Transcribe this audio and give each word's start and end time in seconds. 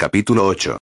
Capítulo 0.00 0.46
8. 0.46 0.78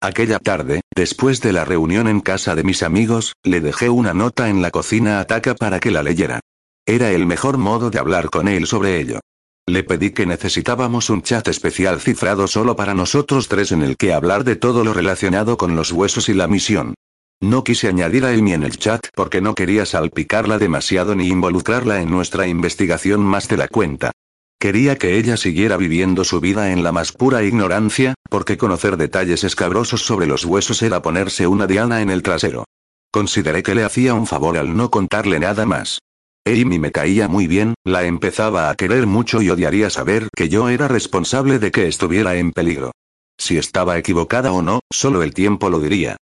Aquella 0.00 0.38
tarde, 0.38 0.80
después 0.94 1.40
de 1.40 1.52
la 1.52 1.64
reunión 1.64 2.06
en 2.06 2.20
casa 2.20 2.54
de 2.54 2.62
mis 2.62 2.84
amigos, 2.84 3.32
le 3.42 3.60
dejé 3.60 3.90
una 3.90 4.14
nota 4.14 4.48
en 4.48 4.62
la 4.62 4.70
cocina 4.70 5.18
a 5.18 5.24
Taka 5.24 5.56
para 5.56 5.80
que 5.80 5.90
la 5.90 6.04
leyera. 6.04 6.38
Era 6.86 7.10
el 7.10 7.26
mejor 7.26 7.58
modo 7.58 7.90
de 7.90 7.98
hablar 7.98 8.30
con 8.30 8.46
él 8.46 8.68
sobre 8.68 9.00
ello. 9.00 9.18
Le 9.66 9.82
pedí 9.82 10.12
que 10.12 10.24
necesitábamos 10.24 11.10
un 11.10 11.22
chat 11.22 11.48
especial 11.48 12.00
cifrado 12.00 12.46
solo 12.46 12.76
para 12.76 12.94
nosotros 12.94 13.48
tres 13.48 13.72
en 13.72 13.82
el 13.82 13.96
que 13.96 14.12
hablar 14.12 14.44
de 14.44 14.54
todo 14.54 14.84
lo 14.84 14.94
relacionado 14.94 15.56
con 15.56 15.74
los 15.74 15.90
huesos 15.90 16.28
y 16.28 16.34
la 16.34 16.46
misión. 16.46 16.94
No 17.42 17.64
quise 17.64 17.88
añadir 17.88 18.24
a 18.24 18.28
Amy 18.28 18.52
en 18.52 18.62
el 18.62 18.78
chat 18.78 19.04
porque 19.16 19.40
no 19.40 19.56
quería 19.56 19.84
salpicarla 19.84 20.58
demasiado 20.58 21.16
ni 21.16 21.26
involucrarla 21.26 22.00
en 22.00 22.10
nuestra 22.10 22.46
investigación 22.46 23.22
más 23.22 23.48
de 23.48 23.56
la 23.56 23.66
cuenta. 23.66 24.12
Quería 24.58 24.96
que 24.96 25.18
ella 25.18 25.36
siguiera 25.36 25.76
viviendo 25.76 26.24
su 26.24 26.40
vida 26.40 26.72
en 26.72 26.82
la 26.82 26.90
más 26.90 27.12
pura 27.12 27.42
ignorancia, 27.42 28.14
porque 28.30 28.56
conocer 28.56 28.96
detalles 28.96 29.44
escabrosos 29.44 30.06
sobre 30.06 30.26
los 30.26 30.44
huesos 30.44 30.82
era 30.82 31.02
ponerse 31.02 31.46
una 31.46 31.66
diana 31.66 32.00
en 32.00 32.08
el 32.08 32.22
trasero. 32.22 32.64
Consideré 33.12 33.62
que 33.62 33.74
le 33.74 33.84
hacía 33.84 34.14
un 34.14 34.26
favor 34.26 34.56
al 34.56 34.76
no 34.76 34.90
contarle 34.90 35.38
nada 35.38 35.66
más. 35.66 35.98
Amy 36.46 36.78
me 36.78 36.92
caía 36.92 37.28
muy 37.28 37.46
bien, 37.46 37.74
la 37.84 38.04
empezaba 38.04 38.70
a 38.70 38.74
querer 38.76 39.06
mucho 39.06 39.42
y 39.42 39.50
odiaría 39.50 39.90
saber 39.90 40.28
que 40.34 40.48
yo 40.48 40.68
era 40.68 40.88
responsable 40.88 41.58
de 41.58 41.70
que 41.70 41.86
estuviera 41.86 42.36
en 42.36 42.52
peligro. 42.52 42.92
Si 43.38 43.58
estaba 43.58 43.98
equivocada 43.98 44.52
o 44.52 44.62
no, 44.62 44.80
solo 44.90 45.22
el 45.22 45.34
tiempo 45.34 45.68
lo 45.68 45.80
diría. 45.80 46.16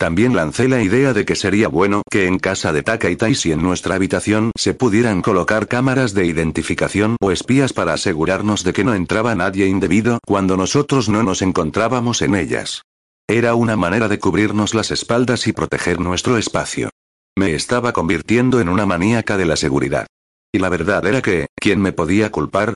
También 0.00 0.34
lancé 0.34 0.66
la 0.66 0.80
idea 0.80 1.12
de 1.12 1.26
que 1.26 1.36
sería 1.36 1.68
bueno 1.68 2.00
que 2.10 2.26
en 2.26 2.38
casa 2.38 2.72
de 2.72 2.82
Taka 2.82 3.10
y 3.10 3.16
Taisi 3.16 3.52
en 3.52 3.62
nuestra 3.62 3.96
habitación 3.96 4.50
se 4.56 4.72
pudieran 4.72 5.20
colocar 5.20 5.68
cámaras 5.68 6.14
de 6.14 6.24
identificación 6.24 7.16
o 7.20 7.30
espías 7.30 7.74
para 7.74 7.92
asegurarnos 7.92 8.64
de 8.64 8.72
que 8.72 8.82
no 8.82 8.94
entraba 8.94 9.34
nadie 9.34 9.66
indebido 9.66 10.18
cuando 10.26 10.56
nosotros 10.56 11.10
no 11.10 11.22
nos 11.22 11.42
encontrábamos 11.42 12.22
en 12.22 12.34
ellas. 12.34 12.80
Era 13.28 13.54
una 13.54 13.76
manera 13.76 14.08
de 14.08 14.18
cubrirnos 14.18 14.72
las 14.72 14.90
espaldas 14.90 15.46
y 15.46 15.52
proteger 15.52 16.00
nuestro 16.00 16.38
espacio. 16.38 16.88
Me 17.36 17.54
estaba 17.54 17.92
convirtiendo 17.92 18.58
en 18.58 18.70
una 18.70 18.86
maníaca 18.86 19.36
de 19.36 19.44
la 19.44 19.56
seguridad. 19.56 20.06
Y 20.50 20.60
la 20.60 20.70
verdad 20.70 21.04
era 21.04 21.20
que, 21.20 21.48
¿quién 21.56 21.78
me 21.78 21.92
podía 21.92 22.30
culpar? 22.30 22.72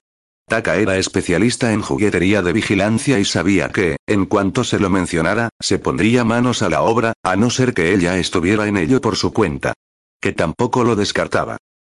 Taka 0.47 0.77
era 0.77 0.99
especialista 0.99 1.73
en 1.73 1.81
juguetería 1.81 2.43
de 2.43 2.53
vigilancia 2.53 3.19
y 3.19 3.25
sabía 3.25 3.71
que, 3.71 3.97
en 4.07 4.27
cuanto 4.27 4.63
se 4.63 4.79
lo 4.79 4.91
mencionara, 4.91 5.49
se 5.59 5.79
pondría 5.79 6.23
manos 6.25 6.61
a 6.63 6.69
la 6.69 6.83
obra, 6.83 7.15
a 7.23 7.37
no 7.37 7.49
ser 7.49 7.73
que 7.73 7.95
ella 7.95 8.19
estuviera 8.19 8.67
en 8.69 8.77
ello 8.77 9.01
por 9.01 9.17
su 9.17 9.33
cuenta. 9.33 9.73
Que 10.21 10.33
tampoco 10.33 10.85
lo 10.85 10.97
descartaba. 10.97 11.57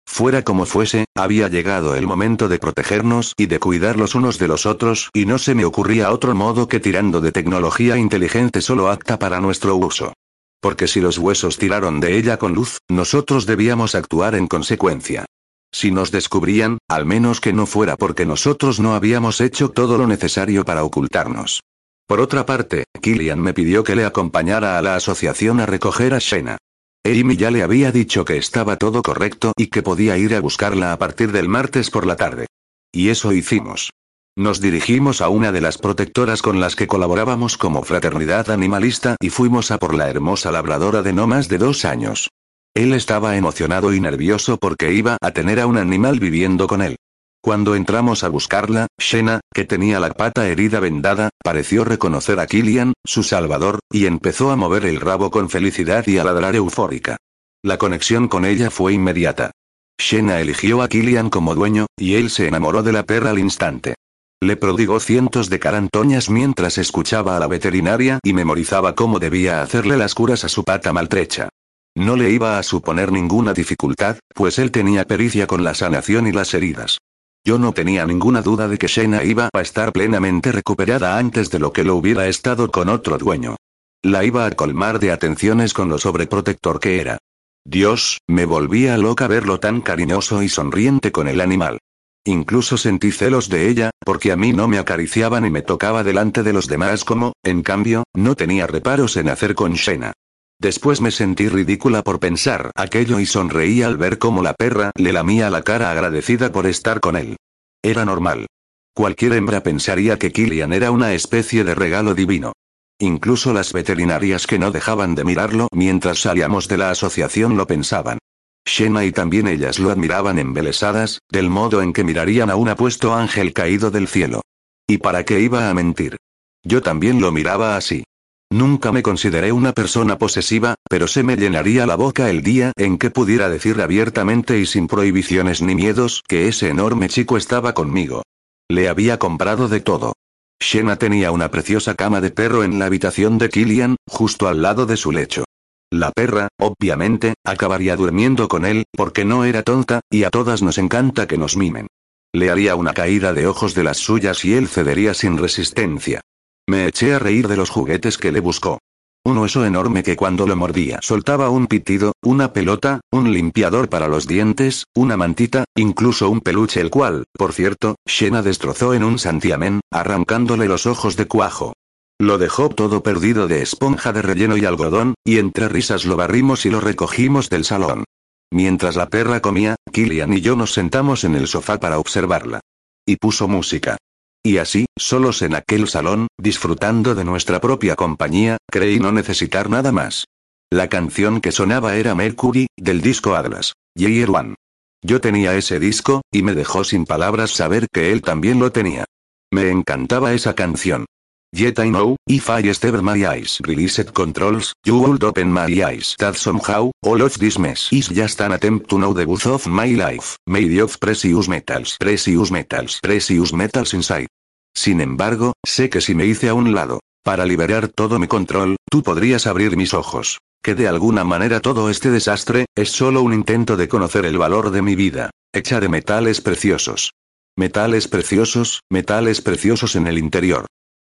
Fuera 0.09 0.43
como 0.43 0.65
fuese, 0.65 1.07
había 1.17 1.49
llegado 1.49 1.97
el 1.97 2.07
momento 2.07 2.49
de 2.49 2.61
protegernos 2.61 3.35
y 3.37 3.47
de 3.47 3.59
cuidar 3.59 3.99
los 3.99 4.15
unos 4.15 4.39
de 4.39 4.47
los 4.47 4.65
otros, 4.65 5.11
y 5.13 5.27
no 5.27 5.39
se 5.39 5.57
me 5.57 5.65
ocurría 5.65 6.13
otro 6.13 6.35
modo 6.35 6.69
que 6.69 6.79
tirando 6.79 7.21
de 7.21 7.33
tecnología 7.33 7.97
inteligente 7.97 8.61
solo 8.61 8.89
apta 8.89 9.19
para 9.19 9.41
nuestro 9.41 9.75
uso. 9.75 10.13
Porque 10.61 10.87
si 10.87 11.01
los 11.01 11.19
huesos 11.19 11.59
tiraron 11.59 11.99
de 11.99 12.17
ella 12.17 12.39
con 12.39 12.55
luz, 12.55 12.79
nosotros 12.89 13.45
debíamos 13.47 13.97
actuar 13.97 14.37
en 14.37 14.47
consecuencia. 14.47 15.27
Si 15.73 15.91
nos 15.91 16.11
descubrían, 16.11 16.79
al 16.89 17.05
menos 17.05 17.41
que 17.41 17.53
no 17.53 17.67
fuera 17.67 17.97
porque 17.97 18.27
nosotros 18.27 18.81
no 18.81 18.95
habíamos 18.95 19.41
hecho 19.41 19.71
todo 19.71 19.99
lo 19.99 20.07
necesario 20.07 20.65
para 20.65 20.85
ocultarnos. 20.85 21.63
Por 22.07 22.21
otra 22.21 22.47
parte, 22.47 22.85
Killian 23.01 23.41
me 23.41 23.53
pidió 23.53 23.83
que 23.83 23.97
le 23.97 24.05
acompañara 24.05 24.79
a 24.79 24.83
la 24.83 24.95
asociación 24.95 25.61
a 25.61 25.67
recoger 25.67 26.15
a 26.15 26.19
Shena. 26.19 26.59
Amy 27.05 27.37
ya 27.37 27.51
le 27.51 27.63
había 27.63 27.93
dicho 27.93 28.25
que 28.25 28.37
estaba 28.37 28.77
todo 28.77 29.03
correcto 29.03 29.53
y 29.57 29.69
que 29.69 29.83
podía 29.83 30.17
ir 30.17 30.35
a 30.35 30.41
buscarla 30.41 30.93
a 30.93 30.99
partir 30.99 31.33
del 31.33 31.49
martes 31.49 31.91
por 31.91 32.07
la 32.07 32.17
tarde. 32.17 32.47
Y 32.93 33.11
eso 33.11 33.33
hicimos. 33.33 33.91
Nos 34.39 34.61
dirigimos 34.61 35.21
a 35.21 35.29
una 35.29 35.51
de 35.51 35.61
las 35.61 35.79
protectoras 35.79 36.43
con 36.43 36.61
las 36.61 36.77
que 36.77 36.87
colaborábamos 36.87 37.57
como 37.57 37.83
fraternidad 37.83 38.51
animalista 38.51 39.17
y 39.21 39.31
fuimos 39.31 39.71
a 39.71 39.79
por 39.79 39.95
la 39.95 40.11
hermosa 40.11 40.53
labradora 40.53 41.03
de 41.03 41.13
no 41.13 41.27
más 41.27 41.49
de 41.49 41.59
dos 41.59 41.85
años. 41.85 42.29
Él 42.77 42.93
estaba 42.93 43.39
emocionado 43.39 43.95
y 43.95 44.01
nervioso 44.01 44.59
porque 44.59 44.93
iba 44.93 45.17
a 45.23 45.31
tener 45.31 45.61
a 45.61 45.67
un 45.67 45.79
animal 45.79 46.21
viviendo 46.21 46.67
con 46.67 46.83
él. 46.83 46.97
Cuando 47.43 47.75
entramos 47.75 48.23
a 48.23 48.29
buscarla, 48.29 48.89
Shena, 48.99 49.41
que 49.55 49.65
tenía 49.65 49.99
la 49.99 50.11
pata 50.11 50.47
herida 50.47 50.79
vendada, 50.79 51.31
pareció 51.43 51.87
reconocer 51.87 52.39
a 52.39 52.47
Killian, 52.47 52.93
su 53.03 53.23
salvador, 53.23 53.79
y 53.91 54.05
empezó 54.05 54.51
a 54.51 54.57
mover 54.57 54.85
el 54.85 55.01
rabo 55.01 55.31
con 55.31 55.49
felicidad 55.49 56.07
y 56.07 56.19
a 56.19 56.25
ladrar 56.25 56.55
eufórica. 56.55 57.17
La 57.63 57.79
conexión 57.79 58.29
con 58.29 58.45
ella 58.45 58.69
fue 58.71 58.93
inmediata. 58.93 59.53
Shena 59.99 60.43
eligió 60.43 60.83
a 60.83 60.89
Killian 60.89 61.31
como 61.31 61.55
dueño, 61.55 61.87
y 61.97 62.17
él 62.17 62.29
se 62.29 62.47
enamoró 62.47 62.83
de 62.83 62.93
la 62.93 63.05
perra 63.05 63.31
al 63.31 63.39
instante. 63.39 63.95
Le 64.43 64.57
prodigó 64.57 65.01
cientos 65.01 65.49
de 65.49 65.59
carantoñas 65.59 66.29
mientras 66.29 66.77
escuchaba 66.77 67.39
a 67.39 67.41
la 67.41 67.47
veterinaria 67.47 68.19
y 68.23 68.35
memorizaba 68.35 68.95
cómo 68.95 69.19
debía 69.19 69.63
hacerle 69.63 69.97
las 69.97 70.15
curas 70.15 70.45
a 70.45 70.51
su 70.51 70.63
pata 70.63 70.93
maltrecha. 70.93 71.49
No 71.97 72.15
le 72.15 72.31
iba 72.31 72.59
a 72.59 72.63
suponer 72.63 73.11
ninguna 73.11 73.55
dificultad, 73.55 74.19
pues 74.35 74.59
él 74.59 74.71
tenía 74.71 75.07
pericia 75.07 75.47
con 75.47 75.65
la 75.65 75.73
sanación 75.73 76.27
y 76.27 76.33
las 76.33 76.53
heridas. 76.53 76.99
Yo 77.43 77.59
no 77.59 77.73
tenía 77.73 78.05
ninguna 78.05 78.43
duda 78.43 78.69
de 78.69 78.77
que 78.77 78.87
Shena 78.87 79.25
iba 79.25 79.49
a 79.51 79.61
estar 79.63 79.93
plenamente 79.93 80.53
recuperada 80.53 81.17
antes 81.17 81.51
de 81.51 81.59
lo 81.59 81.73
que 81.73 81.85
lo 81.85 81.97
hubiera 81.97 82.29
estado 82.29 82.71
con 82.71 82.91
otro 82.91 83.17
dueño. 83.17 83.57
La 84.03 84.25
iba 84.25 84.45
a 84.45 84.51
colmar 84.51 84.99
de 84.99 85.11
atenciones 85.11 85.73
con 85.73 85.89
lo 85.89 85.97
sobreprotector 85.97 86.81
que 86.81 87.01
era. 87.01 87.17
Dios, 87.65 88.19
me 88.29 88.45
volvía 88.45 88.99
loca 88.99 89.27
verlo 89.27 89.59
tan 89.59 89.81
cariñoso 89.81 90.43
y 90.43 90.51
sonriente 90.51 91.13
con 91.13 91.29
el 91.29 91.41
animal. 91.41 91.79
Incluso 92.27 92.77
sentí 92.77 93.11
celos 93.11 93.49
de 93.49 93.71
ella, 93.71 93.91
porque 94.05 94.33
a 94.33 94.37
mí 94.37 94.53
no 94.53 94.69
me 94.69 94.77
acariciaba 94.77 95.41
ni 95.41 95.49
me 95.49 95.63
tocaba 95.63 96.05
delante 96.05 96.43
de 96.43 96.53
los 96.53 96.67
demás 96.67 97.05
como, 97.05 97.33
en 97.43 97.63
cambio, 97.63 98.05
no 98.13 98.35
tenía 98.35 98.67
reparos 98.67 99.17
en 99.17 99.31
hacer 99.31 99.55
con 99.55 99.73
Shena. 99.73 100.13
Después 100.59 101.01
me 101.01 101.11
sentí 101.11 101.49
ridícula 101.49 102.03
por 102.03 102.19
pensar 102.19 102.71
aquello 102.75 103.21
y 103.21 103.27
sonreí 103.27 103.83
al 103.83 103.97
ver 103.97 104.19
cómo 104.19 104.43
la 104.43 104.55
perra 104.55 104.91
le 104.97 105.13
lamía 105.13 105.51
la 105.51 105.63
cara 105.63 105.91
agradecida 105.91 106.51
por 106.51 106.67
estar 106.67 107.01
con 107.01 107.17
él. 107.17 107.37
Era 107.83 108.05
normal. 108.05 108.47
Cualquier 108.95 109.35
hembra 109.35 109.63
pensaría 109.63 110.19
que 110.19 110.33
Killian 110.33 110.73
era 110.73 110.91
una 110.91 111.13
especie 111.13 111.65
de 111.65 111.75
regalo 111.75 112.15
divino. 112.15 112.53
Incluso 112.99 113.53
las 113.53 113.75
veterinarias 113.75 114.47
que 114.47 114.59
no 114.59 114.71
dejaban 114.71 115.15
de 115.15 115.25
mirarlo 115.25 115.69
mientras 115.73 116.21
salíamos 116.21 116.67
de 116.67 116.79
la 116.79 116.91
asociación 116.91 117.59
lo 117.59 117.67
pensaban. 117.67 118.19
Shena 118.65 119.05
y 119.05 119.13
también 119.13 119.49
ellas 119.49 119.79
lo 119.79 119.91
admiraban 119.91 120.39
embelesadas, 120.39 121.21
del 121.31 121.51
modo 121.51 121.83
en 121.83 121.93
que 121.93 122.05
mirarían 122.05 122.51
a 122.51 122.57
un 122.57 122.71
apuesto 122.71 123.15
ángel 123.15 123.53
caído 123.53 123.91
del 123.91 124.09
cielo. 124.09 124.41
¿Y 124.89 124.99
para 124.99 125.25
qué 125.25 125.41
iba 125.41 125.69
a 125.69 125.75
mentir? 125.75 126.17
Yo 126.65 126.81
también 126.81 127.21
lo 127.21 127.31
miraba 127.33 127.77
así. 127.77 128.05
Nunca 128.51 128.93
me 128.93 129.03
consideré 129.03 129.51
una 129.51 129.73
persona 129.73 130.19
posesiva, 130.19 130.77
pero 130.89 131.09
se 131.09 131.23
me 131.25 131.37
llenaría 131.37 131.85
la 131.85 131.97
boca 131.97 132.31
el 132.31 132.43
día 132.43 132.73
en 132.77 132.97
que 132.97 133.11
pudiera 133.11 133.49
decir 133.49 133.81
abiertamente 133.81 134.59
y 134.59 134.67
sin 134.67 134.87
prohibiciones 134.87 135.63
ni 135.63 135.75
miedos 135.75 136.23
que 136.29 136.47
ese 136.47 136.69
enorme 136.69 137.09
chico 137.09 137.37
estaba 137.37 137.75
conmigo. 137.75 138.23
Le 138.69 138.89
había 138.89 139.19
comprado 139.19 139.69
de 139.69 139.81
todo. 139.81 140.15
Shena 140.61 140.97
tenía 140.97 141.33
una 141.33 141.51
preciosa 141.51 141.95
cama 141.95 142.21
de 142.21 142.31
perro 142.31 142.65
en 142.65 142.79
la 142.79 142.87
habitación 142.87 143.37
de 143.39 143.49
Killian, 143.49 143.97
justo 144.09 144.49
al 144.49 144.63
lado 144.63 144.87
de 144.87 144.97
su 144.97 145.13
lecho. 145.13 145.45
La 145.91 146.11
perra, 146.13 146.49
obviamente, 146.59 147.35
acabaría 147.45 147.97
durmiendo 147.97 148.49
con 148.49 148.65
él, 148.65 148.85
porque 148.93 149.25
no 149.25 149.45
era 149.45 149.63
tonta, 149.63 150.01
y 150.11 150.25
a 150.25 150.31
todas 150.31 150.63
nos 150.63 150.79
encanta 150.79 151.27
que 151.27 151.39
nos 151.39 151.57
mimen. 151.57 151.89
Le 152.33 152.51
haría 152.51 152.75
una 152.75 152.93
caída 152.93 153.33
de 153.33 153.47
ojos 153.47 153.75
de 153.75 153.85
las 153.85 153.99
suyas 153.99 154.45
y 154.45 154.55
él 154.55 154.69
cedería 154.69 155.15
sin 155.15 155.37
resistencia. 155.39 156.23
Me 156.69 156.89
eché 156.89 157.15
a 157.15 157.21
reír 157.21 157.47
de 157.47 157.57
los 157.57 157.71
juguetes 157.71 158.19
que 158.19 158.33
le 158.33 158.41
buscó. 158.41 158.81
Un 159.25 159.39
hueso 159.39 159.65
enorme 159.65 160.03
que 160.03 160.17
cuando 160.17 160.49
lo 160.49 160.57
mordía 160.57 160.99
soltaba 161.01 161.49
un 161.49 161.69
pitido, 161.69 162.13
una 162.23 162.53
pelota, 162.53 163.01
un 163.13 163.33
limpiador 163.33 163.89
para 163.89 164.09
los 164.09 164.27
dientes, 164.27 164.87
una 164.95 165.17
mantita, 165.17 165.65
incluso 165.77 166.29
un 166.29 166.41
peluche 166.41 166.81
el 166.81 166.91
cual, 166.91 167.25
por 167.33 167.53
cierto, 167.53 167.95
Shena 168.05 168.43
destrozó 168.43 168.95
en 168.95 169.05
un 169.05 169.21
santiamén, 169.21 169.81
arrancándole 169.93 170.67
los 170.67 170.87
ojos 170.87 171.17
de 171.17 171.27
cuajo. 171.27 171.73
Lo 172.19 172.39
dejó 172.39 172.69
todo 172.69 173.03
perdido 173.03 173.47
de 173.47 173.63
esponja 173.63 174.13
de 174.13 174.23
relleno 174.23 174.57
y 174.57 174.65
algodón, 174.65 175.15
y 175.25 175.39
entre 175.39 175.69
risas 175.69 176.05
lo 176.05 176.17
barrimos 176.17 176.67
y 176.67 176.71
lo 176.71 176.81
recogimos 176.81 177.49
del 177.49 177.65
salón. 177.65 178.05
Mientras 178.51 178.97
la 178.97 179.09
perra 179.09 179.41
comía, 179.41 179.77
Killian 179.93 180.33
y 180.33 180.41
yo 180.41 180.57
nos 180.57 180.73
sentamos 180.73 181.23
en 181.25 181.37
el 181.37 181.47
sofá 181.47 181.79
para 181.79 181.99
observarla. 181.99 182.61
Y 183.05 183.17
puso 183.17 183.47
música. 183.47 183.99
Y 184.45 184.59
así, 184.59 184.87
solos 184.97 185.43
en 185.43 185.55
aquel 185.55 185.89
salón, 185.89 186.29
disfrutando 186.39 187.15
de 187.15 187.25
nuestra 187.25 187.61
propia 187.61 187.97
compañía, 187.97 188.59
creí 188.71 189.01
no 189.01 189.13
necesitar 189.13 189.69
nada 189.69 189.93
más. 189.93 190.27
La 190.71 190.89
canción 190.89 191.41
que 191.41 191.53
sonaba 191.53 191.97
era 191.97 192.15
Mercury, 192.15 192.67
del 192.77 193.01
disco 193.01 193.35
Atlas. 193.35 193.73
Year 193.97 194.31
One. 194.31 194.55
Yo 195.03 195.21
tenía 195.21 195.55
ese 195.55 195.79
disco, 195.79 196.23
y 196.33 196.43
me 196.43 196.55
dejó 196.55 196.85
sin 196.85 197.07
palabras 197.07 197.51
saber 197.51 197.87
que 197.93 198.13
él 198.13 198.23
también 198.23 198.59
lo 198.59 198.73
tenía. 198.73 199.05
Me 199.53 199.71
encantaba 199.71 200.33
esa 200.33 200.55
canción. 200.55 201.07
Yet 201.53 201.79
I 201.79 201.91
know, 201.91 202.17
if 202.29 202.51
I 202.51 202.73
step 202.73 202.95
my 203.03 203.27
eyes 203.27 203.61
released 203.67 204.13
controls, 204.13 204.73
you 204.85 204.99
would 204.99 205.23
open 205.25 205.53
my 205.53 205.67
eyes 205.85 206.15
that 206.19 206.37
somehow, 206.37 206.91
all 207.03 207.23
of 207.23 207.39
this 207.39 207.59
mess 207.59 207.89
is 207.93 208.09
just 208.09 208.41
an 208.41 208.53
attempt 208.53 208.91
to 208.91 208.99
know 208.99 209.15
the 209.15 209.25
booth 209.25 209.47
of 209.47 209.67
my 209.67 209.95
life, 209.95 210.37
made 210.47 210.79
of 210.81 210.99
precious 210.99 211.49
metals, 211.49 211.97
precious 211.99 212.51
metals, 212.51 213.01
precious 213.03 213.53
metals 213.53 213.95
inside. 213.95 214.27
Sin 214.75 215.01
embargo, 215.01 215.55
sé 215.65 215.89
que 215.89 216.01
si 216.01 216.15
me 216.15 216.27
hice 216.27 216.49
a 216.49 216.55
un 216.55 216.75
lado, 216.75 217.01
para 217.25 217.47
liberar 217.47 217.89
todo 217.89 218.19
mi 218.19 218.27
control, 218.27 218.77
tú 218.91 219.03
podrías 219.03 219.47
abrir 219.47 219.77
mis 219.77 219.95
ojos. 219.95 220.39
Que 220.63 220.75
de 220.75 220.89
alguna 220.89 221.25
manera 221.25 221.61
todo 221.61 221.91
este 221.91 222.11
desastre, 222.11 222.67
es 222.77 222.91
solo 222.91 223.23
un 223.23 223.33
intento 223.33 223.77
de 223.77 223.89
conocer 223.89 224.27
el 224.27 224.37
valor 224.37 224.71
de 224.71 224.83
mi 224.83 224.95
vida, 224.95 225.31
hecha 225.55 225.81
de 225.81 225.89
metales 225.89 226.41
preciosos. 226.41 227.13
Metales 227.57 228.09
preciosos, 228.09 228.81
metales 228.91 229.41
preciosos 229.41 229.97
en 229.97 230.07
el 230.07 230.19
interior. 230.19 230.67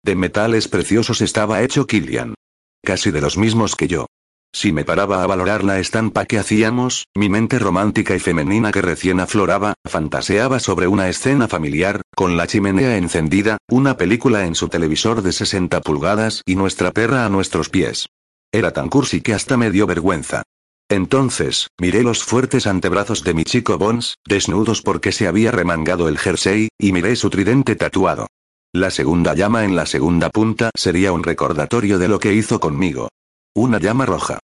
De 0.06 0.14
metales 0.14 0.68
preciosos 0.68 1.20
estaba 1.20 1.62
hecho 1.62 1.88
Killian. 1.88 2.36
Casi 2.84 3.10
de 3.10 3.20
los 3.20 3.36
mismos 3.36 3.74
que 3.74 3.88
yo. 3.88 4.06
Si 4.54 4.70
me 4.70 4.84
paraba 4.84 5.24
a 5.24 5.26
valorar 5.26 5.64
la 5.64 5.80
estampa 5.80 6.26
que 6.26 6.38
hacíamos, 6.38 7.08
mi 7.16 7.28
mente 7.28 7.58
romántica 7.58 8.14
y 8.14 8.20
femenina 8.20 8.70
que 8.70 8.82
recién 8.82 9.18
afloraba, 9.18 9.74
fantaseaba 9.84 10.60
sobre 10.60 10.86
una 10.86 11.08
escena 11.08 11.48
familiar, 11.48 12.02
con 12.14 12.36
la 12.36 12.46
chimenea 12.46 12.96
encendida, 12.98 13.58
una 13.68 13.96
película 13.96 14.46
en 14.46 14.54
su 14.54 14.68
televisor 14.68 15.22
de 15.22 15.32
60 15.32 15.80
pulgadas 15.80 16.42
y 16.46 16.54
nuestra 16.54 16.92
perra 16.92 17.26
a 17.26 17.28
nuestros 17.28 17.68
pies. 17.68 18.06
Era 18.52 18.72
tan 18.72 18.88
cursi 18.88 19.22
que 19.22 19.34
hasta 19.34 19.56
me 19.56 19.72
dio 19.72 19.88
vergüenza. 19.88 20.44
Entonces, 20.88 21.66
miré 21.80 22.04
los 22.04 22.22
fuertes 22.22 22.68
antebrazos 22.68 23.24
de 23.24 23.34
mi 23.34 23.42
chico 23.42 23.76
Bones, 23.76 24.14
desnudos 24.24 24.82
porque 24.82 25.10
se 25.10 25.26
había 25.26 25.50
remangado 25.50 26.08
el 26.08 26.16
jersey, 26.16 26.68
y 26.78 26.92
miré 26.92 27.16
su 27.16 27.28
tridente 27.28 27.74
tatuado. 27.74 28.28
La 28.72 28.90
segunda 28.90 29.34
llama 29.34 29.64
en 29.64 29.74
la 29.74 29.86
segunda 29.86 30.30
punta 30.30 30.70
sería 30.74 31.12
un 31.12 31.22
recordatorio 31.22 31.98
de 31.98 32.08
lo 32.08 32.18
que 32.18 32.34
hizo 32.34 32.60
conmigo. 32.60 33.08
Una 33.54 33.78
llama 33.78 34.06
roja. 34.06 34.38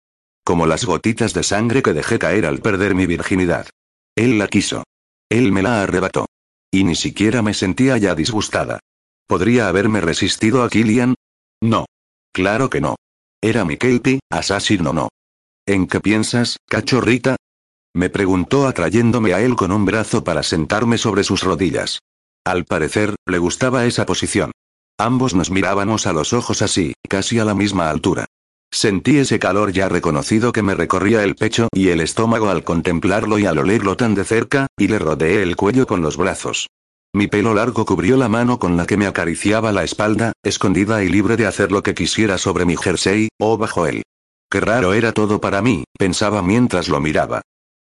Como 0.44 0.66
las 0.66 0.84
gotitas 0.84 1.34
de 1.34 1.42
sangre 1.42 1.82
que 1.82 1.92
dejé 1.92 2.18
caer 2.18 2.46
al 2.46 2.60
perder 2.60 2.94
mi 2.94 3.06
virginidad. 3.06 3.68
Él 4.16 4.38
la 4.38 4.48
quiso. 4.48 4.84
Él 5.28 5.52
me 5.52 5.62
la 5.62 5.82
arrebató. 5.82 6.26
Y 6.70 6.84
ni 6.84 6.94
siquiera 6.94 7.42
me 7.42 7.54
sentía 7.54 7.98
ya 7.98 8.14
disgustada. 8.14 8.80
¿Podría 9.26 9.68
haberme 9.68 10.00
resistido 10.00 10.62
a 10.62 10.68
Killian? 10.68 11.14
No. 11.60 11.86
Claro 12.32 12.70
que 12.70 12.80
no. 12.80 12.96
Era 13.40 13.64
mi 13.64 13.76
Kelpie, 13.76 14.20
asesino 14.30 14.92
no. 14.92 15.08
¿En 15.66 15.86
qué 15.86 16.00
piensas, 16.00 16.56
cachorrita? 16.68 17.36
Me 17.94 18.08
preguntó 18.08 18.66
atrayéndome 18.66 19.34
a 19.34 19.40
él 19.40 19.54
con 19.54 19.70
un 19.72 19.84
brazo 19.84 20.24
para 20.24 20.42
sentarme 20.42 20.96
sobre 20.96 21.24
sus 21.24 21.42
rodillas. 21.42 22.00
Al 22.44 22.64
parecer, 22.64 23.14
le 23.26 23.38
gustaba 23.38 23.84
esa 23.86 24.04
posición. 24.04 24.50
Ambos 24.98 25.34
nos 25.34 25.50
mirábamos 25.50 26.06
a 26.06 26.12
los 26.12 26.32
ojos 26.32 26.60
así, 26.60 26.94
casi 27.08 27.38
a 27.38 27.44
la 27.44 27.54
misma 27.54 27.88
altura. 27.88 28.26
Sentí 28.72 29.18
ese 29.18 29.38
calor 29.38 29.72
ya 29.72 29.88
reconocido 29.88 30.50
que 30.50 30.62
me 30.62 30.74
recorría 30.74 31.22
el 31.22 31.36
pecho 31.36 31.68
y 31.72 31.88
el 31.88 32.00
estómago 32.00 32.48
al 32.48 32.64
contemplarlo 32.64 33.38
y 33.38 33.46
al 33.46 33.58
olerlo 33.58 33.96
tan 33.96 34.14
de 34.14 34.24
cerca, 34.24 34.66
y 34.76 34.88
le 34.88 34.98
rodeé 34.98 35.42
el 35.42 35.56
cuello 35.56 35.86
con 35.86 36.02
los 36.02 36.16
brazos. 36.16 36.68
Mi 37.14 37.28
pelo 37.28 37.54
largo 37.54 37.84
cubrió 37.84 38.16
la 38.16 38.28
mano 38.28 38.58
con 38.58 38.76
la 38.76 38.86
que 38.86 38.96
me 38.96 39.06
acariciaba 39.06 39.70
la 39.70 39.84
espalda, 39.84 40.32
escondida 40.42 41.04
y 41.04 41.10
libre 41.10 41.36
de 41.36 41.46
hacer 41.46 41.70
lo 41.70 41.82
que 41.82 41.94
quisiera 41.94 42.38
sobre 42.38 42.64
mi 42.64 42.76
jersey, 42.76 43.28
o 43.38 43.58
bajo 43.58 43.86
él. 43.86 44.02
Qué 44.50 44.60
raro 44.60 44.94
era 44.94 45.12
todo 45.12 45.40
para 45.40 45.62
mí, 45.62 45.84
pensaba 45.98 46.42
mientras 46.42 46.88
lo 46.88 47.00
miraba. 47.00 47.42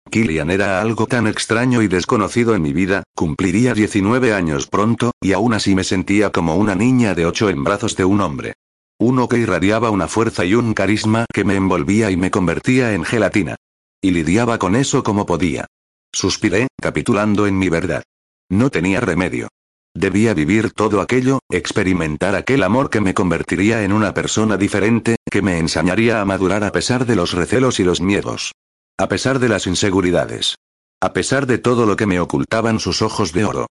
Killian 0.09 0.51
era 0.51 0.81
algo 0.81 1.07
tan 1.07 1.27
extraño 1.27 1.81
y 1.81 1.87
desconocido 1.87 2.55
en 2.55 2.61
mi 2.61 2.73
vida, 2.73 3.03
cumpliría 3.15 3.73
19 3.73 4.33
años 4.33 4.67
pronto, 4.67 5.11
y 5.21 5.33
aún 5.33 5.53
así 5.53 5.75
me 5.75 5.83
sentía 5.83 6.31
como 6.31 6.55
una 6.55 6.75
niña 6.75 7.15
de 7.15 7.25
8 7.25 7.49
en 7.49 7.63
brazos 7.63 7.95
de 7.95 8.05
un 8.05 8.21
hombre. 8.21 8.53
Uno 8.99 9.29
que 9.29 9.37
irradiaba 9.37 9.91
una 9.91 10.07
fuerza 10.07 10.43
y 10.43 10.55
un 10.55 10.73
carisma 10.73 11.25
que 11.33 11.45
me 11.45 11.55
envolvía 11.55 12.11
y 12.11 12.17
me 12.17 12.31
convertía 12.31 12.93
en 12.93 13.05
gelatina. 13.05 13.55
Y 14.01 14.11
lidiaba 14.11 14.57
con 14.57 14.75
eso 14.75 15.03
como 15.03 15.25
podía. 15.25 15.67
Suspiré, 16.11 16.67
capitulando 16.81 17.47
en 17.47 17.57
mi 17.57 17.69
verdad. 17.69 18.03
No 18.49 18.69
tenía 18.69 18.99
remedio. 18.99 19.47
Debía 19.95 20.33
vivir 20.33 20.71
todo 20.71 21.01
aquello, 21.01 21.39
experimentar 21.49 22.35
aquel 22.35 22.63
amor 22.63 22.89
que 22.89 23.01
me 23.01 23.13
convertiría 23.13 23.83
en 23.83 23.91
una 23.91 24.13
persona 24.13 24.57
diferente, 24.57 25.15
que 25.29 25.41
me 25.41 25.57
enseñaría 25.57 26.21
a 26.21 26.25
madurar 26.25 26.63
a 26.63 26.71
pesar 26.71 27.05
de 27.05 27.15
los 27.15 27.33
recelos 27.33 27.79
y 27.79 27.83
los 27.83 28.01
miedos. 28.01 28.53
A 28.99 29.07
pesar 29.07 29.39
de 29.39 29.47
las 29.47 29.65
inseguridades. 29.65 30.55
A 31.01 31.13
pesar 31.13 31.47
de 31.47 31.57
todo 31.57 31.85
lo 31.85 31.95
que 31.95 32.05
me 32.05 32.19
ocultaban 32.19 32.81
sus 32.81 33.01
ojos 33.01 33.31
de 33.31 33.45
oro. 33.45 33.67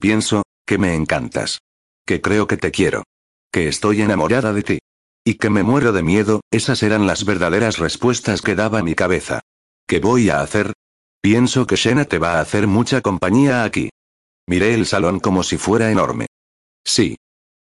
Pienso, 0.00 0.44
que 0.64 0.78
me 0.78 0.94
encantas. 0.94 1.58
Que 2.06 2.20
creo 2.20 2.46
que 2.46 2.56
te 2.56 2.70
quiero. 2.70 3.02
Que 3.50 3.66
estoy 3.66 4.00
enamorada 4.02 4.52
de 4.52 4.62
ti. 4.62 4.78
Y 5.24 5.34
que 5.34 5.50
me 5.50 5.64
muero 5.64 5.90
de 5.90 6.04
miedo, 6.04 6.42
esas 6.52 6.84
eran 6.84 7.08
las 7.08 7.24
verdaderas 7.24 7.78
respuestas 7.78 8.42
que 8.42 8.54
daba 8.54 8.84
mi 8.84 8.94
cabeza. 8.94 9.40
¿Qué 9.88 9.98
voy 9.98 10.30
a 10.30 10.40
hacer? 10.40 10.72
Pienso 11.20 11.66
que 11.66 11.74
Shena 11.74 12.04
te 12.04 12.20
va 12.20 12.34
a 12.34 12.40
hacer 12.40 12.68
mucha 12.68 13.00
compañía 13.00 13.64
aquí. 13.64 13.90
Miré 14.46 14.74
el 14.74 14.86
salón 14.86 15.18
como 15.18 15.42
si 15.42 15.58
fuera 15.58 15.90
enorme. 15.90 16.26
Sí. 16.86 17.16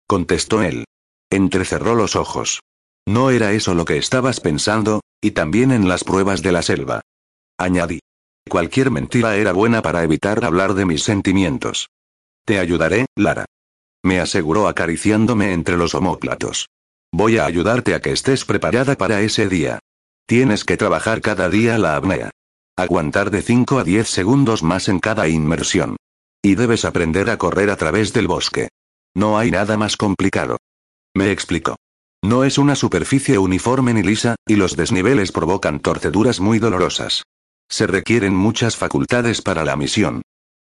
Contestó 0.08 0.64
él. 0.64 0.86
Entrecerró 1.30 1.96
los 1.96 2.16
ojos. 2.16 2.62
No 3.06 3.30
era 3.30 3.52
eso 3.52 3.74
lo 3.74 3.84
que 3.84 3.98
estabas 3.98 4.40
pensando, 4.40 5.02
y 5.24 5.32
también 5.32 5.72
en 5.72 5.88
las 5.88 6.04
pruebas 6.04 6.44
de 6.44 6.52
la 6.52 6.62
selva. 6.62 7.02
Añadí. 7.58 8.00
Cualquier 8.48 8.92
mentira 8.92 9.38
era 9.38 9.54
buena 9.54 9.82
para 9.82 10.04
evitar 10.04 10.44
hablar 10.44 10.74
de 10.74 10.86
mis 10.86 11.02
sentimientos. 11.02 11.88
Te 12.46 12.60
ayudaré, 12.60 13.06
Lara. 13.16 13.46
Me 14.04 14.20
aseguró 14.20 14.68
acariciándome 14.68 15.54
entre 15.54 15.78
los 15.78 15.96
omóplatos. 15.96 16.68
Voy 17.14 17.38
a 17.38 17.46
ayudarte 17.46 17.96
a 17.96 18.02
que 18.02 18.12
estés 18.12 18.44
preparada 18.44 18.96
para 18.96 19.22
ese 19.22 19.48
día. 19.48 19.80
Tienes 20.28 20.66
que 20.66 20.76
trabajar 20.76 21.22
cada 21.22 21.50
día 21.50 21.78
la 21.78 21.96
apnea. 21.96 22.30
Aguantar 22.76 23.32
de 23.32 23.42
5 23.42 23.80
a 23.80 23.84
10 23.86 24.08
segundos 24.08 24.62
más 24.62 24.90
en 24.90 25.00
cada 25.00 25.30
inmersión. 25.30 25.96
Y 26.42 26.56
debes 26.56 26.84
aprender 26.84 27.30
a 27.30 27.38
correr 27.38 27.70
a 27.70 27.78
través 27.78 28.12
del 28.12 28.28
bosque. 28.28 28.68
No 29.16 29.38
hay 29.38 29.52
nada 29.52 29.78
más 29.78 29.96
complicado. 29.96 30.58
Me 31.16 31.32
explico. 31.32 31.78
No 32.24 32.46
es 32.46 32.58
una 32.58 32.76
superficie 32.76 33.38
uniforme 33.38 33.94
ni 33.94 34.02
lisa, 34.02 34.36
y 34.48 34.56
los 34.56 34.78
desniveles 34.78 35.34
provocan 35.34 35.82
torceduras 35.82 36.40
muy 36.40 36.58
dolorosas. 36.58 37.24
Se 37.70 37.86
requieren 37.86 38.34
muchas 38.34 38.78
facultades 38.78 39.42
para 39.42 39.66
la 39.66 39.76
misión. 39.76 40.22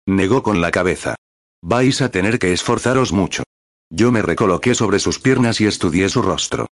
Negó 0.06 0.44
con 0.44 0.60
la 0.60 0.70
cabeza. 0.70 1.16
Vais 1.60 2.02
a 2.02 2.10
tener 2.12 2.38
que 2.38 2.52
esforzaros 2.52 3.12
mucho. 3.12 3.42
Yo 3.90 4.12
me 4.12 4.22
recoloqué 4.22 4.76
sobre 4.76 5.00
sus 5.00 5.18
piernas 5.18 5.60
y 5.60 5.66
estudié 5.66 6.08
su 6.08 6.22
rostro. 6.22 6.68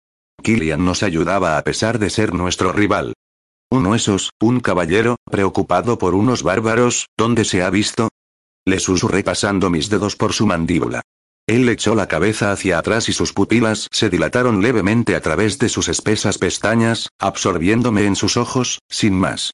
Killian 0.43 0.83
nos 0.83 1.03
ayudaba 1.03 1.57
a 1.57 1.63
pesar 1.63 1.97
de 1.97 2.09
ser 2.09 2.33
nuestro 2.33 2.73
rival. 2.73 3.13
Uno 3.71 3.95
esos, 3.95 4.31
un 4.41 4.59
caballero, 4.59 5.15
preocupado 5.23 5.97
por 5.97 6.15
unos 6.15 6.43
bárbaros, 6.43 7.07
¿dónde 7.17 7.45
se 7.45 7.63
ha 7.63 7.69
visto? 7.69 8.09
Le 8.65 8.79
susurré 8.79 9.23
pasando 9.23 9.69
mis 9.69 9.89
dedos 9.89 10.17
por 10.17 10.33
su 10.33 10.45
mandíbula. 10.45 11.01
Él 11.47 11.69
echó 11.69 11.93
la 11.93 12.07
cabeza 12.07 12.51
hacia 12.51 12.79
atrás 12.79 13.07
y 13.07 13.13
sus 13.13 13.31
pupilas 13.31 13.87
se 13.91 14.09
dilataron 14.09 14.63
levemente 14.63 15.15
a 15.15 15.21
través 15.21 15.59
de 15.59 15.69
sus 15.69 15.89
espesas 15.89 16.39
pestañas, 16.39 17.09
absorbiéndome 17.19 18.05
en 18.05 18.15
sus 18.15 18.35
ojos, 18.35 18.79
sin 18.89 19.13
más. 19.13 19.51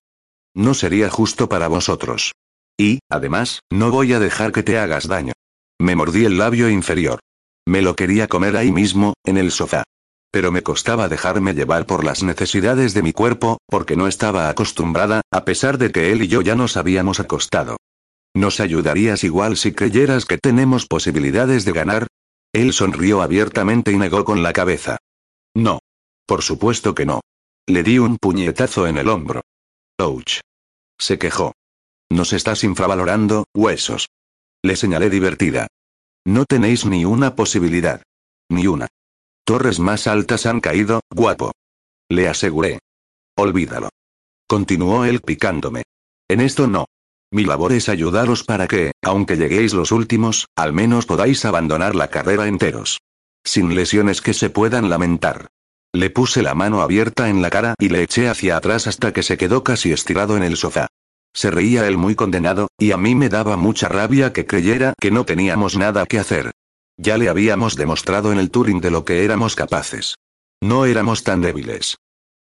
No 0.55 0.74
sería 0.74 1.10
justo 1.10 1.50
para 1.50 1.67
vosotros. 1.67 2.31
Y, 2.79 3.00
además, 3.10 3.60
no 3.69 3.91
voy 3.91 4.13
a 4.13 4.19
dejar 4.19 4.53
que 4.53 4.63
te 4.63 4.77
hagas 4.77 5.07
daño. 5.07 5.33
Me 5.79 5.95
mordí 5.95 6.24
el 6.24 6.38
labio 6.38 6.69
inferior. 6.69 7.19
Me 7.67 7.81
lo 7.81 7.95
quería 7.95 8.27
comer 8.27 8.55
ahí 8.55 8.71
mismo, 8.71 9.13
en 9.25 9.38
el 9.38 9.51
sofá. 9.51 9.83
Pero 10.31 10.51
me 10.51 10.63
costaba 10.63 11.10
dejarme 11.10 11.53
llevar 11.53 11.86
por 11.86 12.05
las 12.05 12.24
necesidades 12.24 12.93
de 12.93 13.03
mi 13.03 13.12
cuerpo, 13.12 13.57
porque 13.67 13.98
no 13.98 14.07
estaba 14.07 14.50
acostumbrada, 14.50 15.21
a 15.29 15.43
pesar 15.43 15.77
de 15.77 15.91
que 15.91 16.13
él 16.13 16.21
y 16.21 16.29
yo 16.29 16.41
ya 16.41 16.55
nos 16.55 16.77
habíamos 16.77 17.19
acostado. 17.19 17.75
¿Nos 18.33 18.59
ayudarías 18.59 19.23
igual 19.23 19.57
si 19.57 19.73
creyeras 19.73 20.25
que 20.25 20.38
tenemos 20.38 20.85
posibilidades 20.85 21.65
de 21.65 21.71
ganar? 21.73 22.07
Él 22.53 22.73
sonrió 22.73 23.21
abiertamente 23.21 23.91
y 23.91 23.97
negó 23.97 24.23
con 24.25 24.43
la 24.43 24.53
cabeza. 24.53 24.97
No. 25.55 25.79
Por 26.25 26.41
supuesto 26.41 26.95
que 26.95 27.05
no. 27.05 27.21
Le 27.67 27.83
di 27.83 28.00
un 28.00 28.17
puñetazo 28.17 28.88
en 28.88 28.97
el 28.97 29.09
hombro. 29.09 29.41
Ouch. 30.00 30.39
Se 31.00 31.17
quejó. 31.17 31.53
Nos 32.09 32.33
estás 32.33 32.63
infravalorando, 32.63 33.45
huesos. 33.53 34.07
Le 34.63 34.75
señalé 34.75 35.09
divertida. 35.09 35.67
No 36.25 36.45
tenéis 36.45 36.85
ni 36.85 37.05
una 37.05 37.35
posibilidad. 37.35 38.03
Ni 38.50 38.67
una. 38.67 38.88
Torres 39.45 39.79
más 39.79 40.07
altas 40.07 40.45
han 40.45 40.59
caído, 40.59 41.01
guapo. 41.09 41.51
Le 42.09 42.27
aseguré. 42.27 42.79
Olvídalo. 43.38 43.89
Continuó 44.47 45.05
él 45.05 45.21
picándome. 45.21 45.83
En 46.29 46.41
esto 46.41 46.67
no. 46.67 46.85
Mi 47.33 47.45
labor 47.45 47.71
es 47.71 47.88
ayudaros 47.88 48.43
para 48.43 48.67
que, 48.67 48.91
aunque 49.01 49.38
lleguéis 49.38 49.73
los 49.73 49.93
últimos, 49.93 50.47
al 50.55 50.73
menos 50.73 51.05
podáis 51.05 51.45
abandonar 51.45 51.95
la 51.95 52.09
carrera 52.09 52.47
enteros. 52.47 53.00
Sin 53.45 53.73
lesiones 53.73 54.21
que 54.21 54.33
se 54.33 54.50
puedan 54.50 54.89
lamentar. 54.89 55.47
Le 55.93 56.09
puse 56.09 56.41
la 56.41 56.55
mano 56.55 56.81
abierta 56.81 57.29
en 57.29 57.41
la 57.41 57.50
cara 57.50 57.75
y 57.79 57.88
le 57.88 58.03
eché 58.03 58.27
hacia 58.27 58.57
atrás 58.57 58.85
hasta 58.88 59.13
que 59.13 59.23
se 59.23 59.38
quedó 59.38 59.63
casi 59.63 59.93
estirado 59.93 60.35
en 60.35 60.43
el 60.43 60.57
sofá. 60.57 60.88
Se 61.33 61.50
reía 61.50 61.88
él 61.88 61.97
muy 61.97 62.15
condenado, 62.15 62.67
y 62.77 62.91
a 62.91 62.97
mí 62.97 63.15
me 63.15 63.29
daba 63.29 63.55
mucha 63.55 63.88
rabia 63.88 64.33
que 64.33 64.45
creyera 64.45 64.93
que 65.00 65.11
no 65.11 65.23
teníamos 65.23 65.77
nada 65.77 66.05
que 66.05 66.19
hacer. 66.19 66.51
Ya 66.97 67.17
le 67.17 67.29
habíamos 67.29 67.77
demostrado 67.77 68.33
en 68.33 68.39
el 68.39 68.51
Turing 68.51 68.81
de 68.81 68.91
lo 68.91 69.05
que 69.05 69.23
éramos 69.23 69.55
capaces. 69.55 70.15
No 70.61 70.85
éramos 70.85 71.23
tan 71.23 71.41
débiles. 71.41 71.97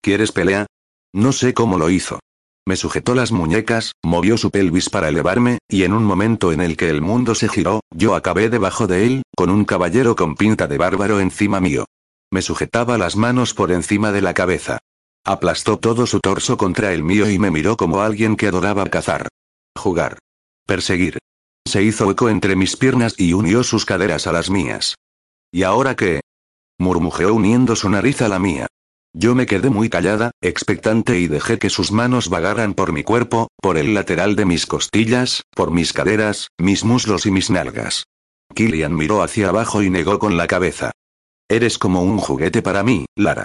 ¿Quieres 0.00 0.30
pelea? 0.30 0.66
No 1.12 1.32
sé 1.32 1.52
cómo 1.52 1.78
lo 1.78 1.90
hizo. 1.90 2.20
Me 2.68 2.76
sujetó 2.76 3.14
las 3.14 3.32
muñecas, 3.32 3.92
movió 4.04 4.36
su 4.36 4.50
pelvis 4.50 4.90
para 4.90 5.08
elevarme, 5.08 5.56
y 5.70 5.84
en 5.84 5.94
un 5.94 6.04
momento 6.04 6.52
en 6.52 6.60
el 6.60 6.76
que 6.76 6.90
el 6.90 7.00
mundo 7.00 7.34
se 7.34 7.48
giró, 7.48 7.80
yo 7.94 8.14
acabé 8.14 8.50
debajo 8.50 8.86
de 8.86 9.06
él, 9.06 9.22
con 9.34 9.48
un 9.48 9.64
caballero 9.64 10.14
con 10.16 10.34
pinta 10.34 10.66
de 10.66 10.76
bárbaro 10.76 11.18
encima 11.18 11.62
mío. 11.62 11.86
Me 12.30 12.42
sujetaba 12.42 12.98
las 12.98 13.16
manos 13.16 13.54
por 13.54 13.72
encima 13.72 14.12
de 14.12 14.20
la 14.20 14.34
cabeza. 14.34 14.80
Aplastó 15.24 15.78
todo 15.78 16.06
su 16.06 16.20
torso 16.20 16.58
contra 16.58 16.92
el 16.92 17.02
mío 17.02 17.30
y 17.30 17.38
me 17.38 17.50
miró 17.50 17.78
como 17.78 18.02
alguien 18.02 18.36
que 18.36 18.48
adoraba 18.48 18.84
cazar. 18.84 19.28
Jugar. 19.74 20.18
Perseguir. 20.66 21.16
Se 21.66 21.82
hizo 21.82 22.10
eco 22.10 22.28
entre 22.28 22.54
mis 22.54 22.76
piernas 22.76 23.14
y 23.16 23.32
unió 23.32 23.64
sus 23.64 23.86
caderas 23.86 24.26
a 24.26 24.32
las 24.32 24.50
mías. 24.50 24.94
¿Y 25.50 25.62
ahora 25.62 25.96
qué? 25.96 26.20
murmujeó 26.78 27.32
uniendo 27.32 27.76
su 27.76 27.88
nariz 27.88 28.20
a 28.20 28.28
la 28.28 28.38
mía. 28.38 28.66
Yo 29.20 29.34
me 29.34 29.46
quedé 29.46 29.68
muy 29.68 29.90
callada, 29.90 30.30
expectante 30.40 31.18
y 31.18 31.26
dejé 31.26 31.58
que 31.58 31.70
sus 31.70 31.90
manos 31.90 32.28
vagaran 32.28 32.72
por 32.72 32.92
mi 32.92 33.02
cuerpo, 33.02 33.48
por 33.60 33.76
el 33.76 33.92
lateral 33.92 34.36
de 34.36 34.44
mis 34.44 34.64
costillas, 34.64 35.42
por 35.56 35.72
mis 35.72 35.92
caderas, 35.92 36.50
mis 36.56 36.84
muslos 36.84 37.26
y 37.26 37.32
mis 37.32 37.50
nalgas. 37.50 38.04
Killian 38.54 38.94
miró 38.94 39.24
hacia 39.24 39.48
abajo 39.48 39.82
y 39.82 39.90
negó 39.90 40.20
con 40.20 40.36
la 40.36 40.46
cabeza. 40.46 40.92
Eres 41.48 41.78
como 41.78 42.04
un 42.04 42.18
juguete 42.18 42.62
para 42.62 42.84
mí, 42.84 43.06
Lara. 43.16 43.44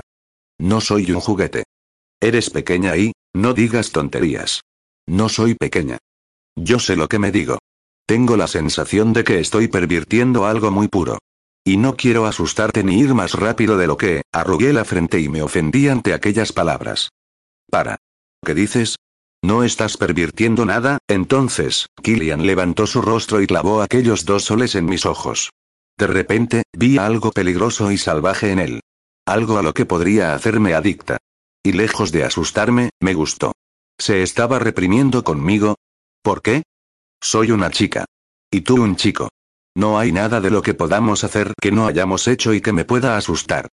No 0.59 0.79
soy 0.79 1.11
un 1.11 1.21
juguete. 1.21 1.63
Eres 2.21 2.51
pequeña 2.51 2.95
y, 2.95 3.13
no 3.33 3.55
digas 3.55 3.91
tonterías. 3.91 4.61
No 5.07 5.27
soy 5.27 5.55
pequeña. 5.55 5.97
Yo 6.55 6.77
sé 6.77 6.95
lo 6.95 7.07
que 7.07 7.17
me 7.17 7.31
digo. 7.31 7.57
Tengo 8.05 8.37
la 8.37 8.45
sensación 8.45 9.11
de 9.11 9.23
que 9.23 9.39
estoy 9.39 9.69
pervirtiendo 9.69 10.45
algo 10.45 10.69
muy 10.69 10.87
puro. 10.87 11.17
Y 11.65 11.77
no 11.77 11.95
quiero 11.95 12.25
asustarte 12.25 12.83
ni 12.83 12.99
ir 12.99 13.13
más 13.13 13.33
rápido 13.33 13.77
de 13.77 13.87
lo 13.87 13.97
que, 13.97 14.23
arrugué 14.33 14.73
la 14.73 14.83
frente 14.83 15.19
y 15.19 15.29
me 15.29 15.41
ofendí 15.41 15.87
ante 15.87 16.13
aquellas 16.13 16.51
palabras. 16.51 17.09
Para. 17.69 17.97
¿Qué 18.45 18.53
dices? 18.53 18.97
¿No 19.41 19.63
estás 19.63 19.97
pervirtiendo 19.97 20.65
nada? 20.65 20.99
Entonces, 21.07 21.87
Killian 22.01 22.45
levantó 22.45 22.87
su 22.87 23.01
rostro 23.01 23.41
y 23.41 23.47
clavó 23.47 23.81
aquellos 23.81 24.25
dos 24.25 24.45
soles 24.45 24.75
en 24.75 24.85
mis 24.85 25.05
ojos. 25.05 25.51
De 25.97 26.07
repente, 26.07 26.63
vi 26.73 26.97
algo 26.97 27.31
peligroso 27.31 27.91
y 27.91 27.97
salvaje 27.97 28.51
en 28.51 28.59
él. 28.59 28.79
Algo 29.25 29.57
a 29.57 29.61
lo 29.61 29.73
que 29.73 29.85
podría 29.85 30.33
hacerme 30.33 30.73
adicta. 30.73 31.17
Y 31.63 31.73
lejos 31.73 32.11
de 32.11 32.25
asustarme, 32.25 32.89
me 32.99 33.13
gustó. 33.13 33.53
¿Se 33.97 34.21
estaba 34.21 34.59
reprimiendo 34.59 35.23
conmigo? 35.23 35.75
¿Por 36.21 36.41
qué? 36.41 36.63
Soy 37.21 37.51
una 37.51 37.69
chica. 37.69 38.05
Y 38.51 38.61
tú 38.61 38.81
un 38.81 38.95
chico. 38.97 39.29
No 39.75 39.97
hay 39.97 40.11
nada 40.11 40.39
de 40.39 40.51
lo 40.51 40.61
que 40.61 40.73
podamos 40.73 41.23
hacer 41.23 41.53
que 41.59 41.71
no 41.71 41.87
hayamos 41.87 42.27
hecho 42.27 42.53
y 42.53 42.61
que 42.61 42.73
me 42.73 42.85
pueda 42.85 43.17
asustar. 43.17 43.69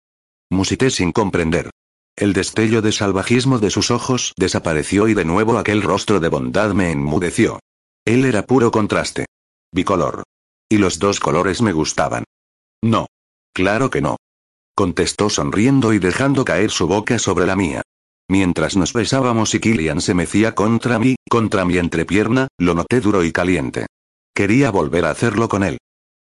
Musité 0.49 0.89
sin 0.89 1.11
comprender. 1.11 1.71
El 2.15 2.33
destello 2.33 2.81
de 2.81 2.91
salvajismo 2.91 3.59
de 3.59 3.69
sus 3.69 3.91
ojos 3.91 4.33
desapareció 4.37 5.07
y 5.07 5.13
de 5.13 5.25
nuevo 5.25 5.57
aquel 5.57 5.81
rostro 5.81 6.19
de 6.19 6.29
bondad 6.29 6.73
me 6.73 6.91
enmudeció. 6.91 7.59
Él 8.05 8.25
era 8.25 8.45
puro 8.45 8.71
contraste. 8.71 9.25
Bicolor. 9.71 10.23
Y 10.69 10.77
los 10.77 10.99
dos 10.99 11.19
colores 11.19 11.61
me 11.61 11.73
gustaban. 11.73 12.23
No. 12.83 13.07
Claro 13.53 13.89
que 13.89 14.01
no. 14.01 14.17
Contestó 14.75 15.29
sonriendo 15.29 15.93
y 15.93 15.99
dejando 15.99 16.45
caer 16.45 16.69
su 16.71 16.87
boca 16.87 17.19
sobre 17.19 17.47
la 17.47 17.55
mía. 17.55 17.81
Mientras 18.29 18.75
nos 18.75 18.93
besábamos 18.93 19.55
y 19.55 19.59
Killian 19.59 20.01
se 20.01 20.13
mecía 20.13 20.53
contra 20.53 20.99
mí, 20.99 21.15
contra 21.29 21.65
mi 21.65 21.77
entrepierna, 21.77 22.47
lo 22.57 22.73
noté 22.75 22.99
duro 22.99 23.23
y 23.23 23.31
caliente. 23.31 23.87
Quería 24.35 24.69
volver 24.69 25.05
a 25.05 25.11
hacerlo 25.11 25.49
con 25.49 25.63
él. 25.63 25.77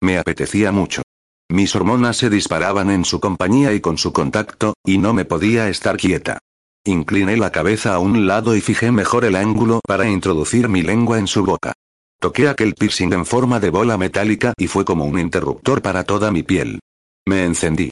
Me 0.04 0.18
apetecía 0.18 0.70
mucho. 0.70 1.00
Mis 1.48 1.74
hormonas 1.74 2.18
se 2.18 2.28
disparaban 2.28 2.90
en 2.90 3.06
su 3.06 3.20
compañía 3.20 3.72
y 3.72 3.80
con 3.80 3.96
su 3.96 4.12
contacto, 4.12 4.74
y 4.84 4.98
no 4.98 5.14
me 5.14 5.24
podía 5.24 5.70
estar 5.70 5.96
quieta. 5.96 6.40
Incliné 6.84 7.38
la 7.38 7.50
cabeza 7.50 7.94
a 7.94 8.00
un 8.00 8.26
lado 8.26 8.54
y 8.54 8.60
fijé 8.60 8.92
mejor 8.92 9.24
el 9.24 9.34
ángulo 9.34 9.80
para 9.88 10.06
introducir 10.06 10.68
mi 10.68 10.82
lengua 10.82 11.18
en 11.18 11.26
su 11.26 11.42
boca. 11.42 11.72
Toqué 12.20 12.48
aquel 12.48 12.74
piercing 12.74 13.14
en 13.14 13.24
forma 13.24 13.60
de 13.60 13.70
bola 13.70 13.96
metálica 13.96 14.52
y 14.58 14.66
fue 14.66 14.84
como 14.84 15.06
un 15.06 15.18
interruptor 15.18 15.80
para 15.80 16.04
toda 16.04 16.30
mi 16.30 16.42
piel. 16.42 16.80
Me 17.26 17.46
encendí. 17.46 17.88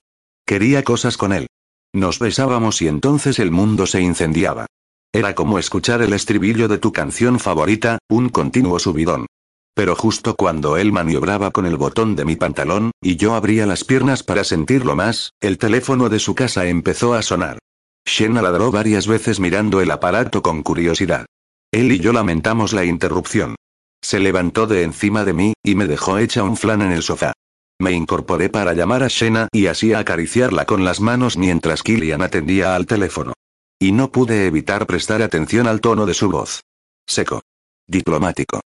Quería 0.47 0.85
cosas 0.85 1.17
con 1.17 1.33
él. 1.33 1.47
Nos 1.95 2.19
besábamos 2.19 2.83
y 2.83 2.89
entonces 2.89 3.39
el 3.39 3.51
mundo 3.51 3.87
se 3.87 4.03
incendiaba. 4.03 4.67
Era 5.15 5.35
como 5.35 5.59
escuchar 5.59 6.03
el 6.03 6.13
estribillo 6.13 6.69
de 6.69 6.77
tu 6.77 6.93
canción 6.93 7.39
favorita, 7.39 7.97
un 8.11 8.29
continuo 8.29 8.79
subidón. 8.79 9.25
Pero 9.75 9.97
justo 9.97 10.35
cuando 10.35 10.77
él 10.77 10.93
maniobraba 10.93 11.51
con 11.51 11.65
el 11.65 11.77
botón 11.77 12.15
de 12.15 12.25
mi 12.25 12.37
pantalón, 12.37 12.91
y 13.01 13.17
yo 13.17 13.35
abría 13.35 13.67
las 13.67 13.85
piernas 13.85 14.23
para 14.23 14.45
sentirlo 14.45 14.95
más, 14.97 15.33
el 15.41 15.59
teléfono 15.59 16.09
de 16.09 16.19
su 16.19 16.35
casa 16.35 16.67
empezó 16.67 17.15
a 17.15 17.23
sonar. 17.23 17.59
Shena 18.05 18.43
ladró 18.43 18.71
varias 18.71 19.07
veces 19.07 19.41
mirando 19.41 19.81
el 19.81 19.91
aparato 19.91 20.43
con 20.43 20.63
curiosidad. 20.63 21.27
Él 21.73 21.91
y 21.91 22.01
yo 22.01 22.13
lamentamos 22.13 22.73
la 22.73 22.85
interrupción. 22.85 23.57
Se 24.03 24.19
levantó 24.19 24.67
de 24.67 24.83
encima 24.83 25.25
de 25.25 25.33
mí, 25.33 25.55
y 25.63 25.75
me 25.75 25.87
dejó 25.87 26.19
hecha 26.19 26.43
un 26.43 26.57
flan 26.57 26.83
en 26.83 26.93
el 26.93 27.03
sofá. 27.03 27.33
Me 27.81 27.93
incorporé 27.93 28.49
para 28.51 28.75
llamar 28.75 29.03
a 29.03 29.09
Shena 29.09 29.49
y 29.53 29.67
así 29.67 29.95
acariciarla 29.95 30.67
con 30.67 30.85
las 30.85 31.01
manos 31.01 31.37
mientras 31.37 31.83
Killian 31.83 32.23
atendía 32.23 32.77
al 32.77 32.87
teléfono. 32.87 33.33
Y 33.81 33.93
no 33.93 34.13
pude 34.13 34.47
evitar 34.47 34.87
prestar 34.87 35.23
atención 35.23 35.67
al 35.67 35.81
tono 35.81 36.07
de 36.07 36.15
su 36.15 36.31
voz. 36.31 36.61
Seco. 37.09 37.41
Diplomático. 37.89 38.61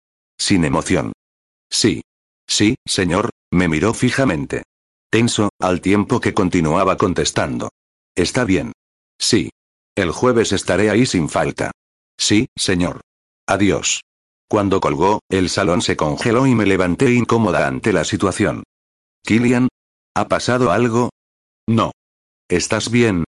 Sin 0.44 0.66
emoción. 0.66 1.14
Sí. 1.72 2.02
Sí, 2.46 2.76
señor, 2.86 3.30
me 3.50 3.70
miró 3.70 3.94
fijamente. 3.94 4.64
Tenso, 5.10 5.52
al 5.58 5.80
tiempo 5.80 6.20
que 6.20 6.34
continuaba 6.34 6.98
contestando. 6.98 7.70
Está 8.14 8.44
bien. 8.44 8.74
Sí. 9.18 9.52
El 9.96 10.12
jueves 10.12 10.52
estaré 10.52 10.90
ahí 10.90 11.06
sin 11.06 11.30
falta. 11.30 11.72
Sí, 12.18 12.48
señor. 12.58 13.00
Adiós. 13.48 14.02
Cuando 14.50 14.82
colgó, 14.82 15.22
el 15.30 15.48
salón 15.48 15.82
se 15.82 15.96
congeló 15.96 16.46
y 16.46 16.56
me 16.56 16.66
levanté 16.66 17.14
incómoda 17.14 17.66
ante 17.66 17.94
la 17.94 18.04
situación. 18.04 18.64
Killian? 19.24 19.70
¿Ha 20.14 20.28
pasado 20.28 20.74
algo? 20.74 21.10
No. 21.70 21.94
¿Estás 22.50 22.92
bien? 22.92 23.24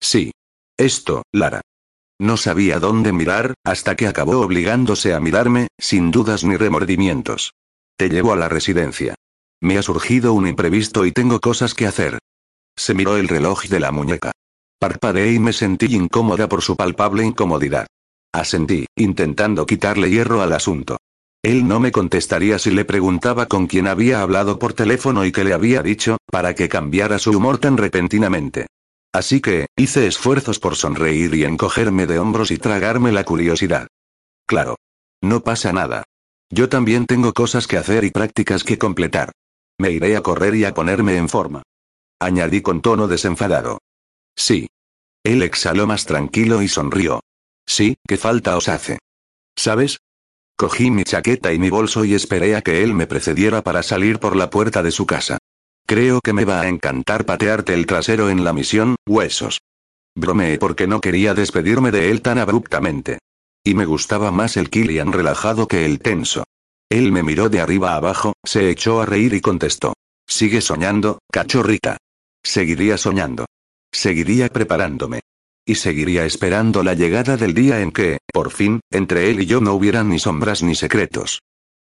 Sí. 0.00 0.32
Esto, 0.76 1.22
Lara. 1.30 1.60
No 2.20 2.36
sabía 2.36 2.78
dónde 2.78 3.14
mirar, 3.14 3.54
hasta 3.64 3.96
que 3.96 4.06
acabó 4.06 4.40
obligándose 4.40 5.14
a 5.14 5.20
mirarme, 5.20 5.68
sin 5.78 6.10
dudas 6.10 6.44
ni 6.44 6.54
remordimientos. 6.54 7.54
Te 7.96 8.10
llevo 8.10 8.34
a 8.34 8.36
la 8.36 8.46
residencia. 8.46 9.14
Me 9.62 9.78
ha 9.78 9.82
surgido 9.82 10.34
un 10.34 10.46
imprevisto 10.46 11.06
y 11.06 11.12
tengo 11.12 11.40
cosas 11.40 11.72
que 11.72 11.86
hacer. 11.86 12.18
Se 12.76 12.92
miró 12.92 13.16
el 13.16 13.26
reloj 13.26 13.64
de 13.68 13.80
la 13.80 13.90
muñeca. 13.90 14.32
Parpadeé 14.78 15.32
y 15.32 15.38
me 15.38 15.54
sentí 15.54 15.96
incómoda 15.96 16.46
por 16.46 16.60
su 16.60 16.76
palpable 16.76 17.24
incomodidad. 17.24 17.86
Asentí, 18.34 18.84
intentando 18.96 19.64
quitarle 19.64 20.10
hierro 20.10 20.42
al 20.42 20.52
asunto. 20.52 20.98
Él 21.42 21.66
no 21.66 21.80
me 21.80 21.90
contestaría 21.90 22.58
si 22.58 22.70
le 22.70 22.84
preguntaba 22.84 23.46
con 23.46 23.66
quién 23.66 23.88
había 23.88 24.20
hablado 24.20 24.58
por 24.58 24.74
teléfono 24.74 25.24
y 25.24 25.32
qué 25.32 25.42
le 25.42 25.54
había 25.54 25.82
dicho, 25.82 26.18
para 26.30 26.54
que 26.54 26.68
cambiara 26.68 27.18
su 27.18 27.30
humor 27.30 27.56
tan 27.56 27.78
repentinamente. 27.78 28.66
Así 29.12 29.40
que, 29.40 29.66
hice 29.76 30.06
esfuerzos 30.06 30.58
por 30.58 30.76
sonreír 30.76 31.34
y 31.34 31.44
encogerme 31.44 32.06
de 32.06 32.18
hombros 32.18 32.50
y 32.50 32.58
tragarme 32.58 33.10
la 33.12 33.24
curiosidad. 33.24 33.88
Claro. 34.46 34.76
No 35.22 35.42
pasa 35.42 35.72
nada. 35.72 36.04
Yo 36.50 36.68
también 36.68 37.06
tengo 37.06 37.32
cosas 37.32 37.66
que 37.66 37.76
hacer 37.76 38.04
y 38.04 38.10
prácticas 38.10 38.64
que 38.64 38.78
completar. 38.78 39.32
Me 39.78 39.90
iré 39.90 40.16
a 40.16 40.22
correr 40.22 40.54
y 40.54 40.64
a 40.64 40.74
ponerme 40.74 41.16
en 41.16 41.28
forma. 41.28 41.62
Añadí 42.20 42.62
con 42.62 42.82
tono 42.82 43.08
desenfadado. 43.08 43.78
Sí. 44.36 44.68
Él 45.24 45.42
exhaló 45.42 45.86
más 45.86 46.06
tranquilo 46.06 46.62
y 46.62 46.68
sonrió. 46.68 47.20
Sí, 47.66 47.96
¿qué 48.06 48.16
falta 48.16 48.56
os 48.56 48.68
hace? 48.68 48.98
¿Sabes? 49.56 49.98
Cogí 50.56 50.90
mi 50.90 51.04
chaqueta 51.04 51.52
y 51.52 51.58
mi 51.58 51.70
bolso 51.70 52.04
y 52.04 52.14
esperé 52.14 52.56
a 52.56 52.62
que 52.62 52.82
él 52.82 52.94
me 52.94 53.06
precediera 53.06 53.62
para 53.62 53.82
salir 53.82 54.18
por 54.18 54.36
la 54.36 54.50
puerta 54.50 54.82
de 54.82 54.90
su 54.90 55.06
casa. 55.06 55.38
Creo 55.90 56.20
que 56.22 56.32
me 56.32 56.44
va 56.44 56.60
a 56.60 56.68
encantar 56.68 57.26
patearte 57.26 57.74
el 57.74 57.84
trasero 57.84 58.30
en 58.30 58.44
la 58.44 58.52
misión, 58.52 58.94
huesos. 59.08 59.58
Bromeé 60.16 60.56
porque 60.56 60.86
no 60.86 61.00
quería 61.00 61.34
despedirme 61.34 61.90
de 61.90 62.12
él 62.12 62.22
tan 62.22 62.38
abruptamente. 62.38 63.18
Y 63.64 63.74
me 63.74 63.86
gustaba 63.86 64.30
más 64.30 64.56
el 64.56 64.70
Killian 64.70 65.12
relajado 65.12 65.66
que 65.66 65.84
el 65.84 65.98
tenso. 65.98 66.44
Él 66.88 67.10
me 67.10 67.24
miró 67.24 67.48
de 67.48 67.60
arriba 67.60 67.96
abajo, 67.96 68.34
se 68.44 68.70
echó 68.70 69.00
a 69.00 69.04
reír 69.04 69.34
y 69.34 69.40
contestó. 69.40 69.94
Sigue 70.28 70.60
soñando, 70.60 71.18
cachorrita. 71.32 71.96
Seguiría 72.40 72.96
soñando. 72.96 73.46
Seguiría 73.90 74.48
preparándome. 74.48 75.22
Y 75.66 75.74
seguiría 75.74 76.24
esperando 76.24 76.84
la 76.84 76.94
llegada 76.94 77.36
del 77.36 77.52
día 77.52 77.80
en 77.80 77.90
que, 77.90 78.18
por 78.32 78.52
fin, 78.52 78.78
entre 78.92 79.28
él 79.28 79.40
y 79.40 79.46
yo 79.46 79.60
no 79.60 79.74
hubieran 79.74 80.08
ni 80.08 80.20
sombras 80.20 80.62
ni 80.62 80.76
secretos. 80.76 81.40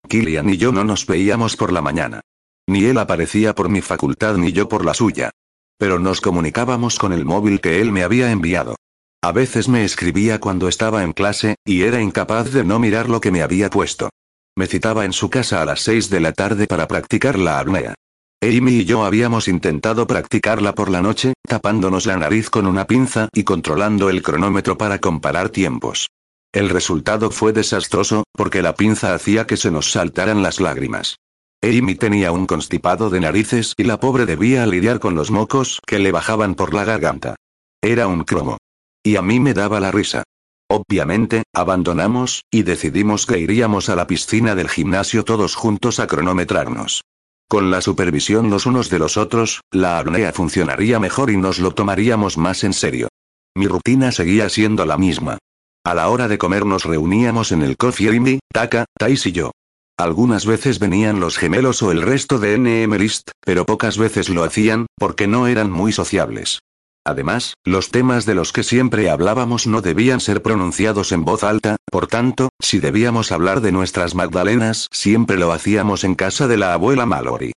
Killian 0.08 0.48
y 0.48 0.56
yo 0.56 0.72
no 0.72 0.82
nos 0.82 1.04
veíamos 1.04 1.56
por 1.56 1.74
la 1.74 1.82
mañana. 1.82 2.22
Ni 2.68 2.84
él 2.84 2.98
aparecía 2.98 3.54
por 3.54 3.70
mi 3.70 3.80
facultad 3.80 4.36
ni 4.36 4.52
yo 4.52 4.68
por 4.68 4.84
la 4.84 4.92
suya. 4.92 5.30
Pero 5.78 5.98
nos 5.98 6.20
comunicábamos 6.20 6.98
con 6.98 7.14
el 7.14 7.24
móvil 7.24 7.62
que 7.62 7.80
él 7.80 7.92
me 7.92 8.02
había 8.02 8.30
enviado. 8.30 8.76
A 9.22 9.32
veces 9.32 9.70
me 9.70 9.84
escribía 9.84 10.38
cuando 10.38 10.68
estaba 10.68 11.02
en 11.02 11.14
clase, 11.14 11.56
y 11.64 11.82
era 11.82 12.02
incapaz 12.02 12.52
de 12.52 12.64
no 12.64 12.78
mirar 12.78 13.08
lo 13.08 13.22
que 13.22 13.30
me 13.30 13.40
había 13.40 13.70
puesto. 13.70 14.10
Me 14.54 14.66
citaba 14.66 15.06
en 15.06 15.14
su 15.14 15.30
casa 15.30 15.62
a 15.62 15.64
las 15.64 15.80
seis 15.80 16.10
de 16.10 16.20
la 16.20 16.32
tarde 16.32 16.66
para 16.66 16.86
practicar 16.86 17.38
la 17.38 17.58
apnea. 17.58 17.94
Amy 18.42 18.72
y 18.72 18.84
yo 18.84 19.04
habíamos 19.04 19.48
intentado 19.48 20.06
practicarla 20.06 20.74
por 20.74 20.90
la 20.90 21.00
noche, 21.00 21.32
tapándonos 21.48 22.04
la 22.04 22.18
nariz 22.18 22.50
con 22.50 22.66
una 22.66 22.86
pinza 22.86 23.30
y 23.32 23.44
controlando 23.44 24.10
el 24.10 24.22
cronómetro 24.22 24.76
para 24.76 24.98
comparar 24.98 25.48
tiempos. 25.48 26.08
El 26.52 26.68
resultado 26.68 27.30
fue 27.30 27.54
desastroso, 27.54 28.24
porque 28.32 28.60
la 28.60 28.74
pinza 28.74 29.14
hacía 29.14 29.46
que 29.46 29.56
se 29.56 29.70
nos 29.70 29.90
saltaran 29.90 30.42
las 30.42 30.60
lágrimas. 30.60 31.16
Amy 31.62 31.96
tenía 31.96 32.30
un 32.30 32.46
constipado 32.46 33.10
de 33.10 33.20
narices 33.20 33.74
y 33.76 33.84
la 33.84 33.98
pobre 33.98 34.26
debía 34.26 34.64
lidiar 34.66 35.00
con 35.00 35.16
los 35.16 35.30
mocos 35.30 35.80
que 35.86 35.98
le 35.98 36.12
bajaban 36.12 36.54
por 36.54 36.72
la 36.72 36.84
garganta. 36.84 37.34
Era 37.82 38.06
un 38.06 38.22
cromo. 38.24 38.58
Y 39.02 39.16
a 39.16 39.22
mí 39.22 39.40
me 39.40 39.54
daba 39.54 39.80
la 39.80 39.90
risa. 39.90 40.22
Obviamente, 40.70 41.42
abandonamos, 41.54 42.44
y 42.50 42.62
decidimos 42.62 43.26
que 43.26 43.38
iríamos 43.38 43.88
a 43.88 43.96
la 43.96 44.06
piscina 44.06 44.54
del 44.54 44.68
gimnasio 44.68 45.24
todos 45.24 45.54
juntos 45.56 45.98
a 45.98 46.06
cronometrarnos. 46.06 47.02
Con 47.48 47.70
la 47.70 47.80
supervisión 47.80 48.50
los 48.50 48.66
unos 48.66 48.90
de 48.90 48.98
los 48.98 49.16
otros, 49.16 49.62
la 49.72 49.98
apnea 49.98 50.32
funcionaría 50.32 51.00
mejor 51.00 51.30
y 51.30 51.38
nos 51.38 51.58
lo 51.58 51.72
tomaríamos 51.72 52.36
más 52.36 52.62
en 52.62 52.74
serio. 52.74 53.08
Mi 53.56 53.66
rutina 53.66 54.12
seguía 54.12 54.48
siendo 54.50 54.84
la 54.84 54.98
misma. 54.98 55.38
A 55.84 55.94
la 55.94 56.10
hora 56.10 56.28
de 56.28 56.36
comer 56.36 56.66
nos 56.66 56.84
reuníamos 56.84 57.50
en 57.50 57.62
el 57.62 57.76
Coffee 57.76 58.10
Amy, 58.14 58.40
Taka, 58.52 58.84
Tais 58.98 59.24
y 59.26 59.32
yo. 59.32 59.52
Algunas 59.98 60.46
veces 60.46 60.78
venían 60.78 61.18
los 61.18 61.38
gemelos 61.38 61.82
o 61.82 61.90
el 61.90 62.02
resto 62.02 62.38
de 62.38 62.56
NM 62.56 62.96
List, 62.98 63.32
pero 63.44 63.66
pocas 63.66 63.98
veces 63.98 64.28
lo 64.28 64.44
hacían, 64.44 64.86
porque 64.96 65.26
no 65.26 65.48
eran 65.48 65.72
muy 65.72 65.90
sociables. 65.90 66.60
Además, 67.04 67.54
los 67.64 67.90
temas 67.90 68.24
de 68.24 68.36
los 68.36 68.52
que 68.52 68.62
siempre 68.62 69.10
hablábamos 69.10 69.66
no 69.66 69.80
debían 69.80 70.20
ser 70.20 70.40
pronunciados 70.40 71.10
en 71.10 71.24
voz 71.24 71.42
alta, 71.42 71.76
por 71.90 72.06
tanto, 72.06 72.50
si 72.60 72.78
debíamos 72.78 73.32
hablar 73.32 73.60
de 73.60 73.72
nuestras 73.72 74.14
Magdalenas, 74.14 74.86
siempre 74.92 75.36
lo 75.36 75.50
hacíamos 75.50 76.04
en 76.04 76.14
casa 76.14 76.46
de 76.46 76.58
la 76.58 76.74
abuela 76.74 77.04
Mallory. 77.04 77.50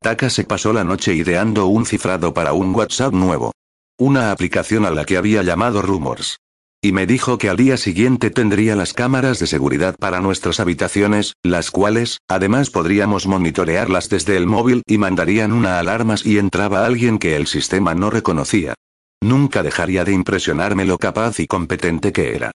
Taka 0.00 0.30
se 0.30 0.44
pasó 0.44 0.72
la 0.72 0.84
noche 0.84 1.14
ideando 1.14 1.66
un 1.66 1.84
cifrado 1.84 2.32
para 2.32 2.52
un 2.52 2.72
WhatsApp 2.76 3.12
nuevo. 3.12 3.50
Una 3.98 4.30
aplicación 4.30 4.86
a 4.86 4.92
la 4.92 5.04
que 5.04 5.16
había 5.16 5.42
llamado 5.42 5.82
Rumors. 5.82 6.38
Y 6.80 6.92
me 6.92 7.06
dijo 7.06 7.38
que 7.38 7.48
al 7.48 7.56
día 7.56 7.76
siguiente 7.76 8.30
tendría 8.30 8.76
las 8.76 8.92
cámaras 8.92 9.40
de 9.40 9.48
seguridad 9.48 9.96
para 9.98 10.20
nuestras 10.20 10.60
habitaciones, 10.60 11.34
las 11.42 11.72
cuales, 11.72 12.18
además 12.28 12.70
podríamos 12.70 13.26
monitorearlas 13.26 14.08
desde 14.08 14.36
el 14.36 14.46
móvil 14.46 14.82
y 14.86 14.96
mandarían 14.96 15.52
una 15.52 15.80
alarma 15.80 16.16
si 16.16 16.38
entraba 16.38 16.86
alguien 16.86 17.18
que 17.18 17.34
el 17.34 17.48
sistema 17.48 17.96
no 17.96 18.10
reconocía. 18.10 18.74
Nunca 19.20 19.64
dejaría 19.64 20.04
de 20.04 20.12
impresionarme 20.12 20.84
lo 20.84 20.98
capaz 20.98 21.40
y 21.40 21.48
competente 21.48 22.12
que 22.12 22.36
era. 22.36 22.52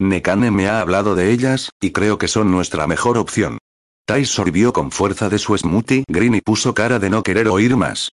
Nekane 0.00 0.50
me 0.50 0.68
ha 0.68 0.80
hablado 0.80 1.14
de 1.14 1.30
ellas, 1.30 1.70
y 1.78 1.90
creo 1.90 2.16
que 2.16 2.28
son 2.28 2.50
nuestra 2.50 2.86
mejor 2.86 3.18
opción. 3.18 3.58
Tai 4.06 4.24
sorbió 4.24 4.72
con 4.72 4.90
fuerza 4.90 5.28
de 5.28 5.38
su 5.38 5.58
smoothie 5.58 6.04
green 6.08 6.34
y 6.36 6.40
puso 6.40 6.72
cara 6.72 6.98
de 6.98 7.10
no 7.10 7.22
querer 7.22 7.48
oír 7.48 7.76
más. 7.76 8.12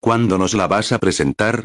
¿Cuándo 0.00 0.38
nos 0.38 0.54
la 0.54 0.68
vas 0.68 0.92
a 0.92 0.98
presentar? 0.98 1.64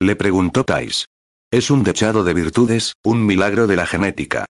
Le 0.00 0.16
preguntó 0.16 0.64
Tais. 0.64 1.04
Es 1.52 1.68
un 1.68 1.82
dechado 1.82 2.22
de 2.22 2.32
virtudes, 2.32 2.92
un 3.02 3.26
milagro 3.26 3.66
de 3.66 3.74
la 3.74 3.84
genética. 3.84 4.46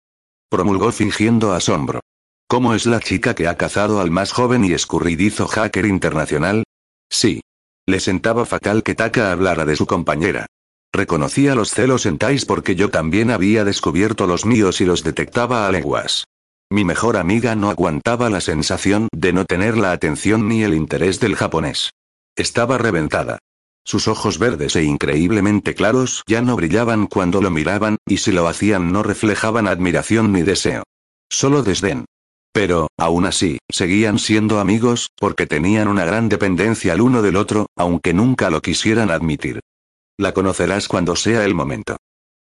Promulgó 0.50 0.94
fingiendo 0.94 1.52
asombro. 1.52 2.00
¿Cómo 2.48 2.74
es 2.74 2.86
la 2.86 3.02
chica 3.02 3.36
que 3.36 3.50
ha 3.50 3.58
cazado 3.58 4.00
al 4.00 4.12
más 4.12 4.32
joven 4.32 4.64
y 4.64 4.72
escurridizo 4.72 5.46
hacker 5.46 5.86
internacional? 5.86 6.64
Sí. 7.10 7.42
Le 7.86 8.00
sentaba 8.00 8.46
fatal 8.46 8.82
que 8.82 8.96
Taka 8.96 9.34
hablara 9.34 9.66
de 9.66 9.76
su 9.76 9.86
compañera. 9.86 10.46
Reconocía 10.94 11.54
los 11.54 11.72
celos 11.72 12.06
en 12.06 12.18
Tais 12.18 12.46
porque 12.46 12.76
yo 12.76 12.90
también 12.90 13.30
había 13.30 13.66
descubierto 13.66 14.26
los 14.26 14.46
míos 14.46 14.80
y 14.80 14.86
los 14.86 15.04
detectaba 15.04 15.68
a 15.68 15.72
leguas. 15.72 16.24
Mi 16.72 16.86
mejor 16.86 17.18
amiga 17.18 17.56
no 17.56 17.70
aguantaba 17.70 18.30
la 18.30 18.40
sensación 18.40 19.10
de 19.14 19.34
no 19.34 19.44
tener 19.44 19.78
la 19.78 19.92
atención 19.92 20.48
ni 20.48 20.64
el 20.64 20.74
interés 20.74 21.20
del 21.20 21.36
japonés. 21.36 21.92
Estaba 22.38 22.78
reventada. 22.78 23.40
Sus 23.86 24.08
ojos 24.08 24.40
verdes 24.40 24.76
e 24.76 24.84
increíblemente 24.84 25.76
claros 25.76 26.24
ya 26.26 26.42
no 26.42 26.56
brillaban 26.56 27.06
cuando 27.06 27.40
lo 27.40 27.52
miraban, 27.52 27.98
y 28.08 28.18
si 28.18 28.32
lo 28.32 28.48
hacían 28.48 28.92
no 28.92 29.04
reflejaban 29.04 29.68
admiración 29.68 30.32
ni 30.32 30.42
deseo. 30.42 30.84
Solo 31.30 31.62
desdén. 31.62 32.06
Pero, 32.52 32.88
aún 32.98 33.26
así, 33.26 33.60
seguían 33.70 34.18
siendo 34.18 34.60
amigos, 34.60 35.12
porque 35.18 35.46
tenían 35.46 35.88
una 35.88 36.04
gran 36.04 36.30
dependencia 36.30 36.94
el 36.94 37.02
uno 37.02 37.22
del 37.22 37.36
otro, 37.36 37.68
aunque 37.76 38.14
nunca 38.14 38.50
lo 38.50 38.62
quisieran 38.62 39.12
admitir. 39.12 39.60
La 40.18 40.34
conocerás 40.34 40.88
cuando 40.88 41.16
sea 41.16 41.46
el 41.46 41.54
momento. 41.54 41.98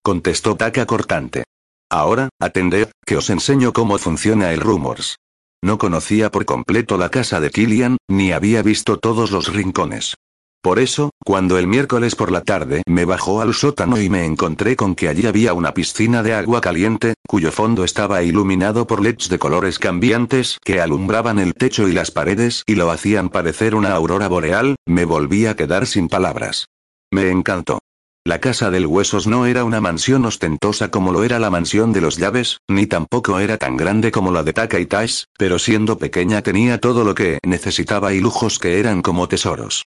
Contestó 0.02 0.56
Taka 0.56 0.84
cortante. 0.84 1.44
Ahora, 1.88 2.28
atended, 2.40 2.90
que 3.06 3.16
os 3.16 3.30
enseño 3.30 3.72
cómo 3.72 3.96
funciona 3.98 4.52
el 4.52 4.60
Rumors. 4.60 5.16
No 5.64 5.78
conocía 5.78 6.30
por 6.30 6.44
completo 6.44 6.98
la 6.98 7.08
casa 7.08 7.40
de 7.40 7.50
Killian, 7.50 7.96
ni 8.08 8.32
había 8.32 8.62
visto 8.62 8.98
todos 8.98 9.30
los 9.30 9.52
rincones. 9.52 10.16
Por 10.62 10.78
eso, 10.78 11.10
cuando 11.24 11.58
el 11.58 11.66
miércoles 11.66 12.14
por 12.14 12.30
la 12.30 12.42
tarde 12.42 12.84
me 12.86 13.04
bajó 13.04 13.40
al 13.40 13.52
sótano 13.52 14.00
y 14.00 14.08
me 14.08 14.24
encontré 14.24 14.76
con 14.76 14.94
que 14.94 15.08
allí 15.08 15.26
había 15.26 15.54
una 15.54 15.74
piscina 15.74 16.22
de 16.22 16.34
agua 16.34 16.60
caliente, 16.60 17.14
cuyo 17.26 17.50
fondo 17.50 17.82
estaba 17.82 18.22
iluminado 18.22 18.86
por 18.86 19.02
LEDs 19.02 19.28
de 19.28 19.40
colores 19.40 19.80
cambiantes 19.80 20.58
que 20.64 20.80
alumbraban 20.80 21.40
el 21.40 21.54
techo 21.54 21.88
y 21.88 21.92
las 21.92 22.12
paredes 22.12 22.62
y 22.64 22.76
lo 22.76 22.92
hacían 22.92 23.28
parecer 23.28 23.74
una 23.74 23.90
aurora 23.90 24.28
boreal, 24.28 24.76
me 24.86 25.04
volví 25.04 25.46
a 25.46 25.56
quedar 25.56 25.84
sin 25.84 26.06
palabras. 26.08 26.68
Me 27.10 27.28
encantó. 27.30 27.80
La 28.24 28.40
casa 28.40 28.70
del 28.70 28.86
Huesos 28.86 29.26
no 29.26 29.46
era 29.46 29.64
una 29.64 29.80
mansión 29.80 30.24
ostentosa 30.24 30.92
como 30.92 31.10
lo 31.10 31.24
era 31.24 31.40
la 31.40 31.50
mansión 31.50 31.92
de 31.92 32.02
los 32.02 32.18
llaves, 32.18 32.58
ni 32.68 32.86
tampoco 32.86 33.40
era 33.40 33.58
tan 33.58 33.76
grande 33.76 34.12
como 34.12 34.30
la 34.30 34.44
de 34.44 34.52
Taka 34.52 34.78
y 34.78 34.86
Tash, 34.86 35.24
pero 35.36 35.58
siendo 35.58 35.98
pequeña 35.98 36.40
tenía 36.42 36.78
todo 36.78 37.02
lo 37.02 37.16
que 37.16 37.40
necesitaba 37.44 38.14
y 38.14 38.20
lujos 38.20 38.60
que 38.60 38.78
eran 38.78 39.02
como 39.02 39.26
tesoros. 39.26 39.82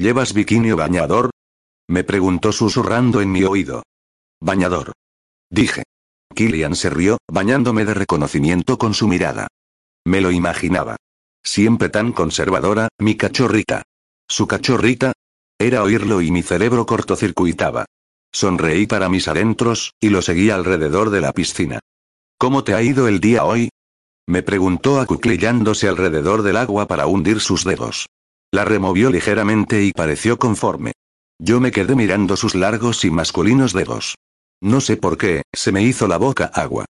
¿Llevas 0.00 0.32
bikini 0.32 0.72
o 0.72 0.78
bañador? 0.78 1.28
Me 1.86 2.04
preguntó 2.04 2.52
susurrando 2.52 3.20
en 3.20 3.30
mi 3.30 3.44
oído. 3.44 3.82
Bañador. 4.40 4.92
Dije. 5.50 5.82
Killian 6.34 6.74
se 6.74 6.88
rió, 6.88 7.18
bañándome 7.30 7.84
de 7.84 7.92
reconocimiento 7.92 8.78
con 8.78 8.94
su 8.94 9.06
mirada. 9.08 9.48
Me 10.06 10.22
lo 10.22 10.30
imaginaba. 10.30 10.96
Siempre 11.44 11.90
tan 11.90 12.12
conservadora, 12.12 12.88
mi 12.98 13.18
cachorrita. 13.18 13.82
¿Su 14.26 14.46
cachorrita? 14.46 15.12
Era 15.58 15.82
oírlo 15.82 16.22
y 16.22 16.30
mi 16.30 16.42
cerebro 16.42 16.86
cortocircuitaba. 16.86 17.84
Sonreí 18.32 18.86
para 18.86 19.10
mis 19.10 19.28
adentros, 19.28 19.92
y 20.00 20.08
lo 20.08 20.22
seguí 20.22 20.48
alrededor 20.48 21.10
de 21.10 21.20
la 21.20 21.34
piscina. 21.34 21.78
¿Cómo 22.38 22.64
te 22.64 22.72
ha 22.72 22.80
ido 22.80 23.06
el 23.06 23.20
día 23.20 23.44
hoy? 23.44 23.68
Me 24.26 24.42
preguntó 24.42 24.98
acuclillándose 24.98 25.88
alrededor 25.88 26.40
del 26.40 26.56
agua 26.56 26.86
para 26.86 27.06
hundir 27.06 27.40
sus 27.40 27.64
dedos. 27.64 28.06
La 28.52 28.64
removió 28.64 29.10
ligeramente 29.10 29.84
y 29.84 29.92
pareció 29.92 30.38
conforme. 30.38 30.92
Yo 31.38 31.60
me 31.60 31.70
quedé 31.70 31.94
mirando 31.94 32.36
sus 32.36 32.54
largos 32.54 33.04
y 33.04 33.10
masculinos 33.10 33.72
dedos. 33.72 34.16
No 34.60 34.80
sé 34.80 34.96
por 34.96 35.16
qué, 35.16 35.42
se 35.54 35.72
me 35.72 35.82
hizo 35.82 36.08
la 36.08 36.18
boca 36.18 36.46
agua. 36.46 36.84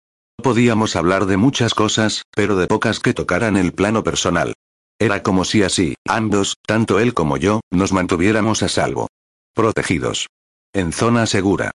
Podíamos 0.42 0.96
hablar 0.96 1.26
de 1.26 1.36
muchas 1.36 1.74
cosas, 1.74 2.22
pero 2.34 2.56
de 2.56 2.66
pocas 2.66 3.00
que 3.00 3.14
tocaran 3.14 3.56
el 3.56 3.72
plano 3.72 4.04
personal. 4.04 4.52
Era 4.98 5.22
como 5.22 5.44
si 5.44 5.62
así, 5.62 5.94
ambos, 6.06 6.56
tanto 6.66 7.00
él 7.00 7.14
como 7.14 7.36
yo, 7.36 7.60
nos 7.70 7.92
mantuviéramos 7.92 8.62
a 8.62 8.68
salvo. 8.68 9.08
Protegidos. 9.54 10.28
En 10.72 10.92
zona 10.92 11.26
segura. 11.26 11.72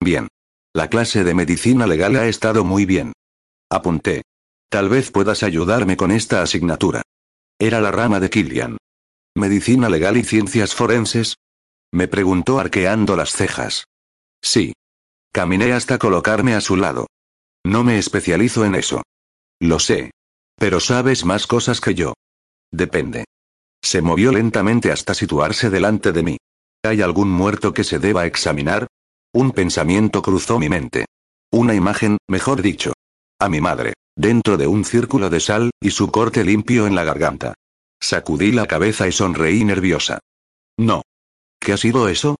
Bien. 0.00 0.28
La 0.74 0.88
clase 0.88 1.22
de 1.22 1.34
medicina 1.34 1.86
legal 1.86 2.16
ha 2.16 2.26
estado 2.26 2.64
muy 2.64 2.86
bien. 2.86 3.12
Apunté. 3.70 4.22
Tal 4.70 4.88
vez 4.88 5.10
puedas 5.10 5.42
ayudarme 5.42 5.96
con 5.96 6.10
esta 6.10 6.42
asignatura. 6.42 7.02
Era 7.58 7.80
la 7.80 7.90
rama 7.90 8.20
de 8.20 8.30
Killian. 8.30 8.76
¿Medicina 9.38 9.88
legal 9.88 10.16
y 10.16 10.24
ciencias 10.24 10.74
forenses? 10.74 11.36
Me 11.92 12.08
preguntó 12.08 12.58
arqueando 12.58 13.14
las 13.14 13.30
cejas. 13.30 13.84
Sí. 14.42 14.72
Caminé 15.32 15.72
hasta 15.72 15.96
colocarme 15.96 16.54
a 16.54 16.60
su 16.60 16.76
lado. 16.76 17.06
No 17.64 17.84
me 17.84 17.98
especializo 17.98 18.64
en 18.64 18.74
eso. 18.74 19.02
Lo 19.60 19.78
sé. 19.78 20.10
Pero 20.56 20.80
sabes 20.80 21.24
más 21.24 21.46
cosas 21.46 21.80
que 21.80 21.94
yo. 21.94 22.14
Depende. 22.72 23.26
Se 23.80 24.02
movió 24.02 24.32
lentamente 24.32 24.90
hasta 24.90 25.14
situarse 25.14 25.70
delante 25.70 26.10
de 26.10 26.24
mí. 26.24 26.36
¿Hay 26.82 27.00
algún 27.00 27.30
muerto 27.30 27.72
que 27.72 27.84
se 27.84 28.00
deba 28.00 28.26
examinar? 28.26 28.88
Un 29.32 29.52
pensamiento 29.52 30.20
cruzó 30.20 30.58
mi 30.58 30.68
mente. 30.68 31.04
Una 31.52 31.74
imagen, 31.74 32.18
mejor 32.28 32.60
dicho. 32.60 32.92
A 33.38 33.48
mi 33.48 33.60
madre, 33.60 33.92
dentro 34.16 34.56
de 34.56 34.66
un 34.66 34.84
círculo 34.84 35.30
de 35.30 35.38
sal, 35.38 35.70
y 35.80 35.92
su 35.92 36.10
corte 36.10 36.42
limpio 36.42 36.88
en 36.88 36.96
la 36.96 37.04
garganta. 37.04 37.54
Sacudí 38.00 38.52
la 38.52 38.66
cabeza 38.66 39.08
y 39.08 39.12
sonreí 39.12 39.64
nerviosa. 39.64 40.20
No. 40.78 41.02
¿Qué 41.60 41.72
ha 41.72 41.76
sido 41.76 42.08
eso? 42.08 42.36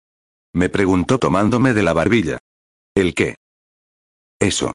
Me 0.55 0.69
preguntó 0.69 1.19
tomándome 1.19 1.75
de 1.75 1.83
la 1.83 1.93
barbilla. 1.93 2.39
¿El 2.95 3.15
qué? 3.15 3.37
Eso. 4.41 4.73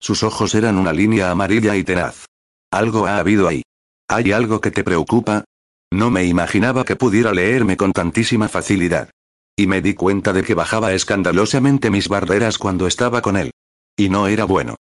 Sus 0.00 0.22
ojos 0.22 0.54
eran 0.54 0.78
una 0.78 0.92
línea 0.92 1.30
amarilla 1.30 1.76
y 1.76 1.84
tenaz. 1.84 2.26
Algo 2.70 3.06
ha 3.06 3.18
habido 3.18 3.48
ahí. 3.48 3.62
¿Hay 4.08 4.32
algo 4.32 4.60
que 4.60 4.70
te 4.70 4.84
preocupa? 4.84 5.44
No 5.90 6.10
me 6.10 6.24
imaginaba 6.24 6.84
que 6.84 6.96
pudiera 6.96 7.32
leerme 7.32 7.76
con 7.76 7.92
tantísima 7.92 8.48
facilidad. 8.48 9.10
Y 9.56 9.66
me 9.66 9.80
di 9.80 9.94
cuenta 9.94 10.32
de 10.32 10.42
que 10.42 10.54
bajaba 10.54 10.92
escandalosamente 10.92 11.90
mis 11.90 12.08
barreras 12.08 12.58
cuando 12.58 12.86
estaba 12.86 13.22
con 13.22 13.36
él. 13.36 13.50
Y 13.96 14.08
no 14.08 14.28
era 14.28 14.44
bueno. 14.44 14.76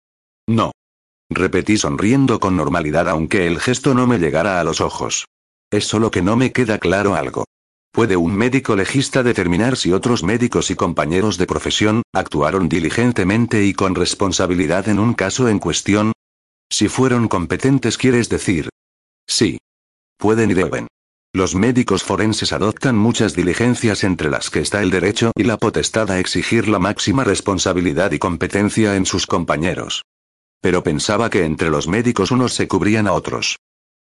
Repetí 1.30 1.76
sonriendo 1.76 2.40
con 2.40 2.56
normalidad 2.56 3.08
aunque 3.08 3.46
el 3.46 3.60
gesto 3.60 3.94
no 3.94 4.06
me 4.06 4.18
llegara 4.18 4.60
a 4.60 4.64
los 4.64 4.80
ojos. 4.80 5.26
Es 5.70 5.86
solo 5.86 6.10
que 6.10 6.22
no 6.22 6.36
me 6.36 6.52
queda 6.52 6.78
claro 6.78 7.14
algo. 7.14 7.44
¿Puede 7.92 8.16
un 8.16 8.34
médico 8.34 8.74
legista 8.74 9.22
determinar 9.22 9.76
si 9.76 9.92
otros 9.92 10.22
médicos 10.22 10.70
y 10.70 10.74
compañeros 10.74 11.36
de 11.36 11.46
profesión 11.46 12.02
actuaron 12.14 12.68
diligentemente 12.68 13.64
y 13.64 13.74
con 13.74 13.94
responsabilidad 13.94 14.88
en 14.88 14.98
un 14.98 15.12
caso 15.12 15.48
en 15.48 15.58
cuestión? 15.58 16.12
Si 16.70 16.88
fueron 16.88 17.28
competentes, 17.28 17.98
quieres 17.98 18.30
decir. 18.30 18.70
Sí. 19.28 19.58
Pueden 20.16 20.50
y 20.50 20.54
deben. 20.54 20.88
Los 21.34 21.54
médicos 21.54 22.02
forenses 22.02 22.52
adoptan 22.52 22.96
muchas 22.96 23.34
diligencias 23.34 24.04
entre 24.04 24.30
las 24.30 24.50
que 24.50 24.60
está 24.60 24.82
el 24.82 24.90
derecho 24.90 25.32
y 25.34 25.44
la 25.44 25.56
potestad 25.56 26.10
a 26.10 26.18
exigir 26.18 26.68
la 26.68 26.78
máxima 26.78 27.24
responsabilidad 27.24 28.12
y 28.12 28.18
competencia 28.18 28.96
en 28.96 29.04
sus 29.04 29.26
compañeros. 29.26 30.02
Pero 30.62 30.82
pensaba 30.82 31.28
que 31.28 31.44
entre 31.44 31.68
los 31.68 31.88
médicos 31.88 32.30
unos 32.30 32.54
se 32.54 32.68
cubrían 32.68 33.06
a 33.08 33.12
otros. 33.12 33.58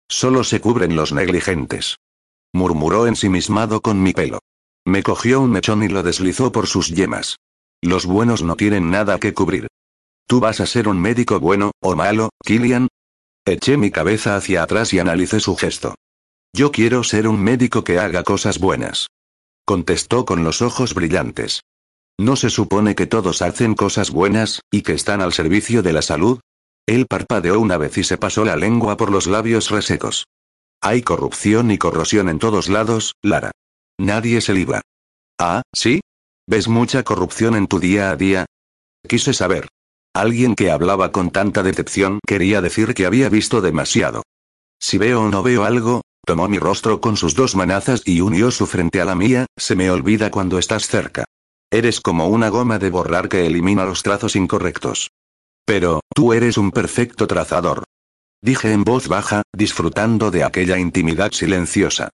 Solo 0.09 0.43
se 0.43 0.59
cubren 0.59 0.95
los 0.95 1.13
negligentes. 1.13 1.97
Murmuró 2.51 3.07
ensimismado 3.07 3.79
con 3.81 4.01
mi 4.01 4.11
pelo. 4.11 4.39
Me 4.85 5.03
cogió 5.03 5.39
un 5.39 5.51
mechón 5.51 5.83
y 5.83 5.87
lo 5.87 6.01
deslizó 6.01 6.51
por 6.51 6.65
sus 6.67 6.89
yemas. 6.89 7.37
Los 7.81 8.05
buenos 8.07 8.41
no 8.41 8.55
tienen 8.55 8.89
nada 8.89 9.19
que 9.19 9.33
cubrir. 9.33 9.67
¿Tú 10.27 10.39
vas 10.39 10.59
a 10.59 10.65
ser 10.65 10.87
un 10.87 10.99
médico 10.99 11.39
bueno, 11.39 11.71
o 11.79 11.95
malo, 11.95 12.29
Killian? 12.43 12.87
Eché 13.45 13.77
mi 13.77 13.91
cabeza 13.91 14.35
hacia 14.35 14.63
atrás 14.63 14.93
y 14.93 14.99
analicé 14.99 15.39
su 15.39 15.55
gesto. 15.55 15.95
Yo 16.53 16.71
quiero 16.71 17.03
ser 17.03 17.27
un 17.27 17.39
médico 17.39 17.83
que 17.83 17.99
haga 17.99 18.23
cosas 18.23 18.59
buenas. 18.59 19.07
Contestó 19.63 20.25
con 20.25 20.43
los 20.43 20.61
ojos 20.61 20.95
brillantes. 20.95 21.61
¿No 22.17 22.35
se 22.35 22.49
supone 22.49 22.95
que 22.95 23.05
todos 23.05 23.41
hacen 23.43 23.75
cosas 23.75 24.09
buenas, 24.09 24.61
y 24.71 24.81
que 24.81 24.93
están 24.93 25.21
al 25.21 25.33
servicio 25.33 25.83
de 25.83 25.93
la 25.93 26.01
salud? 26.01 26.39
Él 26.87 27.05
parpadeó 27.07 27.59
una 27.59 27.77
vez 27.77 27.97
y 27.99 28.03
se 28.03 28.17
pasó 28.17 28.43
la 28.45 28.55
lengua 28.55 28.97
por 28.97 29.11
los 29.11 29.27
labios 29.27 29.69
resecos. 29.69 30.25
Hay 30.81 31.03
corrupción 31.03 31.69
y 31.69 31.77
corrosión 31.77 32.29
en 32.29 32.39
todos 32.39 32.69
lados, 32.69 33.13
Lara. 33.21 33.51
Nadie 33.99 34.41
se 34.41 34.53
libra. 34.53 34.81
Ah, 35.39 35.61
¿sí? 35.73 35.99
¿Ves 36.47 36.67
mucha 36.67 37.03
corrupción 37.03 37.55
en 37.55 37.67
tu 37.67 37.79
día 37.79 38.09
a 38.09 38.15
día? 38.15 38.45
Quise 39.07 39.33
saber. 39.33 39.67
Alguien 40.15 40.55
que 40.55 40.71
hablaba 40.71 41.11
con 41.11 41.29
tanta 41.29 41.61
decepción 41.61 42.19
quería 42.25 42.61
decir 42.61 42.95
que 42.95 43.05
había 43.05 43.29
visto 43.29 43.61
demasiado. 43.61 44.23
Si 44.79 44.97
veo 44.97 45.21
o 45.21 45.29
no 45.29 45.43
veo 45.43 45.63
algo, 45.63 46.01
Tomó 46.27 46.49
mi 46.49 46.59
rostro 46.59 46.99
con 46.99 47.15
sus 47.15 47.35
dos 47.35 47.55
manazas 47.55 48.01
y 48.03 48.19
unió 48.19 48.51
su 48.51 48.67
frente 48.67 48.99
a 48.99 49.05
la 49.05 49.15
mía, 49.15 49.45
se 49.55 49.77
me 49.77 49.89
olvida 49.89 50.29
cuando 50.29 50.59
estás 50.59 50.85
cerca. 50.85 51.23
Eres 51.71 52.01
como 52.01 52.27
una 52.27 52.49
goma 52.49 52.79
de 52.79 52.89
borrar 52.89 53.29
que 53.29 53.45
elimina 53.45 53.85
los 53.85 54.03
trazos 54.03 54.35
incorrectos. 54.35 55.07
Pero, 55.67 55.99
tú 56.15 56.31
eres 56.31 56.57
un 56.57 56.71
perfecto 56.71 57.27
trazador. 57.27 57.83
Dije 58.41 58.71
en 58.71 58.85
voz 58.85 59.09
baja, 59.09 59.43
disfrutando 59.53 60.31
de 60.31 60.45
aquella 60.45 60.77
intimidad 60.79 61.33
silenciosa. 61.33 62.09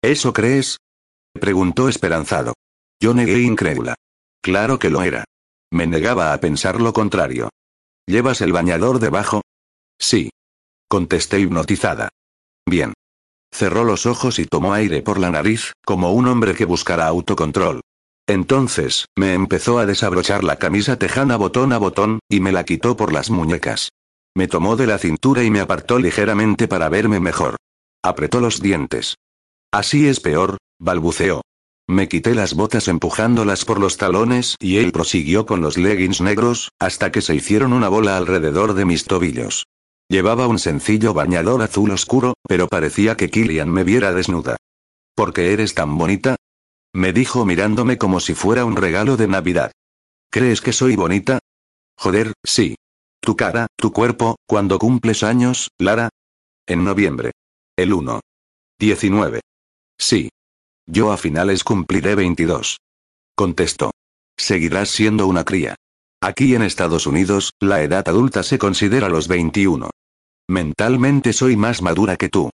¿Eso 0.00 0.32
crees? 0.32 0.76
Preguntó 1.32 1.88
esperanzado. 1.88 2.54
Yo 3.00 3.12
negué 3.12 3.40
incrédula. 3.40 3.96
Claro 4.40 4.78
que 4.78 4.88
lo 4.88 5.02
era. 5.02 5.24
Me 5.72 5.88
negaba 5.88 6.32
a 6.32 6.38
pensar 6.38 6.80
lo 6.80 6.92
contrario. 6.92 7.48
¿Llevas 8.06 8.40
el 8.40 8.52
bañador 8.52 9.00
debajo? 9.00 9.40
Sí. 9.98 10.30
Contesté 10.88 11.40
hipnotizada. 11.40 12.08
Bien. 12.68 12.94
Cerró 13.52 13.82
los 13.82 14.06
ojos 14.06 14.38
y 14.38 14.46
tomó 14.46 14.74
aire 14.74 15.02
por 15.02 15.18
la 15.18 15.32
nariz, 15.32 15.72
como 15.84 16.12
un 16.12 16.28
hombre 16.28 16.54
que 16.54 16.66
buscara 16.66 17.08
autocontrol. 17.08 17.80
Entonces, 18.26 19.06
me 19.16 19.34
empezó 19.34 19.78
a 19.78 19.86
desabrochar 19.86 20.44
la 20.44 20.56
camisa 20.56 20.96
tejana 20.96 21.36
botón 21.36 21.72
a 21.72 21.78
botón, 21.78 22.20
y 22.28 22.40
me 22.40 22.52
la 22.52 22.64
quitó 22.64 22.96
por 22.96 23.12
las 23.12 23.30
muñecas. 23.30 23.90
Me 24.34 24.48
tomó 24.48 24.76
de 24.76 24.86
la 24.86 24.98
cintura 24.98 25.42
y 25.42 25.50
me 25.50 25.60
apartó 25.60 25.98
ligeramente 25.98 26.68
para 26.68 26.88
verme 26.88 27.20
mejor. 27.20 27.56
Apretó 28.02 28.40
los 28.40 28.60
dientes. 28.60 29.16
Así 29.72 30.08
es 30.08 30.20
peor, 30.20 30.58
balbuceó. 30.78 31.42
Me 31.88 32.08
quité 32.08 32.34
las 32.34 32.54
botas 32.54 32.88
empujándolas 32.88 33.64
por 33.64 33.80
los 33.80 33.96
talones 33.96 34.56
y 34.60 34.78
él 34.78 34.92
prosiguió 34.92 35.44
con 35.44 35.60
los 35.60 35.76
leggings 35.76 36.20
negros, 36.20 36.70
hasta 36.78 37.10
que 37.10 37.20
se 37.20 37.34
hicieron 37.34 37.72
una 37.72 37.88
bola 37.88 38.16
alrededor 38.16 38.74
de 38.74 38.84
mis 38.84 39.04
tobillos. 39.04 39.64
Llevaba 40.08 40.46
un 40.46 40.58
sencillo 40.58 41.12
bañador 41.12 41.62
azul 41.62 41.90
oscuro, 41.90 42.34
pero 42.48 42.68
parecía 42.68 43.16
que 43.16 43.30
Killian 43.30 43.70
me 43.70 43.84
viera 43.84 44.12
desnuda. 44.12 44.56
¿Por 45.14 45.32
qué 45.32 45.52
eres 45.52 45.74
tan 45.74 45.98
bonita? 45.98 46.36
Me 46.94 47.12
dijo 47.12 47.46
mirándome 47.46 47.96
como 47.96 48.20
si 48.20 48.34
fuera 48.34 48.64
un 48.64 48.76
regalo 48.76 49.16
de 49.16 49.26
Navidad. 49.26 49.72
¿Crees 50.30 50.60
que 50.60 50.72
soy 50.72 50.96
bonita? 50.96 51.38
Joder, 51.96 52.32
sí. 52.44 52.76
Tu 53.20 53.36
cara, 53.36 53.66
tu 53.76 53.92
cuerpo, 53.92 54.36
cuando 54.46 54.78
cumples 54.78 55.22
años, 55.22 55.70
Lara. 55.78 56.10
En 56.66 56.84
noviembre. 56.84 57.32
El 57.76 57.92
1. 57.92 58.20
19. 58.78 59.40
Sí. 59.98 60.28
Yo 60.86 61.12
a 61.12 61.16
finales 61.16 61.64
cumpliré 61.64 62.14
22. 62.14 62.78
Contestó. 63.34 63.92
Seguirás 64.36 64.90
siendo 64.90 65.26
una 65.26 65.44
cría. 65.44 65.76
Aquí 66.20 66.54
en 66.54 66.62
Estados 66.62 67.06
Unidos, 67.06 67.52
la 67.60 67.82
edad 67.82 68.08
adulta 68.08 68.42
se 68.42 68.58
considera 68.58 69.08
los 69.08 69.28
21. 69.28 69.90
Mentalmente 70.48 71.32
soy 71.32 71.56
más 71.56 71.82
madura 71.82 72.16
que 72.16 72.28
tú. 72.28 72.50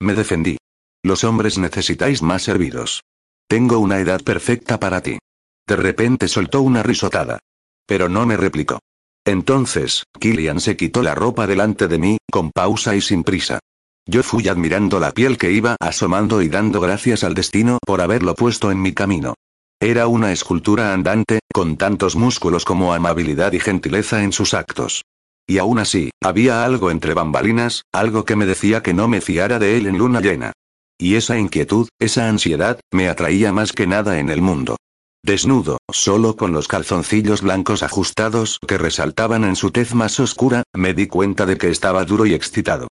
Me 0.00 0.14
defendí. 0.14 0.56
Los 1.02 1.24
hombres 1.24 1.58
necesitáis 1.58 2.22
más 2.22 2.42
servidos. 2.42 3.02
Tengo 3.48 3.78
una 3.78 3.98
edad 3.98 4.22
perfecta 4.22 4.80
para 4.80 5.02
ti. 5.02 5.18
De 5.66 5.76
repente 5.76 6.28
soltó 6.28 6.62
una 6.62 6.82
risotada. 6.82 7.40
Pero 7.86 8.08
no 8.08 8.26
me 8.26 8.36
replicó. 8.36 8.80
Entonces, 9.24 10.04
Killian 10.18 10.60
se 10.60 10.76
quitó 10.76 11.02
la 11.02 11.14
ropa 11.14 11.46
delante 11.46 11.88
de 11.88 11.98
mí, 11.98 12.18
con 12.30 12.50
pausa 12.50 12.94
y 12.94 13.00
sin 13.00 13.24
prisa. 13.24 13.58
Yo 14.06 14.22
fui 14.22 14.48
admirando 14.48 15.00
la 15.00 15.12
piel 15.12 15.38
que 15.38 15.50
iba 15.50 15.76
asomando 15.80 16.42
y 16.42 16.48
dando 16.48 16.80
gracias 16.80 17.24
al 17.24 17.34
destino 17.34 17.78
por 17.86 18.02
haberlo 18.02 18.34
puesto 18.34 18.70
en 18.70 18.82
mi 18.82 18.92
camino. 18.92 19.34
Era 19.80 20.06
una 20.08 20.32
escultura 20.32 20.92
andante, 20.92 21.40
con 21.52 21.76
tantos 21.76 22.16
músculos 22.16 22.64
como 22.64 22.92
amabilidad 22.92 23.52
y 23.52 23.60
gentileza 23.60 24.22
en 24.22 24.32
sus 24.32 24.52
actos. 24.52 25.04
Y 25.46 25.58
aún 25.58 25.78
así, 25.78 26.10
había 26.22 26.64
algo 26.64 26.90
entre 26.90 27.14
bambalinas, 27.14 27.82
algo 27.92 28.24
que 28.24 28.36
me 28.36 28.46
decía 28.46 28.82
que 28.82 28.94
no 28.94 29.08
me 29.08 29.20
fiara 29.20 29.58
de 29.58 29.76
él 29.76 29.86
en 29.86 29.98
luna 29.98 30.20
llena. 30.20 30.52
Y 30.98 31.16
esa 31.16 31.38
inquietud, 31.38 31.88
esa 31.98 32.28
ansiedad, 32.28 32.80
me 32.92 33.08
atraía 33.08 33.52
más 33.52 33.72
que 33.72 33.86
nada 33.86 34.18
en 34.18 34.30
el 34.30 34.40
mundo. 34.40 34.76
Desnudo, 35.24 35.78
solo 35.90 36.36
con 36.36 36.52
los 36.52 36.68
calzoncillos 36.68 37.40
blancos 37.42 37.82
ajustados 37.82 38.58
que 38.66 38.78
resaltaban 38.78 39.44
en 39.44 39.56
su 39.56 39.70
tez 39.70 39.94
más 39.94 40.20
oscura, 40.20 40.62
me 40.74 40.92
di 40.92 41.06
cuenta 41.06 41.46
de 41.46 41.56
que 41.56 41.70
estaba 41.70 42.04
duro 42.04 42.26
y 42.26 42.34
excitado. 42.34 42.88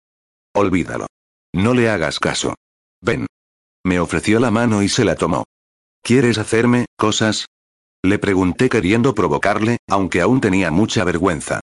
Olvídalo. 0.53 1.07
No 1.53 1.73
le 1.73 1.89
hagas 1.89 2.19
caso. 2.19 2.55
Ven. 3.01 3.27
Me 3.85 3.99
ofreció 3.99 4.39
la 4.39 4.49
mano 4.49 4.81
y 4.81 4.89
se 4.89 5.05
la 5.05 5.15
tomó. 5.15 5.43
¿Quieres 6.01 6.37
hacerme, 6.37 6.85
cosas? 6.97 7.45
Le 8.03 8.19
pregunté 8.19 8.67
queriendo 8.67 9.13
provocarle, 9.13 9.77
aunque 9.87 10.19
aún 10.19 10.41
tenía 10.41 10.71
mucha 10.71 11.03
vergüenza. 11.03 11.61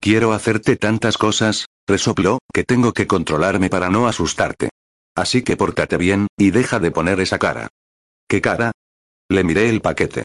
Quiero 0.00 0.32
hacerte 0.32 0.76
tantas 0.76 1.18
cosas, 1.18 1.66
resopló, 1.86 2.38
que 2.52 2.64
tengo 2.64 2.92
que 2.92 3.06
controlarme 3.06 3.68
para 3.68 3.90
no 3.90 4.06
asustarte. 4.06 4.70
Así 5.14 5.42
que 5.42 5.56
pórtate 5.56 5.96
bien, 5.96 6.26
y 6.36 6.50
deja 6.50 6.80
de 6.80 6.90
poner 6.90 7.20
esa 7.20 7.38
cara. 7.38 7.68
¿Qué 8.28 8.40
cara? 8.40 8.72
Le 9.28 9.44
miré 9.44 9.68
el 9.68 9.80
paquete. 9.80 10.24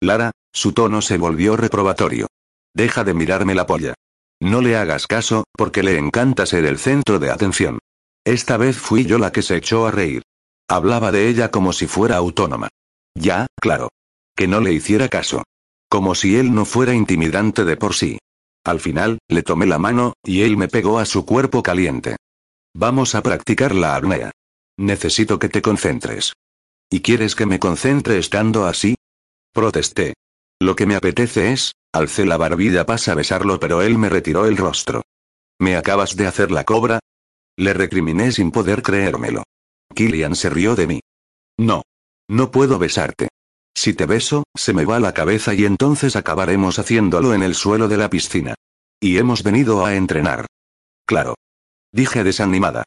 Lara, 0.00 0.32
su 0.52 0.72
tono 0.72 1.02
se 1.02 1.18
volvió 1.18 1.56
reprobatorio. 1.56 2.26
Deja 2.74 3.04
de 3.04 3.14
mirarme 3.14 3.54
la 3.54 3.66
polla. 3.66 3.94
No 4.40 4.60
le 4.60 4.76
hagas 4.76 5.06
caso, 5.06 5.44
porque 5.56 5.82
le 5.82 5.98
encanta 5.98 6.46
ser 6.46 6.64
el 6.64 6.78
centro 6.78 7.18
de 7.18 7.30
atención. 7.30 7.78
Esta 8.24 8.56
vez 8.56 8.76
fui 8.76 9.04
yo 9.04 9.18
la 9.18 9.32
que 9.32 9.42
se 9.42 9.56
echó 9.56 9.86
a 9.86 9.90
reír. 9.90 10.22
Hablaba 10.68 11.12
de 11.12 11.28
ella 11.28 11.50
como 11.50 11.72
si 11.72 11.86
fuera 11.86 12.16
autónoma. 12.16 12.68
Ya, 13.14 13.46
claro. 13.60 13.90
Que 14.36 14.48
no 14.48 14.60
le 14.60 14.72
hiciera 14.72 15.08
caso. 15.08 15.44
Como 15.88 16.14
si 16.14 16.36
él 16.36 16.54
no 16.54 16.64
fuera 16.64 16.94
intimidante 16.94 17.64
de 17.64 17.76
por 17.76 17.94
sí. 17.94 18.18
Al 18.64 18.80
final, 18.80 19.18
le 19.28 19.42
tomé 19.42 19.66
la 19.66 19.78
mano, 19.78 20.14
y 20.24 20.42
él 20.42 20.56
me 20.56 20.68
pegó 20.68 20.98
a 20.98 21.04
su 21.04 21.24
cuerpo 21.24 21.62
caliente. 21.62 22.16
Vamos 22.76 23.14
a 23.14 23.22
practicar 23.22 23.72
la 23.72 23.94
apnea. 23.94 24.32
Necesito 24.76 25.38
que 25.38 25.48
te 25.48 25.62
concentres. 25.62 26.32
¿Y 26.90 27.00
quieres 27.00 27.36
que 27.36 27.46
me 27.46 27.60
concentre 27.60 28.18
estando 28.18 28.66
así? 28.66 28.96
Protesté. 29.52 30.14
Lo 30.60 30.74
que 30.74 30.84
me 30.84 30.96
apetece 30.96 31.52
es, 31.52 31.74
alcé 31.92 32.26
la 32.26 32.36
barbilla 32.36 32.84
para 32.84 33.14
besarlo 33.14 33.60
pero 33.60 33.80
él 33.82 33.96
me 33.96 34.08
retiró 34.08 34.46
el 34.46 34.56
rostro. 34.56 35.02
¿Me 35.60 35.76
acabas 35.76 36.16
de 36.16 36.26
hacer 36.26 36.50
la 36.50 36.64
cobra? 36.64 36.98
Le 37.56 37.72
recriminé 37.74 38.32
sin 38.32 38.50
poder 38.50 38.82
creérmelo. 38.82 39.44
Killian 39.94 40.34
se 40.34 40.50
rió 40.50 40.74
de 40.74 40.86
mí. 40.88 41.00
No. 41.56 41.82
No 42.28 42.50
puedo 42.50 42.80
besarte. 42.80 43.28
Si 43.76 43.94
te 43.94 44.06
beso, 44.06 44.42
se 44.54 44.72
me 44.72 44.84
va 44.84 44.98
la 44.98 45.14
cabeza 45.14 45.54
y 45.54 45.64
entonces 45.64 46.16
acabaremos 46.16 46.80
haciéndolo 46.80 47.34
en 47.34 47.44
el 47.44 47.54
suelo 47.54 47.86
de 47.86 47.98
la 47.98 48.10
piscina. 48.10 48.54
Y 49.00 49.18
hemos 49.18 49.44
venido 49.44 49.84
a 49.84 49.94
entrenar. 49.94 50.46
Claro. 51.06 51.36
Dije 51.94 52.24
desanimada. 52.24 52.82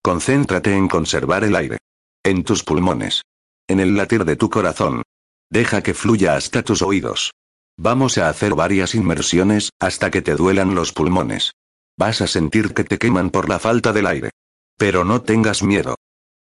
Concéntrate 0.00 0.76
en 0.76 0.86
conservar 0.86 1.42
el 1.42 1.56
aire. 1.56 1.78
En 2.22 2.44
tus 2.44 2.62
pulmones. 2.62 3.22
En 3.66 3.80
el 3.80 3.96
latir 3.96 4.24
de 4.24 4.36
tu 4.36 4.48
corazón. 4.48 5.02
Deja 5.50 5.82
que 5.82 5.92
fluya 5.92 6.36
hasta 6.36 6.62
tus 6.62 6.80
oídos. 6.80 7.32
Vamos 7.76 8.16
a 8.16 8.28
hacer 8.28 8.54
varias 8.54 8.94
inmersiones, 8.94 9.70
hasta 9.80 10.12
que 10.12 10.22
te 10.22 10.36
duelan 10.36 10.76
los 10.76 10.92
pulmones. 10.92 11.50
Vas 11.98 12.20
a 12.20 12.28
sentir 12.28 12.74
que 12.74 12.84
te 12.84 12.96
queman 12.96 13.30
por 13.30 13.48
la 13.48 13.58
falta 13.58 13.92
del 13.92 14.06
aire. 14.06 14.30
Pero 14.78 15.02
no 15.02 15.22
tengas 15.22 15.64
miedo. 15.64 15.96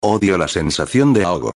Odio 0.01 0.37
la 0.37 0.49
sensación 0.49 1.13
de 1.13 1.23
ahogo. 1.23 1.53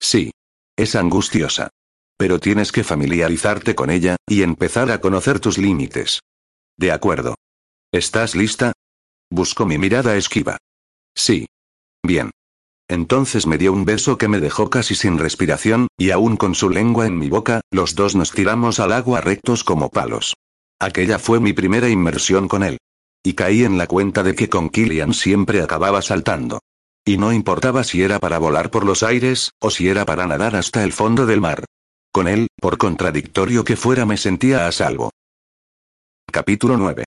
Sí. 0.00 0.32
Es 0.76 0.96
angustiosa. 0.96 1.70
Pero 2.16 2.40
tienes 2.40 2.72
que 2.72 2.82
familiarizarte 2.82 3.76
con 3.76 3.90
ella, 3.90 4.16
y 4.28 4.42
empezar 4.42 4.90
a 4.90 5.00
conocer 5.00 5.38
tus 5.38 5.56
límites. 5.56 6.18
De 6.76 6.90
acuerdo. 6.90 7.36
¿Estás 7.92 8.34
lista? 8.34 8.72
Busco 9.34 9.66
mi 9.66 9.78
mirada 9.78 10.14
esquiva. 10.14 10.58
Sí. 11.12 11.46
Bien. 12.04 12.30
Entonces 12.88 13.48
me 13.48 13.58
dio 13.58 13.72
un 13.72 13.84
beso 13.84 14.16
que 14.16 14.28
me 14.28 14.38
dejó 14.38 14.70
casi 14.70 14.94
sin 14.94 15.18
respiración, 15.18 15.88
y 15.98 16.12
aún 16.12 16.36
con 16.36 16.54
su 16.54 16.70
lengua 16.70 17.08
en 17.08 17.18
mi 17.18 17.28
boca, 17.30 17.60
los 17.72 17.96
dos 17.96 18.14
nos 18.14 18.30
tiramos 18.30 18.78
al 18.78 18.92
agua 18.92 19.20
rectos 19.20 19.64
como 19.64 19.88
palos. 19.88 20.34
Aquella 20.78 21.18
fue 21.18 21.40
mi 21.40 21.52
primera 21.52 21.88
inmersión 21.88 22.46
con 22.46 22.62
él. 22.62 22.78
Y 23.24 23.32
caí 23.32 23.64
en 23.64 23.76
la 23.76 23.88
cuenta 23.88 24.22
de 24.22 24.36
que 24.36 24.48
con 24.48 24.70
Killian 24.70 25.12
siempre 25.12 25.62
acababa 25.62 26.00
saltando. 26.00 26.60
Y 27.04 27.16
no 27.16 27.32
importaba 27.32 27.82
si 27.82 28.04
era 28.04 28.20
para 28.20 28.38
volar 28.38 28.70
por 28.70 28.86
los 28.86 29.02
aires, 29.02 29.50
o 29.58 29.68
si 29.68 29.88
era 29.88 30.04
para 30.04 30.28
nadar 30.28 30.54
hasta 30.54 30.84
el 30.84 30.92
fondo 30.92 31.26
del 31.26 31.40
mar. 31.40 31.64
Con 32.12 32.28
él, 32.28 32.46
por 32.60 32.78
contradictorio 32.78 33.64
que 33.64 33.74
fuera, 33.74 34.06
me 34.06 34.16
sentía 34.16 34.68
a 34.68 34.70
salvo. 34.70 35.10
Capítulo 36.30 36.76
9. 36.76 37.02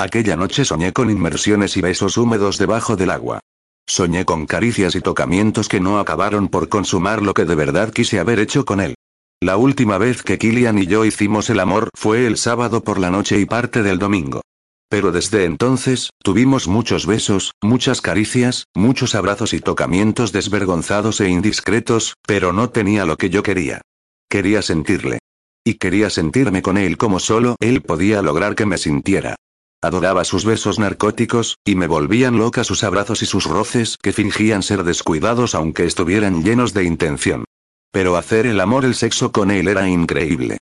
Aquella 0.00 0.34
noche 0.34 0.64
soñé 0.64 0.94
con 0.94 1.10
inmersiones 1.10 1.76
y 1.76 1.82
besos 1.82 2.16
húmedos 2.16 2.56
debajo 2.56 2.96
del 2.96 3.10
agua. 3.10 3.40
Soñé 3.86 4.24
con 4.24 4.46
caricias 4.46 4.94
y 4.94 5.02
tocamientos 5.02 5.68
que 5.68 5.78
no 5.78 5.98
acabaron 5.98 6.48
por 6.48 6.70
consumar 6.70 7.20
lo 7.20 7.34
que 7.34 7.44
de 7.44 7.54
verdad 7.54 7.92
quise 7.92 8.18
haber 8.18 8.38
hecho 8.38 8.64
con 8.64 8.80
él. 8.80 8.94
La 9.42 9.58
última 9.58 9.98
vez 9.98 10.22
que 10.22 10.38
Killian 10.38 10.78
y 10.78 10.86
yo 10.86 11.04
hicimos 11.04 11.50
el 11.50 11.60
amor 11.60 11.90
fue 11.94 12.26
el 12.26 12.38
sábado 12.38 12.82
por 12.82 12.98
la 12.98 13.10
noche 13.10 13.38
y 13.38 13.44
parte 13.44 13.82
del 13.82 13.98
domingo. 13.98 14.40
Pero 14.88 15.12
desde 15.12 15.44
entonces, 15.44 16.08
tuvimos 16.24 16.66
muchos 16.66 17.04
besos, 17.04 17.52
muchas 17.60 18.00
caricias, 18.00 18.64
muchos 18.74 19.14
abrazos 19.14 19.52
y 19.52 19.60
tocamientos 19.60 20.32
desvergonzados 20.32 21.20
e 21.20 21.28
indiscretos, 21.28 22.14
pero 22.26 22.54
no 22.54 22.70
tenía 22.70 23.04
lo 23.04 23.18
que 23.18 23.28
yo 23.28 23.42
quería. 23.42 23.82
Quería 24.30 24.62
sentirle. 24.62 25.18
Y 25.62 25.74
quería 25.74 26.08
sentirme 26.08 26.62
con 26.62 26.78
él 26.78 26.96
como 26.96 27.20
solo 27.20 27.56
él 27.60 27.82
podía 27.82 28.22
lograr 28.22 28.54
que 28.54 28.64
me 28.64 28.78
sintiera. 28.78 29.36
Adoraba 29.82 30.24
sus 30.24 30.44
besos 30.44 30.78
narcóticos, 30.78 31.56
y 31.64 31.74
me 31.74 31.86
volvían 31.86 32.36
loca 32.36 32.64
sus 32.64 32.84
abrazos 32.84 33.22
y 33.22 33.26
sus 33.26 33.44
roces 33.44 33.96
que 34.02 34.12
fingían 34.12 34.62
ser 34.62 34.84
descuidados 34.84 35.54
aunque 35.54 35.84
estuvieran 35.84 36.42
llenos 36.44 36.74
de 36.74 36.84
intención. 36.84 37.44
Pero 37.90 38.16
hacer 38.16 38.46
el 38.46 38.60
amor 38.60 38.84
el 38.84 38.94
sexo 38.94 39.32
con 39.32 39.50
él 39.50 39.68
era 39.68 39.88
increíble. 39.88 40.58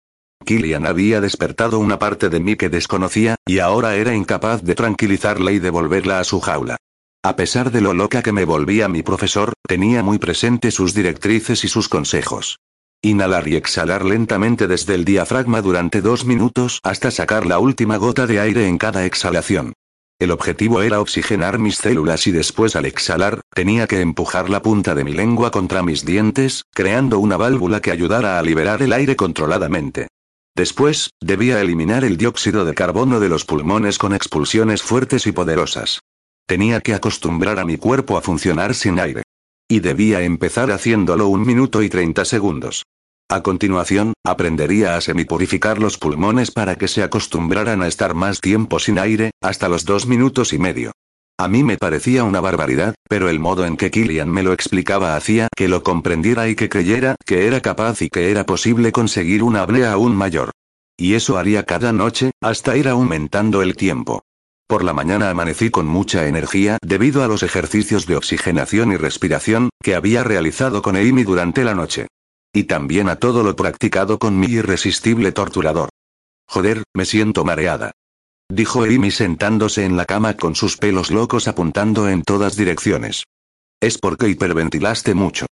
Killian 0.45 0.87
había 0.87 1.21
despertado 1.23 1.79
una 1.79 1.99
parte 1.99 2.29
de 2.29 2.41
mí 2.41 2.57
que 2.57 2.69
desconocía, 2.69 3.37
y 3.47 3.59
ahora 3.59 3.97
era 3.97 4.15
incapaz 4.15 4.63
de 4.63 4.75
tranquilizarla 4.75 5.51
y 5.53 5.59
devolverla 5.59 6.21
a 6.21 6.25
su 6.25 6.41
jaula. 6.41 6.77
A 7.25 7.35
pesar 7.37 7.73
de 7.73 7.81
lo 7.81 7.95
loca 7.95 8.23
que 8.23 8.33
me 8.33 8.45
volvía 8.45 8.87
mi 8.87 9.03
profesor, 9.03 9.55
tenía 9.67 10.03
muy 10.03 10.19
presente 10.19 10.71
sus 10.71 10.95
directrices 10.95 11.65
y 11.65 11.69
sus 11.69 11.89
consejos. 11.89 12.59
Inhalar 13.07 13.47
y 13.47 13.55
exhalar 13.55 14.05
lentamente 14.05 14.67
desde 14.67 14.97
el 14.97 15.05
diafragma 15.05 15.63
durante 15.63 16.01
dos 16.01 16.25
minutos 16.25 16.81
hasta 16.83 17.13
sacar 17.13 17.47
la 17.47 17.61
última 17.61 17.99
gota 17.99 18.27
de 18.27 18.41
aire 18.41 18.67
en 18.67 18.79
cada 18.79 19.05
exhalación. 19.05 19.75
El 20.19 20.33
objetivo 20.33 20.83
era 20.83 21.01
oxigenar 21.01 21.61
mis 21.61 21.77
células 21.77 22.27
y 22.27 22.33
después 22.33 22.75
al 22.75 22.85
exhalar, 22.85 23.43
tenía 23.55 23.87
que 23.87 24.01
empujar 24.01 24.51
la 24.51 24.61
punta 24.61 24.97
de 24.97 25.05
mi 25.05 25.13
lengua 25.13 25.53
contra 25.53 25.85
mis 25.85 26.05
dientes, 26.05 26.65
creando 26.75 27.21
una 27.21 27.37
válvula 27.37 27.81
que 27.81 27.93
ayudara 27.93 28.41
a 28.41 28.43
liberar 28.43 28.83
el 28.83 28.93
aire 28.93 29.15
controladamente. 29.15 30.09
Después, 30.57 31.11
debía 31.21 31.61
eliminar 31.61 32.03
el 32.03 32.17
dióxido 32.17 32.65
de 32.65 32.75
carbono 32.75 33.21
de 33.21 33.29
los 33.29 33.45
pulmones 33.45 33.99
con 33.99 34.15
expulsiones 34.15 34.83
fuertes 34.83 35.29
y 35.29 35.33
poderosas. 35.33 36.01
Tenía 36.45 36.81
que 36.81 36.95
acostumbrar 36.95 37.61
a 37.61 37.65
mi 37.65 37.77
cuerpo 37.77 38.19
a 38.19 38.21
funcionar 38.21 38.75
sin 38.75 38.99
aire. 38.99 39.23
Y 39.69 39.79
debía 39.79 40.23
empezar 40.23 40.73
haciéndolo 40.73 41.29
un 41.29 41.47
minuto 41.47 41.85
y 41.85 41.89
treinta 41.89 42.25
segundos. 42.25 42.83
A 43.29 43.43
continuación, 43.43 44.13
aprendería 44.25 44.97
a 44.97 45.01
semipurificar 45.01 45.81
los 45.81 45.99
pulmones 45.99 46.53
para 46.53 46.77
que 46.77 46.87
se 46.87 47.03
acostumbraran 47.03 47.83
a 47.83 47.89
estar 47.89 48.15
más 48.15 48.41
tiempo 48.41 48.79
sin 48.79 49.01
aire, 49.01 49.33
hasta 49.43 49.69
los 49.69 49.85
dos 49.85 50.07
minutos 50.07 50.53
y 50.53 50.59
medio. 50.59 50.93
A 51.37 51.49
mí 51.49 51.65
me 51.65 51.77
parecía 51.77 52.23
una 52.23 52.41
barbaridad, 52.41 52.95
pero 53.09 53.29
el 53.29 53.41
modo 53.41 53.67
en 53.67 53.77
que 53.77 53.91
Killian 53.91 54.31
me 54.31 54.45
lo 54.45 54.53
explicaba 54.53 55.17
hacía 55.17 55.49
que 55.57 55.67
lo 55.67 55.83
comprendiera 55.83 56.49
y 56.49 56.55
que 56.55 56.69
creyera 56.69 57.17
que 57.27 57.49
era 57.49 57.61
capaz 57.61 58.01
y 58.01 58.11
que 58.11 58.31
era 58.31 58.47
posible 58.47 58.93
conseguir 58.93 59.43
una 59.43 59.63
apnea 59.63 59.93
aún 59.93 60.15
mayor. 60.15 60.53
Y 60.97 61.15
eso 61.15 61.37
haría 61.37 61.65
cada 61.65 61.93
noche, 61.93 62.31
hasta 62.41 62.77
ir 62.77 62.87
aumentando 62.87 63.61
el 63.61 63.75
tiempo. 63.75 64.23
Por 64.69 64.85
la 64.85 64.93
mañana 64.95 65.31
amanecí 65.31 65.71
con 65.71 65.89
mucha 65.89 66.29
energía 66.29 66.79
debido 66.81 67.25
a 67.25 67.29
los 67.29 67.43
ejercicios 67.43 68.07
de 68.07 68.17
oxigenación 68.17 68.93
y 68.93 68.97
respiración 68.97 69.71
que 69.83 69.97
había 69.97 70.23
realizado 70.23 70.81
con 70.81 70.97
Amy 70.97 71.25
durante 71.25 71.65
la 71.65 71.75
noche. 71.75 72.07
Y 72.57 72.65
también 72.65 73.11
a 73.11 73.17
todo 73.17 73.43
lo 73.43 73.55
practicado 73.55 74.19
con 74.19 74.41
mi 74.41 74.47
irresistible 74.47 75.31
torturador. 75.31 75.91
Joder, 76.49 76.85
me 76.95 77.05
siento 77.05 77.45
mareada. 77.45 77.93
Dijo 78.49 78.85
Amy 78.85 79.11
sentándose 79.11 79.85
en 79.85 79.99
la 79.99 80.07
cama 80.07 80.39
con 80.39 80.55
sus 80.55 80.79
pelos 80.79 81.11
locos 81.11 81.49
apuntando 81.49 82.09
en 82.09 82.23
todas 82.23 82.57
direcciones. 82.57 83.25
Es 83.79 83.99
porque 83.99 84.31
hiperventilaste 84.31 85.13
mucho. 85.13 85.45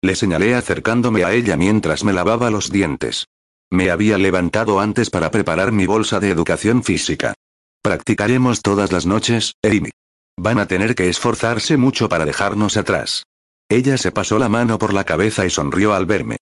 Le 0.00 0.14
señalé 0.14 0.54
acercándome 0.54 1.24
a 1.24 1.32
ella 1.32 1.56
mientras 1.56 2.04
me 2.04 2.12
lavaba 2.12 2.50
los 2.50 2.70
dientes. 2.70 3.26
Me 3.72 3.90
había 3.90 4.16
levantado 4.16 4.78
antes 4.78 5.10
para 5.10 5.32
preparar 5.32 5.72
mi 5.72 5.86
bolsa 5.86 6.20
de 6.20 6.30
educación 6.30 6.84
física. 6.84 7.34
Practicaremos 7.82 8.62
todas 8.62 8.92
las 8.92 9.06
noches, 9.06 9.54
Amy. 9.64 9.90
Van 10.38 10.60
a 10.60 10.68
tener 10.68 10.94
que 10.94 11.08
esforzarse 11.08 11.76
mucho 11.76 12.08
para 12.08 12.24
dejarnos 12.24 12.76
atrás. 12.76 13.24
Ella 13.68 13.96
se 13.98 14.12
pasó 14.12 14.38
la 14.38 14.48
mano 14.48 14.78
por 14.78 14.92
la 14.92 15.04
cabeza 15.04 15.46
y 15.46 15.50
sonrió 15.50 15.94
al 15.94 16.06
verme. 16.06 16.36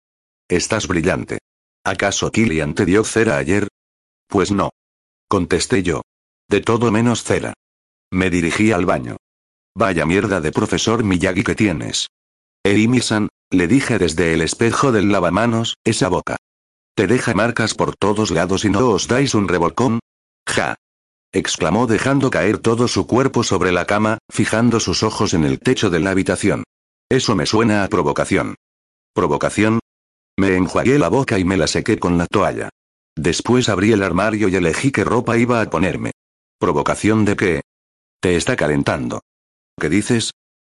Estás 0.48 0.86
brillante. 0.86 1.38
¿Acaso 1.84 2.30
Killian 2.30 2.74
te 2.74 2.84
dio 2.84 3.04
cera 3.04 3.36
ayer? 3.36 3.68
Pues 4.28 4.50
no. 4.50 4.70
Contesté 5.28 5.82
yo. 5.82 6.02
De 6.48 6.60
todo 6.60 6.90
menos 6.90 7.22
cera. 7.22 7.54
Me 8.10 8.30
dirigí 8.30 8.72
al 8.72 8.86
baño. 8.86 9.16
Vaya 9.74 10.06
mierda 10.06 10.40
de 10.40 10.52
profesor 10.52 11.04
Miyagi 11.04 11.44
que 11.44 11.54
tienes. 11.54 12.08
Eimi-san, 12.64 13.28
le 13.50 13.68
dije 13.68 13.98
desde 13.98 14.34
el 14.34 14.42
espejo 14.42 14.92
del 14.92 15.12
lavamanos, 15.12 15.76
esa 15.84 16.08
boca. 16.08 16.36
¿Te 16.94 17.06
deja 17.06 17.34
marcas 17.34 17.74
por 17.74 17.94
todos 17.96 18.30
lados 18.30 18.64
y 18.64 18.70
no 18.70 18.90
os 18.90 19.06
dais 19.06 19.34
un 19.34 19.48
revolcón? 19.48 20.00
Ja. 20.48 20.74
exclamó 21.32 21.86
dejando 21.86 22.30
caer 22.30 22.58
todo 22.58 22.88
su 22.88 23.06
cuerpo 23.06 23.44
sobre 23.44 23.70
la 23.70 23.84
cama, 23.84 24.18
fijando 24.30 24.80
sus 24.80 25.02
ojos 25.02 25.34
en 25.34 25.44
el 25.44 25.60
techo 25.60 25.90
de 25.90 26.00
la 26.00 26.10
habitación. 26.10 26.64
Eso 27.10 27.34
me 27.34 27.46
suena 27.46 27.84
a 27.84 27.88
provocación. 27.88 28.54
¿Provocación? 29.14 29.80
Me 30.38 30.56
enjuagué 30.56 30.98
la 30.98 31.08
boca 31.08 31.38
y 31.38 31.44
me 31.44 31.56
la 31.56 31.66
sequé 31.66 31.98
con 31.98 32.18
la 32.18 32.26
toalla. 32.26 32.68
Después 33.16 33.68
abrí 33.68 33.92
el 33.92 34.02
armario 34.02 34.48
y 34.48 34.56
elegí 34.56 34.92
qué 34.92 35.04
ropa 35.04 35.38
iba 35.38 35.60
a 35.60 35.70
ponerme. 35.70 36.12
¿Provocación 36.58 37.24
de 37.24 37.36
qué? 37.36 37.60
Te 38.20 38.36
está 38.36 38.56
calentando. 38.56 39.22
¿Qué 39.80 39.88
dices? 39.88 40.32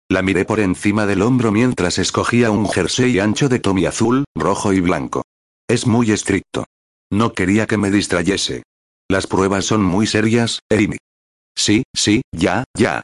La 0.08 0.22
miré 0.22 0.46
por 0.46 0.60
encima 0.60 1.06
del 1.06 1.22
hombro 1.22 1.52
mientras 1.52 1.98
escogía 1.98 2.52
un 2.52 2.70
jersey 2.70 3.20
ancho 3.20 3.50
de 3.50 3.60
Tommy 3.60 3.86
azul, 3.86 4.26
rojo 4.36 4.72
y 4.74 4.80
blanco. 4.82 5.24
Es 5.68 5.88
muy 5.88 6.12
estricto. 6.12 6.65
No 7.12 7.34
quería 7.34 7.65
que 7.65 7.78
me 7.78 7.92
distrayese. 7.92 8.63
Las 9.10 9.28
pruebas 9.28 9.65
son 9.65 9.84
muy 9.84 10.06
serias, 10.06 10.60
Amy. 10.72 10.98
Sí, 11.56 11.84
sí, 11.96 12.22
ya, 12.32 12.63
ya. 12.78 13.02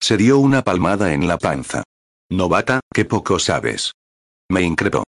Se 0.00 0.16
dio 0.16 0.38
una 0.38 0.62
palmada 0.62 1.12
en 1.12 1.26
la 1.26 1.36
panza. 1.38 1.82
Novata, 2.32 2.78
qué 2.94 3.04
poco 3.04 3.40
sabes. 3.40 3.92
Me 4.48 4.62
increpó. 4.62 5.02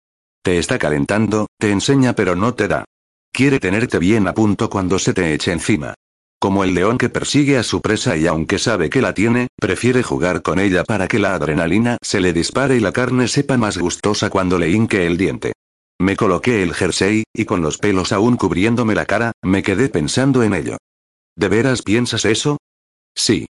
Te 0.43 0.57
está 0.57 0.79
calentando, 0.79 1.45
te 1.59 1.69
enseña 1.69 2.13
pero 2.13 2.35
no 2.35 2.55
te 2.55 2.67
da. 2.67 2.83
Quiere 3.31 3.59
tenerte 3.59 3.99
bien 3.99 4.27
a 4.27 4.33
punto 4.33 4.71
cuando 4.71 4.97
se 4.97 5.13
te 5.13 5.31
eche 5.33 5.51
encima. 5.51 5.93
Como 6.39 6.63
el 6.63 6.73
león 6.73 6.97
que 6.97 7.09
persigue 7.09 7.59
a 7.59 7.63
su 7.63 7.79
presa 7.79 8.17
y 8.17 8.25
aunque 8.25 8.57
sabe 8.57 8.89
que 8.89 9.03
la 9.03 9.13
tiene, 9.13 9.49
prefiere 9.55 10.01
jugar 10.01 10.41
con 10.41 10.59
ella 10.59 10.83
para 10.83 11.07
que 11.07 11.19
la 11.19 11.35
adrenalina 11.35 11.97
se 12.01 12.19
le 12.19 12.33
dispare 12.33 12.77
y 12.77 12.79
la 12.79 12.91
carne 12.91 13.27
sepa 13.27 13.55
más 13.55 13.77
gustosa 13.77 14.31
cuando 14.31 14.57
le 14.57 14.71
hinque 14.71 15.05
el 15.05 15.17
diente. 15.17 15.53
Me 15.99 16.15
coloqué 16.15 16.63
el 16.63 16.73
jersey, 16.73 17.23
y 17.31 17.45
con 17.45 17.61
los 17.61 17.77
pelos 17.77 18.11
aún 18.11 18.35
cubriéndome 18.35 18.95
la 18.95 19.05
cara, 19.05 19.33
me 19.43 19.61
quedé 19.61 19.89
pensando 19.89 20.41
en 20.41 20.55
ello. 20.55 20.77
¿De 21.35 21.47
veras 21.47 21.83
piensas 21.83 22.25
eso? 22.25 22.57
Sí. 23.15 23.45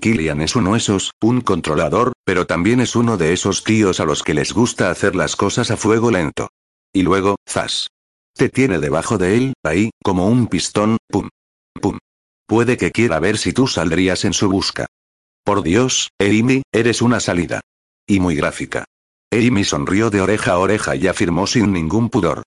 Killian 0.00 0.40
es 0.40 0.56
uno 0.56 0.76
esos, 0.76 1.12
un 1.22 1.40
controlador, 1.40 2.12
pero 2.24 2.46
también 2.46 2.80
es 2.80 2.96
uno 2.96 3.16
de 3.16 3.32
esos 3.32 3.64
tíos 3.64 4.00
a 4.00 4.04
los 4.04 4.22
que 4.22 4.34
les 4.34 4.52
gusta 4.52 4.90
hacer 4.90 5.14
las 5.14 5.36
cosas 5.36 5.70
a 5.70 5.76
fuego 5.76 6.10
lento. 6.10 6.48
Y 6.92 7.02
luego, 7.02 7.36
zas. 7.48 7.88
Te 8.34 8.48
tiene 8.48 8.78
debajo 8.78 9.18
de 9.18 9.36
él, 9.36 9.52
ahí, 9.62 9.90
como 10.02 10.26
un 10.28 10.48
pistón, 10.48 10.98
pum. 11.08 11.28
Pum. 11.80 11.98
Puede 12.46 12.76
que 12.76 12.90
quiera 12.90 13.20
ver 13.20 13.38
si 13.38 13.52
tú 13.52 13.66
saldrías 13.66 14.24
en 14.24 14.32
su 14.32 14.50
busca. 14.50 14.86
Por 15.44 15.62
Dios, 15.62 16.10
Amy, 16.18 16.62
eres 16.72 17.00
una 17.00 17.20
salida. 17.20 17.60
Y 18.06 18.20
muy 18.20 18.34
gráfica. 18.34 18.84
Amy 19.32 19.64
sonrió 19.64 20.10
de 20.10 20.20
oreja 20.20 20.52
a 20.52 20.58
oreja 20.58 20.96
y 20.96 21.06
afirmó 21.06 21.46
sin 21.46 21.72
ningún 21.72 22.10
pudor. 22.10 22.42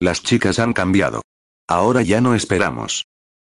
Las 0.00 0.22
chicas 0.22 0.58
han 0.58 0.72
cambiado. 0.72 1.22
Ahora 1.68 2.02
ya 2.02 2.20
no 2.20 2.34
esperamos. 2.34 3.04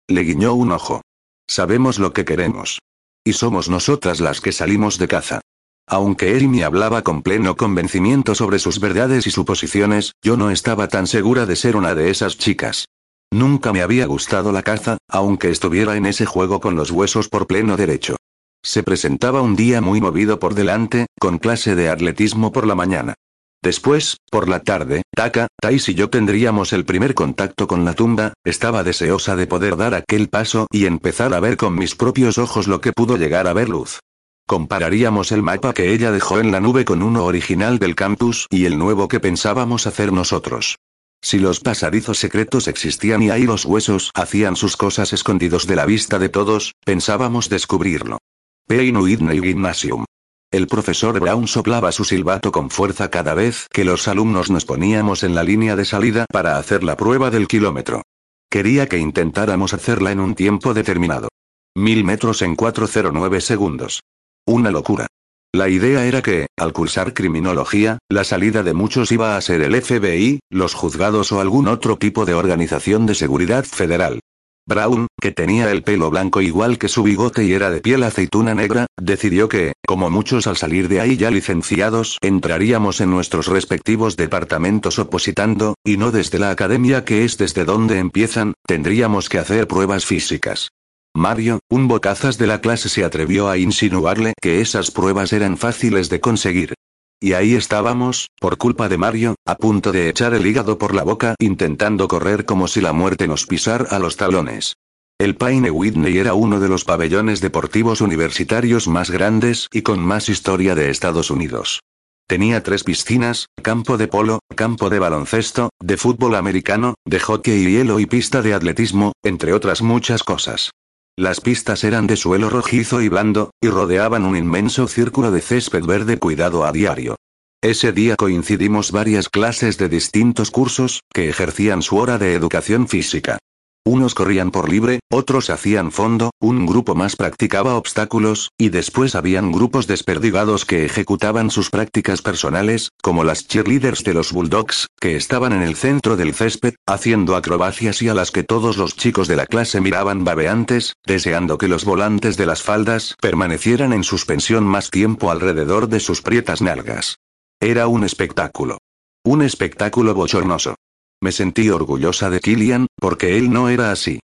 Le 0.09 0.23
guiñó 0.23 0.55
un 0.55 0.73
ojo. 0.73 1.03
Sabemos 1.49 1.99
lo 1.99 2.13
que 2.13 2.25
queremos. 2.25 2.81
Y 3.25 3.35
somos 3.35 3.69
nosotras 3.69 4.21
las 4.21 4.41
que 4.41 4.51
salimos 4.51 4.99
de 4.99 5.07
caza. 5.07 5.41
Aunque 5.87 6.41
me 6.49 6.65
hablaba 6.65 7.03
con 7.03 7.23
pleno 7.23 7.57
convencimiento 7.57 8.35
sobre 8.35 8.59
sus 8.59 8.81
verdades 8.81 9.27
y 9.27 9.31
suposiciones, 9.31 10.13
yo 10.23 10.37
no 10.37 10.51
estaba 10.51 10.89
tan 10.89 11.07
segura 11.07 11.47
de 11.47 11.55
ser 11.55 11.77
una 11.77 11.95
de 11.95 12.11
esas 12.11 12.37
chicas. 12.37 12.87
Nunca 13.31 13.73
me 13.73 13.83
había 13.83 14.07
gustado 14.07 14.53
la 14.53 14.63
caza, 14.63 14.99
aunque 15.09 15.51
estuviera 15.51 15.97
en 15.97 16.07
ese 16.07 16.27
juego 16.27 16.61
con 16.61 16.75
los 16.75 16.91
huesos 16.91 17.29
por 17.29 17.47
pleno 17.47 17.77
derecho. 17.77 18.17
Se 18.65 18.83
presentaba 18.83 19.41
un 19.41 19.57
día 19.57 19.81
muy 19.81 20.01
movido 20.01 20.39
por 20.39 20.55
delante, 20.55 21.07
con 21.21 21.39
clase 21.39 21.75
de 21.75 21.89
atletismo 21.89 22.53
por 22.53 22.67
la 22.67 22.75
mañana. 22.75 23.15
Después, 23.63 24.17
por 24.29 24.49
la 24.49 24.61
tarde, 24.61 25.03
Taka, 25.15 25.47
Tais 25.61 25.89
y 25.89 25.95
yo 25.95 26.11
tendríamos 26.11 26.73
el 26.73 26.85
primer 26.85 27.15
contacto 27.15 27.69
con 27.69 27.85
la 27.85 27.95
tumba, 27.95 28.33
estaba 28.45 28.83
deseosa 28.83 29.37
de 29.37 29.47
poder 29.47 29.77
dar 29.77 29.95
aquel 29.95 30.29
paso 30.29 30.67
y 30.73 30.87
empezar 30.87 31.33
a 31.33 31.39
ver 31.39 31.57
con 31.57 31.77
mis 31.77 31.95
propios 31.95 32.39
ojos 32.39 32.67
lo 32.67 32.81
que 32.81 32.93
pudo 32.93 33.17
llegar 33.17 33.47
a 33.47 33.53
ver 33.53 33.69
luz. 33.69 34.01
Compararíamos 34.49 35.31
el 35.31 35.43
mapa 35.43 35.73
que 35.73 35.93
ella 35.93 36.11
dejó 36.11 36.41
en 36.41 36.51
la 36.51 36.61
nube 36.61 36.85
con 36.85 37.05
uno 37.05 37.25
original 37.25 37.79
del 37.79 37.95
campus 37.95 38.49
y 38.51 38.67
el 38.67 38.79
nuevo 38.79 39.07
que 39.07 39.21
pensábamos 39.21 39.87
hacer 39.87 40.13
nosotros. 40.13 40.77
Si 41.23 41.39
los 41.39 41.61
pasadizos 41.61 42.19
secretos 42.19 42.67
existían 42.67 43.23
y 43.23 43.31
ahí 43.31 43.45
los 43.45 43.65
huesos 43.65 44.11
hacían 44.15 44.57
sus 44.57 44.77
cosas 44.77 45.13
escondidos 45.13 45.69
de 45.69 45.77
la 45.77 45.87
vista 45.87 46.19
de 46.19 46.29
todos, 46.29 46.73
pensábamos 46.85 47.49
descubrirlo. 47.49 48.19
Pain 48.67 48.97
Whitney 48.97 49.41
Gymnasium. 49.41 50.05
El 50.53 50.67
profesor 50.67 51.19
Brown 51.19 51.49
soplaba 51.49 51.93
su 51.93 52.05
silbato 52.05 52.53
con 52.53 52.69
fuerza 52.69 53.09
cada 53.09 53.33
vez 53.33 53.69
que 53.73 53.87
los 53.87 54.07
alumnos 54.07 54.51
nos 54.51 54.67
poníamos 54.67 55.23
en 55.23 55.35
la 55.35 55.43
línea 55.43 55.77
de 55.77 55.87
salida 55.87 56.27
para 56.31 56.59
hacer 56.59 56.85
la 56.85 56.95
prueba 56.95 57.31
del 57.31 57.49
kilómetro. 57.49 58.03
Quería 58.51 58.87
que 58.87 58.99
intentáramos 58.99 59.73
hacerla 59.73 60.13
en 60.13 60.21
un 60.21 60.35
tiempo 60.35 60.75
determinado. 60.75 61.29
Mil 61.75 62.05
metros 62.05 62.43
en 62.43 62.55
409 62.55 63.41
segundos. 63.41 64.03
Una 64.47 64.71
locura. 64.71 65.07
La 65.55 65.71
idea 65.71 66.05
era 66.05 66.21
que, 66.21 66.49
al 66.59 66.75
cursar 66.75 67.15
criminología, 67.15 67.97
la 68.11 68.23
salida 68.23 68.63
de 68.63 68.75
muchos 68.75 69.11
iba 69.11 69.39
a 69.39 69.41
ser 69.41 69.63
el 69.63 69.81
FBI, 69.81 70.41
los 70.51 70.75
juzgados 70.75 71.33
o 71.33 71.41
algún 71.41 71.67
otro 71.67 71.97
tipo 71.97 72.27
de 72.27 72.35
organización 72.35 73.07
de 73.07 73.15
seguridad 73.15 73.65
federal. 73.65 74.21
Brown, 74.67 75.09
que 75.21 75.33
tenía 75.33 75.71
el 75.73 75.83
pelo 75.83 76.09
blanco 76.11 76.41
igual 76.41 76.79
que 76.79 76.89
su 76.89 77.03
bigote 77.03 77.45
y 77.45 77.53
era 77.53 77.71
de 77.71 77.81
piel 77.81 78.05
aceituna 78.05 78.55
negra, 78.55 78.87
decidió 78.97 79.49
que, 79.49 79.73
como 79.87 80.09
muchos 80.09 80.47
al 80.47 80.57
salir 80.57 80.89
de 80.89 81.01
ahí 81.01 81.17
ya 81.17 81.31
licenciados, 81.31 82.19
entraríamos 82.21 83.01
en 83.01 83.11
nuestros 83.11 83.49
respectivos 83.49 84.17
departamentos 84.17 84.99
opositando, 84.99 85.75
y 85.85 85.97
no 85.97 86.13
desde 86.13 86.39
la 86.39 86.51
academia 86.51 87.05
que 87.05 87.25
es 87.25 87.39
desde 87.39 87.65
donde 87.65 87.99
empiezan, 87.99 88.55
tendríamos 88.67 89.29
que 89.29 89.39
hacer 89.39 89.67
pruebas 89.67 90.07
físicas. 90.07 90.69
Mario, 91.15 91.59
un 91.69 91.89
bocazas 91.89 92.39
de 92.39 92.47
la 92.47 92.61
clase 92.61 92.89
se 92.89 93.05
atrevió 93.05 93.49
a 93.49 93.59
insinuarle 93.59 94.33
que 94.41 94.61
esas 94.61 94.91
pruebas 94.91 95.33
eran 95.33 95.59
fáciles 95.59 96.09
de 96.09 96.21
conseguir. 96.21 96.75
Y 97.23 97.35
ahí 97.35 97.55
estábamos, 97.55 98.31
por 98.41 98.59
culpa 98.59 98.89
de 98.89 98.99
Mario, 98.99 99.37
a 99.47 99.55
punto 99.55 99.93
de 99.93 100.09
echar 100.09 100.35
el 100.35 100.45
hígado 100.45 100.77
por 100.77 100.93
la 100.93 101.05
boca 101.05 101.37
intentando 101.39 102.09
correr 102.09 102.45
como 102.45 102.67
si 102.67 102.81
la 102.81 102.93
muerte 102.93 103.29
nos 103.29 103.47
pisara 103.47 103.87
a 103.91 104.01
los 104.01 104.17
talones. 104.17 104.75
El 105.21 105.37
Paine 105.37 105.71
Whitney 105.71 106.19
era 106.19 106.35
uno 106.35 106.59
de 106.59 106.69
los 106.69 106.85
pabellones 106.85 107.41
deportivos 107.41 108.01
universitarios 108.01 108.89
más 108.89 109.09
grandes 109.09 109.69
y 109.71 109.83
con 109.83 110.01
más 110.01 110.29
historia 110.29 110.75
de 110.75 110.91
Estados 110.91 111.31
Unidos. 111.31 111.79
Tenía 112.27 112.65
tres 112.65 112.83
piscinas, 112.83 113.47
campo 113.63 113.99
de 113.99 114.09
polo, 114.09 114.41
campo 114.57 114.91
de 114.91 114.99
baloncesto, 114.99 115.71
de 115.81 115.97
fútbol 115.97 116.35
americano, 116.35 116.97
de 117.05 117.21
hockey 117.21 117.55
y 117.55 117.71
hielo 117.71 118.01
y 118.01 118.07
pista 118.07 118.43
de 118.43 118.53
atletismo, 118.53 119.13
entre 119.23 119.53
otras 119.53 119.81
muchas 119.81 120.25
cosas. 120.25 120.73
Las 121.19 121.43
pistas 121.43 121.85
eran 121.85 122.07
de 122.07 122.17
suelo 122.17 122.49
rojizo 122.49 123.03
y 123.03 123.09
blando, 123.11 123.51
y 123.61 123.69
rodeaban 123.69 124.25
un 124.25 124.35
inmenso 124.35 124.89
círculo 124.89 125.31
de 125.31 125.43
césped 125.43 125.85
verde 125.85 126.19
cuidado 126.19 126.65
a 126.65 126.73
diario. 126.73 127.17
Ese 127.63 127.93
día 127.93 128.17
coincidimos 128.17 128.93
varias 128.93 129.29
clases 129.29 129.77
de 129.77 129.91
distintos 129.91 130.51
cursos, 130.51 131.03
que 131.13 131.29
ejercían 131.29 131.83
su 131.83 131.99
hora 131.99 132.17
de 132.17 132.33
educación 132.33 132.89
física. 132.89 133.39
Unos 133.85 134.15
corrían 134.15 134.53
por 134.53 134.69
libre, 134.69 135.01
otros 135.11 135.51
hacían 135.51 135.91
fondo, 135.91 136.31
un 136.41 136.67
grupo 136.67 136.95
más 136.95 137.17
practicaba 137.17 137.75
obstáculos, 137.75 138.51
y 138.57 138.69
después 138.69 139.17
habían 139.17 139.51
grupos 139.51 139.89
desperdigados 139.89 140.65
que 140.65 140.85
ejecutaban 140.85 141.51
sus 141.51 141.69
prácticas 141.69 142.23
personales, 142.23 142.91
como 143.03 143.25
las 143.25 143.49
cheerleaders 143.49 144.05
de 144.05 144.15
los 144.15 144.33
Bulldogs, 144.33 144.87
que 145.01 145.17
estaban 145.17 145.53
en 145.53 145.63
el 145.63 145.75
centro 145.75 146.17
del 146.17 146.33
césped, 146.33 146.75
haciendo 146.87 147.35
acrobacias 147.35 148.03
y 148.03 148.09
a 148.09 148.15
las 148.15 148.31
que 148.31 148.45
todos 148.45 148.77
los 148.77 148.95
chicos 148.95 149.27
de 149.27 149.35
la 149.35 149.47
clase 149.47 149.81
miraban 149.81 150.23
babeantes, 150.23 150.93
deseando 151.05 151.59
que 151.59 151.67
los 151.67 151.85
volantes 151.85 152.37
de 152.37 152.47
las 152.47 152.63
faldas 152.63 153.17
permanecieran 153.21 153.93
en 153.93 154.05
suspensión 154.05 154.63
más 154.63 154.91
tiempo 154.91 155.33
alrededor 155.33 155.89
de 155.89 155.99
sus 155.99 156.23
prietas 156.23 156.63
nalgas. 156.63 157.17
Era 157.61 157.89
un 157.89 158.05
espectáculo. 158.05 158.79
Un 159.25 159.43
espectáculo 159.43 160.15
bochornoso. 160.15 160.77
Me 161.23 161.31
sentí 161.31 161.71
orgullosa 161.71 162.31
de 162.31 162.41
Killian, 162.41 162.89
porque 162.97 163.39
él 163.39 163.53
no 163.53 163.69
era 163.69 163.93
así. 163.93 164.19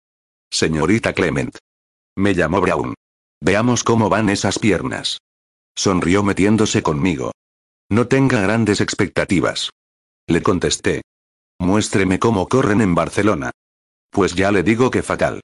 Señorita 0.49 1.11
Clement. 1.11 1.57
Me 2.15 2.33
llamó 2.33 2.61
Brown. 2.61 2.93
Veamos 3.41 3.83
cómo 3.83 4.07
van 4.07 4.29
esas 4.29 4.59
piernas. 4.59 5.19
Sonrió 5.75 6.23
metiéndose 6.23 6.81
conmigo. 6.81 7.33
No 7.89 8.07
tenga 8.07 8.39
grandes 8.39 8.79
expectativas. 8.79 9.71
Le 10.25 10.41
contesté. 10.41 11.01
Muéstreme 11.59 12.17
cómo 12.17 12.47
corren 12.47 12.79
en 12.79 12.95
Barcelona. 12.95 13.51
Pues 14.09 14.33
ya 14.33 14.53
le 14.53 14.63
digo 14.63 14.89
que 14.89 15.03
fatal. 15.03 15.41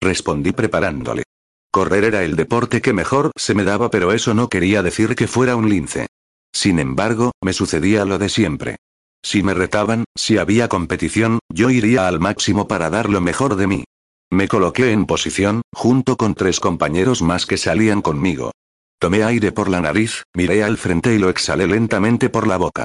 Respondí 0.00 0.50
preparándole. 0.50 1.22
Correr 1.70 2.02
era 2.02 2.24
el 2.24 2.34
deporte 2.34 2.82
que 2.82 2.92
mejor 2.92 3.30
se 3.36 3.54
me 3.54 3.62
daba, 3.62 3.88
pero 3.88 4.12
eso 4.12 4.34
no 4.34 4.48
quería 4.48 4.82
decir 4.82 5.14
que 5.14 5.28
fuera 5.28 5.54
un 5.54 5.68
lince. 5.68 6.08
Sin 6.52 6.80
embargo, 6.80 7.30
me 7.40 7.52
sucedía 7.52 8.04
lo 8.04 8.18
de 8.18 8.28
siempre. 8.28 8.78
Si 9.22 9.42
me 9.42 9.54
retaban, 9.54 10.04
si 10.16 10.38
había 10.38 10.68
competición, 10.68 11.38
yo 11.52 11.70
iría 11.70 12.08
al 12.08 12.20
máximo 12.20 12.68
para 12.68 12.90
dar 12.90 13.08
lo 13.08 13.20
mejor 13.20 13.56
de 13.56 13.66
mí. 13.66 13.84
Me 14.30 14.48
coloqué 14.48 14.92
en 14.92 15.06
posición, 15.06 15.62
junto 15.72 16.16
con 16.16 16.34
tres 16.34 16.60
compañeros 16.60 17.22
más 17.22 17.46
que 17.46 17.56
salían 17.56 18.02
conmigo. 18.02 18.52
Tomé 19.00 19.22
aire 19.22 19.52
por 19.52 19.68
la 19.68 19.80
nariz, 19.80 20.24
miré 20.34 20.62
al 20.62 20.76
frente 20.76 21.14
y 21.14 21.18
lo 21.18 21.30
exhalé 21.30 21.66
lentamente 21.66 22.28
por 22.28 22.46
la 22.46 22.56
boca. 22.56 22.84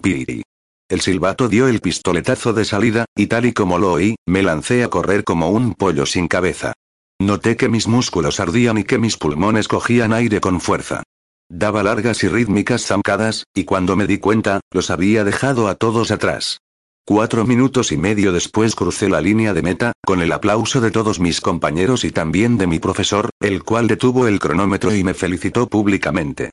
Piri. 0.00 0.42
El 0.88 1.00
silbato 1.00 1.48
dio 1.48 1.66
el 1.66 1.80
pistoletazo 1.80 2.52
de 2.52 2.64
salida, 2.64 3.06
y 3.16 3.26
tal 3.26 3.46
y 3.46 3.52
como 3.52 3.78
lo 3.78 3.92
oí, 3.92 4.16
me 4.26 4.42
lancé 4.42 4.84
a 4.84 4.88
correr 4.88 5.24
como 5.24 5.48
un 5.50 5.74
pollo 5.74 6.04
sin 6.04 6.28
cabeza. 6.28 6.74
Noté 7.20 7.56
que 7.56 7.68
mis 7.68 7.88
músculos 7.88 8.38
ardían 8.38 8.78
y 8.78 8.84
que 8.84 8.98
mis 8.98 9.16
pulmones 9.16 9.66
cogían 9.66 10.12
aire 10.12 10.40
con 10.40 10.60
fuerza. 10.60 11.02
Daba 11.50 11.82
largas 11.82 12.24
y 12.24 12.28
rítmicas 12.28 12.86
zancadas, 12.86 13.44
y 13.54 13.64
cuando 13.64 13.96
me 13.96 14.06
di 14.06 14.18
cuenta, 14.18 14.60
los 14.70 14.90
había 14.90 15.24
dejado 15.24 15.68
a 15.68 15.74
todos 15.74 16.10
atrás. 16.10 16.58
Cuatro 17.06 17.44
minutos 17.44 17.92
y 17.92 17.98
medio 17.98 18.32
después 18.32 18.74
crucé 18.74 19.10
la 19.10 19.20
línea 19.20 19.52
de 19.52 19.60
meta, 19.60 19.92
con 20.06 20.22
el 20.22 20.32
aplauso 20.32 20.80
de 20.80 20.90
todos 20.90 21.20
mis 21.20 21.42
compañeros 21.42 22.04
y 22.04 22.12
también 22.12 22.56
de 22.56 22.66
mi 22.66 22.78
profesor, 22.78 23.28
el 23.40 23.62
cual 23.62 23.88
detuvo 23.88 24.26
el 24.26 24.38
cronómetro 24.38 24.94
y 24.94 25.04
me 25.04 25.12
felicitó 25.12 25.68
públicamente. 25.68 26.50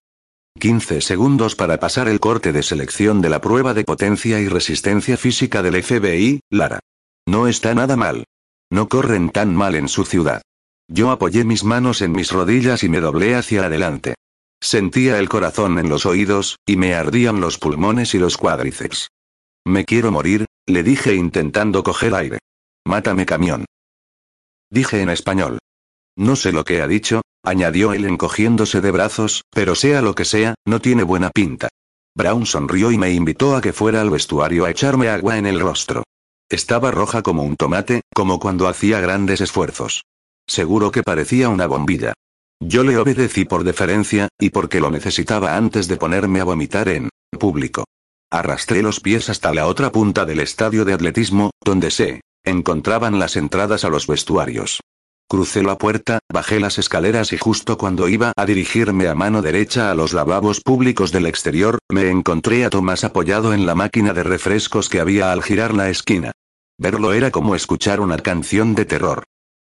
15 0.60 1.00
segundos 1.00 1.56
para 1.56 1.80
pasar 1.80 2.10
el 2.10 2.20
corte 2.20 2.52
de 2.52 2.64
selección 2.64 3.22
de 3.22 3.30
la 3.30 3.40
prueba 3.40 3.74
de 3.74 3.86
potencia 3.86 4.42
y 4.42 4.50
resistencia 4.50 5.16
física 5.16 5.64
del 5.64 5.82
FBI, 5.82 6.42
Lara. 6.50 6.80
No 7.26 7.48
está 7.48 7.74
nada 7.74 7.96
mal. 7.96 8.26
No 8.70 8.90
corren 8.90 9.30
tan 9.30 9.56
mal 9.56 9.76
en 9.76 9.88
su 9.88 10.04
ciudad. 10.04 10.42
Yo 10.90 11.12
apoyé 11.12 11.46
mis 11.46 11.64
manos 11.64 12.02
en 12.02 12.12
mis 12.12 12.32
rodillas 12.34 12.84
y 12.84 12.90
me 12.90 13.00
doblé 13.00 13.36
hacia 13.36 13.64
adelante. 13.64 14.16
Sentía 14.62 15.18
el 15.18 15.28
corazón 15.28 15.80
en 15.80 15.90
los 15.90 16.06
oídos, 16.06 16.58
y 16.68 16.78
me 16.78 16.94
ardían 16.94 17.42
los 17.42 17.58
pulmones 17.58 18.14
y 18.14 18.20
los 18.20 18.38
cuádriceps. 18.38 19.10
Me 19.66 19.86
quiero 19.86 20.12
morir, 20.12 20.46
le 20.68 20.84
dije 20.84 21.16
intentando 21.16 21.84
coger 21.84 22.14
aire. 22.14 22.40
Mátame 22.86 23.26
camión. 23.26 23.66
Dije 24.70 25.02
en 25.02 25.10
español. 25.10 25.58
No 26.16 26.36
sé 26.36 26.52
lo 26.52 26.64
que 26.64 26.82
ha 26.82 26.88
dicho, 26.88 27.22
añadió 27.44 27.94
él 27.94 28.06
encogiéndose 28.06 28.82
de 28.82 28.92
brazos, 28.92 29.44
pero 29.50 29.76
sea 29.76 30.02
lo 30.02 30.14
que 30.14 30.26
sea, 30.26 30.54
no 30.66 30.80
tiene 30.80 31.04
buena 31.04 31.32
pinta. 31.32 31.70
Brown 32.16 32.46
sonrió 32.46 32.92
y 32.92 32.98
me 32.98 33.12
invitó 33.12 33.56
a 33.56 33.62
que 33.62 33.74
fuera 33.74 34.02
al 34.02 34.12
vestuario 34.12 34.66
a 34.66 34.70
echarme 34.70 35.10
agua 35.10 35.38
en 35.38 35.48
el 35.48 35.60
rostro. 35.60 36.04
Estaba 36.50 36.92
roja 36.92 37.24
como 37.24 37.44
un 37.44 37.56
tomate, 37.56 38.02
como 38.14 38.40
cuando 38.40 38.68
hacía 38.68 39.00
grandes 39.00 39.42
esfuerzos. 39.42 40.04
Seguro 40.46 40.92
que 40.92 41.02
parecía 41.02 41.50
una 41.50 41.66
bombilla. 41.66 42.14
Yo 42.64 42.84
le 42.84 42.96
obedecí 42.96 43.44
por 43.44 43.64
deferencia, 43.64 44.30
y 44.40 44.52
porque 44.52 44.80
lo 44.80 44.92
necesitaba 44.92 45.58
antes 45.58 45.88
de 45.88 45.98
ponerme 45.98 46.42
a 46.42 46.44
vomitar 46.44 46.90
en 46.90 47.10
público. 47.40 47.86
Arrastré 48.30 48.84
los 48.84 49.00
pies 49.00 49.30
hasta 49.30 49.52
la 49.52 49.66
otra 49.66 49.92
punta 49.92 50.26
del 50.26 50.40
estadio 50.40 50.86
de 50.86 50.94
atletismo, 50.94 51.50
donde 51.66 51.90
se 51.90 52.22
encontraban 52.46 53.18
las 53.18 53.36
entradas 53.36 53.84
a 53.84 53.90
los 53.90 54.06
vestuarios. 54.06 54.80
Crucé 55.28 55.64
la 55.64 55.76
puerta, 55.76 56.20
bajé 56.32 56.60
las 56.60 56.78
escaleras 56.78 57.34
y 57.34 57.38
justo 57.40 57.80
cuando 57.80 58.08
iba 58.08 58.32
a 58.36 58.46
dirigirme 58.46 59.08
a 59.08 59.16
mano 59.16 59.42
derecha 59.42 59.90
a 59.90 59.96
los 59.96 60.14
lavabos 60.14 60.62
públicos 60.62 61.12
del 61.12 61.26
exterior, 61.26 61.80
me 61.90 62.12
encontré 62.12 62.64
a 62.64 62.70
Tomás 62.70 63.04
apoyado 63.04 63.56
en 63.56 63.66
la 63.66 63.74
máquina 63.74 64.14
de 64.14 64.22
refrescos 64.22 64.88
que 64.88 65.00
había 65.00 65.32
al 65.32 65.42
girar 65.42 65.74
la 65.74 65.90
esquina. 65.90 66.32
Verlo 66.78 67.14
era 67.14 67.32
como 67.32 67.56
escuchar 67.56 68.02
una 68.02 68.18
canción 68.18 68.76
de 68.76 68.86
terror. 68.86 69.24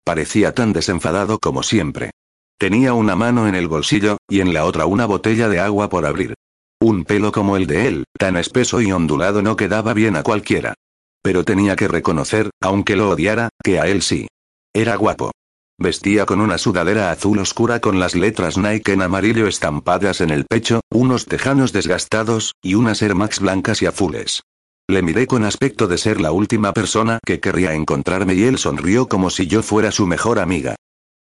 Parecía 0.06 0.54
tan 0.54 0.74
desenfadado 0.74 1.40
como 1.40 1.64
siempre. 1.64 2.12
Tenía 2.58 2.94
una 2.94 3.16
mano 3.16 3.48
en 3.48 3.56
el 3.56 3.68
bolsillo, 3.68 4.18
y 4.30 4.42
en 4.42 4.54
la 4.54 4.66
otra 4.66 4.86
una 4.86 5.06
botella 5.06 5.50
de 5.50 5.60
agua 5.60 5.90
por 5.90 6.06
abrir. 6.06 6.34
Un 6.80 7.06
pelo 7.06 7.32
como 7.32 7.58
el 7.58 7.68
de 7.68 7.88
él, 7.88 8.04
tan 8.18 8.38
espeso 8.38 8.82
y 8.82 8.92
ondulado 8.92 9.42
no 9.42 9.56
quedaba 9.56 9.94
bien 9.94 10.16
a 10.16 10.24
cualquiera. 10.24 10.74
Pero 11.22 11.46
tenía 11.46 11.76
que 11.76 11.88
reconocer, 11.88 12.50
aunque 12.62 12.96
lo 12.96 13.10
odiara, 13.10 13.50
que 13.64 13.80
a 13.80 13.88
él 13.88 14.02
sí. 14.02 14.28
Era 14.74 14.96
guapo. 14.96 15.32
Vestía 15.80 16.26
con 16.26 16.40
una 16.40 16.58
sudadera 16.58 17.12
azul 17.12 17.40
oscura 17.40 17.80
con 17.80 18.00
las 18.00 18.16
letras 18.16 18.58
Nike 18.58 18.94
en 18.94 19.02
amarillo 19.02 19.48
estampadas 19.48 20.22
en 20.22 20.30
el 20.30 20.46
pecho, 20.46 20.82
unos 20.92 21.26
tejanos 21.26 21.74
desgastados, 21.74 22.54
y 22.62 22.76
unas 22.76 23.02
Air 23.02 23.16
Max 23.16 23.40
blancas 23.40 23.82
y 23.82 23.86
azules. 23.86 24.44
Le 24.88 25.02
miré 25.02 25.26
con 25.28 25.46
aspecto 25.46 25.88
de 25.88 25.98
ser 25.98 26.20
la 26.20 26.32
última 26.32 26.74
persona 26.74 27.20
que 27.26 27.40
querría 27.40 27.74
encontrarme 27.74 28.36
y 28.36 28.44
él 28.44 28.58
sonrió 28.58 29.08
como 29.08 29.30
si 29.30 29.48
yo 29.48 29.64
fuera 29.64 29.92
su 29.92 30.06
mejor 30.06 30.40
amiga. 30.40 30.76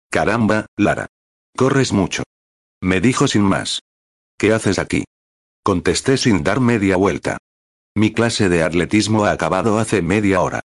Caramba, 0.10 0.66
Lara. 0.78 1.08
Corres 1.60 1.92
mucho. 1.92 2.24
Me 2.82 3.02
dijo 3.02 3.28
sin 3.28 3.42
más. 3.42 3.82
¿Qué 4.38 4.54
haces 4.54 4.80
aquí? 4.80 5.04
Contesté 5.62 6.16
sin 6.16 6.42
dar 6.42 6.62
media 6.62 6.96
vuelta. 6.96 7.38
Mi 7.98 8.14
clase 8.14 8.48
de 8.48 8.64
atletismo 8.64 9.26
ha 9.26 9.32
acabado 9.32 9.78
hace 9.78 10.02
media 10.02 10.40
hora. 10.40 10.62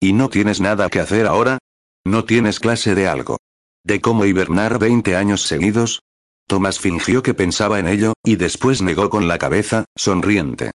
¿Y 0.00 0.14
no 0.14 0.30
tienes 0.30 0.60
nada 0.60 0.90
que 0.90 0.98
hacer 0.98 1.28
ahora? 1.28 1.58
¿No 2.04 2.24
tienes 2.24 2.58
clase 2.58 2.96
de 2.96 3.06
algo? 3.06 3.36
¿De 3.84 4.00
cómo 4.00 4.24
hibernar 4.24 4.80
20 4.80 5.14
años 5.14 5.42
seguidos? 5.42 6.02
Tomás 6.48 6.80
fingió 6.80 7.22
que 7.22 7.34
pensaba 7.34 7.78
en 7.78 7.86
ello, 7.86 8.14
y 8.24 8.34
después 8.34 8.82
negó 8.82 9.10
con 9.10 9.28
la 9.28 9.38
cabeza, 9.38 9.84
sonriente. 9.94 10.72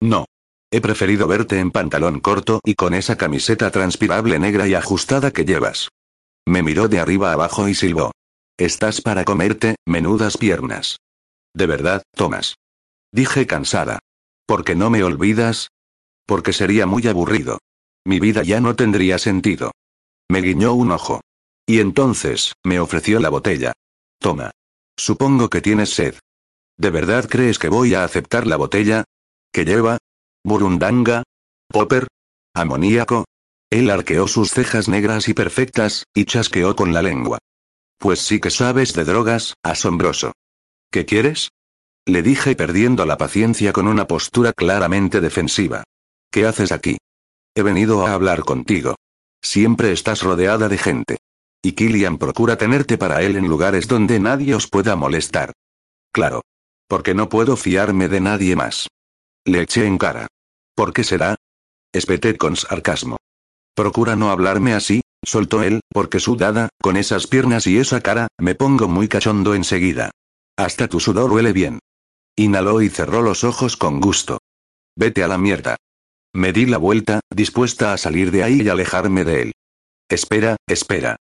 No. 0.00 0.24
He 0.72 0.80
preferido 0.80 1.28
verte 1.28 1.60
en 1.60 1.70
pantalón 1.70 2.18
corto 2.18 2.58
y 2.64 2.74
con 2.74 2.94
esa 2.94 3.16
camiseta 3.16 3.70
transpirable 3.70 4.40
negra 4.40 4.66
y 4.66 4.74
ajustada 4.74 5.30
que 5.30 5.44
llevas. 5.44 5.88
Me 6.48 6.64
miró 6.64 6.88
de 6.88 6.98
arriba 6.98 7.32
abajo 7.32 7.68
y 7.68 7.76
silbó. 7.76 8.10
Estás 8.56 9.00
para 9.00 9.24
comerte, 9.24 9.74
menudas 9.84 10.36
piernas. 10.36 10.98
De 11.54 11.66
verdad, 11.66 12.04
Tomás. 12.14 12.54
Dije 13.10 13.48
cansada. 13.48 13.98
¿Por 14.46 14.64
qué 14.64 14.76
no 14.76 14.90
me 14.90 15.02
olvidas? 15.02 15.70
Porque 16.24 16.52
sería 16.52 16.86
muy 16.86 17.04
aburrido. 17.08 17.58
Mi 18.04 18.20
vida 18.20 18.44
ya 18.44 18.60
no 18.60 18.76
tendría 18.76 19.18
sentido. 19.18 19.72
Me 20.30 20.40
guiñó 20.40 20.72
un 20.74 20.92
ojo. 20.92 21.20
Y 21.66 21.80
entonces, 21.80 22.52
me 22.62 22.78
ofreció 22.78 23.18
la 23.18 23.28
botella. 23.28 23.72
Toma. 24.20 24.52
Supongo 24.96 25.50
que 25.50 25.60
tienes 25.60 25.90
sed. 25.90 26.14
¿De 26.78 26.90
verdad 26.90 27.28
crees 27.28 27.58
que 27.58 27.68
voy 27.68 27.94
a 27.94 28.04
aceptar 28.04 28.46
la 28.46 28.56
botella? 28.56 29.02
¿Qué 29.52 29.64
lleva? 29.64 29.98
¿Burundanga? 30.44 31.24
¿Popper? 31.68 32.06
¿Amoníaco? 32.54 33.24
Él 33.70 33.90
arqueó 33.90 34.28
sus 34.28 34.52
cejas 34.52 34.88
negras 34.88 35.28
y 35.28 35.34
perfectas, 35.34 36.04
y 36.14 36.26
chasqueó 36.26 36.76
con 36.76 36.92
la 36.92 37.02
lengua. 37.02 37.38
Pues 37.98 38.20
sí 38.20 38.40
que 38.40 38.50
sabes 38.50 38.92
de 38.94 39.04
drogas, 39.04 39.54
asombroso. 39.62 40.32
¿Qué 40.90 41.04
quieres? 41.06 41.50
Le 42.06 42.22
dije 42.22 42.54
perdiendo 42.54 43.06
la 43.06 43.16
paciencia 43.16 43.72
con 43.72 43.88
una 43.88 44.06
postura 44.06 44.52
claramente 44.52 45.20
defensiva. 45.20 45.84
¿Qué 46.30 46.46
haces 46.46 46.70
aquí? 46.70 46.98
He 47.54 47.62
venido 47.62 48.06
a 48.06 48.12
hablar 48.12 48.40
contigo. 48.40 48.96
Siempre 49.42 49.92
estás 49.92 50.22
rodeada 50.22 50.68
de 50.68 50.78
gente. 50.78 51.16
Y 51.62 51.72
Killian 51.72 52.18
procura 52.18 52.56
tenerte 52.56 52.98
para 52.98 53.22
él 53.22 53.36
en 53.36 53.48
lugares 53.48 53.88
donde 53.88 54.20
nadie 54.20 54.54
os 54.54 54.68
pueda 54.68 54.96
molestar. 54.96 55.52
Claro. 56.12 56.42
Porque 56.88 57.14
no 57.14 57.28
puedo 57.28 57.56
fiarme 57.56 58.08
de 58.08 58.20
nadie 58.20 58.54
más. 58.54 58.88
Le 59.46 59.62
eché 59.62 59.86
en 59.86 59.96
cara. 59.96 60.26
¿Por 60.74 60.92
qué 60.92 61.04
será? 61.04 61.36
Espeté 61.92 62.36
con 62.36 62.56
sarcasmo. 62.56 63.16
Procura 63.74 64.14
no 64.14 64.30
hablarme 64.30 64.74
así, 64.74 65.00
soltó 65.26 65.62
él, 65.62 65.80
porque 65.90 66.20
sudada, 66.20 66.68
con 66.80 66.96
esas 66.96 67.26
piernas 67.26 67.66
y 67.66 67.78
esa 67.78 68.00
cara, 68.00 68.28
me 68.38 68.54
pongo 68.54 68.88
muy 68.88 69.08
cachondo 69.08 69.54
enseguida. 69.54 70.10
Hasta 70.56 70.88
tu 70.88 71.00
sudor 71.00 71.32
huele 71.32 71.52
bien. 71.52 71.80
Inhaló 72.36 72.82
y 72.82 72.88
cerró 72.88 73.22
los 73.22 73.44
ojos 73.44 73.76
con 73.76 74.00
gusto. 74.00 74.38
Vete 74.96 75.22
a 75.22 75.28
la 75.28 75.38
mierda. 75.38 75.76
Me 76.34 76.52
di 76.52 76.66
la 76.66 76.78
vuelta, 76.78 77.20
dispuesta 77.30 77.92
a 77.92 77.98
salir 77.98 78.30
de 78.30 78.42
ahí 78.42 78.62
y 78.62 78.68
alejarme 78.68 79.24
de 79.24 79.42
él. 79.42 79.52
Espera, 80.08 80.56
espera. 80.66 81.16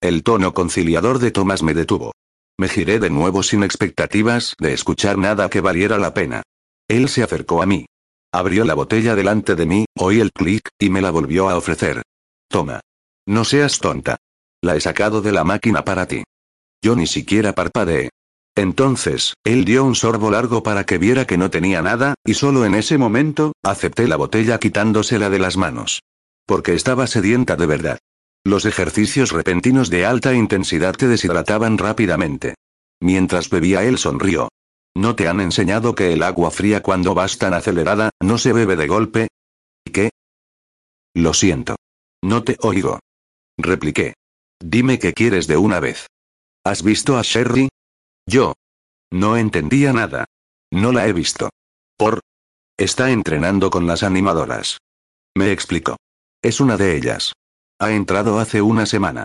El 0.00 0.22
tono 0.22 0.54
conciliador 0.54 1.18
de 1.18 1.30
Tomás 1.30 1.62
me 1.62 1.74
detuvo. 1.74 2.12
Me 2.58 2.68
giré 2.68 2.98
de 2.98 3.10
nuevo 3.10 3.42
sin 3.42 3.64
expectativas 3.64 4.54
de 4.58 4.72
escuchar 4.72 5.18
nada 5.18 5.48
que 5.48 5.60
valiera 5.60 5.98
la 5.98 6.14
pena. 6.14 6.42
Él 6.88 7.08
se 7.08 7.22
acercó 7.22 7.62
a 7.62 7.66
mí. 7.66 7.86
Abrió 8.32 8.64
la 8.64 8.74
botella 8.74 9.14
delante 9.14 9.54
de 9.54 9.66
mí, 9.66 9.84
oí 9.98 10.20
el 10.20 10.32
clic, 10.32 10.68
y 10.78 10.90
me 10.90 11.02
la 11.02 11.10
volvió 11.10 11.48
a 11.48 11.56
ofrecer. 11.56 12.02
Toma. 12.48 12.80
No 13.26 13.44
seas 13.44 13.78
tonta. 13.78 14.16
La 14.62 14.76
he 14.76 14.80
sacado 14.80 15.22
de 15.22 15.32
la 15.32 15.44
máquina 15.44 15.84
para 15.84 16.06
ti. 16.06 16.24
Yo 16.82 16.96
ni 16.96 17.06
siquiera 17.06 17.52
parpadeé. 17.52 18.10
Entonces, 18.54 19.34
él 19.44 19.64
dio 19.64 19.84
un 19.84 19.94
sorbo 19.94 20.30
largo 20.30 20.62
para 20.62 20.84
que 20.84 20.98
viera 20.98 21.26
que 21.26 21.38
no 21.38 21.50
tenía 21.50 21.80
nada, 21.80 22.14
y 22.24 22.34
solo 22.34 22.66
en 22.66 22.74
ese 22.74 22.98
momento, 22.98 23.52
acepté 23.62 24.06
la 24.06 24.16
botella 24.16 24.58
quitándosela 24.58 25.30
de 25.30 25.38
las 25.38 25.56
manos. 25.56 26.02
Porque 26.46 26.74
estaba 26.74 27.06
sedienta 27.06 27.56
de 27.56 27.66
verdad. 27.66 27.98
Los 28.44 28.64
ejercicios 28.66 29.30
repentinos 29.30 29.88
de 29.88 30.04
alta 30.04 30.34
intensidad 30.34 30.94
te 30.94 31.06
deshidrataban 31.08 31.78
rápidamente. 31.78 32.56
Mientras 33.00 33.48
bebía 33.48 33.84
él 33.84 33.98
sonrió. 33.98 34.48
¿No 34.94 35.16
te 35.16 35.28
han 35.28 35.40
enseñado 35.40 35.94
que 35.94 36.12
el 36.12 36.22
agua 36.22 36.50
fría 36.50 36.82
cuando 36.82 37.14
vas 37.14 37.38
tan 37.38 37.54
acelerada, 37.54 38.10
no 38.20 38.36
se 38.36 38.52
bebe 38.52 38.76
de 38.76 38.86
golpe? 38.86 39.28
¿Qué? 39.90 40.10
Lo 41.14 41.32
siento. 41.32 41.76
No 42.22 42.42
te 42.42 42.58
oigo. 42.60 42.98
Repliqué. 43.58 44.14
Dime 44.60 44.98
qué 44.98 45.12
quieres 45.12 45.46
de 45.46 45.56
una 45.56 45.80
vez. 45.80 46.06
¿Has 46.64 46.82
visto 46.82 47.18
a 47.18 47.22
Sherry? 47.22 47.68
Yo. 48.26 48.54
No 49.10 49.36
entendía 49.36 49.92
nada. 49.92 50.24
No 50.70 50.92
la 50.92 51.06
he 51.06 51.12
visto. 51.12 51.50
Por. 51.96 52.20
Está 52.78 53.10
entrenando 53.10 53.70
con 53.70 53.86
las 53.86 54.02
animadoras. 54.02 54.78
Me 55.36 55.52
explicó. 55.52 55.96
Es 56.42 56.60
una 56.60 56.76
de 56.76 56.96
ellas. 56.96 57.32
Ha 57.78 57.92
entrado 57.92 58.38
hace 58.38 58.62
una 58.62 58.86
semana. 58.86 59.24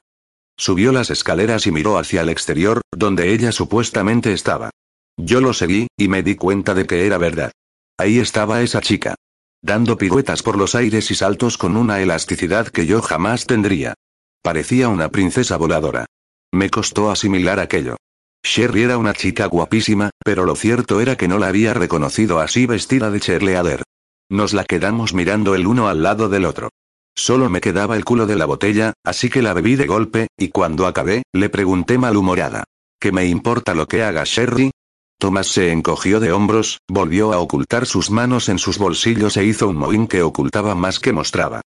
Subió 0.57 0.91
las 0.91 1.11
escaleras 1.11 1.67
y 1.67 1.71
miró 1.71 1.97
hacia 1.97 2.21
el 2.21 2.30
exterior, 2.30 2.82
donde 2.91 3.32
ella 3.32 3.51
supuestamente 3.51 4.34
estaba. 4.34 4.71
Yo 5.15 5.41
lo 5.41 5.53
seguí, 5.53 5.88
y 5.97 6.07
me 6.07 6.23
di 6.23 6.36
cuenta 6.36 6.73
de 6.73 6.86
que 6.86 7.05
era 7.05 7.17
verdad. 7.17 7.51
Ahí 7.97 8.19
estaba 8.19 8.61
esa 8.61 8.82
chica. 8.82 9.15
Dando 9.61 9.97
piruetas 9.97 10.43
por 10.43 10.57
los 10.57 10.75
aires 10.75 11.09
y 11.11 11.15
saltos 11.15 11.57
con 11.57 11.78
una 11.78 12.01
elasticidad 12.01 12.67
que 12.67 12.86
yo 12.86 13.01
jamás 13.01 13.45
tendría. 13.45 13.93
Parecía 14.41 14.89
una 14.89 15.09
princesa 15.09 15.57
voladora. 15.57 16.05
Me 16.53 16.69
costó 16.69 17.11
asimilar 17.11 17.59
aquello. 17.59 17.97
Sherry 18.43 18.83
era 18.83 18.97
una 18.97 19.13
chica 19.13 19.45
guapísima, 19.47 20.09
pero 20.23 20.45
lo 20.45 20.55
cierto 20.55 21.01
era 21.01 21.17
que 21.17 21.27
no 21.27 21.38
la 21.38 21.47
había 21.47 21.73
reconocido 21.73 22.39
así 22.39 22.65
vestida 22.65 23.11
de 23.11 23.19
cheerleader. 23.19 23.83
Nos 24.29 24.53
la 24.53 24.63
quedamos 24.63 25.13
mirando 25.13 25.55
el 25.55 25.67
uno 25.67 25.88
al 25.88 26.03
lado 26.03 26.29
del 26.29 26.45
otro. 26.45 26.69
Solo 27.15 27.49
me 27.49 27.61
quedaba 27.61 27.95
el 27.95 28.05
culo 28.05 28.27
de 28.27 28.35
la 28.35 28.45
botella, 28.45 28.93
así 29.03 29.29
que 29.29 29.41
la 29.41 29.53
bebí 29.53 29.75
de 29.75 29.88
golpe, 29.88 30.27
y 30.38 30.49
cuando 30.49 30.85
acabé, 30.85 31.23
le 31.33 31.49
pregunté 31.49 31.97
malhumorada. 31.97 32.63
¿Qué 32.99 33.11
me 33.11 33.25
importa 33.25 33.73
lo 33.73 33.88
que 33.88 34.03
haga 34.03 34.23
Sherry? 34.23 34.71
Thomas 35.19 35.47
se 35.47 35.71
encogió 35.71 36.19
de 36.19 36.31
hombros, 36.31 36.77
volvió 36.88 37.33
a 37.33 37.39
ocultar 37.39 37.88
sus 37.88 38.11
manos 38.11 38.49
en 38.49 38.59
sus 38.59 38.77
bolsillos 38.77 39.35
e 39.35 39.45
hizo 39.45 39.67
un 39.67 39.77
mohín 39.77 40.07
que 40.07 40.21
ocultaba 40.21 40.75
más 40.75 40.99
que 40.99 41.11
mostraba. 41.11 41.61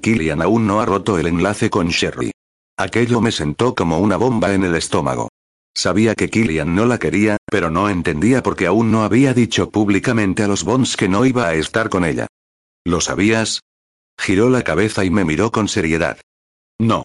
Killian 0.00 0.42
aún 0.42 0.66
no 0.66 0.80
ha 0.80 0.86
roto 0.86 1.18
el 1.18 1.26
enlace 1.26 1.70
con 1.70 1.88
Sherry. 1.88 2.30
Aquello 2.76 3.20
me 3.20 3.32
sentó 3.32 3.74
como 3.74 3.98
una 3.98 4.16
bomba 4.16 4.52
en 4.52 4.64
el 4.64 4.74
estómago. 4.74 5.28
Sabía 5.74 6.14
que 6.14 6.28
Killian 6.28 6.74
no 6.74 6.86
la 6.86 6.98
quería, 6.98 7.36
pero 7.46 7.70
no 7.70 7.88
entendía 7.88 8.42
por 8.42 8.54
qué 8.54 8.66
aún 8.66 8.90
no 8.90 9.02
había 9.02 9.34
dicho 9.34 9.70
públicamente 9.70 10.42
a 10.42 10.48
los 10.48 10.62
Bonds 10.62 10.96
que 10.96 11.08
no 11.08 11.24
iba 11.24 11.48
a 11.48 11.54
estar 11.54 11.88
con 11.88 12.04
ella. 12.04 12.26
¿Lo 12.84 13.00
sabías? 13.00 13.60
Giró 14.18 14.50
la 14.50 14.62
cabeza 14.62 15.04
y 15.04 15.10
me 15.10 15.24
miró 15.24 15.50
con 15.50 15.68
seriedad. 15.68 16.18
No. 16.78 17.02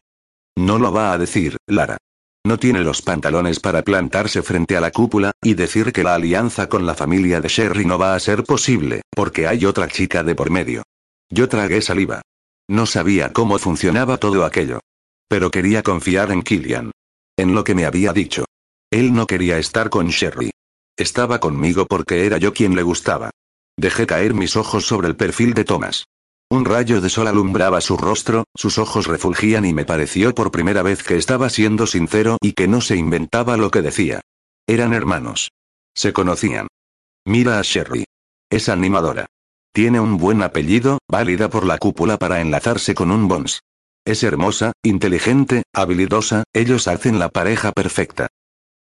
No 0.57 0.77
lo 0.77 0.91
va 0.91 1.13
a 1.13 1.17
decir, 1.17 1.57
Lara. 1.67 1.97
No 2.45 2.57
tiene 2.57 2.81
los 2.81 3.01
pantalones 3.01 3.59
para 3.59 3.81
plantarse 3.83 4.41
frente 4.41 4.77
a 4.77 4.81
la 4.81 4.91
cúpula, 4.91 5.31
y 5.41 5.53
decir 5.53 5.91
que 5.91 6.03
la 6.03 6.15
alianza 6.15 6.67
con 6.67 6.85
la 6.85 6.95
familia 6.95 7.41
de 7.41 7.49
Sherry 7.49 7.85
no 7.85 7.97
va 7.97 8.15
a 8.15 8.19
ser 8.19 8.43
posible, 8.43 9.01
porque 9.09 9.47
hay 9.47 9.65
otra 9.65 9.87
chica 9.87 10.23
de 10.23 10.35
por 10.35 10.49
medio. 10.49 10.83
Yo 11.29 11.47
tragué 11.49 11.81
saliva. 11.81 12.21
No 12.69 12.85
sabía 12.85 13.33
cómo 13.33 13.57
funcionaba 13.57 14.17
todo 14.17 14.45
aquello. 14.45 14.79
Pero 15.27 15.49
quería 15.49 15.81
confiar 15.81 16.31
en 16.31 16.43
Killian. 16.43 16.91
En 17.35 17.55
lo 17.55 17.63
que 17.63 17.73
me 17.73 17.85
había 17.85 18.13
dicho. 18.13 18.45
Él 18.91 19.11
no 19.11 19.25
quería 19.25 19.57
estar 19.57 19.89
con 19.89 20.09
Sherry. 20.09 20.51
Estaba 20.95 21.39
conmigo 21.39 21.87
porque 21.87 22.27
era 22.27 22.37
yo 22.37 22.53
quien 22.53 22.75
le 22.75 22.83
gustaba. 22.83 23.31
Dejé 23.75 24.05
caer 24.05 24.35
mis 24.35 24.55
ojos 24.55 24.85
sobre 24.85 25.07
el 25.07 25.15
perfil 25.15 25.55
de 25.55 25.63
Thomas. 25.63 26.05
Un 26.51 26.63
rayo 26.63 27.01
de 27.01 27.09
sol 27.09 27.27
alumbraba 27.27 27.81
su 27.81 27.97
rostro, 27.97 28.43
sus 28.55 28.77
ojos 28.77 29.07
refulgían 29.07 29.65
y 29.65 29.73
me 29.73 29.85
pareció 29.85 30.35
por 30.35 30.51
primera 30.51 30.83
vez 30.83 31.01
que 31.01 31.17
estaba 31.17 31.49
siendo 31.49 31.87
sincero 31.87 32.37
y 32.39 32.53
que 32.53 32.67
no 32.67 32.81
se 32.81 32.95
inventaba 32.95 33.57
lo 33.57 33.71
que 33.71 33.81
decía. 33.81 34.21
Eran 34.67 34.93
hermanos. 34.93 35.49
Se 35.95 36.13
conocían. 36.13 36.67
Mira 37.25 37.57
a 37.57 37.63
Sherry. 37.63 38.05
Es 38.51 38.69
animadora. 38.69 39.25
Tiene 39.71 39.99
un 39.99 40.17
buen 40.17 40.41
apellido, 40.41 40.97
válida 41.07 41.49
por 41.49 41.65
la 41.65 41.77
cúpula 41.77 42.17
para 42.17 42.41
enlazarse 42.41 42.95
con 42.95 43.11
un 43.11 43.27
Bons. 43.27 43.61
Es 44.05 44.23
hermosa, 44.23 44.71
inteligente, 44.83 45.63
habilidosa, 45.73 46.43
ellos 46.53 46.87
hacen 46.87 47.19
la 47.19 47.29
pareja 47.29 47.71
perfecta. 47.71 48.27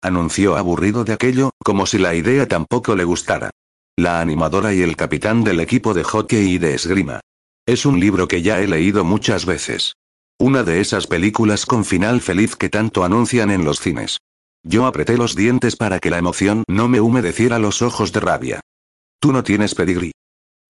Anunció 0.02 0.56
aburrido 0.56 1.04
de 1.04 1.14
aquello, 1.14 1.50
como 1.64 1.86
si 1.86 1.98
la 1.98 2.14
idea 2.14 2.46
tampoco 2.46 2.94
le 2.94 3.04
gustara. 3.04 3.50
La 3.96 4.20
animadora 4.20 4.74
y 4.74 4.82
el 4.82 4.94
capitán 4.94 5.42
del 5.42 5.58
equipo 5.58 5.94
de 5.94 6.04
hockey 6.04 6.52
y 6.52 6.58
de 6.58 6.74
esgrima. 6.74 7.20
Es 7.66 7.86
un 7.86 7.98
libro 7.98 8.28
que 8.28 8.42
ya 8.42 8.60
he 8.60 8.68
leído 8.68 9.04
muchas 9.04 9.46
veces. 9.46 9.94
Una 10.38 10.62
de 10.62 10.80
esas 10.80 11.06
películas 11.06 11.66
con 11.66 11.84
final 11.84 12.20
feliz 12.20 12.54
que 12.54 12.68
tanto 12.68 13.04
anuncian 13.04 13.50
en 13.50 13.64
los 13.64 13.80
cines. 13.80 14.18
Yo 14.62 14.86
apreté 14.86 15.16
los 15.16 15.34
dientes 15.34 15.76
para 15.76 15.98
que 15.98 16.10
la 16.10 16.18
emoción 16.18 16.62
no 16.68 16.88
me 16.88 17.00
humedeciera 17.00 17.58
los 17.58 17.82
ojos 17.82 18.12
de 18.12 18.20
rabia. 18.20 18.60
Tú 19.18 19.32
no 19.32 19.42
tienes 19.42 19.74
pedigrí. 19.74 20.12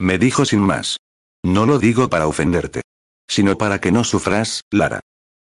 Me 0.00 0.18
dijo 0.18 0.44
sin 0.44 0.60
más. 0.60 0.98
No 1.44 1.66
lo 1.66 1.78
digo 1.78 2.08
para 2.08 2.26
ofenderte. 2.26 2.82
Sino 3.28 3.56
para 3.56 3.80
que 3.80 3.92
no 3.92 4.04
sufras, 4.04 4.62
Lara. 4.70 5.00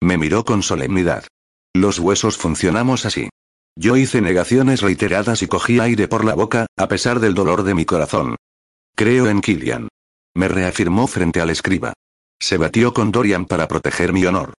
Me 0.01 0.17
miró 0.17 0.45
con 0.45 0.63
solemnidad. 0.63 1.25
Los 1.73 1.99
huesos 1.99 2.37
funcionamos 2.37 3.05
así. 3.05 3.29
Yo 3.75 3.95
hice 3.95 4.21
negaciones 4.21 4.81
reiteradas 4.81 5.41
y 5.41 5.47
cogí 5.47 5.79
aire 5.79 6.07
por 6.07 6.25
la 6.25 6.35
boca, 6.35 6.65
a 6.77 6.87
pesar 6.87 7.19
del 7.19 7.33
dolor 7.33 7.63
de 7.63 7.73
mi 7.75 7.85
corazón. 7.85 8.35
Creo 8.95 9.27
en 9.29 9.41
Killian. 9.41 9.87
Me 10.35 10.47
reafirmó 10.47 11.07
frente 11.07 11.41
al 11.41 11.49
escriba. 11.49 11.93
Se 12.41 12.57
batió 12.57 12.93
con 12.93 13.11
Dorian 13.11 13.45
para 13.45 13.67
proteger 13.67 14.13
mi 14.13 14.25
honor. 14.25 14.53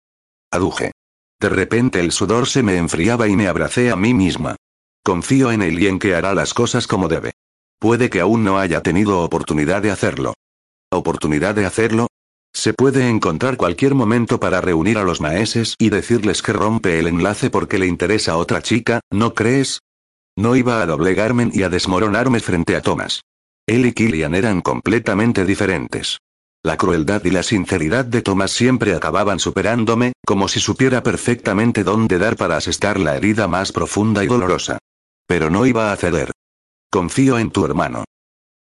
Aduje. 0.51 0.91
De 1.39 1.49
repente 1.49 1.99
el 1.99 2.11
sudor 2.11 2.47
se 2.47 2.63
me 2.63 2.77
enfriaba 2.77 3.27
y 3.27 3.36
me 3.36 3.47
abracé 3.47 3.91
a 3.91 3.95
mí 3.95 4.13
misma. 4.13 4.55
Confío 5.03 5.51
en 5.51 5.61
él 5.61 5.80
y 5.80 5.88
en 5.88 5.99
que 5.99 6.15
hará 6.15 6.34
las 6.34 6.53
cosas 6.53 6.86
como 6.88 7.07
debe. 7.07 7.32
Puede 7.80 8.09
que 8.09 8.19
aún 8.19 8.43
no 8.43 8.59
haya 8.59 8.82
tenido 8.82 9.21
oportunidad 9.21 9.82
de 9.82 9.91
hacerlo. 9.91 10.34
¿Oportunidad 10.91 11.55
de 11.55 11.65
hacerlo? 11.65 12.07
Se 12.53 12.73
puede 12.73 13.07
encontrar 13.07 13.55
cualquier 13.55 13.95
momento 13.95 14.38
para 14.38 14.59
reunir 14.59 14.97
a 14.97 15.03
los 15.03 15.21
maeses 15.21 15.75
y 15.80 15.89
decirles 15.89 16.41
que 16.41 16.51
rompe 16.51 16.99
el 16.99 17.07
enlace 17.07 17.49
porque 17.49 17.80
le 17.80 17.88
interesa 17.88 18.36
otra 18.36 18.61
chica, 18.61 18.99
¿no 19.11 19.34
crees? 19.34 19.80
No 20.38 20.57
iba 20.57 20.82
a 20.82 20.86
doblegarme 20.86 21.51
y 21.53 21.63
a 21.63 21.69
desmoronarme 21.69 22.41
frente 22.41 22.75
a 22.75 22.82
Thomas. 22.82 23.21
Él 23.65 23.86
y 23.86 23.93
Killian 23.93 24.36
eran 24.36 24.59
completamente 24.61 25.45
diferentes. 25.45 26.17
La 26.63 26.75
crueldad 26.75 27.23
y 27.23 27.30
la 27.30 27.43
sinceridad 27.43 28.03
de 28.03 28.21
Thomas 28.21 28.51
siempre 28.51 28.93
acababan 28.93 29.39
superándome, 29.39 30.11
como 30.25 30.49
si 30.49 30.59
supiera 30.59 31.01
perfectamente 31.01 31.86
dónde 31.86 32.17
dar 32.17 32.36
para 32.36 32.57
asestar 32.57 32.99
la 32.99 33.15
herida 33.15 33.47
más 33.47 33.71
profunda 33.71 34.21
y 34.25 34.27
dolorosa. 34.27 34.80
Pero 35.27 35.49
no 35.49 35.65
iba 35.65 35.93
a 35.93 35.95
ceder. 35.95 36.32
Confío 36.91 37.37
en 37.37 37.51
tu 37.51 37.65
hermano. 37.65 38.03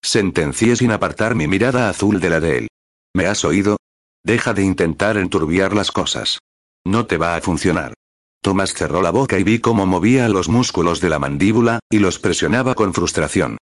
Sentencié 0.03 0.75
sin 0.75 0.91
apartar 0.91 1.33
mi 1.33 1.47
mirada 1.47 1.89
azul 1.89 2.19
de 2.19 2.29
la 2.29 2.39
de 2.39 2.57
él. 2.59 2.67
¿Me 3.15 3.25
has 3.25 3.43
oído? 3.43 3.77
Deja 4.23 4.53
de 4.53 4.63
intentar 4.63 5.17
enturbiar 5.17 5.73
las 5.73 5.91
cosas. 5.91 6.37
No 6.85 7.07
te 7.07 7.17
va 7.17 7.35
a 7.35 7.41
funcionar. 7.41 7.95
Tomás 8.41 8.73
cerró 8.75 9.01
la 9.01 9.09
boca 9.09 9.39
y 9.39 9.43
vi 9.43 9.57
cómo 9.57 9.87
movía 9.87 10.29
los 10.29 10.47
músculos 10.47 11.01
de 11.01 11.09
la 11.09 11.17
mandíbula, 11.17 11.79
y 11.89 11.97
los 11.97 12.19
presionaba 12.19 12.75
con 12.75 12.93
frustración. 12.93 13.57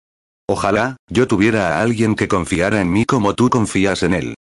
Ojalá, 0.48 0.96
yo 1.08 1.26
tuviera 1.26 1.76
a 1.76 1.82
alguien 1.82 2.14
que 2.14 2.28
confiara 2.28 2.80
en 2.80 2.92
mí 2.92 3.04
como 3.04 3.34
tú 3.34 3.50
confías 3.50 4.04
en 4.04 4.14
él. 4.14 4.34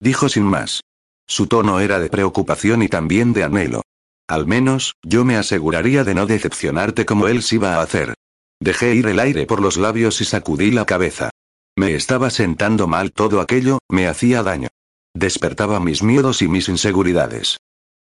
Dijo 0.00 0.28
sin 0.28 0.44
más. 0.44 0.80
Su 1.28 1.46
tono 1.46 1.78
era 1.78 2.00
de 2.00 2.10
preocupación 2.10 2.82
y 2.82 2.88
también 2.88 3.32
de 3.32 3.44
anhelo. 3.44 3.82
Al 4.26 4.46
menos, 4.46 4.94
yo 5.04 5.24
me 5.24 5.36
aseguraría 5.36 6.02
de 6.02 6.14
no 6.14 6.26
decepcionarte 6.26 7.06
como 7.06 7.28
él 7.28 7.42
sí 7.42 7.56
va 7.56 7.76
a 7.76 7.82
hacer. 7.82 8.14
Dejé 8.62 8.94
ir 8.94 9.06
el 9.06 9.18
aire 9.18 9.46
por 9.46 9.62
los 9.62 9.78
labios 9.78 10.20
y 10.20 10.24
sacudí 10.24 10.70
la 10.70 10.84
cabeza. 10.84 11.30
Me 11.76 11.94
estaba 11.94 12.28
sentando 12.28 12.86
mal 12.86 13.12
todo 13.12 13.40
aquello, 13.40 13.78
me 13.88 14.06
hacía 14.06 14.42
daño. 14.42 14.68
Despertaba 15.14 15.80
mis 15.80 16.02
miedos 16.02 16.42
y 16.42 16.48
mis 16.48 16.68
inseguridades. 16.68 17.56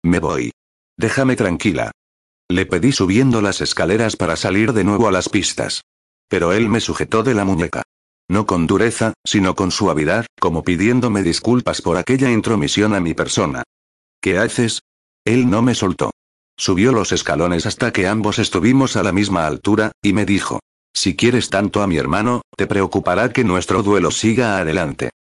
Me 0.04 0.20
voy. 0.20 0.52
Déjame 0.98 1.36
tranquila. 1.36 1.92
Le 2.50 2.66
pedí 2.66 2.92
subiendo 2.92 3.42
las 3.42 3.62
escaleras 3.62 4.16
para 4.16 4.36
salir 4.36 4.74
de 4.74 4.84
nuevo 4.84 5.08
a 5.08 5.12
las 5.12 5.30
pistas. 5.30 5.84
Pero 6.28 6.52
él 6.52 6.68
me 6.68 6.80
sujetó 6.80 7.22
de 7.22 7.36
la 7.36 7.46
muñeca. 7.46 7.84
No 8.28 8.46
con 8.46 8.66
dureza, 8.66 9.14
sino 9.26 9.56
con 9.56 9.72
suavidad, 9.72 10.26
como 10.40 10.64
pidiéndome 10.64 11.22
disculpas 11.22 11.82
por 11.82 11.98
aquella 11.98 12.32
intromisión 12.32 12.94
a 12.96 13.00
mi 13.00 13.14
persona. 13.14 13.64
¿Qué 14.22 14.38
haces? 14.38 14.82
Él 15.26 15.50
no 15.50 15.62
me 15.62 15.76
soltó. 15.76 16.12
Subió 16.60 16.92
los 16.92 17.14
escalones 17.14 17.66
hasta 17.66 17.94
que 17.94 18.06
ambos 18.06 18.38
estuvimos 18.38 18.98
a 18.98 19.04
la 19.04 19.14
misma 19.14 19.48
altura, 19.48 19.94
y 20.02 20.12
me 20.12 20.26
dijo, 20.26 20.60
si 20.94 21.16
quieres 21.16 21.50
tanto 21.50 21.82
a 21.82 21.88
mi 21.88 21.96
hermano, 21.96 22.42
te 22.58 22.68
preocupará 22.68 23.32
que 23.32 23.46
nuestro 23.46 23.82
duelo 23.82 24.12
siga 24.12 24.58
adelante. 24.58 25.12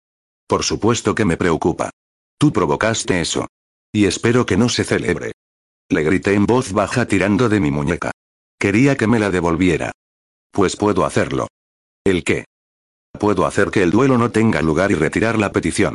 Por 0.49 0.64
supuesto 0.64 1.14
que 1.14 1.24
me 1.24 1.36
preocupa. 1.36 1.91
Tú 2.39 2.53
provocaste 2.53 3.20
eso. 3.20 3.47
Y 3.93 4.07
espero 4.07 4.47
que 4.47 4.57
no 4.57 4.68
se 4.68 4.82
celebre. 4.82 5.30
Le 5.89 6.03
grité 6.03 6.34
en 6.34 6.45
voz 6.45 6.72
baja 6.72 7.07
tirando 7.07 7.49
de 7.49 7.61
mi 7.61 7.70
muñeca. 7.70 8.11
Quería 8.59 8.97
que 8.97 9.07
me 9.07 9.20
la 9.20 9.30
devolviera. 9.30 9.93
Pues 10.51 10.74
puedo 10.74 11.05
hacerlo. 11.05 11.47
¿El 12.05 12.24
qué? 12.24 12.47
Puedo 13.16 13.47
hacer 13.47 13.70
que 13.70 13.84
el 13.84 13.93
duelo 13.93 14.18
no 14.18 14.32
tenga 14.32 14.61
lugar 14.61 14.91
y 14.91 14.97
retirar 14.97 15.39
la 15.39 15.53
petición. 15.53 15.95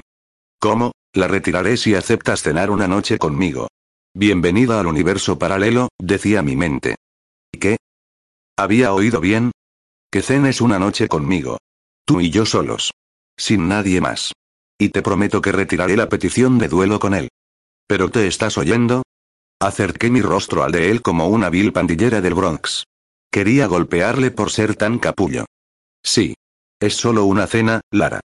¿Cómo? 0.60 0.94
La 1.12 1.28
retiraré 1.28 1.76
si 1.76 1.96
aceptas 1.96 2.44
cenar 2.44 2.72
una 2.72 2.88
noche 2.88 3.18
conmigo. 3.18 3.68
Bienvenida 4.16 4.80
al 4.80 4.86
universo 4.86 5.40
paralelo, 5.40 5.90
decía 6.00 6.44
mi 6.44 6.56
mente. 6.56 6.98
¿Y 7.52 7.58
qué? 7.58 7.78
¿Había 8.56 8.94
oído 8.94 9.20
bien? 9.20 9.52
Que 10.12 10.22
cenes 10.22 10.62
una 10.62 10.78
noche 10.78 11.08
conmigo. 11.08 11.58
Tú 12.06 12.22
y 12.22 12.30
yo 12.30 12.46
solos. 12.46 12.92
Sin 13.36 13.68
nadie 13.68 14.02
más. 14.02 14.34
Y 14.78 14.90
te 14.90 15.02
prometo 15.02 15.42
que 15.42 15.52
retiraré 15.52 15.98
la 15.98 16.10
petición 16.10 16.60
de 16.60 16.68
duelo 16.68 17.00
con 17.00 17.16
él. 17.16 17.30
¿Pero 17.88 18.12
te 18.12 18.28
estás 18.28 18.60
oyendo? 18.60 19.02
Acerqué 19.60 20.12
mi 20.12 20.22
rostro 20.22 20.64
al 20.64 20.72
de 20.72 20.92
él 20.92 21.02
como 21.02 21.28
una 21.28 21.50
vil 21.50 21.74
pandillera 21.74 22.22
del 22.22 22.36
Bronx. 22.36 22.84
Quería 23.32 23.66
golpearle 23.66 24.30
por 24.30 24.52
ser 24.52 24.76
tan 24.76 25.00
capullo. 25.00 25.46
Sí. 26.04 26.36
Es 26.80 26.94
solo 26.96 27.26
una 27.26 27.48
cena, 27.48 27.82
Lara. 27.90 28.20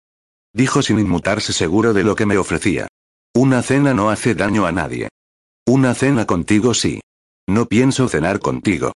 Dijo 0.53 0.83
sin 0.83 0.99
inmutarse 0.99 1.55
seguro 1.55 1.95
de 1.95 2.05
lo 2.05 2.15
que 2.15 2.27
me 2.27 2.37
ofrecía. 2.37 2.89
Una 3.35 3.63
cena 3.63 3.95
no 3.95 4.11
hace 4.11 4.35
daño 4.35 4.67
a 4.67 4.73
nadie. 4.73 5.09
Una 5.69 5.95
cena 5.95 6.25
contigo 6.25 6.73
sí. 6.73 7.03
No 7.47 7.67
pienso 7.67 8.09
cenar 8.09 8.41
contigo. 8.41 8.93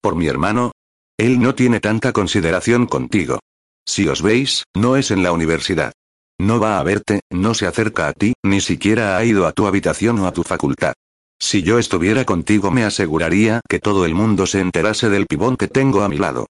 Por 0.00 0.16
mi 0.16 0.26
hermano, 0.26 0.72
él 1.16 1.38
no 1.38 1.54
tiene 1.54 1.78
tanta 1.78 2.12
consideración 2.12 2.86
contigo. 2.86 3.38
Si 3.86 4.08
os 4.08 4.20
veis, 4.20 4.64
no 4.74 4.96
es 4.96 5.12
en 5.12 5.22
la 5.22 5.30
universidad. 5.30 5.92
No 6.36 6.58
va 6.58 6.80
a 6.80 6.82
verte, 6.82 7.20
no 7.30 7.54
se 7.54 7.68
acerca 7.68 8.08
a 8.08 8.12
ti, 8.14 8.32
ni 8.42 8.60
siquiera 8.60 9.16
ha 9.16 9.24
ido 9.24 9.46
a 9.46 9.52
tu 9.52 9.68
habitación 9.68 10.18
o 10.18 10.26
a 10.26 10.32
tu 10.32 10.42
facultad. 10.42 10.94
Si 11.38 11.62
yo 11.62 11.78
estuviera 11.78 12.24
contigo 12.24 12.72
me 12.72 12.82
aseguraría 12.82 13.60
que 13.68 13.78
todo 13.78 14.04
el 14.04 14.16
mundo 14.16 14.46
se 14.46 14.58
enterase 14.58 15.08
del 15.10 15.26
pibón 15.26 15.56
que 15.56 15.68
tengo 15.68 16.02
a 16.02 16.08
mi 16.08 16.18
lado. 16.18 16.48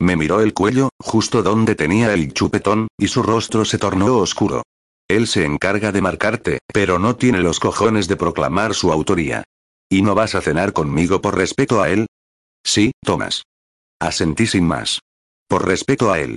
Me 0.00 0.16
miró 0.16 0.40
el 0.40 0.54
cuello, 0.54 0.88
justo 0.98 1.44
donde 1.44 1.76
tenía 1.76 2.12
el 2.12 2.32
chupetón, 2.32 2.88
y 2.98 3.06
su 3.06 3.22
rostro 3.22 3.64
se 3.64 3.78
tornó 3.78 4.16
oscuro. 4.16 4.64
Él 5.14 5.28
se 5.28 5.44
encarga 5.44 5.92
de 5.92 6.02
marcarte, 6.02 6.58
pero 6.72 6.98
no 6.98 7.14
tiene 7.14 7.38
los 7.38 7.60
cojones 7.60 8.08
de 8.08 8.16
proclamar 8.16 8.74
su 8.74 8.90
autoría. 8.90 9.44
¿Y 9.88 10.02
no 10.02 10.16
vas 10.16 10.34
a 10.34 10.40
cenar 10.40 10.72
conmigo 10.72 11.20
por 11.20 11.36
respeto 11.36 11.80
a 11.80 11.88
él? 11.88 12.08
Sí, 12.64 12.90
Tomás. 13.00 13.44
Asentí 14.00 14.48
sin 14.48 14.66
más. 14.66 14.98
Por 15.46 15.68
respeto 15.68 16.10
a 16.10 16.18
él. 16.18 16.36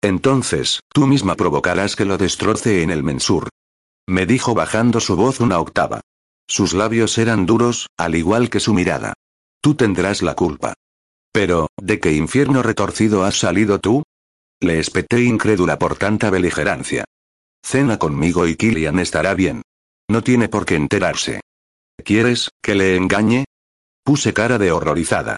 Entonces, 0.00 0.82
tú 0.94 1.08
misma 1.08 1.34
provocarás 1.34 1.96
que 1.96 2.04
lo 2.04 2.16
destroce 2.16 2.82
en 2.82 2.92
el 2.92 3.02
mensur. 3.02 3.48
Me 4.06 4.24
dijo 4.24 4.54
bajando 4.54 5.00
su 5.00 5.16
voz 5.16 5.40
una 5.40 5.58
octava. 5.58 6.00
Sus 6.46 6.74
labios 6.74 7.18
eran 7.18 7.44
duros, 7.44 7.88
al 7.96 8.14
igual 8.14 8.50
que 8.50 8.60
su 8.60 8.72
mirada. 8.72 9.14
Tú 9.60 9.74
tendrás 9.74 10.22
la 10.22 10.36
culpa. 10.36 10.74
Pero, 11.32 11.66
¿de 11.76 11.98
qué 11.98 12.12
infierno 12.12 12.62
retorcido 12.62 13.24
has 13.24 13.36
salido 13.36 13.80
tú? 13.80 14.04
Le 14.60 14.78
espeté 14.78 15.24
incrédula 15.24 15.76
por 15.76 15.96
tanta 15.96 16.30
beligerancia. 16.30 17.04
Cena 17.64 17.98
conmigo 17.98 18.46
y 18.46 18.56
Killian 18.56 18.98
estará 18.98 19.34
bien. 19.34 19.62
No 20.08 20.22
tiene 20.22 20.48
por 20.48 20.66
qué 20.66 20.74
enterarse. 20.74 21.40
¿Quieres 22.04 22.50
que 22.62 22.74
le 22.74 22.96
engañe? 22.96 23.44
Puse 24.04 24.34
cara 24.34 24.58
de 24.58 24.72
horrorizada. 24.72 25.36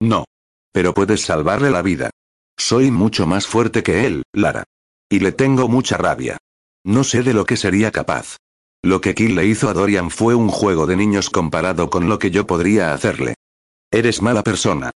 No. 0.00 0.24
Pero 0.72 0.94
puedes 0.94 1.22
salvarle 1.22 1.70
la 1.70 1.82
vida. 1.82 2.10
Soy 2.56 2.90
mucho 2.90 3.26
más 3.26 3.46
fuerte 3.46 3.82
que 3.82 4.06
él, 4.06 4.22
Lara. 4.32 4.64
Y 5.10 5.20
le 5.20 5.32
tengo 5.32 5.68
mucha 5.68 5.96
rabia. 5.96 6.38
No 6.84 7.04
sé 7.04 7.22
de 7.22 7.34
lo 7.34 7.44
que 7.44 7.56
sería 7.56 7.90
capaz. 7.90 8.36
Lo 8.82 9.00
que 9.00 9.14
Kill 9.14 9.34
le 9.34 9.46
hizo 9.46 9.68
a 9.68 9.74
Dorian 9.74 10.10
fue 10.10 10.34
un 10.34 10.48
juego 10.48 10.86
de 10.86 10.96
niños 10.96 11.30
comparado 11.30 11.90
con 11.90 12.08
lo 12.08 12.18
que 12.18 12.30
yo 12.30 12.46
podría 12.46 12.92
hacerle. 12.94 13.34
Eres 13.90 14.22
mala 14.22 14.42
persona. 14.42 14.90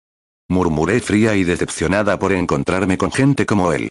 Murmuré 0.49 1.01
fría 1.01 1.37
y 1.37 1.45
decepcionada 1.45 2.19
por 2.19 2.33
encontrarme 2.33 2.99
con 2.99 3.13
gente 3.13 3.47
como 3.47 3.73
él. 3.73 3.89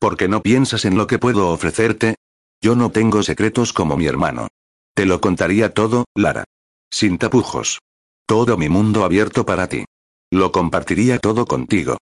¿Por 0.00 0.16
qué 0.16 0.28
no 0.28 0.42
piensas 0.42 0.86
en 0.86 0.96
lo 0.96 1.06
que 1.06 1.18
puedo 1.18 1.50
ofrecerte? 1.50 2.14
Yo 2.62 2.74
no 2.74 2.90
tengo 2.90 3.22
secretos 3.22 3.74
como 3.74 3.98
mi 3.98 4.06
hermano. 4.06 4.48
Te 4.94 5.04
lo 5.04 5.20
contaría 5.20 5.74
todo, 5.74 6.06
Lara. 6.14 6.44
Sin 6.90 7.18
tapujos. 7.18 7.80
Todo 8.26 8.56
mi 8.56 8.70
mundo 8.70 9.04
abierto 9.04 9.44
para 9.44 9.68
ti. 9.68 9.84
Lo 10.32 10.52
compartiría 10.52 11.18
todo 11.18 11.44
contigo. 11.44 11.98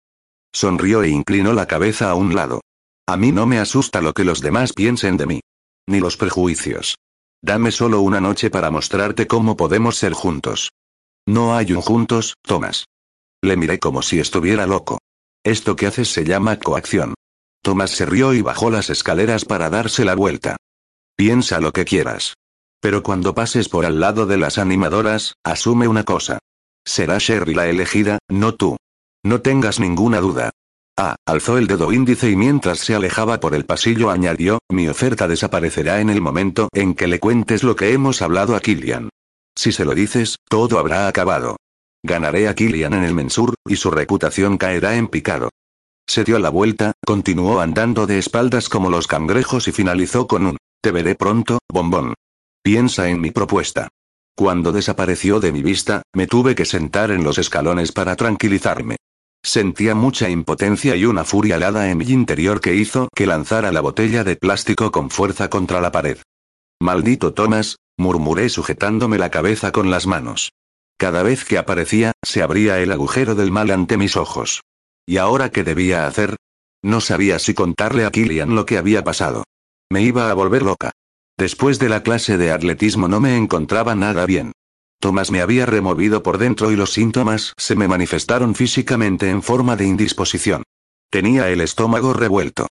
Sonrió 0.54 1.02
e 1.02 1.10
inclinó 1.10 1.54
la 1.54 1.66
cabeza 1.66 2.12
a 2.12 2.14
un 2.14 2.36
lado. 2.36 2.62
A 3.08 3.18
mí 3.18 3.32
no 3.32 3.48
me 3.48 3.58
asusta 3.58 4.00
lo 4.00 4.14
que 4.14 4.26
los 4.26 4.42
demás 4.42 4.74
piensen 4.74 5.18
de 5.18 5.26
mí. 5.26 5.40
Ni 5.88 6.00
los 6.00 6.18
prejuicios. 6.18 6.98
Dame 7.42 7.72
solo 7.72 8.02
una 8.02 8.22
noche 8.22 8.52
para 8.52 8.70
mostrarte 8.70 9.26
cómo 9.26 9.58
podemos 9.58 9.96
ser 9.98 10.14
juntos. 10.14 10.70
No 11.28 11.56
hay 11.56 11.74
un 11.74 11.82
juntos, 11.82 12.36
Thomas. 12.44 12.86
Le 13.42 13.58
miré 13.58 13.80
como 13.80 14.04
si 14.04 14.20
estuviera 14.20 14.68
loco. 14.68 15.00
Esto 15.44 15.76
que 15.76 15.88
haces 15.88 16.10
se 16.10 16.26
llama 16.26 16.60
coacción. 16.60 17.17
Tomás 17.68 17.92
se 17.92 18.06
rió 18.06 18.34
y 18.34 18.42
bajó 18.42 18.72
las 18.72 18.90
escaleras 18.90 19.44
para 19.44 19.70
darse 19.70 20.06
la 20.06 20.16
vuelta. 20.16 20.56
Piensa 21.18 21.60
lo 21.60 21.74
que 21.74 21.84
quieras. 21.84 22.36
Pero 22.80 23.04
cuando 23.04 23.36
pases 23.36 23.68
por 23.68 23.86
al 23.86 24.00
lado 24.00 24.26
de 24.26 24.38
las 24.38 24.58
animadoras, 24.58 25.34
asume 25.44 25.90
una 25.90 26.06
cosa. 26.06 26.40
Será 26.86 27.18
Sherry 27.18 27.54
la 27.54 27.68
elegida, 27.68 28.20
no 28.30 28.56
tú. 28.56 28.78
No 29.22 29.42
tengas 29.42 29.82
ninguna 29.82 30.22
duda. 30.22 30.52
Ah, 30.98 31.18
alzó 31.26 31.58
el 31.58 31.68
dedo 31.68 31.92
índice 31.92 32.30
y 32.30 32.38
mientras 32.38 32.80
se 32.80 32.96
alejaba 32.96 33.42
por 33.42 33.54
el 33.54 33.66
pasillo 33.66 34.12
añadió, 34.12 34.60
mi 34.72 34.88
oferta 34.88 35.28
desaparecerá 35.28 36.00
en 36.00 36.10
el 36.10 36.22
momento 36.22 36.70
en 36.72 36.94
que 36.94 37.08
le 37.08 37.20
cuentes 37.20 37.64
lo 37.64 37.76
que 37.76 37.92
hemos 37.92 38.22
hablado 38.22 38.56
a 38.56 38.62
Killian. 38.62 39.10
Si 39.58 39.74
se 39.74 39.84
lo 39.84 39.94
dices, 39.94 40.38
todo 40.48 40.80
habrá 40.80 41.10
acabado. 41.10 41.58
Ganaré 42.02 42.48
a 42.48 42.56
Killian 42.56 42.94
en 42.94 43.04
el 43.04 43.14
mensur, 43.14 43.56
y 43.68 43.76
su 43.76 43.92
reputación 43.92 44.58
caerá 44.58 44.96
en 44.96 45.10
picado. 45.10 45.50
Se 46.10 46.24
dio 46.24 46.40
la 46.40 46.50
vuelta, 46.50 46.94
continuó 47.06 47.60
andando 47.60 48.08
de 48.08 48.18
espaldas 48.18 48.70
como 48.70 48.90
los 48.90 49.08
cangrejos 49.08 49.68
y 49.68 49.74
finalizó 49.74 50.26
con 50.26 50.46
un, 50.46 50.58
te 50.82 50.92
veré 50.92 51.16
pronto, 51.16 51.60
bombón. 51.72 52.14
Piensa 52.64 53.10
en 53.10 53.20
mi 53.20 53.32
propuesta. 53.32 53.90
Cuando 54.36 54.72
desapareció 54.72 55.40
de 55.40 55.52
mi 55.52 55.62
vista, 55.62 56.04
me 56.14 56.28
tuve 56.28 56.56
que 56.56 56.66
sentar 56.66 57.12
en 57.12 57.24
los 57.24 57.38
escalones 57.38 57.92
para 57.92 58.16
tranquilizarme. 58.16 58.96
Sentía 59.44 59.96
mucha 59.96 60.30
impotencia 60.30 60.96
y 60.96 61.06
una 61.06 61.24
furia 61.24 61.56
helada 61.56 61.90
en 61.90 61.98
mi 61.98 62.06
interior 62.06 62.62
que 62.62 62.76
hizo 62.76 63.10
que 63.14 63.28
lanzara 63.28 63.72
la 63.72 63.82
botella 63.82 64.24
de 64.24 64.36
plástico 64.36 64.92
con 64.92 65.10
fuerza 65.10 65.50
contra 65.50 65.82
la 65.82 65.92
pared. 65.92 66.18
Maldito 66.80 67.34
Thomas, 67.34 67.78
murmuré 67.98 68.50
sujetándome 68.50 69.18
la 69.18 69.32
cabeza 69.32 69.72
con 69.72 69.90
las 69.90 70.08
manos. 70.08 70.52
Cada 70.98 71.24
vez 71.24 71.44
que 71.44 71.58
aparecía, 71.58 72.14
se 72.24 72.42
abría 72.42 72.80
el 72.80 72.92
agujero 72.92 73.36
del 73.36 73.52
mal 73.52 73.72
ante 73.72 73.98
mis 73.98 74.16
ojos. 74.16 74.62
¿Y 75.10 75.18
ahora 75.18 75.50
qué 75.50 75.64
debía 75.64 76.06
hacer? 76.06 76.36
No 76.84 77.00
sabía 77.00 77.40
si 77.40 77.54
contarle 77.54 78.06
a 78.06 78.12
Killian 78.12 78.56
lo 78.56 78.66
que 78.66 78.78
había 78.78 79.06
pasado. 79.06 79.46
Me 79.90 80.02
iba 80.02 80.30
a 80.30 80.34
volver 80.34 80.64
loca. 80.64 80.92
Después 81.38 81.80
de 81.80 81.88
la 81.88 82.04
clase 82.04 82.38
de 82.38 82.52
atletismo 82.52 83.08
no 83.08 83.22
me 83.22 83.38
encontraba 83.38 83.96
nada 83.96 84.26
bien. 84.26 84.52
Tomás 85.00 85.32
me 85.32 85.42
había 85.42 85.66
removido 85.66 86.24
por 86.24 86.38
dentro 86.38 86.72
y 86.72 86.76
los 86.76 86.92
síntomas 86.92 87.54
se 87.56 87.76
me 87.76 87.88
manifestaron 87.88 88.54
físicamente 88.54 89.30
en 89.30 89.44
forma 89.44 89.78
de 89.78 89.86
indisposición. 89.86 90.64
Tenía 91.10 91.50
el 91.50 91.62
estómago 91.62 92.12
revuelto. 92.12 92.68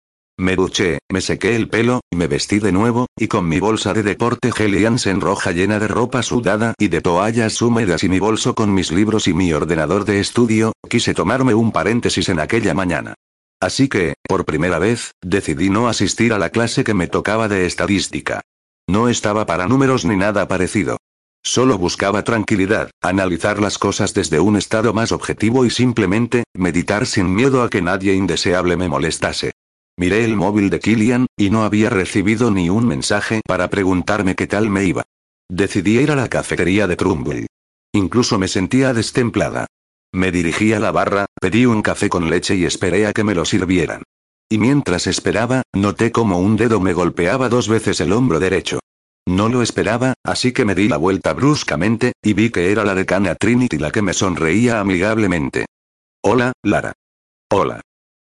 Me 0.42 0.56
duché, 0.56 0.98
me 1.12 1.22
sequé 1.22 1.56
el 1.56 1.70
pelo, 1.70 2.02
me 2.12 2.26
vestí 2.26 2.58
de 2.58 2.72
nuevo, 2.72 3.06
y 3.16 3.28
con 3.28 3.48
mi 3.48 3.60
bolsa 3.60 3.94
de 3.94 4.02
deporte 4.02 4.50
en 4.50 5.22
roja 5.22 5.52
llena 5.52 5.78
de 5.78 5.88
ropa 5.88 6.24
sudada 6.24 6.74
y 6.80 6.88
de 6.88 7.00
toallas 7.00 7.62
húmedas 7.62 8.04
y 8.04 8.10
mi 8.10 8.18
bolso 8.18 8.56
con 8.56 8.74
mis 8.74 8.92
libros 8.92 9.28
y 9.28 9.36
mi 9.36 9.54
ordenador 9.54 10.04
de 10.04 10.20
estudio, 10.20 10.74
quise 10.90 11.14
tomarme 11.14 11.54
un 11.54 11.72
paréntesis 11.72 12.28
en 12.30 12.40
aquella 12.40 12.74
mañana. 12.74 13.14
Así 13.60 13.88
que, 13.88 14.16
por 14.28 14.44
primera 14.46 14.80
vez, 14.80 15.12
decidí 15.22 15.70
no 15.70 15.88
asistir 15.88 16.34
a 16.34 16.40
la 16.40 16.50
clase 16.50 16.84
que 16.84 16.96
me 16.96 17.06
tocaba 17.06 17.48
de 17.48 17.68
estadística. 17.68 18.42
No 18.90 19.10
estaba 19.10 19.46
para 19.46 19.68
números 19.68 20.06
ni 20.06 20.16
nada 20.16 20.48
parecido. 20.48 20.98
Solo 21.44 21.78
buscaba 21.78 22.24
tranquilidad, 22.24 22.90
analizar 23.00 23.60
las 23.62 23.78
cosas 23.78 24.16
desde 24.16 24.40
un 24.40 24.58
estado 24.58 24.92
más 24.92 25.12
objetivo 25.12 25.66
y 25.66 25.70
simplemente, 25.70 26.46
meditar 26.56 27.06
sin 27.06 27.32
miedo 27.32 27.62
a 27.62 27.70
que 27.70 27.84
nadie 27.84 28.16
indeseable 28.16 28.76
me 28.76 28.90
molestase. 28.90 29.52
Miré 30.02 30.26
el 30.26 30.36
móvil 30.36 30.72
de 30.72 30.80
Killian, 30.80 31.28
y 31.38 31.52
no 31.52 31.64
había 31.64 31.92
recibido 31.92 32.50
ni 32.50 32.72
un 32.72 32.88
mensaje 32.88 33.42
para 33.48 33.70
preguntarme 33.70 34.34
qué 34.34 34.48
tal 34.48 34.68
me 34.68 34.84
iba. 34.84 35.04
Decidí 35.48 36.00
ir 36.00 36.10
a 36.10 36.16
la 36.16 36.28
cafetería 36.28 36.88
de 36.88 36.96
Trumbull. 36.96 37.46
Incluso 37.94 38.40
me 38.40 38.48
sentía 38.48 38.96
destemplada. 38.96 39.68
Me 40.12 40.32
dirigí 40.32 40.74
a 40.74 40.80
la 40.80 40.92
barra, 40.92 41.28
pedí 41.40 41.68
un 41.68 41.84
café 41.84 42.10
con 42.10 42.32
leche 42.32 42.56
y 42.56 42.66
esperé 42.66 43.06
a 43.06 43.14
que 43.14 43.24
me 43.24 43.36
lo 43.36 43.46
sirvieran. 43.46 44.02
Y 44.50 44.58
mientras 44.58 45.06
esperaba, 45.06 45.62
noté 45.72 46.12
como 46.12 46.40
un 46.40 46.58
dedo 46.58 46.80
me 46.80 46.94
golpeaba 46.94 47.48
dos 47.48 47.70
veces 47.70 48.02
el 48.02 48.12
hombro 48.12 48.40
derecho. 48.40 48.80
No 49.28 49.50
lo 49.50 49.62
esperaba, 49.62 50.16
así 50.26 50.52
que 50.52 50.66
me 50.66 50.74
di 50.74 50.88
la 50.88 50.98
vuelta 50.98 51.34
bruscamente, 51.34 52.14
y 52.24 52.34
vi 52.34 52.50
que 52.50 52.72
era 52.72 52.84
la 52.86 52.96
decana 52.96 53.36
Trinity 53.36 53.78
la 53.78 53.92
que 53.92 54.02
me 54.02 54.14
sonreía 54.14 54.80
amigablemente. 54.80 55.68
Hola, 56.24 56.54
Lara. 56.64 56.94
Hola. 57.52 57.82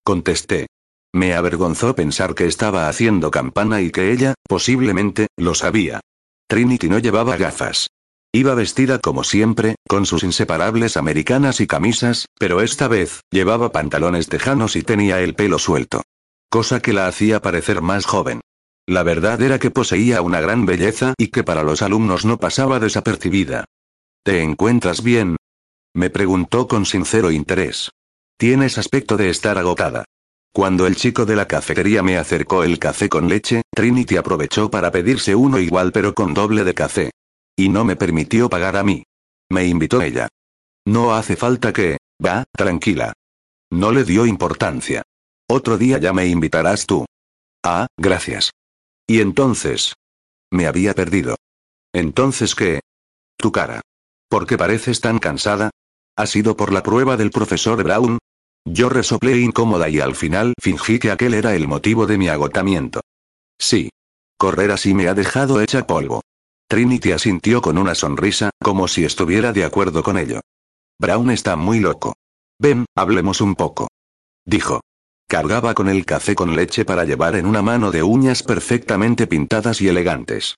Contesté. 0.04 0.68
Me 1.16 1.34
avergonzó 1.34 1.96
pensar 1.96 2.36
que 2.36 2.46
estaba 2.46 2.90
haciendo 2.90 3.32
campana 3.32 3.80
y 3.80 3.90
que 3.90 4.12
ella, 4.12 4.34
posiblemente, 4.50 5.28
lo 5.38 5.56
sabía. 5.56 6.02
Trinity 6.50 6.90
no 6.90 7.00
llevaba 7.00 7.38
gafas. 7.38 7.88
Iba 8.34 8.54
vestida 8.54 9.00
como 9.00 9.24
siempre, 9.24 9.76
con 9.88 10.06
sus 10.06 10.24
inseparables 10.24 10.98
americanas 10.98 11.62
y 11.62 11.68
camisas, 11.68 12.26
pero 12.38 12.60
esta 12.60 12.90
vez, 12.90 13.22
llevaba 13.32 13.72
pantalones 13.72 14.28
tejanos 14.28 14.76
y 14.76 14.82
tenía 14.82 15.22
el 15.22 15.36
pelo 15.36 15.58
suelto. 15.58 16.02
Cosa 16.50 16.82
que 16.82 16.92
la 16.92 17.08
hacía 17.08 17.42
parecer 17.42 17.82
más 17.82 18.06
joven. 18.06 18.42
La 18.86 19.04
verdad 19.04 19.42
era 19.42 19.58
que 19.58 19.72
poseía 19.72 20.22
una 20.22 20.42
gran 20.42 20.66
belleza 20.66 21.14
y 21.18 21.30
que 21.30 21.46
para 21.46 21.64
los 21.64 21.82
alumnos 21.82 22.26
no 22.26 22.40
pasaba 22.40 22.82
desapercibida. 22.82 23.64
¿Te 24.26 24.44
encuentras 24.44 25.02
bien? 25.02 25.38
Me 25.94 26.10
preguntó 26.10 26.68
con 26.68 26.86
sincero 26.86 27.32
interés. 27.32 27.90
Tienes 28.38 28.78
aspecto 28.78 29.16
de 29.16 29.30
estar 29.30 29.58
agotada. 29.58 30.04
Cuando 30.56 30.88
el 30.88 30.96
chico 30.96 31.26
de 31.26 31.36
la 31.36 31.50
cafetería 31.50 32.02
me 32.02 32.18
acercó 32.18 32.64
el 32.64 32.80
café 32.80 33.10
con 33.10 33.28
leche, 33.28 33.64
Trinity 33.76 34.16
aprovechó 34.16 34.72
para 34.72 34.90
pedirse 34.90 35.36
uno 35.36 35.60
igual 35.60 35.92
pero 35.92 36.14
con 36.14 36.34
doble 36.34 36.64
de 36.64 36.74
café. 36.74 37.12
Y 37.58 37.68
no 37.68 37.84
me 37.84 37.98
permitió 37.98 38.50
pagar 38.50 38.78
a 38.78 38.84
mí. 38.86 39.04
Me 39.50 39.66
invitó 39.68 40.02
ella. 40.02 40.30
No 40.88 41.14
hace 41.14 41.36
falta 41.36 41.74
que... 41.74 41.98
Va, 42.26 42.46
tranquila. 42.54 43.12
No 43.70 43.92
le 43.92 44.06
dio 44.06 44.26
importancia. 44.26 45.04
Otro 45.50 45.78
día 45.78 45.98
ya 45.98 46.14
me 46.14 46.26
invitarás 46.26 46.86
tú. 46.86 47.06
Ah, 47.62 47.88
gracias. 47.98 48.52
Y 49.08 49.20
entonces... 49.20 49.94
Me 50.54 50.68
había 50.68 50.94
perdido. 50.94 51.36
¿Entonces 51.94 52.56
qué? 52.56 52.80
Tu 53.38 53.52
cara. 53.52 53.82
¿Por 54.30 54.48
qué 54.48 54.58
pareces 54.58 55.02
tan 55.02 55.20
cansada? 55.20 55.72
¿Ha 56.16 56.26
sido 56.28 56.56
por 56.56 56.72
la 56.72 56.82
prueba 56.82 57.18
del 57.18 57.32
profesor 57.32 57.84
Brown? 57.84 58.20
Yo 58.66 58.90
resoplé 58.90 59.38
incómoda 59.40 59.90
y 59.90 60.00
al 60.00 60.16
final 60.16 60.54
fingí 60.60 60.98
que 60.98 61.12
aquel 61.12 61.36
era 61.36 61.56
el 61.56 61.68
motivo 61.68 62.08
de 62.08 62.18
mi 62.18 62.28
agotamiento. 62.28 63.02
Sí. 63.60 63.90
Correr 64.38 64.72
así 64.72 64.94
me 64.94 65.08
ha 65.08 65.14
dejado 65.14 65.62
hecha 65.62 65.88
polvo. 65.88 66.22
Trinity 66.68 67.12
asintió 67.12 67.62
con 67.62 67.78
una 67.78 67.96
sonrisa, 67.96 68.50
como 68.62 68.88
si 68.88 69.06
estuviera 69.06 69.54
de 69.54 69.64
acuerdo 69.64 70.04
con 70.04 70.18
ello. 70.18 70.42
Brown 71.00 71.30
está 71.30 71.56
muy 71.56 71.80
loco. 71.80 72.16
Ven, 72.60 72.86
hablemos 72.96 73.40
un 73.40 73.56
poco. 73.56 73.88
Dijo. 74.46 74.82
Cargaba 75.28 75.74
con 75.74 75.90
el 75.90 76.06
café 76.06 76.36
con 76.36 76.56
leche 76.56 76.86
para 76.86 77.04
llevar 77.04 77.36
en 77.36 77.46
una 77.46 77.62
mano 77.62 77.92
de 77.92 78.04
uñas 78.04 78.44
perfectamente 78.44 79.26
pintadas 79.26 79.82
y 79.82 79.88
elegantes. 79.88 80.56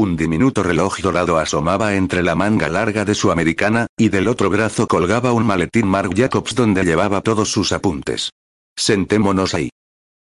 Un 0.00 0.16
diminuto 0.16 0.62
reloj 0.62 1.02
dorado 1.02 1.36
asomaba 1.36 1.94
entre 1.94 2.22
la 2.22 2.34
manga 2.34 2.70
larga 2.70 3.04
de 3.04 3.14
su 3.14 3.30
americana, 3.30 3.86
y 3.98 4.08
del 4.08 4.28
otro 4.28 4.48
brazo 4.48 4.86
colgaba 4.86 5.34
un 5.34 5.44
maletín 5.44 5.86
Mark 5.86 6.12
Jacobs 6.16 6.54
donde 6.54 6.84
llevaba 6.84 7.20
todos 7.20 7.52
sus 7.52 7.70
apuntes. 7.72 8.30
Sentémonos 8.74 9.52
ahí. 9.52 9.68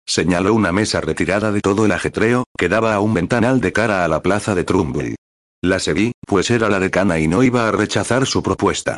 Señaló 0.05 0.53
una 0.53 0.73
mesa 0.73 0.99
retirada 0.99 1.53
de 1.53 1.61
todo 1.61 1.85
el 1.85 1.93
ajetreo, 1.93 2.43
que 2.57 2.67
daba 2.67 2.93
a 2.93 2.99
un 2.99 3.13
ventanal 3.13 3.61
de 3.61 3.71
cara 3.71 4.03
a 4.03 4.09
la 4.09 4.21
plaza 4.21 4.53
de 4.53 4.65
Trumbull. 4.65 5.15
La 5.61 5.79
seguí, 5.79 6.11
pues 6.27 6.51
era 6.51 6.67
la 6.67 6.81
decana 6.81 7.17
y 7.19 7.29
no 7.29 7.41
iba 7.41 7.65
a 7.65 7.71
rechazar 7.71 8.25
su 8.25 8.43
propuesta. 8.43 8.97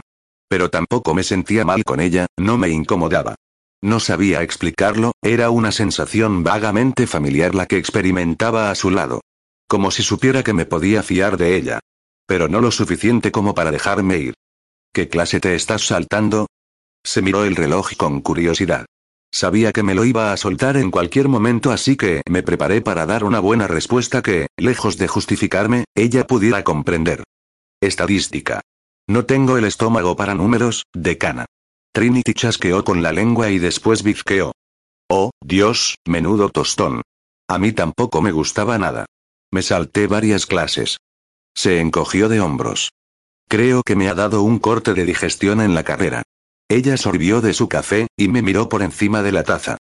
Pero 0.49 0.71
tampoco 0.71 1.13
me 1.13 1.21
sentía 1.21 1.63
mal 1.63 1.83
con 1.83 1.99
ella, 1.99 2.25
no 2.39 2.57
me 2.57 2.69
incomodaba. 2.69 3.35
No 3.83 3.99
sabía 3.99 4.41
explicarlo, 4.41 5.11
era 5.21 5.51
una 5.51 5.71
sensación 5.71 6.41
vagamente 6.43 7.05
familiar 7.05 7.53
la 7.53 7.67
que 7.67 7.77
experimentaba 7.77 8.71
a 8.71 8.73
su 8.73 8.89
lado. 8.89 9.21
Como 9.71 9.89
si 9.89 10.03
supiera 10.03 10.43
que 10.43 10.51
me 10.51 10.65
podía 10.65 11.01
fiar 11.01 11.37
de 11.37 11.55
ella. 11.55 11.79
Pero 12.27 12.49
no 12.49 12.59
lo 12.59 12.71
suficiente 12.71 13.31
como 13.31 13.55
para 13.55 13.71
dejarme 13.71 14.17
ir. 14.17 14.33
¿Qué 14.93 15.07
clase 15.07 15.39
te 15.39 15.55
estás 15.55 15.87
saltando? 15.87 16.47
Se 17.05 17.21
miró 17.21 17.45
el 17.45 17.55
reloj 17.55 17.91
con 17.95 18.19
curiosidad. 18.19 18.85
Sabía 19.31 19.71
que 19.71 19.81
me 19.81 19.95
lo 19.95 20.03
iba 20.03 20.33
a 20.33 20.35
soltar 20.35 20.75
en 20.75 20.91
cualquier 20.91 21.29
momento 21.29 21.71
así 21.71 21.95
que 21.95 22.21
me 22.29 22.43
preparé 22.43 22.81
para 22.81 23.05
dar 23.05 23.23
una 23.23 23.39
buena 23.39 23.65
respuesta 23.65 24.21
que, 24.21 24.47
lejos 24.57 24.97
de 24.97 25.07
justificarme, 25.07 25.85
ella 25.95 26.27
pudiera 26.27 26.65
comprender. 26.65 27.23
Estadística. 27.81 28.59
No 29.07 29.23
tengo 29.23 29.55
el 29.57 29.63
estómago 29.63 30.17
para 30.17 30.35
números, 30.35 30.83
decana. 30.93 31.45
Trinity 31.93 32.33
chasqueó 32.33 32.83
con 32.83 33.01
la 33.01 33.13
lengua 33.13 33.49
y 33.51 33.57
después 33.57 34.03
bizqueó. 34.03 34.51
Oh, 35.09 35.31
Dios, 35.41 35.95
menudo 36.05 36.49
tostón. 36.49 37.03
A 37.47 37.57
mí 37.57 37.71
tampoco 37.71 38.21
me 38.21 38.33
gustaba 38.33 38.77
nada. 38.77 39.05
Me 39.53 39.61
salté 39.61 40.07
varias 40.07 40.45
clases. 40.45 40.97
Se 41.53 41.79
encogió 41.79 42.29
de 42.29 42.39
hombros. 42.39 42.93
Creo 43.49 43.83
que 43.83 43.97
me 43.97 44.07
ha 44.07 44.15
dado 44.15 44.43
un 44.43 44.59
corte 44.59 44.93
de 44.93 45.05
digestión 45.05 45.59
en 45.59 45.75
la 45.75 45.83
carrera. 45.83 46.23
Ella 46.69 46.95
sorbió 46.95 47.41
de 47.41 47.53
su 47.53 47.67
café, 47.67 48.07
y 48.15 48.29
me 48.29 48.41
miró 48.41 48.69
por 48.69 48.81
encima 48.81 49.21
de 49.23 49.33
la 49.33 49.43
taza. 49.43 49.77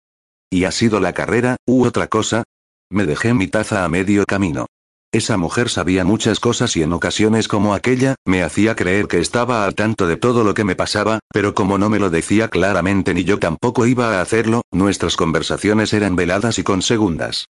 ¿Y 0.49 0.63
ha 0.63 0.71
sido 0.71 1.01
la 1.01 1.11
carrera, 1.11 1.57
u 1.65 1.85
otra 1.85 2.07
cosa? 2.07 2.43
Me 2.89 3.05
dejé 3.05 3.33
mi 3.33 3.47
taza 3.47 3.83
a 3.83 3.89
medio 3.89 4.23
camino. 4.25 4.67
Esa 5.11 5.35
mujer 5.35 5.69
sabía 5.69 6.05
muchas 6.05 6.39
cosas 6.39 6.77
y 6.77 6.83
en 6.83 6.93
ocasiones 6.93 7.49
como 7.49 7.73
aquella, 7.73 8.15
me 8.25 8.43
hacía 8.43 8.75
creer 8.75 9.07
que 9.07 9.19
estaba 9.19 9.65
al 9.65 9.75
tanto 9.75 10.07
de 10.07 10.15
todo 10.15 10.45
lo 10.45 10.53
que 10.53 10.63
me 10.63 10.75
pasaba, 10.75 11.19
pero 11.33 11.53
como 11.53 11.77
no 11.77 11.89
me 11.89 11.99
lo 11.99 12.09
decía 12.09 12.49
claramente 12.49 13.13
ni 13.13 13.25
yo 13.25 13.39
tampoco 13.39 13.85
iba 13.85 14.17
a 14.17 14.21
hacerlo, 14.21 14.61
nuestras 14.71 15.17
conversaciones 15.17 15.93
eran 15.93 16.15
veladas 16.15 16.59
y 16.59 16.63
con 16.63 16.81
segundas. 16.81 17.47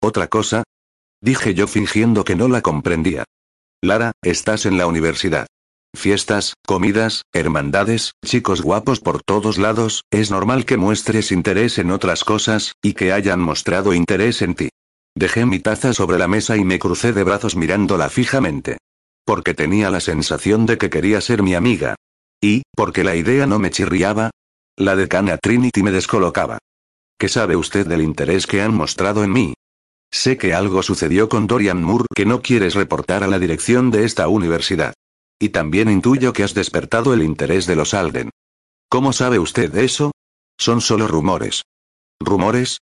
¿Otra 0.00 0.28
cosa? 0.28 0.64
Dije 1.20 1.54
yo 1.54 1.66
fingiendo 1.66 2.24
que 2.24 2.36
no 2.36 2.48
la 2.48 2.62
comprendía. 2.62 3.24
Lara, 3.82 4.12
estás 4.22 4.66
en 4.66 4.78
la 4.78 4.86
universidad. 4.86 5.46
Fiestas, 5.94 6.54
comidas, 6.66 7.22
hermandades, 7.32 8.12
chicos 8.24 8.60
guapos 8.60 9.00
por 9.00 9.22
todos 9.22 9.56
lados, 9.58 10.02
es 10.10 10.30
normal 10.30 10.66
que 10.66 10.76
muestres 10.76 11.32
interés 11.32 11.78
en 11.78 11.90
otras 11.90 12.22
cosas, 12.22 12.72
y 12.82 12.92
que 12.92 13.12
hayan 13.12 13.40
mostrado 13.40 13.94
interés 13.94 14.42
en 14.42 14.54
ti. 14.54 14.68
Dejé 15.14 15.46
mi 15.46 15.58
taza 15.58 15.94
sobre 15.94 16.18
la 16.18 16.28
mesa 16.28 16.58
y 16.58 16.64
me 16.64 16.78
crucé 16.78 17.14
de 17.14 17.24
brazos 17.24 17.56
mirándola 17.56 18.10
fijamente. 18.10 18.76
Porque 19.24 19.54
tenía 19.54 19.90
la 19.90 20.00
sensación 20.00 20.66
de 20.66 20.76
que 20.76 20.90
quería 20.90 21.22
ser 21.22 21.42
mi 21.42 21.54
amiga. 21.54 21.94
Y, 22.42 22.62
porque 22.76 23.02
la 23.02 23.16
idea 23.16 23.46
no 23.46 23.58
me 23.58 23.70
chirriaba. 23.70 24.30
La 24.76 24.94
decana 24.94 25.38
Trinity 25.38 25.82
me 25.82 25.90
descolocaba. 25.90 26.58
¿Qué 27.18 27.30
sabe 27.30 27.56
usted 27.56 27.86
del 27.86 28.02
interés 28.02 28.46
que 28.46 28.60
han 28.60 28.74
mostrado 28.74 29.24
en 29.24 29.32
mí? 29.32 29.54
Sé 30.10 30.36
que 30.38 30.54
algo 30.54 30.82
sucedió 30.82 31.28
con 31.28 31.46
Dorian 31.46 31.82
Moore 31.82 32.06
que 32.14 32.26
no 32.26 32.42
quieres 32.42 32.74
reportar 32.74 33.22
a 33.24 33.26
la 33.26 33.38
dirección 33.38 33.90
de 33.90 34.04
esta 34.04 34.28
universidad. 34.28 34.94
Y 35.38 35.50
también 35.50 35.90
intuyo 35.90 36.32
que 36.32 36.42
has 36.42 36.54
despertado 36.54 37.12
el 37.12 37.22
interés 37.22 37.66
de 37.66 37.76
los 37.76 37.92
Alden. 37.92 38.30
¿Cómo 38.88 39.12
sabe 39.12 39.38
usted 39.38 39.74
eso? 39.76 40.12
Son 40.58 40.80
solo 40.80 41.06
rumores. 41.06 41.62
¿Rumores? 42.20 42.78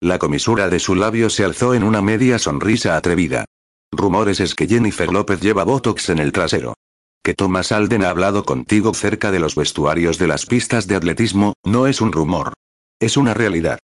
La 0.00 0.18
comisura 0.18 0.68
de 0.68 0.80
su 0.80 0.96
labio 0.96 1.30
se 1.30 1.44
alzó 1.44 1.74
en 1.74 1.84
una 1.84 2.02
media 2.02 2.38
sonrisa 2.40 2.96
atrevida. 2.96 3.44
Rumores 3.92 4.40
es 4.40 4.54
que 4.54 4.66
Jennifer 4.66 5.12
López 5.12 5.40
lleva 5.40 5.62
Botox 5.62 6.08
en 6.08 6.18
el 6.18 6.32
trasero. 6.32 6.74
Que 7.22 7.34
Thomas 7.34 7.70
Alden 7.70 8.02
ha 8.04 8.10
hablado 8.10 8.44
contigo 8.44 8.94
cerca 8.94 9.30
de 9.30 9.38
los 9.38 9.54
vestuarios 9.54 10.18
de 10.18 10.26
las 10.26 10.46
pistas 10.46 10.88
de 10.88 10.96
atletismo, 10.96 11.54
no 11.64 11.86
es 11.86 12.00
un 12.00 12.10
rumor. 12.10 12.54
Es 12.98 13.16
una 13.16 13.32
realidad. 13.32 13.78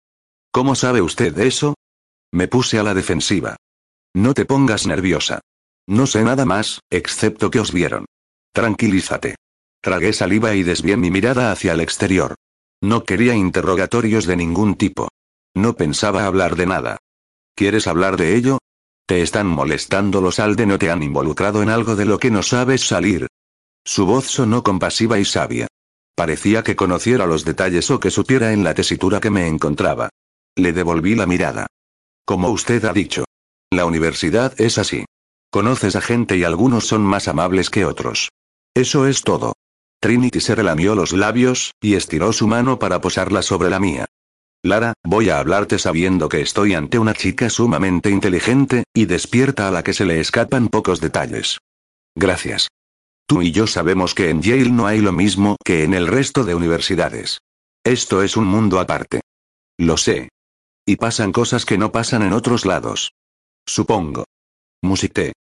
¿Cómo 0.52 0.74
sabe 0.74 1.02
usted 1.02 1.38
eso? 1.38 1.74
Me 2.36 2.48
puse 2.48 2.78
a 2.78 2.82
la 2.82 2.92
defensiva. 2.92 3.56
No 4.14 4.34
te 4.34 4.44
pongas 4.44 4.86
nerviosa. 4.86 5.40
No 5.88 6.06
sé 6.06 6.22
nada 6.22 6.44
más, 6.44 6.82
excepto 6.90 7.50
que 7.50 7.60
os 7.60 7.72
vieron. 7.72 8.04
Tranquilízate. 8.52 9.36
Tragué 9.80 10.12
saliva 10.12 10.54
y 10.54 10.62
desvié 10.62 10.98
mi 10.98 11.10
mirada 11.10 11.50
hacia 11.50 11.72
el 11.72 11.80
exterior. 11.80 12.34
No 12.82 13.04
quería 13.04 13.34
interrogatorios 13.34 14.26
de 14.26 14.36
ningún 14.36 14.74
tipo. 14.74 15.08
No 15.54 15.76
pensaba 15.76 16.26
hablar 16.26 16.56
de 16.56 16.66
nada. 16.66 16.98
¿Quieres 17.54 17.86
hablar 17.86 18.18
de 18.18 18.36
ello? 18.36 18.58
¿Te 19.06 19.22
están 19.22 19.46
molestando 19.46 20.20
los 20.20 20.38
Alden 20.38 20.72
o 20.72 20.78
te 20.78 20.90
han 20.90 21.02
involucrado 21.02 21.62
en 21.62 21.70
algo 21.70 21.96
de 21.96 22.04
lo 22.04 22.18
que 22.18 22.30
no 22.30 22.42
sabes 22.42 22.86
salir? 22.86 23.28
Su 23.82 24.04
voz 24.04 24.26
sonó 24.26 24.62
compasiva 24.62 25.18
y 25.18 25.24
sabia. 25.24 25.68
Parecía 26.14 26.62
que 26.62 26.76
conociera 26.76 27.24
los 27.24 27.46
detalles 27.46 27.90
o 27.90 27.98
que 27.98 28.10
supiera 28.10 28.52
en 28.52 28.62
la 28.62 28.74
tesitura 28.74 29.20
que 29.20 29.30
me 29.30 29.46
encontraba. 29.46 30.10
Le 30.54 30.74
devolví 30.74 31.14
la 31.14 31.24
mirada. 31.24 31.66
Como 32.26 32.50
usted 32.50 32.84
ha 32.84 32.92
dicho. 32.92 33.24
La 33.70 33.86
universidad 33.86 34.60
es 34.60 34.78
así. 34.78 35.04
Conoces 35.50 35.94
a 35.94 36.00
gente 36.00 36.36
y 36.36 36.42
algunos 36.42 36.86
son 36.86 37.02
más 37.02 37.28
amables 37.28 37.70
que 37.70 37.84
otros. 37.84 38.30
Eso 38.74 39.06
es 39.06 39.22
todo. 39.22 39.54
Trinity 40.00 40.40
se 40.40 40.56
relamió 40.56 40.96
los 40.96 41.12
labios, 41.12 41.72
y 41.80 41.94
estiró 41.94 42.32
su 42.32 42.48
mano 42.48 42.80
para 42.80 43.00
posarla 43.00 43.42
sobre 43.42 43.70
la 43.70 43.78
mía. 43.78 44.06
Lara, 44.62 44.94
voy 45.04 45.30
a 45.30 45.38
hablarte 45.38 45.78
sabiendo 45.78 46.28
que 46.28 46.40
estoy 46.40 46.74
ante 46.74 46.98
una 46.98 47.14
chica 47.14 47.48
sumamente 47.48 48.10
inteligente, 48.10 48.82
y 48.92 49.06
despierta 49.06 49.68
a 49.68 49.70
la 49.70 49.84
que 49.84 49.92
se 49.92 50.04
le 50.04 50.18
escapan 50.18 50.68
pocos 50.68 51.00
detalles. 51.00 51.58
Gracias. 52.16 52.68
Tú 53.26 53.40
y 53.42 53.52
yo 53.52 53.68
sabemos 53.68 54.14
que 54.14 54.30
en 54.30 54.42
Yale 54.42 54.70
no 54.70 54.86
hay 54.86 55.00
lo 55.00 55.12
mismo 55.12 55.56
que 55.64 55.84
en 55.84 55.94
el 55.94 56.08
resto 56.08 56.44
de 56.44 56.56
universidades. 56.56 57.38
Esto 57.84 58.22
es 58.22 58.36
un 58.36 58.46
mundo 58.46 58.80
aparte. 58.80 59.20
Lo 59.78 59.96
sé. 59.96 60.28
Y 60.86 60.96
pasan 60.96 61.32
cosas 61.32 61.64
que 61.64 61.78
no 61.78 61.90
pasan 61.90 62.22
en 62.22 62.32
otros 62.32 62.64
lados. 62.64 63.12
Supongo. 63.66 64.24
Musité. 64.82 65.32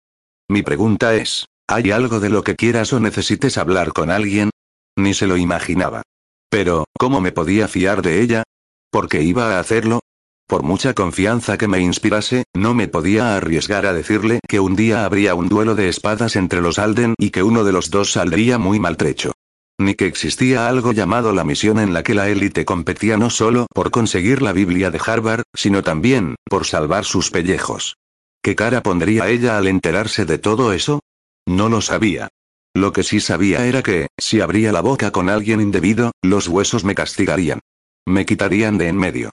Mi 0.48 0.62
pregunta 0.62 1.14
es, 1.14 1.46
¿hay 1.68 1.90
algo 1.90 2.18
de 2.18 2.30
lo 2.30 2.42
que 2.42 2.56
quieras 2.56 2.94
o 2.94 3.00
necesites 3.00 3.58
hablar 3.58 3.92
con 3.92 4.10
alguien? 4.10 4.48
Ni 4.96 5.12
se 5.12 5.26
lo 5.26 5.36
imaginaba. 5.36 6.02
Pero, 6.48 6.86
¿cómo 6.98 7.20
me 7.20 7.30
podía 7.30 7.68
fiar 7.68 8.00
de 8.00 8.22
ella? 8.22 8.42
¿Por 8.90 9.08
qué 9.08 9.22
iba 9.22 9.56
a 9.56 9.60
hacerlo? 9.60 10.00
Por 10.46 10.62
mucha 10.62 10.94
confianza 10.94 11.58
que 11.58 11.68
me 11.68 11.80
inspirase, 11.80 12.44
no 12.54 12.72
me 12.72 12.88
podía 12.88 13.36
arriesgar 13.36 13.84
a 13.84 13.92
decirle 13.92 14.40
que 14.48 14.60
un 14.60 14.76
día 14.76 15.04
habría 15.04 15.34
un 15.34 15.50
duelo 15.50 15.74
de 15.74 15.90
espadas 15.90 16.36
entre 16.36 16.62
los 16.62 16.78
Alden 16.78 17.14
y 17.18 17.30
que 17.30 17.42
uno 17.42 17.64
de 17.64 17.72
los 17.72 17.90
dos 17.90 18.12
saldría 18.12 18.56
muy 18.56 18.80
maltrecho. 18.80 19.33
Ni 19.78 19.94
que 19.94 20.06
existía 20.06 20.68
algo 20.68 20.92
llamado 20.92 21.32
la 21.32 21.44
misión 21.44 21.78
en 21.78 21.92
la 21.92 22.02
que 22.02 22.14
la 22.14 22.28
élite 22.28 22.64
competía 22.64 23.16
no 23.16 23.28
solo 23.30 23.66
por 23.74 23.90
conseguir 23.90 24.40
la 24.40 24.52
Biblia 24.52 24.90
de 24.90 25.00
Harvard, 25.04 25.42
sino 25.52 25.82
también, 25.82 26.36
por 26.44 26.64
salvar 26.64 27.04
sus 27.04 27.30
pellejos. 27.30 27.96
¿Qué 28.40 28.54
cara 28.54 28.82
pondría 28.82 29.28
ella 29.28 29.58
al 29.58 29.66
enterarse 29.66 30.26
de 30.26 30.38
todo 30.38 30.72
eso? 30.72 31.00
No 31.46 31.68
lo 31.68 31.80
sabía. 31.80 32.28
Lo 32.72 32.92
que 32.92 33.02
sí 33.02 33.20
sabía 33.20 33.66
era 33.66 33.82
que, 33.82 34.08
si 34.18 34.40
abría 34.40 34.72
la 34.72 34.80
boca 34.80 35.10
con 35.10 35.28
alguien 35.28 35.60
indebido, 35.60 36.12
los 36.22 36.48
huesos 36.48 36.84
me 36.84 36.94
castigarían. 36.94 37.60
Me 38.06 38.26
quitarían 38.26 38.78
de 38.78 38.88
en 38.88 38.96
medio. 38.96 39.30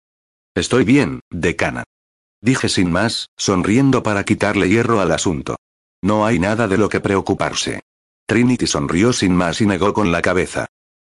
Estoy 0.56 0.86
bien, 0.86 1.22
decana. 1.30 1.84
Dije 2.42 2.70
sin 2.70 2.92
más, 2.92 3.28
sonriendo 3.38 4.02
para 4.02 4.24
quitarle 4.24 4.70
hierro 4.70 5.02
al 5.02 5.12
asunto. 5.12 5.58
No 6.02 6.26
hay 6.26 6.39
nada 6.39 6.68
de 6.68 6.78
lo 6.78 6.89
que 6.89 7.00
preocuparse. 7.00 7.82
Trinity 8.32 8.66
sonrió 8.66 9.12
sin 9.12 9.36
más 9.36 9.60
y 9.60 9.66
negó 9.66 9.94
con 9.94 10.14
la 10.14 10.22
cabeza. 10.22 10.68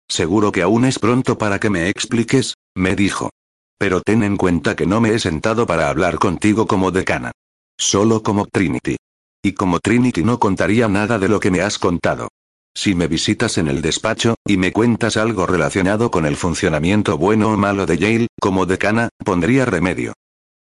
Seguro 0.06 0.52
que 0.52 0.60
aún 0.60 0.84
es 0.84 0.98
pronto 0.98 1.38
para 1.38 1.58
que 1.58 1.70
me 1.70 1.88
expliques, 1.88 2.56
me 2.74 2.94
dijo. 2.94 3.30
Pero 3.78 4.02
ten 4.02 4.22
en 4.22 4.36
cuenta 4.36 4.76
que 4.76 4.84
no 4.84 5.00
me 5.00 5.14
he 5.14 5.18
sentado 5.18 5.66
para 5.66 5.88
hablar 5.88 6.18
contigo 6.18 6.66
como 6.66 6.90
decana. 6.90 7.32
Solo 7.78 8.22
como 8.22 8.44
Trinity. 8.44 8.96
Y 9.42 9.54
como 9.54 9.80
Trinity 9.80 10.24
no 10.24 10.38
contaría 10.38 10.88
nada 10.88 11.18
de 11.18 11.30
lo 11.30 11.40
que 11.40 11.50
me 11.50 11.62
has 11.62 11.78
contado. 11.78 12.28
Si 12.74 12.94
me 12.94 13.06
visitas 13.06 13.56
en 13.56 13.68
el 13.68 13.80
despacho, 13.80 14.34
y 14.46 14.58
me 14.58 14.72
cuentas 14.72 15.16
algo 15.16 15.46
relacionado 15.46 16.10
con 16.10 16.26
el 16.26 16.36
funcionamiento 16.36 17.16
bueno 17.16 17.48
o 17.48 17.56
malo 17.56 17.86
de 17.86 17.96
Yale, 17.96 18.26
como 18.38 18.66
decana, 18.66 19.08
pondría 19.24 19.64
remedio. 19.64 20.12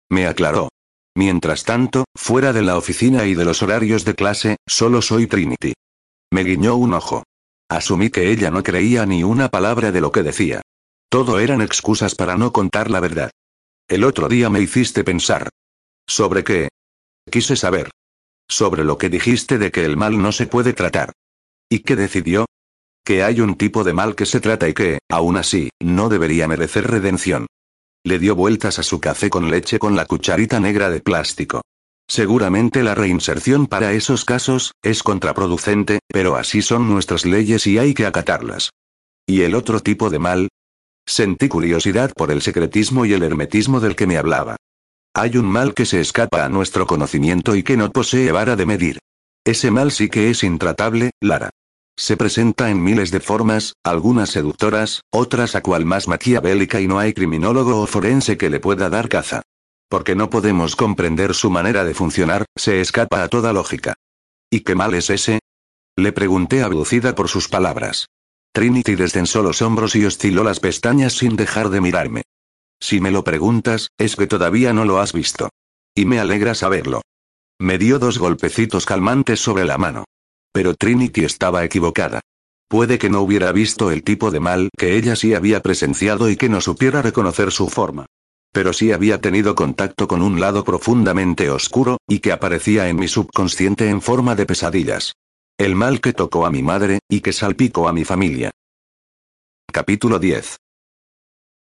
Me 0.10 0.26
aclaró. 0.26 0.70
Mientras 1.18 1.66
tanto, 1.66 2.06
fuera 2.16 2.54
de 2.54 2.62
la 2.62 2.78
oficina 2.78 3.26
y 3.26 3.36
de 3.36 3.44
los 3.44 3.62
horarios 3.62 4.06
de 4.06 4.16
clase, 4.16 4.56
solo 4.66 5.02
soy 5.02 5.28
Trinity. 5.28 5.74
Me 6.36 6.44
guiñó 6.44 6.76
un 6.76 6.94
ojo. 6.94 7.24
Asumí 7.70 8.10
que 8.10 8.30
ella 8.30 8.52
no 8.52 8.62
creía 8.62 9.06
ni 9.06 9.24
una 9.24 9.48
palabra 9.48 9.94
de 9.94 10.02
lo 10.02 10.12
que 10.12 10.22
decía. 10.22 10.62
Todo 11.08 11.40
eran 11.40 11.62
excusas 11.62 12.14
para 12.14 12.36
no 12.36 12.52
contar 12.52 12.92
la 12.92 13.00
verdad. 13.00 13.32
El 13.88 14.04
otro 14.04 14.28
día 14.28 14.50
me 14.50 14.60
hiciste 14.60 15.06
pensar. 15.06 15.48
¿Sobre 16.06 16.44
qué? 16.44 16.68
Quise 17.32 17.56
saber. 17.56 17.90
Sobre 18.50 18.84
lo 18.84 18.98
que 18.98 19.10
dijiste 19.10 19.58
de 19.58 19.72
que 19.72 19.86
el 19.86 19.96
mal 19.96 20.22
no 20.22 20.34
se 20.34 20.46
puede 20.46 20.74
tratar. 20.74 21.14
¿Y 21.70 21.80
qué 21.80 21.96
decidió? 21.96 22.48
Que 23.06 23.24
hay 23.24 23.40
un 23.40 23.56
tipo 23.56 23.86
de 23.86 23.94
mal 23.94 24.14
que 24.14 24.26
se 24.26 24.42
trata 24.42 24.68
y 24.68 24.74
que, 24.74 25.00
aún 25.10 25.38
así, 25.38 25.70
no 25.82 26.10
debería 26.10 26.50
merecer 26.50 26.86
redención. 26.86 27.48
Le 28.04 28.20
dio 28.20 28.36
vueltas 28.36 28.78
a 28.78 28.84
su 28.84 29.00
café 29.00 29.30
con 29.30 29.50
leche 29.50 29.80
con 29.80 29.96
la 29.96 30.06
cucharita 30.06 30.60
negra 30.60 30.90
de 30.90 31.00
plástico. 31.00 31.62
Seguramente 32.08 32.84
la 32.84 32.96
reinserción 32.96 33.68
para 33.68 33.94
esos 33.94 34.26
casos 34.26 34.74
es 34.84 35.02
contraproducente, 35.02 36.00
pero 36.08 36.36
así 36.36 36.62
son 36.62 36.90
nuestras 36.90 37.26
leyes 37.26 37.66
y 37.68 37.80
hay 37.80 37.94
que 37.94 38.06
acatarlas. 38.06 38.70
¿Y 39.28 39.42
el 39.42 39.56
otro 39.56 39.80
tipo 39.80 40.10
de 40.10 40.20
mal? 40.20 40.48
Sentí 41.08 41.48
curiosidad 41.48 42.12
por 42.16 42.32
el 42.32 42.42
secretismo 42.42 43.06
y 43.06 43.14
el 43.14 43.24
hermetismo 43.24 43.80
del 43.80 43.96
que 43.96 44.08
me 44.08 44.18
hablaba. 44.18 44.56
Hay 45.16 45.38
un 45.38 45.46
mal 45.46 45.74
que 45.74 45.86
se 45.86 46.02
escapa 46.02 46.46
a 46.46 46.50
nuestro 46.50 46.86
conocimiento 46.86 47.56
y 47.56 47.64
que 47.64 47.78
no 47.78 47.92
posee 47.92 48.32
vara 48.32 48.56
de 48.56 48.66
medir. 48.66 49.00
Ese 49.44 49.72
mal 49.72 49.92
sí 49.92 50.10
que 50.10 50.30
es 50.30 50.44
intratable, 50.44 51.12
Lara. 51.22 51.50
Se 51.98 52.18
presenta 52.18 52.70
en 52.70 52.84
miles 52.84 53.12
de 53.12 53.22
formas, 53.22 53.74
algunas 53.84 54.30
seductoras, 54.32 55.02
otras 55.12 55.56
a 55.56 55.62
cual 55.62 55.86
más 55.86 56.08
maquiavélica 56.08 56.82
y 56.82 56.88
no 56.88 57.00
hay 57.00 57.14
criminólogo 57.14 57.82
o 57.82 57.88
forense 57.88 58.38
que 58.38 58.50
le 58.50 58.60
pueda 58.60 58.90
dar 58.90 59.08
caza. 59.08 59.44
Porque 59.90 60.16
no 60.16 60.30
podemos 60.30 60.76
comprender 60.76 61.34
su 61.34 61.50
manera 61.50 61.84
de 61.84 61.94
funcionar, 61.94 62.46
se 62.56 62.82
escapa 62.82 63.24
a 63.24 63.28
toda 63.30 63.54
lógica. 63.54 63.94
¿Y 64.50 64.62
qué 64.62 64.76
mal 64.76 64.94
es 64.94 65.10
ese? 65.10 65.40
Le 65.96 66.12
pregunté 66.12 66.64
abducida 66.64 67.16
por 67.16 67.30
sus 67.30 67.48
palabras. 67.48 68.08
Trinity 68.54 68.96
desdensó 68.96 69.44
los 69.44 69.62
hombros 69.62 69.96
y 69.96 70.06
osciló 70.06 70.44
las 70.44 70.60
pestañas 70.60 71.14
sin 71.14 71.36
dejar 71.36 71.70
de 71.70 71.82
mirarme. 71.82 72.24
Si 72.80 73.00
me 73.00 73.12
lo 73.12 73.24
preguntas, 73.24 73.90
es 73.98 74.16
que 74.16 74.28
todavía 74.28 74.74
no 74.74 74.86
lo 74.86 75.00
has 75.00 75.14
visto. 75.14 75.50
Y 75.94 76.06
me 76.06 76.20
alegra 76.20 76.56
saberlo. 76.56 77.02
Me 77.60 77.78
dio 77.78 78.00
dos 78.00 78.18
golpecitos 78.18 78.86
calmantes 78.86 79.40
sobre 79.40 79.66
la 79.66 79.78
mano. 79.78 80.06
Pero 80.52 80.74
Trinity 80.74 81.24
estaba 81.24 81.64
equivocada. 81.64 82.22
Puede 82.68 82.98
que 82.98 83.10
no 83.10 83.22
hubiera 83.22 83.52
visto 83.52 83.92
el 83.92 84.04
tipo 84.04 84.32
de 84.32 84.40
mal 84.40 84.70
que 84.78 84.98
ella 84.98 85.16
sí 85.16 85.34
había 85.34 85.62
presenciado 85.62 86.30
y 86.30 86.36
que 86.36 86.50
no 86.50 86.62
supiera 86.62 87.02
reconocer 87.02 87.52
su 87.52 87.70
forma. 87.70 88.08
Pero 88.56 88.72
sí 88.72 88.94
había 88.94 89.20
tenido 89.20 89.54
contacto 89.54 90.08
con 90.08 90.22
un 90.22 90.40
lado 90.40 90.64
profundamente 90.64 91.50
oscuro, 91.50 91.98
y 92.08 92.20
que 92.20 92.32
aparecía 92.32 92.88
en 92.88 92.96
mi 92.96 93.10
subconsciente 93.10 93.90
en 93.90 94.02
forma 94.02 94.34
de 94.34 94.46
pesadillas. 94.46 95.12
El 95.58 95.76
mal 95.76 96.00
que 96.00 96.14
tocó 96.14 96.46
a 96.46 96.52
mi 96.52 96.64
madre, 96.64 97.00
y 97.10 97.20
que 97.20 97.34
salpicó 97.34 97.90
a 97.90 97.92
mi 97.92 98.06
familia. 98.06 98.52
Capítulo 99.70 100.20
10. 100.20 100.56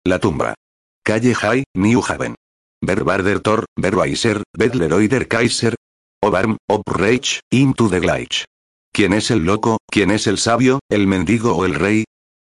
La 0.05 0.21
tumba. 0.21 0.55
Calle 1.03 1.35
High, 1.35 1.65
New 1.75 2.05
Haven. 2.07 2.37
Verbarder 2.81 3.41
Tor, 3.41 3.65
Verweiser, 3.77 4.45
Bedleroider 4.57 5.27
Kaiser. 5.27 5.75
Obarm, 6.23 6.57
Oprage, 6.69 7.41
Into 7.51 7.91
the 7.91 7.99
Gleich. 7.99 8.45
¿Quién 8.93 9.13
es 9.13 9.33
el 9.33 9.45
loco, 9.45 9.79
quién 9.91 10.13
es 10.13 10.29
el 10.29 10.39
sabio, 10.39 10.79
el 10.89 11.09
mendigo 11.09 11.57
o 11.57 11.65
el 11.65 11.75
rey? 11.75 12.05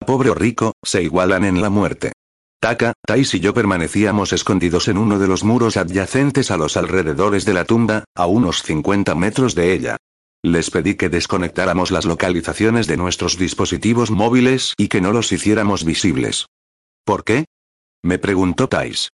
Pobre 0.07 0.29
o 0.29 0.35
rico, 0.35 0.75
se 0.85 1.03
igualan 1.03 1.47
en 1.47 1.63
la 1.63 1.71
muerte. 1.71 2.13
Taka, 2.67 2.95
Tais 3.07 3.33
y 3.33 3.39
yo 3.39 3.55
permanecíamos 3.55 4.33
escondidos 4.33 4.89
en 4.89 4.99
uno 4.99 5.21
de 5.21 5.29
los 5.29 5.45
muros 5.45 5.77
adyacentes 5.77 6.51
a 6.51 6.57
los 6.57 6.77
alrededores 6.77 7.45
de 7.45 7.55
la 7.55 7.65
tumba, 7.65 8.03
a 8.17 8.27
unos 8.27 8.65
50 8.65 9.15
metros 9.15 9.55
de 9.55 9.73
ella. 9.73 9.99
Les 10.43 10.73
pedí 10.73 10.97
que 10.97 11.09
desconectáramos 11.09 11.93
las 11.93 12.07
localizaciones 12.07 12.89
de 12.89 12.97
nuestros 12.97 13.39
dispositivos 13.39 14.11
móviles 14.11 14.75
y 14.77 14.89
que 14.89 15.01
no 15.01 15.13
los 15.13 15.31
hiciéramos 15.31 15.85
visibles. 15.85 16.47
¿Por 17.05 17.23
qué? 17.23 17.45
Me 18.03 18.19
preguntó 18.19 18.69
Tais. 18.69 19.11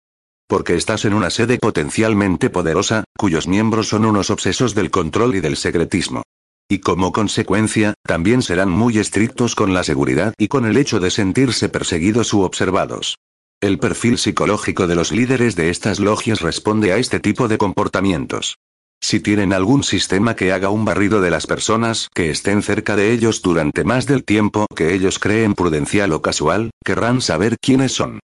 Porque 0.49 0.75
estás 0.75 1.05
en 1.05 1.13
una 1.13 1.29
sede 1.29 1.57
potencialmente 1.57 2.49
poderosa, 2.49 3.05
cuyos 3.17 3.47
miembros 3.47 3.87
son 3.87 4.03
unos 4.03 4.29
obsesos 4.29 4.75
del 4.75 4.91
control 4.91 5.35
y 5.35 5.39
del 5.39 5.55
secretismo. 5.55 6.23
Y 6.67 6.79
como 6.79 7.13
consecuencia, 7.13 7.93
también 8.03 8.41
serán 8.41 8.69
muy 8.69 8.97
estrictos 8.97 9.55
con 9.55 9.73
la 9.73 9.85
seguridad 9.85 10.33
y 10.37 10.49
con 10.49 10.65
el 10.65 10.75
hecho 10.75 10.99
de 10.99 11.11
sentirse 11.11 11.69
perseguidos 11.69 12.33
u 12.33 12.41
observados. 12.41 13.15
El 13.59 13.79
perfil 13.79 14.19
psicológico 14.19 14.85
de 14.85 14.93
los 14.93 15.11
líderes 15.11 15.55
de 15.55 15.71
estas 15.71 15.99
logias 15.99 16.41
responde 16.41 16.93
a 16.93 16.97
este 16.97 17.19
tipo 17.19 17.47
de 17.47 17.57
comportamientos. 17.57 18.59
Si 19.01 19.19
tienen 19.19 19.51
algún 19.51 19.83
sistema 19.83 20.35
que 20.35 20.51
haga 20.51 20.69
un 20.69 20.85
barrido 20.85 21.21
de 21.21 21.31
las 21.31 21.47
personas 21.47 22.07
que 22.13 22.29
estén 22.29 22.61
cerca 22.61 22.95
de 22.95 23.11
ellos 23.11 23.41
durante 23.41 23.83
más 23.83 24.05
del 24.05 24.23
tiempo 24.23 24.67
que 24.75 24.93
ellos 24.93 25.17
creen 25.17 25.55
prudencial 25.55 26.13
o 26.13 26.21
casual, 26.21 26.69
querrán 26.85 27.19
saber 27.19 27.57
quiénes 27.59 27.93
son. 27.93 28.19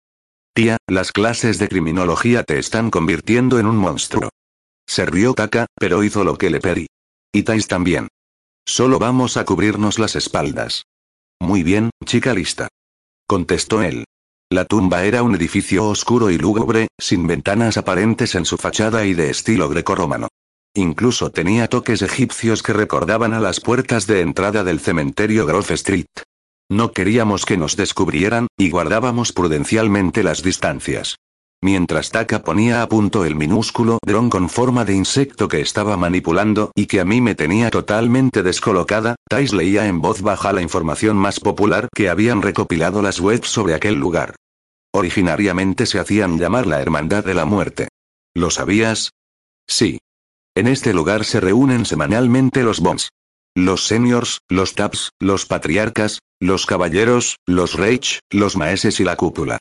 Tía, 0.54 0.78
las 0.88 1.12
clases 1.12 1.58
de 1.58 1.68
criminología 1.68 2.44
te 2.44 2.60
están 2.60 2.92
convirtiendo 2.92 3.58
en 3.58 3.66
un 3.66 3.78
monstruo. 3.78 4.30
Se 4.88 5.04
rió 5.08 5.34
Taka, 5.34 5.66
pero 5.80 6.04
hizo 6.04 6.24
lo 6.24 6.38
que 6.38 6.52
le 6.52 6.60
pedí. 6.60 6.86
Y 7.32 7.42
Tais 7.42 7.68
también. 7.68 8.08
Solo 8.68 9.00
vamos 9.00 9.38
a 9.38 9.46
cubrirnos 9.46 9.98
las 9.98 10.16
espaldas. 10.16 10.84
Muy 11.40 11.64
bien, 11.64 11.90
chica 12.06 12.36
lista. 12.36 12.68
Contestó 13.26 13.82
él. 13.82 14.06
La 14.54 14.66
tumba 14.66 15.04
era 15.04 15.24
un 15.24 15.34
edificio 15.34 15.88
oscuro 15.88 16.30
y 16.30 16.38
lúgubre, 16.38 16.88
sin 17.00 17.26
ventanas 17.26 17.76
aparentes 17.78 18.36
en 18.36 18.46
su 18.46 18.58
fachada 18.58 19.04
y 19.04 19.16
de 19.16 19.32
estilo 19.32 19.68
grecorromano. 19.68 20.28
Incluso 20.76 21.32
tenía 21.32 21.68
toques 21.68 22.04
egipcios 22.04 22.62
que 22.62 22.72
recordaban 22.72 23.34
a 23.34 23.40
las 23.40 23.60
puertas 23.60 24.06
de 24.06 24.22
entrada 24.22 24.64
del 24.64 24.80
cementerio 24.80 25.48
Grove 25.48 25.74
Street. 25.74 26.06
No 26.70 26.92
queríamos 26.92 27.48
que 27.48 27.58
nos 27.58 27.76
descubrieran, 27.76 28.46
y 28.56 28.70
guardábamos 28.70 29.32
prudencialmente 29.32 30.22
las 30.22 30.44
distancias. 30.44 31.16
Mientras 31.64 32.12
Taka 32.12 32.44
ponía 32.44 32.84
a 32.84 32.88
punto 32.88 33.26
el 33.26 33.36
minúsculo 33.36 33.98
dron 34.06 34.30
con 34.30 34.50
forma 34.50 34.86
de 34.86 34.94
insecto 34.94 35.48
que 35.48 35.62
estaba 35.62 35.98
manipulando 35.98 36.72
y 36.76 36.86
que 36.86 37.00
a 37.00 37.06
mí 37.06 37.22
me 37.22 37.34
tenía 37.34 37.72
totalmente 37.72 38.44
descolocada, 38.44 39.16
Tais 39.28 39.52
leía 39.52 39.88
en 39.88 40.00
voz 40.00 40.22
baja 40.22 40.54
la 40.54 40.62
información 40.62 41.18
más 41.18 41.40
popular 41.40 41.90
que 41.96 42.08
habían 42.10 42.44
recopilado 42.44 43.02
las 43.02 43.20
webs 43.20 43.48
sobre 43.48 43.74
aquel 43.74 43.96
lugar. 43.96 44.36
Originariamente 44.96 45.88
se 45.88 46.00
hacían 46.00 46.38
llamar 46.38 46.68
la 46.68 46.80
Hermandad 46.80 47.26
de 47.26 47.34
la 47.34 47.46
Muerte. 47.46 47.88
¿Lo 48.36 48.52
sabías? 48.52 49.12
Sí. 49.68 50.00
En 50.56 50.68
este 50.68 50.94
lugar 50.94 51.26
se 51.26 51.40
reúnen 51.40 51.86
semanalmente 51.86 52.62
los 52.62 52.80
Bones. 52.80 53.10
Los 53.56 53.88
seniors, 53.88 54.40
los 54.50 54.76
taps, 54.76 55.12
los 55.20 55.46
patriarcas, 55.46 56.20
los 56.40 56.66
caballeros, 56.66 57.38
los 57.48 57.74
reich, 57.74 58.20
los 58.30 58.56
maeses 58.56 59.00
y 59.00 59.04
la 59.04 59.16
cúpula. 59.16 59.58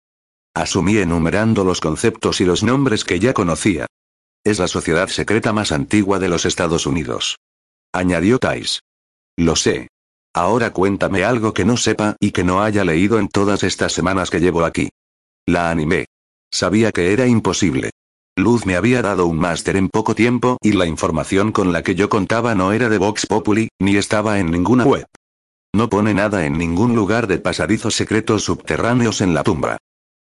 Asumí 0.54 0.98
enumerando 0.98 1.64
los 1.64 1.80
conceptos 1.80 2.42
y 2.42 2.44
los 2.44 2.62
nombres 2.62 3.04
que 3.04 3.18
ya 3.18 3.32
conocía. 3.32 3.86
Es 4.44 4.58
la 4.58 4.68
sociedad 4.68 5.08
secreta 5.08 5.52
más 5.52 5.72
antigua 5.72 6.18
de 6.18 6.28
los 6.28 6.44
Estados 6.44 6.86
Unidos. 6.86 7.36
Añadió 7.92 8.38
Tais. 8.38 8.80
Lo 9.36 9.56
sé. 9.56 9.88
Ahora 10.34 10.72
cuéntame 10.72 11.24
algo 11.24 11.54
que 11.54 11.64
no 11.64 11.76
sepa 11.76 12.16
y 12.20 12.32
que 12.32 12.44
no 12.44 12.62
haya 12.62 12.84
leído 12.84 13.18
en 13.18 13.28
todas 13.28 13.62
estas 13.62 13.92
semanas 13.92 14.30
que 14.30 14.40
llevo 14.40 14.64
aquí. 14.64 14.90
La 15.46 15.70
animé. 15.70 16.06
Sabía 16.52 16.92
que 16.92 17.12
era 17.12 17.26
imposible. 17.26 17.90
Luz 18.36 18.64
me 18.64 18.76
había 18.76 19.02
dado 19.02 19.26
un 19.26 19.38
máster 19.38 19.76
en 19.76 19.88
poco 19.88 20.14
tiempo 20.14 20.56
y 20.62 20.72
la 20.72 20.86
información 20.86 21.50
con 21.50 21.72
la 21.72 21.82
que 21.82 21.94
yo 21.94 22.08
contaba 22.08 22.54
no 22.54 22.72
era 22.72 22.88
de 22.88 22.98
Vox 22.98 23.26
Populi, 23.26 23.68
ni 23.80 23.96
estaba 23.96 24.38
en 24.38 24.50
ninguna 24.50 24.84
web. 24.84 25.06
No 25.74 25.88
pone 25.88 26.14
nada 26.14 26.46
en 26.46 26.58
ningún 26.58 26.94
lugar 26.94 27.26
de 27.26 27.38
pasadizos 27.38 27.94
secretos 27.94 28.44
subterráneos 28.44 29.20
en 29.20 29.34
la 29.34 29.42
tumba. 29.42 29.78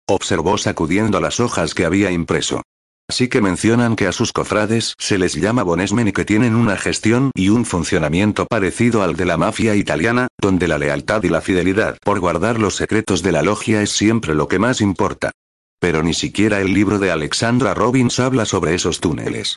Observó 0.08 0.58
sacudiendo 0.58 1.20
las 1.20 1.38
hojas 1.38 1.74
que 1.74 1.84
había 1.84 2.10
impreso. 2.10 2.62
Así 3.08 3.28
que 3.28 3.42
mencionan 3.42 3.96
que 3.96 4.06
a 4.06 4.12
sus 4.12 4.32
cofrades 4.32 4.94
se 4.98 5.18
les 5.18 5.34
llama 5.34 5.62
bonesmen 5.62 6.08
y 6.08 6.12
que 6.12 6.24
tienen 6.24 6.54
una 6.54 6.76
gestión 6.76 7.30
y 7.34 7.50
un 7.50 7.66
funcionamiento 7.66 8.46
parecido 8.46 9.02
al 9.02 9.14
de 9.14 9.26
la 9.26 9.36
mafia 9.36 9.74
italiana, 9.74 10.28
donde 10.40 10.68
la 10.68 10.78
lealtad 10.78 11.22
y 11.22 11.28
la 11.28 11.42
fidelidad 11.42 11.98
por 12.02 12.20
guardar 12.20 12.58
los 12.58 12.76
secretos 12.76 13.22
de 13.22 13.32
la 13.32 13.42
logia 13.42 13.82
es 13.82 13.90
siempre 13.90 14.34
lo 14.34 14.48
que 14.48 14.58
más 14.58 14.80
importa. 14.80 15.32
Pero 15.78 16.02
ni 16.02 16.14
siquiera 16.14 16.60
el 16.60 16.72
libro 16.72 16.98
de 16.98 17.10
Alexandra 17.10 17.74
Robbins 17.74 18.18
habla 18.18 18.46
sobre 18.46 18.74
esos 18.74 19.00
túneles. 19.00 19.56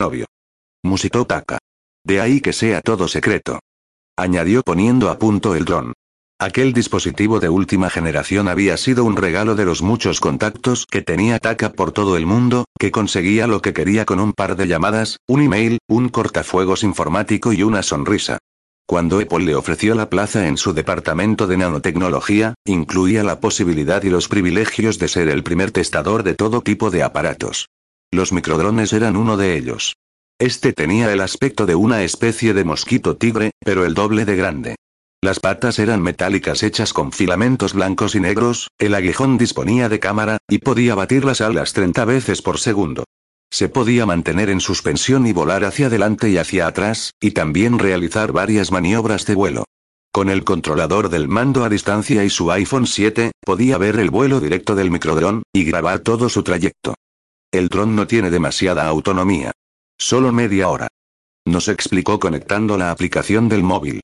Obvio. 0.00 0.26
Musitó 0.82 1.26
Taka. 1.26 1.58
De 2.04 2.20
ahí 2.20 2.40
que 2.40 2.52
sea 2.52 2.80
todo 2.80 3.06
secreto. 3.06 3.60
Añadió 4.16 4.62
poniendo 4.62 5.10
a 5.10 5.18
punto 5.18 5.54
el 5.54 5.64
dron. 5.64 5.92
Aquel 6.42 6.72
dispositivo 6.72 7.38
de 7.38 7.50
última 7.50 7.90
generación 7.90 8.48
había 8.48 8.78
sido 8.78 9.04
un 9.04 9.14
regalo 9.14 9.56
de 9.56 9.66
los 9.66 9.82
muchos 9.82 10.20
contactos 10.20 10.86
que 10.86 11.02
tenía 11.02 11.38
Taka 11.38 11.72
por 11.72 11.92
todo 11.92 12.16
el 12.16 12.24
mundo, 12.24 12.64
que 12.78 12.90
conseguía 12.90 13.46
lo 13.46 13.60
que 13.60 13.74
quería 13.74 14.06
con 14.06 14.20
un 14.20 14.32
par 14.32 14.56
de 14.56 14.66
llamadas, 14.66 15.18
un 15.28 15.42
email, 15.42 15.80
un 15.86 16.08
cortafuegos 16.08 16.82
informático 16.82 17.52
y 17.52 17.62
una 17.62 17.82
sonrisa. 17.82 18.38
Cuando 18.86 19.20
Apple 19.20 19.44
le 19.44 19.54
ofreció 19.54 19.94
la 19.94 20.08
plaza 20.08 20.48
en 20.48 20.56
su 20.56 20.72
departamento 20.72 21.46
de 21.46 21.58
nanotecnología, 21.58 22.54
incluía 22.64 23.22
la 23.22 23.38
posibilidad 23.38 24.02
y 24.02 24.08
los 24.08 24.26
privilegios 24.26 24.98
de 24.98 25.08
ser 25.08 25.28
el 25.28 25.42
primer 25.42 25.72
testador 25.72 26.22
de 26.22 26.32
todo 26.32 26.62
tipo 26.62 26.90
de 26.90 27.02
aparatos. 27.02 27.68
Los 28.10 28.32
microdrones 28.32 28.94
eran 28.94 29.18
uno 29.18 29.36
de 29.36 29.58
ellos. 29.58 29.94
Este 30.38 30.72
tenía 30.72 31.12
el 31.12 31.20
aspecto 31.20 31.66
de 31.66 31.74
una 31.74 32.02
especie 32.02 32.54
de 32.54 32.64
mosquito 32.64 33.18
tigre, 33.18 33.50
pero 33.62 33.84
el 33.84 33.92
doble 33.92 34.24
de 34.24 34.36
grande. 34.36 34.76
Las 35.22 35.38
patas 35.38 35.78
eran 35.78 36.00
metálicas 36.00 36.62
hechas 36.62 36.94
con 36.94 37.12
filamentos 37.12 37.74
blancos 37.74 38.14
y 38.14 38.20
negros, 38.20 38.68
el 38.78 38.94
aguijón 38.94 39.36
disponía 39.36 39.90
de 39.90 40.00
cámara, 40.00 40.38
y 40.48 40.58
podía 40.58 40.94
batir 40.94 41.26
las 41.26 41.42
alas 41.42 41.74
30 41.74 42.06
veces 42.06 42.40
por 42.40 42.58
segundo. 42.58 43.04
Se 43.50 43.68
podía 43.68 44.06
mantener 44.06 44.48
en 44.48 44.60
suspensión 44.60 45.26
y 45.26 45.34
volar 45.34 45.64
hacia 45.64 45.88
adelante 45.88 46.30
y 46.30 46.38
hacia 46.38 46.66
atrás, 46.66 47.12
y 47.20 47.32
también 47.32 47.78
realizar 47.78 48.32
varias 48.32 48.72
maniobras 48.72 49.26
de 49.26 49.34
vuelo. 49.34 49.64
Con 50.10 50.30
el 50.30 50.42
controlador 50.42 51.10
del 51.10 51.28
mando 51.28 51.64
a 51.64 51.68
distancia 51.68 52.24
y 52.24 52.30
su 52.30 52.50
iPhone 52.50 52.86
7, 52.86 53.32
podía 53.44 53.76
ver 53.76 53.98
el 53.98 54.08
vuelo 54.08 54.40
directo 54.40 54.74
del 54.74 54.90
microdrón, 54.90 55.42
y 55.52 55.64
grabar 55.64 55.98
todo 55.98 56.30
su 56.30 56.42
trayecto. 56.42 56.94
El 57.52 57.68
dron 57.68 57.94
no 57.94 58.06
tiene 58.06 58.30
demasiada 58.30 58.86
autonomía. 58.86 59.52
Solo 59.98 60.32
media 60.32 60.70
hora. 60.70 60.88
Nos 61.44 61.68
explicó 61.68 62.18
conectando 62.18 62.78
la 62.78 62.90
aplicación 62.90 63.50
del 63.50 63.62
móvil. 63.62 64.00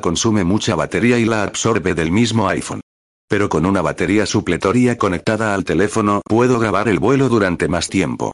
Consume 0.00 0.44
mucha 0.44 0.74
batería 0.74 1.18
y 1.18 1.24
la 1.24 1.42
absorbe 1.42 1.94
del 1.94 2.12
mismo 2.12 2.48
iPhone. 2.48 2.80
Pero 3.28 3.48
con 3.48 3.66
una 3.66 3.82
batería 3.82 4.26
supletoria 4.26 4.98
conectada 4.98 5.54
al 5.54 5.64
teléfono 5.64 6.20
puedo 6.24 6.58
grabar 6.58 6.88
el 6.88 6.98
vuelo 6.98 7.28
durante 7.28 7.68
más 7.68 7.88
tiempo 7.88 8.32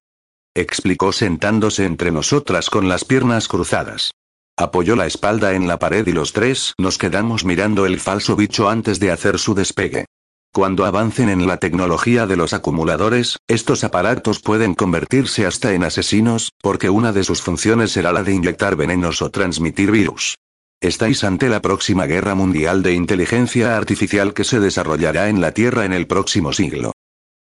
explicó 0.57 1.13
sentándose 1.13 1.85
entre 1.85 2.11
nosotras 2.11 2.71
con 2.71 2.89
las 2.89 3.05
piernas 3.05 3.47
cruzadas. 3.47 4.13
Apoyó 4.57 4.97
la 4.97 5.07
espalda 5.07 5.53
en 5.53 5.69
la 5.69 5.79
pared 5.79 6.07
y 6.07 6.13
los 6.13 6.33
tres 6.33 6.73
nos 6.79 6.97
quedamos 6.97 7.45
mirando 7.45 7.85
el 7.85 8.01
falso 8.01 8.37
bicho 8.37 8.71
antes 8.71 8.99
de 8.99 9.11
hacer 9.11 9.39
su 9.39 9.55
despegue. 9.55 10.07
Cuando 10.55 10.87
avancen 10.87 11.29
en 11.29 11.47
la 11.47 11.59
tecnología 11.59 12.27
de 12.27 12.37
los 12.37 12.55
acumuladores, 12.55 13.37
estos 13.47 13.85
aparatos 13.85 14.41
pueden 14.41 14.75
convertirse 14.75 15.45
hasta 15.45 15.75
en 15.75 15.85
asesinos, 15.85 16.53
porque 16.63 16.89
una 16.89 17.13
de 17.13 17.25
sus 17.25 17.43
funciones 17.43 17.93
será 17.93 18.13
la 18.13 18.23
de 18.23 18.33
inyectar 18.33 18.77
venenos 18.77 19.21
o 19.21 19.31
transmitir 19.31 19.91
virus. 19.91 20.37
Estáis 20.81 21.25
ante 21.25 21.49
la 21.49 21.63
próxima 21.63 22.07
guerra 22.07 22.35
mundial 22.35 22.83
de 22.83 22.93
inteligencia 22.93 23.77
artificial 23.77 24.35
que 24.35 24.45
se 24.45 24.61
desarrollará 24.61 25.29
en 25.29 25.41
la 25.41 25.53
Tierra 25.53 25.85
en 25.85 25.93
el 25.93 26.07
próximo 26.07 26.53
siglo. 26.53 26.93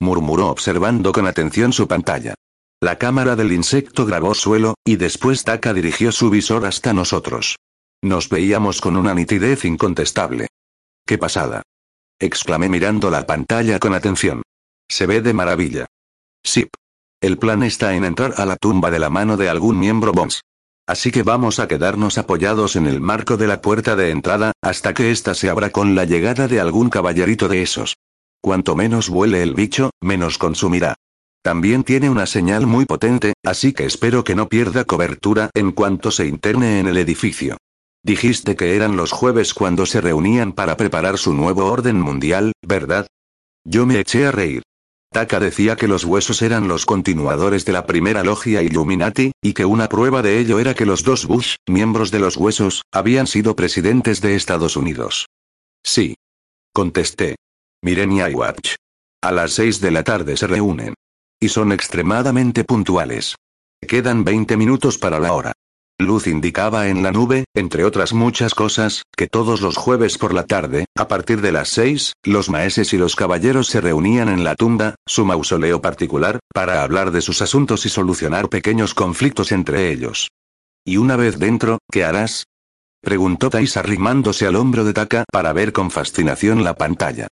Murmuró 0.01 0.49
observando 0.49 1.13
con 1.13 1.27
atención 1.27 1.73
su 1.73 1.89
pantalla. 1.89 2.35
La 2.81 2.99
cámara 2.99 3.35
del 3.35 3.53
insecto 3.53 4.07
grabó 4.07 4.35
suelo, 4.35 4.75
y 4.85 4.97
después 4.97 5.43
Taka 5.43 5.73
dirigió 5.73 6.13
su 6.13 6.31
visor 6.31 6.67
hasta 6.67 6.93
nosotros. 6.93 7.57
Nos 8.03 8.29
veíamos 8.29 8.81
con 8.81 8.97
una 8.97 9.15
nitidez 9.15 9.65
incontestable. 9.65 10.49
¡Qué 11.07 11.19
pasada! 11.19 11.63
exclamé 12.19 12.69
mirando 12.69 13.11
la 13.11 13.27
pantalla 13.27 13.79
con 13.79 13.95
atención. 13.95 14.43
Se 14.89 15.07
ve 15.07 15.21
de 15.21 15.33
maravilla. 15.33 15.87
Sip. 16.45 16.69
El 17.21 17.39
plan 17.39 17.63
está 17.63 17.95
en 17.95 18.05
entrar 18.05 18.35
a 18.37 18.47
la 18.47 18.57
tumba 18.57 18.91
de 18.91 18.99
la 18.99 19.11
mano 19.11 19.37
de 19.37 19.49
algún 19.49 19.79
miembro 19.79 20.13
Bones. 20.13 20.43
Así 20.87 21.11
que 21.11 21.25
vamos 21.25 21.59
a 21.59 21.67
quedarnos 21.67 22.17
apoyados 22.17 22.77
en 22.77 22.87
el 22.87 23.01
marco 23.01 23.37
de 23.37 23.49
la 23.49 23.61
puerta 23.61 23.97
de 23.97 24.11
entrada, 24.11 24.53
hasta 24.63 24.95
que 24.95 25.11
ésta 25.11 25.35
se 25.35 25.51
abra 25.51 25.71
con 25.71 25.97
la 25.97 26.05
llegada 26.05 26.47
de 26.47 26.61
algún 26.61 26.91
caballerito 26.91 27.49
de 27.49 27.63
esos. 27.63 27.97
Cuanto 28.41 28.77
menos 28.77 29.09
vuele 29.09 29.43
el 29.43 29.55
bicho, 29.55 29.91
menos 30.01 30.39
consumirá. 30.39 30.95
También 31.43 31.83
tiene 31.83 32.09
una 32.09 32.27
señal 32.27 32.67
muy 32.67 32.85
potente, 32.85 33.35
así 33.45 33.73
que 33.73 33.85
espero 33.85 34.23
que 34.23 34.37
no 34.37 34.49
pierda 34.49 34.85
cobertura 34.85 35.51
en 35.55 35.73
cuanto 35.73 36.11
se 36.13 36.27
interne 36.27 36.79
en 36.79 36.87
el 36.87 36.97
edificio. 36.97 37.57
Dijiste 38.05 38.55
que 38.55 38.77
eran 38.77 38.97
los 38.97 39.11
jueves 39.11 39.55
cuando 39.55 39.87
se 39.87 40.01
reunían 40.01 40.53
para 40.53 40.77
preparar 40.77 41.19
su 41.19 41.35
nuevo 41.35 41.67
orden 41.67 42.01
mundial, 42.01 42.53
¿verdad? 42.63 43.09
Yo 43.65 43.87
me 43.87 43.99
eché 43.99 44.27
a 44.27 44.31
reír. 44.31 44.63
Taka 45.13 45.41
decía 45.41 45.77
que 45.77 45.89
los 45.89 46.05
huesos 46.05 46.43
eran 46.43 46.69
los 46.69 46.85
continuadores 46.85 47.65
de 47.65 47.73
la 47.73 47.87
primera 47.87 48.23
logia 48.23 48.63
Illuminati, 48.63 49.33
y 49.43 49.55
que 49.55 49.65
una 49.65 49.89
prueba 49.89 50.23
de 50.23 50.39
ello 50.39 50.59
era 50.59 50.75
que 50.75 50.87
los 50.87 51.05
dos 51.05 51.27
Bush, 51.27 51.57
miembros 51.69 52.11
de 52.11 52.19
los 52.19 52.37
huesos, 52.37 52.83
habían 52.93 53.27
sido 53.27 53.57
presidentes 53.57 54.21
de 54.21 54.35
Estados 54.35 54.77
Unidos. 54.77 55.27
Sí. 55.85 56.17
Contesté. 56.73 57.37
Mirenia 57.83 58.29
y 58.29 58.35
Watch. 58.35 58.75
A 59.23 59.33
las 59.33 59.53
seis 59.53 59.81
de 59.81 59.91
la 59.91 60.03
tarde 60.03 60.37
se 60.37 60.47
reúnen. 60.47 60.95
Y 61.41 61.49
son 61.49 61.73
extremadamente 61.73 62.65
puntuales. 62.65 63.37
Quedan 63.87 64.25
20 64.25 64.57
minutos 64.57 64.99
para 64.99 65.19
la 65.21 65.33
hora. 65.33 65.53
Luz 65.99 66.27
indicaba 66.27 66.89
en 66.89 67.03
la 67.03 67.11
nube, 67.11 67.47
entre 67.55 67.85
otras 67.85 68.13
muchas 68.13 68.55
cosas, 68.55 69.05
que 69.17 69.29
todos 69.29 69.63
los 69.63 69.79
jueves 69.79 70.19
por 70.19 70.35
la 70.35 70.45
tarde, 70.45 70.85
a 70.95 71.09
partir 71.09 71.41
de 71.41 71.53
las 71.53 71.71
seis, 71.71 72.13
los 72.23 72.51
maeses 72.51 72.93
y 72.93 72.99
los 72.99 73.17
caballeros 73.17 73.69
se 73.69 73.81
reunían 73.81 74.29
en 74.29 74.45
la 74.45 74.57
tumba, 74.57 74.97
su 75.07 75.25
mausoleo 75.25 75.81
particular, 75.81 76.39
para 76.53 76.83
hablar 76.83 77.13
de 77.13 77.23
sus 77.23 77.41
asuntos 77.41 77.87
y 77.87 77.89
solucionar 77.89 78.51
pequeños 78.51 78.93
conflictos 78.93 79.53
entre 79.53 79.91
ellos. 79.91 80.29
Y 80.85 80.99
una 80.99 81.17
vez 81.17 81.39
dentro, 81.39 81.79
¿qué 81.91 82.05
harás? 82.05 82.45
preguntó 83.01 83.49
Tais 83.49 83.79
arrimándose 83.79 84.47
al 84.47 84.57
hombro 84.57 84.85
de 84.85 84.93
Taka 84.93 85.25
para 85.33 85.55
ver 85.55 85.73
con 85.73 85.91
fascinación 85.91 86.63
la 86.63 86.75
pantalla. 86.75 87.29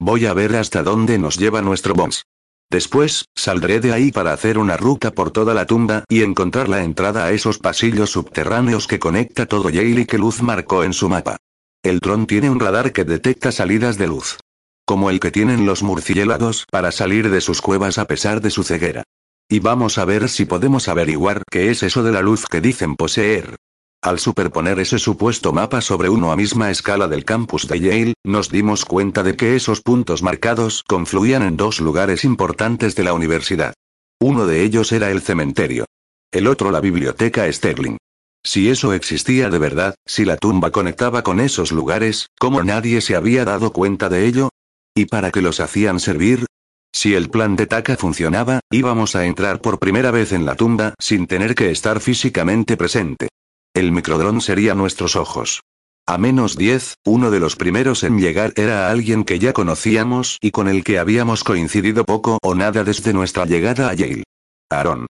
Voy 0.00 0.26
a 0.26 0.34
ver 0.34 0.56
hasta 0.56 0.82
dónde 0.82 1.18
nos 1.18 1.36
lleva 1.38 1.62
nuestro 1.62 1.94
boss. 1.94 2.24
Después, 2.70 3.24
saldré 3.34 3.80
de 3.80 3.92
ahí 3.92 4.12
para 4.12 4.32
hacer 4.32 4.56
una 4.56 4.76
ruta 4.76 5.10
por 5.10 5.32
toda 5.32 5.54
la 5.54 5.66
tumba 5.66 6.04
y 6.08 6.22
encontrar 6.22 6.68
la 6.68 6.84
entrada 6.84 7.24
a 7.24 7.32
esos 7.32 7.58
pasillos 7.58 8.10
subterráneos 8.10 8.86
que 8.86 9.00
conecta 9.00 9.46
todo 9.46 9.70
Yale 9.70 10.02
y 10.02 10.06
que 10.06 10.18
Luz 10.18 10.40
marcó 10.40 10.84
en 10.84 10.92
su 10.92 11.08
mapa. 11.08 11.36
El 11.82 11.98
dron 11.98 12.26
tiene 12.26 12.48
un 12.48 12.60
radar 12.60 12.92
que 12.92 13.04
detecta 13.04 13.50
salidas 13.50 13.98
de 13.98 14.06
luz. 14.06 14.38
Como 14.86 15.10
el 15.10 15.18
que 15.18 15.32
tienen 15.32 15.66
los 15.66 15.82
murciélagos 15.82 16.66
para 16.70 16.92
salir 16.92 17.30
de 17.30 17.40
sus 17.40 17.60
cuevas 17.60 17.98
a 17.98 18.06
pesar 18.06 18.40
de 18.40 18.50
su 18.50 18.62
ceguera. 18.62 19.02
Y 19.48 19.58
vamos 19.58 19.98
a 19.98 20.04
ver 20.04 20.28
si 20.28 20.44
podemos 20.44 20.86
averiguar 20.88 21.42
qué 21.50 21.70
es 21.70 21.82
eso 21.82 22.04
de 22.04 22.12
la 22.12 22.22
luz 22.22 22.46
que 22.46 22.60
dicen 22.60 22.94
poseer. 22.94 23.56
Al 24.02 24.18
superponer 24.18 24.78
ese 24.80 24.98
supuesto 24.98 25.52
mapa 25.52 25.82
sobre 25.82 26.08
uno 26.08 26.32
a 26.32 26.36
misma 26.36 26.70
escala 26.70 27.06
del 27.06 27.26
campus 27.26 27.68
de 27.68 27.80
Yale, 27.80 28.14
nos 28.24 28.48
dimos 28.48 28.86
cuenta 28.86 29.22
de 29.22 29.36
que 29.36 29.56
esos 29.56 29.82
puntos 29.82 30.22
marcados 30.22 30.82
confluían 30.88 31.42
en 31.42 31.58
dos 31.58 31.80
lugares 31.80 32.24
importantes 32.24 32.96
de 32.96 33.04
la 33.04 33.12
universidad. 33.12 33.74
Uno 34.18 34.46
de 34.46 34.62
ellos 34.62 34.92
era 34.92 35.10
el 35.10 35.20
cementerio. 35.20 35.84
El 36.32 36.46
otro 36.46 36.70
la 36.70 36.80
biblioteca 36.80 37.52
Sterling. 37.52 37.98
Si 38.42 38.70
eso 38.70 38.94
existía 38.94 39.50
de 39.50 39.58
verdad, 39.58 39.94
si 40.06 40.24
la 40.24 40.38
tumba 40.38 40.70
conectaba 40.70 41.22
con 41.22 41.38
esos 41.38 41.70
lugares, 41.70 42.28
¿cómo 42.38 42.64
nadie 42.64 43.02
se 43.02 43.16
había 43.16 43.44
dado 43.44 43.70
cuenta 43.70 44.08
de 44.08 44.26
ello? 44.26 44.48
¿Y 44.94 45.06
para 45.06 45.30
qué 45.30 45.42
los 45.42 45.60
hacían 45.60 46.00
servir? 46.00 46.46
Si 46.90 47.14
el 47.14 47.28
plan 47.28 47.54
de 47.54 47.66
Taka 47.66 47.98
funcionaba, 47.98 48.60
íbamos 48.70 49.14
a 49.14 49.26
entrar 49.26 49.60
por 49.60 49.78
primera 49.78 50.10
vez 50.10 50.32
en 50.32 50.46
la 50.46 50.54
tumba 50.54 50.94
sin 50.98 51.26
tener 51.26 51.54
que 51.54 51.70
estar 51.70 52.00
físicamente 52.00 52.78
presente. 52.78 53.28
El 53.74 53.92
microdrón 53.92 54.40
sería 54.40 54.74
nuestros 54.74 55.14
ojos. 55.14 55.62
A 56.06 56.18
menos 56.18 56.56
10, 56.56 56.96
uno 57.04 57.30
de 57.30 57.38
los 57.38 57.54
primeros 57.54 58.02
en 58.02 58.18
llegar 58.18 58.52
era 58.56 58.90
alguien 58.90 59.22
que 59.22 59.38
ya 59.38 59.52
conocíamos 59.52 60.38
y 60.40 60.50
con 60.50 60.66
el 60.66 60.82
que 60.82 60.98
habíamos 60.98 61.44
coincidido 61.44 62.04
poco 62.04 62.38
o 62.42 62.56
nada 62.56 62.82
desde 62.82 63.12
nuestra 63.12 63.46
llegada 63.46 63.88
a 63.88 63.94
Yale. 63.94 64.24
Aaron. 64.70 65.06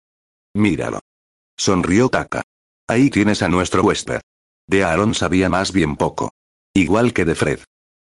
Míralo. 0.55 1.01
Sonrió 1.57 2.11
Taka. 2.11 2.43
Ahí 2.87 3.09
tienes 3.09 3.41
a 3.41 3.49
nuestro 3.49 3.83
huésped. 3.83 4.21
De 4.67 4.85
Aaron 4.85 5.15
sabía 5.15 5.49
más 5.49 5.73
bien 5.73 5.97
poco. 5.97 6.31
Igual 6.75 7.15
que 7.15 7.25
de 7.25 7.35
Fred. 7.35 7.61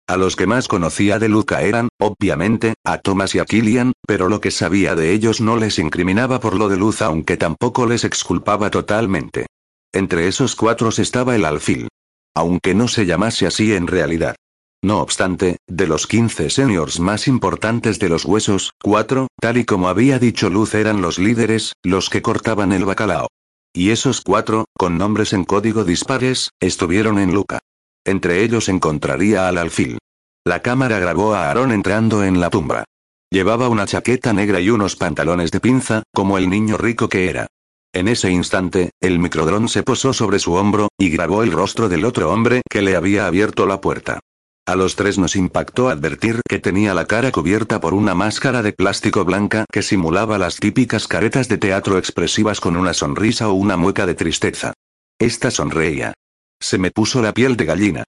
A 0.10 0.18
los 0.18 0.36
que 0.36 0.48
más 0.48 0.68
conocía 0.68 1.20
de 1.20 1.30
Luca 1.30 1.62
eran, 1.62 1.90
obviamente, 2.00 2.74
a 2.84 2.98
Thomas 2.98 3.36
y 3.36 3.40
a 3.40 3.46
Killian, 3.46 3.94
pero 4.08 4.28
lo 4.28 4.42
que 4.42 4.52
sabía 4.52 4.96
de 4.96 5.12
ellos 5.12 5.40
no 5.40 5.58
les 5.58 5.78
incriminaba 5.78 6.40
por 6.40 6.56
lo 6.56 6.68
de 6.68 6.78
Luz 6.78 7.02
aunque 7.02 7.38
tampoco 7.38 7.86
les 7.86 8.06
exculpaba 8.06 8.72
totalmente. 8.72 9.46
Entre 9.94 10.28
esos 10.28 10.56
cuatro 10.56 10.90
estaba 10.90 11.36
el 11.36 11.46
alfil. 11.46 11.88
Aunque 12.36 12.76
no 12.76 12.88
se 12.88 13.06
llamase 13.06 13.48
así 13.48 13.74
en 13.74 13.88
realidad. 13.88 14.36
No 14.84 15.02
obstante, 15.02 15.58
de 15.68 15.88
los 15.88 16.06
15 16.06 16.50
seniors 16.50 17.00
más 17.00 17.28
importantes 17.28 17.98
de 17.98 18.10
los 18.10 18.26
huesos, 18.26 18.72
cuatro, 18.82 19.28
tal 19.42 19.58
y 19.58 19.66
como 19.66 19.90
había 19.90 20.20
dicho 20.20 20.50
Luz, 20.50 20.76
eran 20.76 21.02
los 21.02 21.18
líderes, 21.18 21.74
los 21.84 22.10
que 22.10 22.22
cortaban 22.22 22.72
el 22.72 22.86
bacalao. 22.86 23.28
Y 23.74 23.90
esos 23.90 24.22
cuatro, 24.22 24.66
con 24.78 24.98
nombres 24.98 25.34
en 25.34 25.46
código 25.46 25.84
dispares, 25.84 26.52
estuvieron 26.60 27.18
en 27.18 27.34
Luca. 27.34 27.60
Entre 28.06 28.44
ellos 28.44 28.70
encontraría 28.70 29.48
al 29.48 29.58
alfil. 29.58 29.98
La 30.46 30.62
cámara 30.62 31.00
grabó 31.00 31.34
a 31.34 31.50
Aaron 31.50 31.72
entrando 31.72 32.24
en 32.24 32.40
la 32.40 32.50
tumba. 32.50 32.86
Llevaba 33.30 33.68
una 33.68 33.86
chaqueta 33.86 34.32
negra 34.32 34.62
y 34.62 34.70
unos 34.70 34.96
pantalones 34.96 35.52
de 35.52 35.60
pinza, 35.60 36.04
como 36.14 36.38
el 36.38 36.50
niño 36.50 36.78
rico 36.78 37.10
que 37.10 37.30
era. 37.30 37.48
En 37.94 38.08
ese 38.08 38.32
instante, 38.32 38.92
el 39.00 39.20
microdrón 39.20 39.70
se 39.70 39.84
posó 39.84 40.14
sobre 40.14 40.40
su 40.40 40.54
hombro, 40.54 40.90
y 40.98 41.10
grabó 41.10 41.44
el 41.44 41.52
rostro 41.52 41.90
del 41.90 42.06
otro 42.06 42.32
hombre 42.32 42.62
que 42.70 42.82
le 42.82 42.96
había 42.96 43.28
abierto 43.28 43.66
la 43.66 43.82
puerta. 43.82 44.20
A 44.68 44.76
los 44.76 44.98
tres 44.98 45.18
nos 45.18 45.38
impactó 45.38 45.88
advertir 45.88 46.42
que 46.48 46.60
tenía 46.60 46.94
la 46.94 47.06
cara 47.06 47.32
cubierta 47.32 47.80
por 47.80 47.94
una 47.94 48.14
máscara 48.16 48.62
de 48.62 48.74
plástico 48.74 49.24
blanca 49.24 49.64
que 49.72 49.82
simulaba 49.82 50.38
las 50.38 50.58
típicas 50.58 51.08
caretas 51.08 51.48
de 51.48 51.58
teatro 51.58 51.98
expresivas 51.98 52.60
con 52.60 52.76
una 52.76 52.94
sonrisa 52.94 53.48
o 53.48 53.54
una 53.54 53.78
mueca 53.78 54.06
de 54.06 54.16
tristeza. 54.16 54.74
Esta 55.20 55.52
sonreía. 55.52 56.14
Se 56.60 56.78
me 56.78 56.92
puso 56.92 57.22
la 57.22 57.34
piel 57.34 57.56
de 57.56 57.64
gallina. 57.64 58.04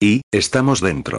Y, 0.00 0.22
estamos 0.30 0.80
dentro. 0.80 1.18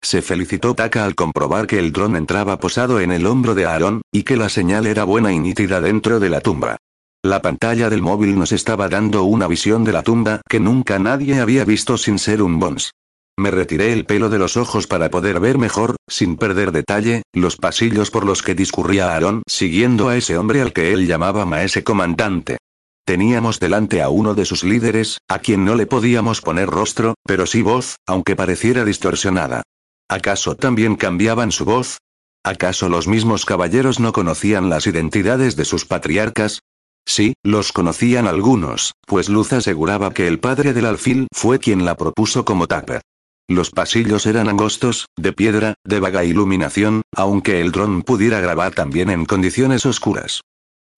Se 0.00 0.22
felicitó 0.22 0.74
Taka 0.74 1.04
al 1.04 1.16
comprobar 1.16 1.66
que 1.66 1.80
el 1.80 1.90
dron 1.90 2.14
entraba 2.14 2.60
posado 2.60 3.00
en 3.00 3.10
el 3.10 3.26
hombro 3.26 3.56
de 3.56 3.66
Aaron, 3.66 4.02
y 4.12 4.22
que 4.22 4.36
la 4.36 4.48
señal 4.48 4.86
era 4.86 5.02
buena 5.02 5.32
y 5.32 5.40
nítida 5.40 5.80
dentro 5.80 6.20
de 6.20 6.30
la 6.30 6.40
tumba. 6.40 6.76
La 7.22 7.42
pantalla 7.42 7.90
del 7.90 8.00
móvil 8.00 8.38
nos 8.38 8.50
estaba 8.50 8.88
dando 8.88 9.24
una 9.24 9.46
visión 9.46 9.84
de 9.84 9.92
la 9.92 10.02
tumba 10.02 10.40
que 10.48 10.58
nunca 10.58 10.98
nadie 10.98 11.38
había 11.38 11.66
visto 11.66 11.98
sin 11.98 12.18
ser 12.18 12.40
un 12.40 12.58
Bones. 12.58 12.92
Me 13.38 13.50
retiré 13.50 13.92
el 13.92 14.06
pelo 14.06 14.30
de 14.30 14.38
los 14.38 14.56
ojos 14.56 14.86
para 14.86 15.10
poder 15.10 15.38
ver 15.38 15.58
mejor, 15.58 15.96
sin 16.08 16.36
perder 16.36 16.72
detalle, 16.72 17.22
los 17.34 17.56
pasillos 17.56 18.10
por 18.10 18.24
los 18.24 18.42
que 18.42 18.54
discurría 18.54 19.14
Aaron 19.14 19.42
siguiendo 19.46 20.08
a 20.08 20.16
ese 20.16 20.38
hombre 20.38 20.62
al 20.62 20.72
que 20.72 20.94
él 20.94 21.06
llamaba 21.06 21.44
maese 21.44 21.84
comandante. 21.84 22.56
Teníamos 23.04 23.60
delante 23.60 24.00
a 24.00 24.08
uno 24.08 24.34
de 24.34 24.46
sus 24.46 24.64
líderes, 24.64 25.18
a 25.28 25.40
quien 25.40 25.66
no 25.66 25.74
le 25.74 25.84
podíamos 25.84 26.40
poner 26.40 26.70
rostro, 26.70 27.16
pero 27.26 27.44
sí 27.44 27.60
voz, 27.60 27.96
aunque 28.06 28.34
pareciera 28.34 28.86
distorsionada. 28.86 29.62
¿Acaso 30.08 30.56
también 30.56 30.96
cambiaban 30.96 31.52
su 31.52 31.66
voz? 31.66 31.98
¿Acaso 32.42 32.88
los 32.88 33.08
mismos 33.08 33.44
caballeros 33.44 34.00
no 34.00 34.14
conocían 34.14 34.70
las 34.70 34.86
identidades 34.86 35.56
de 35.56 35.66
sus 35.66 35.84
patriarcas? 35.84 36.60
Sí, 37.06 37.34
los 37.42 37.72
conocían 37.72 38.26
algunos, 38.26 38.92
pues 39.06 39.28
Luz 39.28 39.52
aseguraba 39.52 40.12
que 40.12 40.26
el 40.26 40.38
padre 40.38 40.72
del 40.72 40.86
alfil 40.86 41.26
fue 41.32 41.58
quien 41.58 41.84
la 41.84 41.96
propuso 41.96 42.44
como 42.44 42.66
tapper. 42.66 43.02
Los 43.48 43.70
pasillos 43.70 44.26
eran 44.26 44.48
angostos, 44.48 45.06
de 45.16 45.32
piedra, 45.32 45.74
de 45.84 45.98
vaga 45.98 46.24
iluminación, 46.24 47.02
aunque 47.16 47.60
el 47.60 47.72
dron 47.72 48.02
pudiera 48.02 48.40
grabar 48.40 48.74
también 48.74 49.10
en 49.10 49.24
condiciones 49.24 49.86
oscuras. 49.86 50.42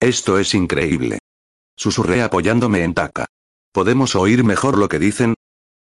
Esto 0.00 0.38
es 0.38 0.54
increíble. 0.54 1.18
Susurré 1.76 2.22
apoyándome 2.22 2.84
en 2.84 2.92
Taka. 2.92 3.24
¿Podemos 3.72 4.14
oír 4.16 4.44
mejor 4.44 4.76
lo 4.76 4.90
que 4.90 4.98
dicen? 4.98 5.34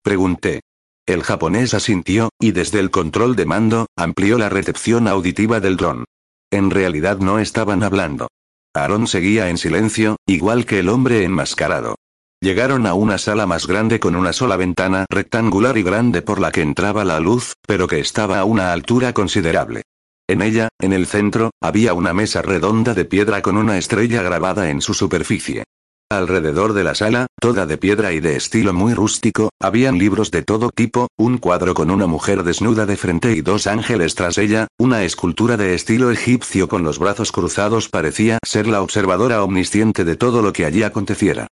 Pregunté. 0.04 0.62
El 1.08 1.24
japonés 1.24 1.74
asintió, 1.74 2.30
y 2.40 2.52
desde 2.52 2.80
el 2.80 2.92
control 2.92 3.36
de 3.36 3.46
mando, 3.46 3.88
amplió 3.98 4.38
la 4.38 4.50
recepción 4.50 5.08
auditiva 5.08 5.60
del 5.60 5.78
dron. 5.78 6.06
En 6.52 6.70
realidad 6.70 7.18
no 7.18 7.40
estaban 7.40 7.82
hablando. 7.82 8.28
Aaron 8.74 9.06
seguía 9.06 9.50
en 9.50 9.58
silencio, 9.58 10.16
igual 10.26 10.66
que 10.66 10.80
el 10.80 10.88
hombre 10.88 11.26
enmascarado. 11.26 11.96
Llegaron 12.40 12.88
a 12.88 12.94
una 12.94 13.18
sala 13.18 13.46
más 13.46 13.68
grande 13.68 14.00
con 14.00 14.16
una 14.16 14.32
sola 14.32 14.56
ventana 14.56 15.06
rectangular 15.10 15.78
y 15.78 15.84
grande 15.84 16.22
por 16.22 16.40
la 16.40 16.52
que 16.52 16.62
entraba 16.62 17.04
la 17.04 17.20
luz, 17.20 17.54
pero 17.68 17.88
que 17.88 18.00
estaba 18.00 18.40
a 18.40 18.46
una 18.46 18.72
altura 18.72 19.14
considerable. 19.14 19.84
En 20.28 20.42
ella, 20.42 20.70
en 20.80 20.94
el 20.94 21.06
centro, 21.06 21.52
había 21.62 21.94
una 21.94 22.14
mesa 22.14 22.42
redonda 22.42 22.94
de 22.94 23.04
piedra 23.04 23.42
con 23.42 23.58
una 23.58 23.78
estrella 23.78 24.24
grabada 24.24 24.70
en 24.70 24.82
su 24.82 24.94
superficie. 24.94 25.66
Alrededor 26.12 26.74
de 26.74 26.84
la 26.84 26.94
sala, 26.94 27.28
toda 27.40 27.66
de 27.66 27.78
piedra 27.78 28.12
y 28.12 28.20
de 28.20 28.36
estilo 28.36 28.74
muy 28.74 28.94
rústico, 28.94 29.50
habían 29.62 29.98
libros 29.98 30.30
de 30.30 30.42
todo 30.42 30.70
tipo, 30.70 31.08
un 31.18 31.38
cuadro 31.38 31.74
con 31.74 31.90
una 31.90 32.06
mujer 32.06 32.44
desnuda 32.44 32.86
de 32.86 32.98
frente 32.98 33.32
y 33.32 33.40
dos 33.40 33.66
ángeles 33.66 34.14
tras 34.14 34.38
ella, 34.38 34.68
una 34.78 35.06
escultura 35.06 35.56
de 35.56 35.74
estilo 35.74 36.12
egipcio 36.12 36.68
con 36.68 36.84
los 36.84 37.00
brazos 37.00 37.32
cruzados 37.32 37.88
parecía 37.88 38.40
ser 38.46 38.68
la 38.68 38.82
observadora 38.82 39.42
omnisciente 39.42 40.04
de 40.04 40.18
todo 40.18 40.42
lo 40.42 40.52
que 40.52 40.66
allí 40.66 40.84
aconteciera. 40.84 41.48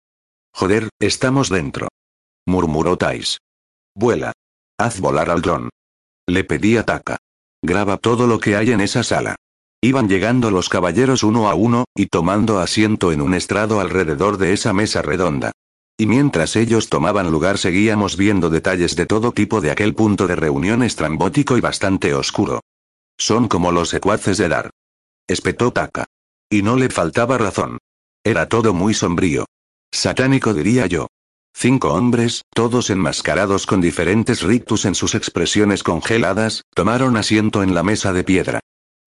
Joder, 0.53 0.89
estamos 0.99 1.47
dentro. 1.47 1.87
Murmuró 2.45 2.97
Tais. 2.97 3.37
Vuela. 3.95 4.33
Haz 4.77 4.99
volar 4.99 5.29
al 5.29 5.41
dron. 5.41 5.69
Le 6.27 6.43
pedí 6.43 6.75
a 6.75 6.83
Taka. 6.83 7.15
Graba 7.63 7.95
todo 7.95 8.27
lo 8.27 8.41
que 8.41 8.57
hay 8.57 8.71
en 8.71 8.81
esa 8.81 9.03
sala. 9.03 9.37
Iban 9.81 10.09
llegando 10.09 10.51
los 10.51 10.67
caballeros 10.67 11.23
uno 11.23 11.49
a 11.49 11.55
uno, 11.55 11.85
y 11.95 12.07
tomando 12.07 12.59
asiento 12.59 13.13
en 13.13 13.21
un 13.21 13.33
estrado 13.33 13.79
alrededor 13.79 14.37
de 14.37 14.51
esa 14.51 14.73
mesa 14.73 15.01
redonda. 15.01 15.53
Y 15.97 16.05
mientras 16.05 16.57
ellos 16.57 16.89
tomaban 16.89 17.31
lugar 17.31 17.57
seguíamos 17.57 18.17
viendo 18.17 18.49
detalles 18.49 18.95
de 18.95 19.05
todo 19.05 19.31
tipo 19.31 19.61
de 19.61 19.71
aquel 19.71 19.95
punto 19.95 20.27
de 20.27 20.35
reunión 20.35 20.83
estrambótico 20.83 21.57
y 21.57 21.61
bastante 21.61 22.13
oscuro. 22.13 22.61
Son 23.17 23.47
como 23.47 23.71
los 23.71 23.89
secuaces 23.89 24.37
de 24.37 24.49
Dar. 24.49 24.69
Espetó 25.27 25.71
Taka. 25.71 26.05
Y 26.49 26.61
no 26.61 26.75
le 26.75 26.89
faltaba 26.89 27.37
razón. 27.37 27.77
Era 28.23 28.47
todo 28.47 28.73
muy 28.73 28.93
sombrío. 28.93 29.45
Satánico 29.91 30.53
diría 30.53 30.87
yo. 30.87 31.07
Cinco 31.53 31.93
hombres, 31.93 32.43
todos 32.53 32.89
enmascarados 32.89 33.65
con 33.65 33.81
diferentes 33.81 34.41
rictus 34.41 34.85
en 34.85 34.95
sus 34.95 35.15
expresiones 35.15 35.83
congeladas, 35.83 36.63
tomaron 36.73 37.17
asiento 37.17 37.63
en 37.63 37.73
la 37.73 37.83
mesa 37.83 38.13
de 38.13 38.23
piedra. 38.23 38.59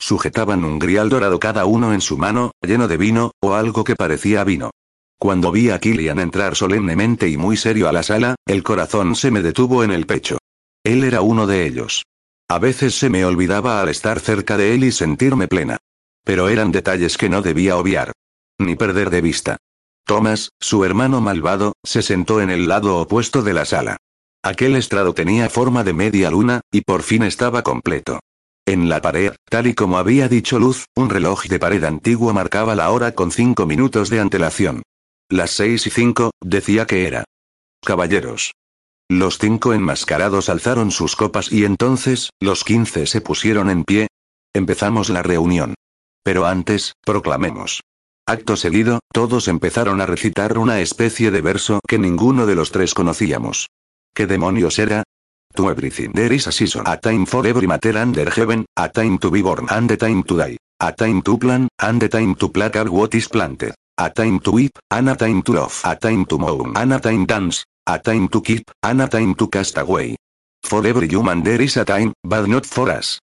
Sujetaban 0.03 0.65
un 0.65 0.81
grial 0.81 1.09
dorado 1.09 1.39
cada 1.39 1.65
uno 1.65 1.95
en 1.95 2.01
su 2.01 2.19
mano, 2.19 2.51
lleno 2.61 2.89
de 2.89 2.97
vino, 2.97 3.31
o 3.41 3.55
algo 3.55 3.85
que 3.85 3.95
parecía 3.95 4.43
vino. 4.43 4.73
Cuando 5.17 5.53
vi 5.53 5.71
a 5.71 5.79
Killian 5.79 6.19
entrar 6.19 6.57
solemnemente 6.57 7.29
y 7.29 7.37
muy 7.37 7.57
serio 7.57 7.89
a 7.89 7.93
la 7.93 8.03
sala, 8.03 8.35
el 8.45 8.65
corazón 8.65 9.15
se 9.15 9.31
me 9.31 9.43
detuvo 9.43 9.85
en 9.85 9.93
el 9.93 10.07
pecho. 10.07 10.39
Él 10.83 11.05
era 11.05 11.21
uno 11.21 11.47
de 11.47 11.69
ellos. 11.69 12.03
A 12.49 12.59
veces 12.59 12.99
se 12.99 13.11
me 13.11 13.25
olvidaba 13.25 13.81
al 13.81 13.91
estar 13.91 14.19
cerca 14.19 14.57
de 14.57 14.75
él 14.75 14.83
y 14.83 14.91
sentirme 14.91 15.47
plena. 15.47 15.77
Pero 16.25 16.49
eran 16.49 16.73
detalles 16.73 17.17
que 17.17 17.29
no 17.29 17.41
debía 17.41 17.77
obviar. 17.77 18.11
Ni 18.59 18.75
perder 18.75 19.09
de 19.09 19.21
vista. 19.21 19.57
Thomas, 20.05 20.51
su 20.59 20.85
hermano 20.85 21.21
malvado, 21.21 21.75
se 21.85 22.03
sentó 22.03 22.41
en 22.41 22.51
el 22.51 22.67
lado 22.67 22.97
opuesto 22.97 23.45
de 23.45 23.53
la 23.53 23.67
sala. 23.67 23.99
Aquel 24.43 24.75
estrado 24.75 25.15
tenía 25.15 25.49
forma 25.49 25.85
de 25.85 25.93
media 25.93 26.29
luna, 26.29 26.61
y 26.73 26.81
por 26.81 27.05
fin 27.05 27.23
estaba 27.23 27.63
completo. 27.63 28.19
En 28.67 28.89
la 28.89 29.03
pared, 29.03 29.33
tal 29.51 29.67
y 29.67 29.75
como 29.75 29.99
había 29.99 30.29
dicho 30.29 30.59
Luz, 30.61 30.85
un 30.95 31.11
reloj 31.11 31.47
de 31.47 31.59
pared 31.59 31.83
antiguo 31.83 32.33
marcaba 32.33 32.77
la 32.77 32.91
hora 32.91 33.13
con 33.13 33.33
cinco 33.33 33.67
minutos 33.67 34.09
de 34.09 34.21
antelación. 34.21 34.83
Las 35.29 35.51
seis 35.51 35.87
y 35.87 35.91
cinco, 35.91 36.31
decía 36.41 36.87
que 36.87 37.07
era. 37.07 37.25
Caballeros. 37.85 38.53
Los 39.11 39.39
cinco 39.39 39.73
enmascarados 39.73 40.49
alzaron 40.49 40.93
sus 40.93 41.17
copas 41.17 41.51
y 41.51 41.65
entonces, 41.65 42.31
los 42.41 42.63
quince 42.63 43.07
se 43.07 43.21
pusieron 43.21 43.69
en 43.69 43.83
pie. 43.83 44.07
Empezamos 44.55 45.11
la 45.11 45.23
reunión. 45.23 45.75
Pero 46.23 46.47
antes, 46.47 46.93
proclamemos. 47.05 47.81
Acto 48.27 48.57
seguido, 48.57 49.01
todos 49.13 49.49
empezaron 49.49 50.01
a 50.01 50.07
recitar 50.07 50.57
una 50.57 50.81
especie 50.81 51.33
de 51.33 51.41
verso 51.41 51.81
que 51.89 51.99
ninguno 51.99 52.47
de 52.47 52.55
los 52.55 52.71
tres 52.71 52.95
conocíamos. 52.95 53.67
¿Qué 54.15 54.29
demonios 54.29 54.79
era? 54.79 55.03
To 55.55 55.69
everything 55.69 56.13
there 56.13 56.33
is 56.33 56.47
a 56.47 56.53
season. 56.53 56.85
A 56.87 56.97
time 56.97 57.27
for 57.27 57.47
every 57.47 57.67
matter 57.67 57.97
under 57.99 58.29
heaven, 58.31 58.65
a 58.77 58.89
time 58.89 59.19
to 59.19 59.31
be 59.31 59.43
born 59.43 59.67
and 59.71 59.91
a 59.91 59.97
time 59.97 60.23
to 60.25 60.39
die. 60.39 60.57
A 60.81 60.93
time 60.93 61.23
to 61.23 61.37
plan, 61.39 61.69
and 61.79 62.03
a 62.03 62.09
time 62.09 62.35
to 62.37 62.49
pluck 62.49 62.77
out 62.77 62.89
what 62.89 63.15
is 63.15 63.29
planted. 63.29 63.75
A 63.99 64.11
time 64.11 64.41
to 64.41 64.51
weep, 64.51 64.73
and 64.91 65.11
a 65.11 65.15
time 65.15 65.43
to 65.43 65.53
love. 65.53 65.81
A 65.85 65.95
time 65.95 66.25
to 66.25 66.39
mourn, 66.39 66.73
and 66.75 66.93
a 66.93 66.99
time 66.99 67.27
dance. 67.27 67.65
A 67.87 67.99
time 67.99 68.29
to 68.29 68.41
keep, 68.41 68.71
and 68.83 69.03
a 69.03 69.09
time 69.09 69.35
to 69.35 69.49
cast 69.49 69.77
away. 69.77 70.17
For 70.65 70.87
every 70.87 71.09
human 71.09 71.43
there 71.43 71.61
is 71.61 71.77
a 71.77 71.85
time, 71.85 72.15
but 72.25 72.49
not 72.49 72.65
for 72.65 72.91
us. 72.91 73.19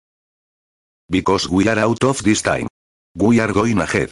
Because 1.09 1.49
we 1.49 1.69
are 1.69 1.79
out 1.79 2.03
of 2.05 2.23
this 2.23 2.43
time. 2.43 2.69
We 3.15 3.39
are 3.39 3.53
going 3.53 3.81
ahead. 3.81 4.11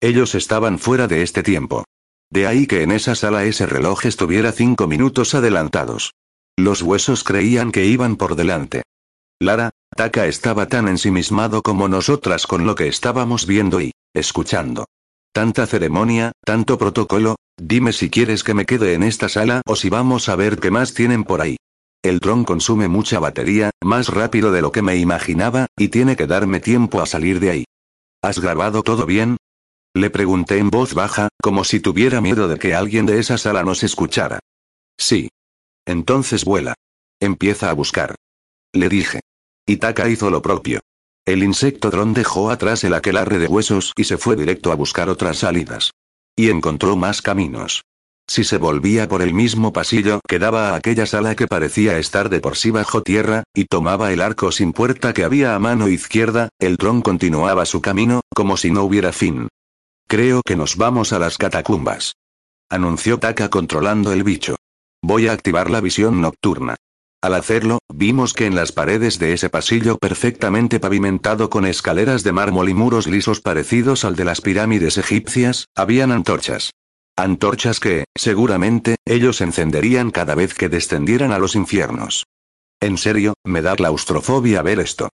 Ellos 0.00 0.34
estaban 0.34 0.78
fuera 0.78 1.08
de 1.08 1.22
este 1.22 1.42
tiempo. 1.42 1.84
De 2.30 2.46
ahí 2.46 2.66
que 2.66 2.82
en 2.82 2.92
esa 2.92 3.14
sala 3.14 3.44
ese 3.44 3.66
reloj 3.66 4.06
estuviera 4.06 4.52
cinco 4.52 4.86
minutos 4.86 5.34
adelantados. 5.34 6.12
Los 6.56 6.82
huesos 6.82 7.24
creían 7.24 7.72
que 7.72 7.84
iban 7.86 8.16
por 8.16 8.36
delante. 8.36 8.82
Lara, 9.40 9.70
Taka 9.96 10.26
estaba 10.26 10.66
tan 10.66 10.88
ensimismado 10.88 11.62
como 11.62 11.88
nosotras 11.88 12.46
con 12.46 12.66
lo 12.66 12.74
que 12.74 12.86
estábamos 12.86 13.46
viendo 13.46 13.80
y 13.80 13.92
escuchando. 14.14 14.86
Tanta 15.32 15.66
ceremonia, 15.66 16.32
tanto 16.44 16.78
protocolo, 16.78 17.36
dime 17.56 17.92
si 17.92 18.08
quieres 18.08 18.44
que 18.44 18.54
me 18.54 18.66
quede 18.66 18.94
en 18.94 19.02
esta 19.02 19.28
sala 19.28 19.62
o 19.66 19.74
si 19.74 19.90
vamos 19.90 20.28
a 20.28 20.36
ver 20.36 20.58
qué 20.58 20.70
más 20.70 20.94
tienen 20.94 21.24
por 21.24 21.40
ahí. 21.40 21.56
El 22.02 22.20
dron 22.20 22.44
consume 22.44 22.86
mucha 22.86 23.18
batería, 23.18 23.70
más 23.82 24.08
rápido 24.08 24.52
de 24.52 24.62
lo 24.62 24.70
que 24.70 24.82
me 24.82 24.96
imaginaba, 24.96 25.66
y 25.76 25.88
tiene 25.88 26.16
que 26.16 26.26
darme 26.26 26.60
tiempo 26.60 27.00
a 27.00 27.06
salir 27.06 27.40
de 27.40 27.50
ahí. 27.50 27.64
¿Has 28.22 28.38
grabado 28.38 28.82
todo 28.82 29.06
bien? 29.06 29.38
Le 29.94 30.10
pregunté 30.10 30.58
en 30.58 30.70
voz 30.70 30.94
baja, 30.94 31.28
como 31.42 31.64
si 31.64 31.80
tuviera 31.80 32.20
miedo 32.20 32.46
de 32.46 32.58
que 32.58 32.74
alguien 32.74 33.06
de 33.06 33.18
esa 33.18 33.38
sala 33.38 33.64
nos 33.64 33.82
escuchara. 33.82 34.38
Sí. 34.98 35.30
Entonces 35.86 36.44
vuela. 36.44 36.74
Empieza 37.20 37.70
a 37.70 37.74
buscar. 37.74 38.14
Le 38.72 38.88
dije. 38.88 39.20
Itaka 39.66 40.08
hizo 40.08 40.30
lo 40.30 40.42
propio. 40.42 40.80
El 41.26 41.42
insecto 41.42 41.90
dron 41.90 42.12
dejó 42.12 42.50
atrás 42.50 42.84
el 42.84 42.92
aquelarre 42.92 43.38
de 43.38 43.46
huesos 43.46 43.92
y 43.96 44.04
se 44.04 44.18
fue 44.18 44.36
directo 44.36 44.72
a 44.72 44.74
buscar 44.74 45.08
otras 45.08 45.38
salidas. 45.38 45.92
Y 46.36 46.50
encontró 46.50 46.96
más 46.96 47.22
caminos. 47.22 47.84
Si 48.26 48.44
se 48.44 48.56
volvía 48.58 49.08
por 49.08 49.22
el 49.22 49.34
mismo 49.34 49.72
pasillo 49.72 50.20
que 50.26 50.38
daba 50.38 50.70
a 50.70 50.76
aquella 50.76 51.06
sala 51.06 51.34
que 51.34 51.46
parecía 51.46 51.98
estar 51.98 52.30
de 52.30 52.40
por 52.40 52.56
sí 52.56 52.70
bajo 52.70 53.02
tierra, 53.02 53.44
y 53.54 53.66
tomaba 53.66 54.12
el 54.12 54.20
arco 54.20 54.50
sin 54.50 54.72
puerta 54.72 55.12
que 55.12 55.24
había 55.24 55.54
a 55.54 55.58
mano 55.58 55.88
izquierda, 55.88 56.48
el 56.58 56.76
dron 56.76 57.02
continuaba 57.02 57.66
su 57.66 57.80
camino, 57.80 58.20
como 58.34 58.56
si 58.56 58.70
no 58.70 58.82
hubiera 58.84 59.12
fin. 59.12 59.48
Creo 60.08 60.42
que 60.44 60.56
nos 60.56 60.76
vamos 60.76 61.12
a 61.12 61.18
las 61.18 61.38
catacumbas. 61.38 62.16
Anunció 62.70 63.18
Taka 63.18 63.50
controlando 63.50 64.12
el 64.12 64.24
bicho. 64.24 64.56
Voy 65.06 65.28
a 65.28 65.32
activar 65.32 65.68
la 65.68 65.82
visión 65.82 66.22
nocturna. 66.22 66.76
Al 67.20 67.34
hacerlo, 67.34 67.80
vimos 67.92 68.32
que 68.32 68.46
en 68.46 68.54
las 68.54 68.72
paredes 68.72 69.18
de 69.18 69.34
ese 69.34 69.50
pasillo 69.50 69.98
perfectamente 69.98 70.80
pavimentado 70.80 71.50
con 71.50 71.66
escaleras 71.66 72.22
de 72.22 72.32
mármol 72.32 72.70
y 72.70 72.74
muros 72.74 73.06
lisos 73.06 73.42
parecidos 73.42 74.06
al 74.06 74.16
de 74.16 74.24
las 74.24 74.40
pirámides 74.40 74.96
egipcias, 74.96 75.66
habían 75.74 76.10
antorchas. 76.10 76.70
Antorchas 77.18 77.80
que, 77.80 78.04
seguramente, 78.16 78.96
ellos 79.04 79.42
encenderían 79.42 80.10
cada 80.10 80.34
vez 80.34 80.54
que 80.54 80.70
descendieran 80.70 81.32
a 81.32 81.38
los 81.38 81.54
infiernos. 81.54 82.24
En 82.80 82.96
serio, 82.96 83.34
me 83.44 83.60
da 83.60 83.76
claustrofobia 83.76 84.62
ver 84.62 84.80
esto. 84.80 85.10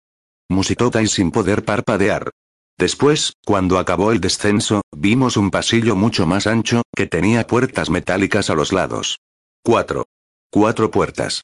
Musitó 0.49 0.91
Tai 0.91 1.07
sin 1.07 1.31
poder 1.31 1.65
parpadear. 1.65 2.33
Después, 2.77 3.35
cuando 3.45 3.79
acabó 3.79 4.11
el 4.11 4.21
descenso, 4.21 4.83
vimos 4.91 5.37
un 5.37 5.53
pasillo 5.53 5.95
mucho 5.95 6.27
más 6.27 6.49
ancho, 6.49 6.83
que 6.97 7.07
tenía 7.07 7.47
puertas 7.47 7.89
metálicas 7.89 8.51
a 8.51 8.57
los 8.57 8.73
lados. 8.73 9.19
Cuatro. 9.67 10.05
Cuatro 10.49 10.93
puertas. 10.93 11.43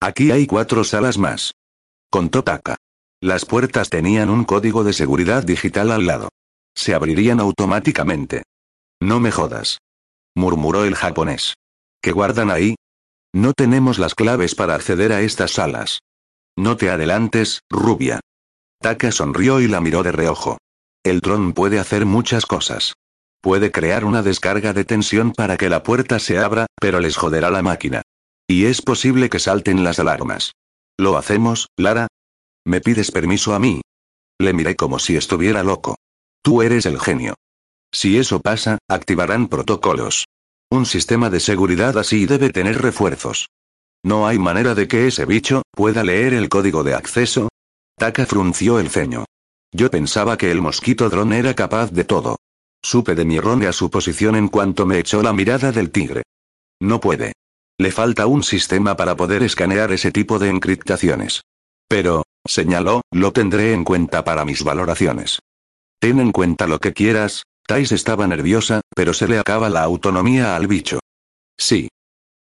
Aquí 0.00 0.30
hay 0.30 0.46
cuatro 0.46 0.84
salas 0.84 1.18
más. 1.18 1.52
Contó 2.10 2.42
Taka. 2.42 2.76
Las 3.20 3.44
puertas 3.44 3.90
tenían 3.90 4.30
un 4.30 4.44
código 4.44 4.84
de 4.84 4.94
seguridad 4.94 5.42
digital 5.42 5.90
al 5.90 6.06
lado. 6.06 6.30
Se 6.74 6.94
abrirían 6.94 7.40
automáticamente. 7.40 8.44
No 9.02 9.20
me 9.20 9.30
jodas. 9.30 9.80
Murmuró 10.34 10.86
el 10.86 10.94
japonés. 10.94 11.56
¿Qué 12.00 12.12
guardan 12.12 12.50
ahí? 12.50 12.74
No 13.34 13.52
tenemos 13.52 13.98
las 13.98 14.14
claves 14.14 14.54
para 14.54 14.74
acceder 14.74 15.12
a 15.12 15.20
estas 15.20 15.50
salas. 15.50 16.00
No 16.56 16.78
te 16.78 16.88
adelantes, 16.88 17.60
rubia. 17.68 18.20
Taka 18.80 19.12
sonrió 19.12 19.60
y 19.60 19.68
la 19.68 19.82
miró 19.82 20.02
de 20.02 20.12
reojo. 20.12 20.56
El 21.04 21.20
dron 21.20 21.52
puede 21.52 21.78
hacer 21.78 22.06
muchas 22.06 22.46
cosas. 22.46 22.94
Puede 23.40 23.70
crear 23.70 24.04
una 24.04 24.22
descarga 24.22 24.72
de 24.72 24.84
tensión 24.84 25.32
para 25.32 25.56
que 25.56 25.68
la 25.68 25.82
puerta 25.82 26.18
se 26.18 26.38
abra, 26.38 26.66
pero 26.80 27.00
les 27.00 27.16
joderá 27.16 27.50
la 27.50 27.62
máquina. 27.62 28.02
Y 28.48 28.64
es 28.64 28.82
posible 28.82 29.28
que 29.28 29.38
salten 29.38 29.84
las 29.84 29.98
alarmas. 29.98 30.52
¿Lo 30.98 31.16
hacemos, 31.16 31.68
Lara? 31.76 32.08
¿Me 32.64 32.80
pides 32.80 33.12
permiso 33.12 33.54
a 33.54 33.58
mí? 33.58 33.80
Le 34.40 34.52
miré 34.52 34.74
como 34.74 34.98
si 34.98 35.16
estuviera 35.16 35.62
loco. 35.62 35.96
Tú 36.42 36.62
eres 36.62 36.86
el 36.86 36.98
genio. 36.98 37.34
Si 37.92 38.18
eso 38.18 38.40
pasa, 38.40 38.78
activarán 38.88 39.48
protocolos. 39.48 40.26
Un 40.70 40.84
sistema 40.84 41.30
de 41.30 41.40
seguridad 41.40 41.96
así 41.96 42.26
debe 42.26 42.50
tener 42.50 42.82
refuerzos. 42.82 43.48
¿No 44.04 44.26
hay 44.26 44.38
manera 44.38 44.74
de 44.74 44.86
que 44.86 45.06
ese 45.06 45.24
bicho 45.24 45.62
pueda 45.72 46.04
leer 46.04 46.34
el 46.34 46.48
código 46.48 46.84
de 46.84 46.94
acceso? 46.94 47.48
Taka 47.96 48.26
frunció 48.26 48.78
el 48.78 48.90
ceño. 48.90 49.24
Yo 49.72 49.90
pensaba 49.90 50.36
que 50.36 50.50
el 50.50 50.60
mosquito 50.60 51.08
dron 51.08 51.32
era 51.32 51.54
capaz 51.54 51.90
de 51.90 52.04
todo. 52.04 52.36
Supe 52.82 53.14
de 53.14 53.24
mi 53.24 53.36
errónea 53.36 53.72
suposición 53.72 54.36
en 54.36 54.48
cuanto 54.48 54.86
me 54.86 54.98
echó 54.98 55.22
la 55.22 55.32
mirada 55.32 55.72
del 55.72 55.90
tigre. 55.90 56.22
No 56.80 57.00
puede. 57.00 57.32
Le 57.78 57.92
falta 57.92 58.26
un 58.26 58.42
sistema 58.42 58.96
para 58.96 59.16
poder 59.16 59.42
escanear 59.42 59.92
ese 59.92 60.10
tipo 60.10 60.38
de 60.38 60.48
encriptaciones. 60.48 61.42
Pero, 61.88 62.24
señaló, 62.44 63.02
lo 63.12 63.32
tendré 63.32 63.72
en 63.72 63.84
cuenta 63.84 64.24
para 64.24 64.44
mis 64.44 64.64
valoraciones. 64.64 65.38
Ten 66.00 66.20
en 66.20 66.32
cuenta 66.32 66.66
lo 66.66 66.78
que 66.78 66.92
quieras, 66.92 67.44
Tais 67.68 67.92
estaba 67.92 68.26
nerviosa, 68.26 68.80
pero 68.96 69.12
se 69.12 69.28
le 69.28 69.38
acaba 69.38 69.68
la 69.68 69.82
autonomía 69.82 70.56
al 70.56 70.66
bicho. 70.66 71.00
Sí. 71.58 71.88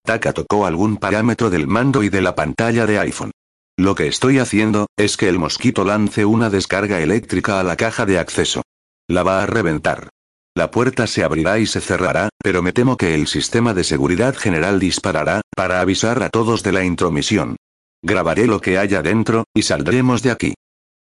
Taka 0.05 0.35
tocó 0.35 0.66
algún 0.66 0.98
parámetro 0.98 1.48
del 1.48 1.66
mando 1.66 2.02
y 2.02 2.11
de 2.11 2.20
la 2.20 2.35
pantalla 2.35 2.85
de 2.85 2.98
iPhone. 2.98 3.31
Lo 3.78 3.94
que 3.94 4.06
estoy 4.06 4.39
haciendo, 4.39 4.86
es 4.98 5.16
que 5.16 5.31
el 5.31 5.39
mosquito 5.39 5.82
lance 5.82 6.27
una 6.27 6.51
descarga 6.51 7.01
eléctrica 7.01 7.59
a 7.59 7.62
la 7.62 7.77
caja 7.77 8.05
de 8.05 8.19
acceso. 8.19 8.62
La 9.09 9.23
va 9.23 9.43
a 9.43 9.47
reventar. 9.47 10.11
La 10.57 10.71
puerta 10.71 11.09
se 11.09 11.25
abrirá 11.25 11.59
y 11.59 11.67
se 11.67 11.81
cerrará, 11.81 12.29
pero 12.43 12.63
me 12.63 12.73
temo 12.73 12.97
que 12.97 13.15
el 13.15 13.27
sistema 13.27 13.75
de 13.75 13.83
seguridad 13.83 14.37
general 14.37 14.79
disparará, 14.79 15.41
para 15.57 15.81
avisar 15.81 16.23
a 16.23 16.31
todos 16.31 16.63
de 16.63 16.71
la 16.71 16.85
intromisión. 16.85 17.57
Grabaré 18.03 18.47
lo 18.47 18.61
que 18.61 18.79
haya 18.79 19.03
dentro, 19.03 19.45
y 19.53 19.63
saldremos 19.63 20.23
de 20.23 20.31
aquí. 20.31 20.55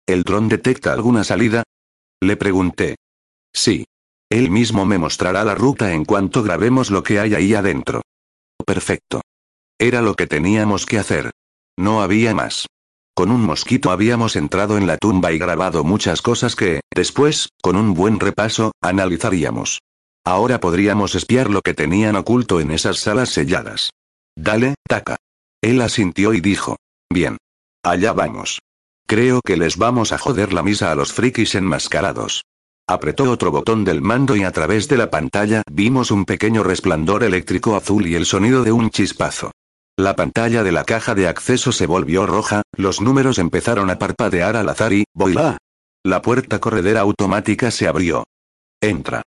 ¿El 0.05 0.23
dron 0.23 0.49
detecta 0.49 0.93
alguna 0.93 1.23
salida? 1.23 1.63
Le 2.21 2.37
pregunté. 2.37 2.97
Sí. 3.53 3.85
Él 4.29 4.51
mismo 4.51 4.85
me 4.85 4.99
mostrará 4.99 5.43
la 5.43 5.55
ruta 5.55 5.93
en 5.93 6.05
cuanto 6.05 6.43
grabemos 6.43 6.91
lo 6.91 7.01
que 7.01 7.19
hay 7.19 7.33
ahí 7.33 7.55
adentro. 7.55 8.03
Perfecto. 8.63 9.21
Era 9.79 10.03
lo 10.03 10.13
que 10.13 10.27
teníamos 10.27 10.85
que 10.85 10.99
hacer. 10.99 11.31
No 11.75 12.03
había 12.03 12.35
más. 12.35 12.67
Con 13.19 13.31
un 13.31 13.41
mosquito 13.41 13.91
habíamos 13.91 14.37
entrado 14.37 14.77
en 14.77 14.87
la 14.87 14.95
tumba 14.95 15.33
y 15.33 15.37
grabado 15.37 15.83
muchas 15.83 16.21
cosas 16.21 16.55
que, 16.55 16.79
después, 16.95 17.49
con 17.61 17.75
un 17.75 17.93
buen 17.93 18.17
repaso, 18.17 18.71
analizaríamos. 18.81 19.81
Ahora 20.23 20.61
podríamos 20.61 21.15
espiar 21.15 21.49
lo 21.49 21.59
que 21.59 21.73
tenían 21.73 22.15
oculto 22.15 22.61
en 22.61 22.71
esas 22.71 22.99
salas 22.99 23.27
selladas. 23.27 23.89
Dale, 24.37 24.75
taca. 24.87 25.17
Él 25.61 25.81
asintió 25.81 26.33
y 26.33 26.39
dijo. 26.39 26.77
Bien. 27.11 27.35
Allá 27.83 28.13
vamos. 28.13 28.59
Creo 29.05 29.41
que 29.43 29.57
les 29.57 29.75
vamos 29.75 30.13
a 30.13 30.17
joder 30.17 30.53
la 30.53 30.63
misa 30.63 30.89
a 30.89 30.95
los 30.95 31.11
frikis 31.11 31.55
enmascarados. 31.55 32.45
Apretó 32.87 33.29
otro 33.29 33.51
botón 33.51 33.83
del 33.83 34.01
mando 34.01 34.37
y 34.37 34.45
a 34.45 34.53
través 34.53 34.87
de 34.87 34.95
la 34.95 35.09
pantalla 35.09 35.63
vimos 35.69 36.11
un 36.11 36.23
pequeño 36.23 36.63
resplandor 36.63 37.25
eléctrico 37.25 37.75
azul 37.75 38.07
y 38.07 38.15
el 38.15 38.25
sonido 38.25 38.63
de 38.63 38.71
un 38.71 38.89
chispazo. 38.91 39.51
La 39.99 40.15
pantalla 40.15 40.63
de 40.63 40.71
la 40.71 40.85
caja 40.85 41.13
de 41.13 41.27
acceso 41.27 41.73
se 41.73 41.85
volvió 41.85 42.25
roja, 42.25 42.61
los 42.77 43.01
números 43.01 43.37
empezaron 43.37 43.89
a 43.89 43.99
parpadear 43.99 44.55
al 44.55 44.69
azar 44.69 44.93
y, 44.93 45.03
¡boila! 45.13 45.57
La 46.05 46.21
puerta 46.21 46.59
corredera 46.59 47.01
automática 47.01 47.69
se 47.69 47.85
abrió. 47.85 48.23
Entra. 48.79 49.23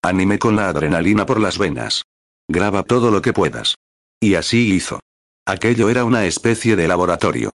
Animé 0.00 0.38
con 0.38 0.54
la 0.54 0.68
adrenalina 0.68 1.26
por 1.26 1.40
las 1.40 1.58
venas. 1.58 2.04
Graba 2.48 2.84
todo 2.84 3.10
lo 3.10 3.20
que 3.20 3.32
puedas. 3.32 3.74
Y 4.20 4.36
así 4.36 4.72
hizo. 4.72 5.00
Aquello 5.44 5.90
era 5.90 6.04
una 6.04 6.24
especie 6.24 6.76
de 6.76 6.86
laboratorio. 6.86 7.50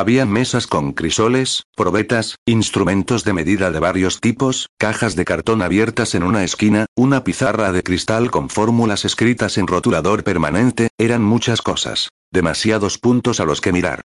Había 0.00 0.24
mesas 0.24 0.66
con 0.66 0.94
crisoles, 0.94 1.64
probetas, 1.76 2.36
instrumentos 2.46 3.22
de 3.22 3.34
medida 3.34 3.70
de 3.70 3.80
varios 3.80 4.18
tipos, 4.18 4.70
cajas 4.78 5.14
de 5.14 5.26
cartón 5.26 5.60
abiertas 5.60 6.14
en 6.14 6.22
una 6.22 6.42
esquina, 6.42 6.86
una 6.96 7.22
pizarra 7.22 7.70
de 7.70 7.82
cristal 7.82 8.30
con 8.30 8.48
fórmulas 8.48 9.04
escritas 9.04 9.58
en 9.58 9.66
rotulador 9.66 10.24
permanente, 10.24 10.88
eran 10.96 11.22
muchas 11.22 11.60
cosas. 11.60 12.08
Demasiados 12.32 12.96
puntos 12.96 13.40
a 13.40 13.44
los 13.44 13.60
que 13.60 13.72
mirar. 13.72 14.00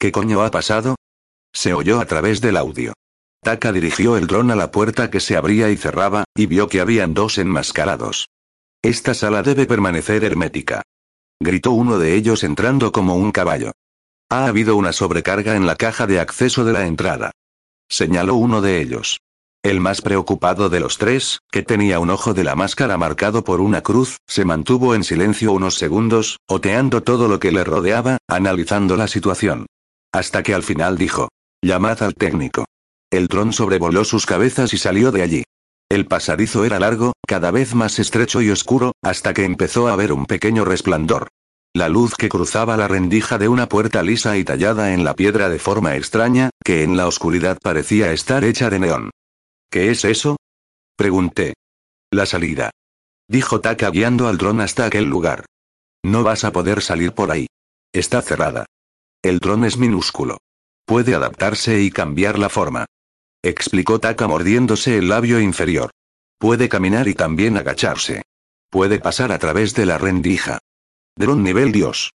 ¿Qué 0.00 0.10
coño 0.10 0.42
ha 0.42 0.50
pasado? 0.50 0.96
Se 1.52 1.72
oyó 1.72 2.00
a 2.00 2.06
través 2.06 2.40
del 2.40 2.56
audio. 2.56 2.94
Taka 3.40 3.70
dirigió 3.70 4.16
el 4.16 4.26
dron 4.26 4.50
a 4.50 4.56
la 4.56 4.72
puerta 4.72 5.08
que 5.08 5.20
se 5.20 5.36
abría 5.36 5.70
y 5.70 5.76
cerraba, 5.76 6.24
y 6.34 6.46
vio 6.46 6.68
que 6.68 6.80
habían 6.80 7.14
dos 7.14 7.38
enmascarados. 7.38 8.26
Esta 8.82 9.14
sala 9.14 9.44
debe 9.44 9.66
permanecer 9.66 10.24
hermética. 10.24 10.82
Gritó 11.38 11.70
uno 11.70 12.00
de 12.00 12.16
ellos 12.16 12.42
entrando 12.42 12.90
como 12.90 13.14
un 13.14 13.30
caballo. 13.30 13.70
Ha 14.30 14.46
habido 14.46 14.76
una 14.76 14.92
sobrecarga 14.92 15.56
en 15.56 15.66
la 15.66 15.74
caja 15.74 16.06
de 16.06 16.20
acceso 16.20 16.64
de 16.66 16.74
la 16.74 16.86
entrada. 16.86 17.30
Señaló 17.88 18.34
uno 18.34 18.60
de 18.60 18.82
ellos. 18.82 19.20
El 19.62 19.80
más 19.80 20.02
preocupado 20.02 20.68
de 20.68 20.80
los 20.80 20.98
tres, 20.98 21.40
que 21.50 21.62
tenía 21.62 21.98
un 21.98 22.10
ojo 22.10 22.34
de 22.34 22.44
la 22.44 22.54
máscara 22.54 22.98
marcado 22.98 23.42
por 23.42 23.62
una 23.62 23.80
cruz, 23.80 24.18
se 24.26 24.44
mantuvo 24.44 24.94
en 24.94 25.02
silencio 25.02 25.52
unos 25.52 25.76
segundos, 25.76 26.38
oteando 26.46 27.02
todo 27.02 27.26
lo 27.26 27.40
que 27.40 27.52
le 27.52 27.64
rodeaba, 27.64 28.18
analizando 28.28 28.98
la 28.98 29.08
situación. 29.08 29.66
Hasta 30.12 30.42
que 30.42 30.52
al 30.52 30.62
final 30.62 30.98
dijo. 30.98 31.28
Llamad 31.62 32.02
al 32.02 32.14
técnico. 32.14 32.66
El 33.10 33.28
dron 33.28 33.54
sobrevoló 33.54 34.04
sus 34.04 34.26
cabezas 34.26 34.74
y 34.74 34.78
salió 34.78 35.10
de 35.10 35.22
allí. 35.22 35.44
El 35.88 36.06
pasadizo 36.06 36.66
era 36.66 36.78
largo, 36.78 37.14
cada 37.26 37.50
vez 37.50 37.74
más 37.74 37.98
estrecho 37.98 38.42
y 38.42 38.50
oscuro, 38.50 38.92
hasta 39.02 39.32
que 39.32 39.44
empezó 39.44 39.88
a 39.88 39.96
ver 39.96 40.12
un 40.12 40.26
pequeño 40.26 40.66
resplandor. 40.66 41.28
La 41.78 41.88
luz 41.88 42.16
que 42.16 42.28
cruzaba 42.28 42.76
la 42.76 42.88
rendija 42.88 43.38
de 43.38 43.46
una 43.46 43.68
puerta 43.68 44.02
lisa 44.02 44.36
y 44.36 44.42
tallada 44.42 44.94
en 44.94 45.04
la 45.04 45.14
piedra 45.14 45.48
de 45.48 45.60
forma 45.60 45.94
extraña, 45.94 46.50
que 46.64 46.82
en 46.82 46.96
la 46.96 47.06
oscuridad 47.06 47.56
parecía 47.62 48.10
estar 48.10 48.42
hecha 48.42 48.68
de 48.68 48.80
neón. 48.80 49.10
¿Qué 49.70 49.92
es 49.92 50.04
eso? 50.04 50.38
Pregunté. 50.96 51.54
La 52.10 52.26
salida. 52.26 52.72
Dijo 53.28 53.60
Taka 53.60 53.90
guiando 53.90 54.26
al 54.26 54.38
dron 54.38 54.60
hasta 54.60 54.86
aquel 54.86 55.04
lugar. 55.04 55.44
No 56.02 56.24
vas 56.24 56.42
a 56.42 56.50
poder 56.50 56.82
salir 56.82 57.12
por 57.12 57.30
ahí. 57.30 57.46
Está 57.92 58.22
cerrada. 58.22 58.66
El 59.22 59.38
dron 59.38 59.64
es 59.64 59.76
minúsculo. 59.76 60.38
Puede 60.84 61.14
adaptarse 61.14 61.80
y 61.80 61.92
cambiar 61.92 62.40
la 62.40 62.48
forma. 62.48 62.86
Explicó 63.40 64.00
Taka 64.00 64.26
mordiéndose 64.26 64.98
el 64.98 65.10
labio 65.10 65.38
inferior. 65.38 65.92
Puede 66.38 66.68
caminar 66.68 67.06
y 67.06 67.14
también 67.14 67.56
agacharse. 67.56 68.22
Puede 68.68 68.98
pasar 68.98 69.30
a 69.30 69.38
través 69.38 69.76
de 69.76 69.86
la 69.86 69.96
rendija. 69.96 70.58
Dron 71.18 71.42
nivel 71.42 71.72
Dios. 71.72 72.12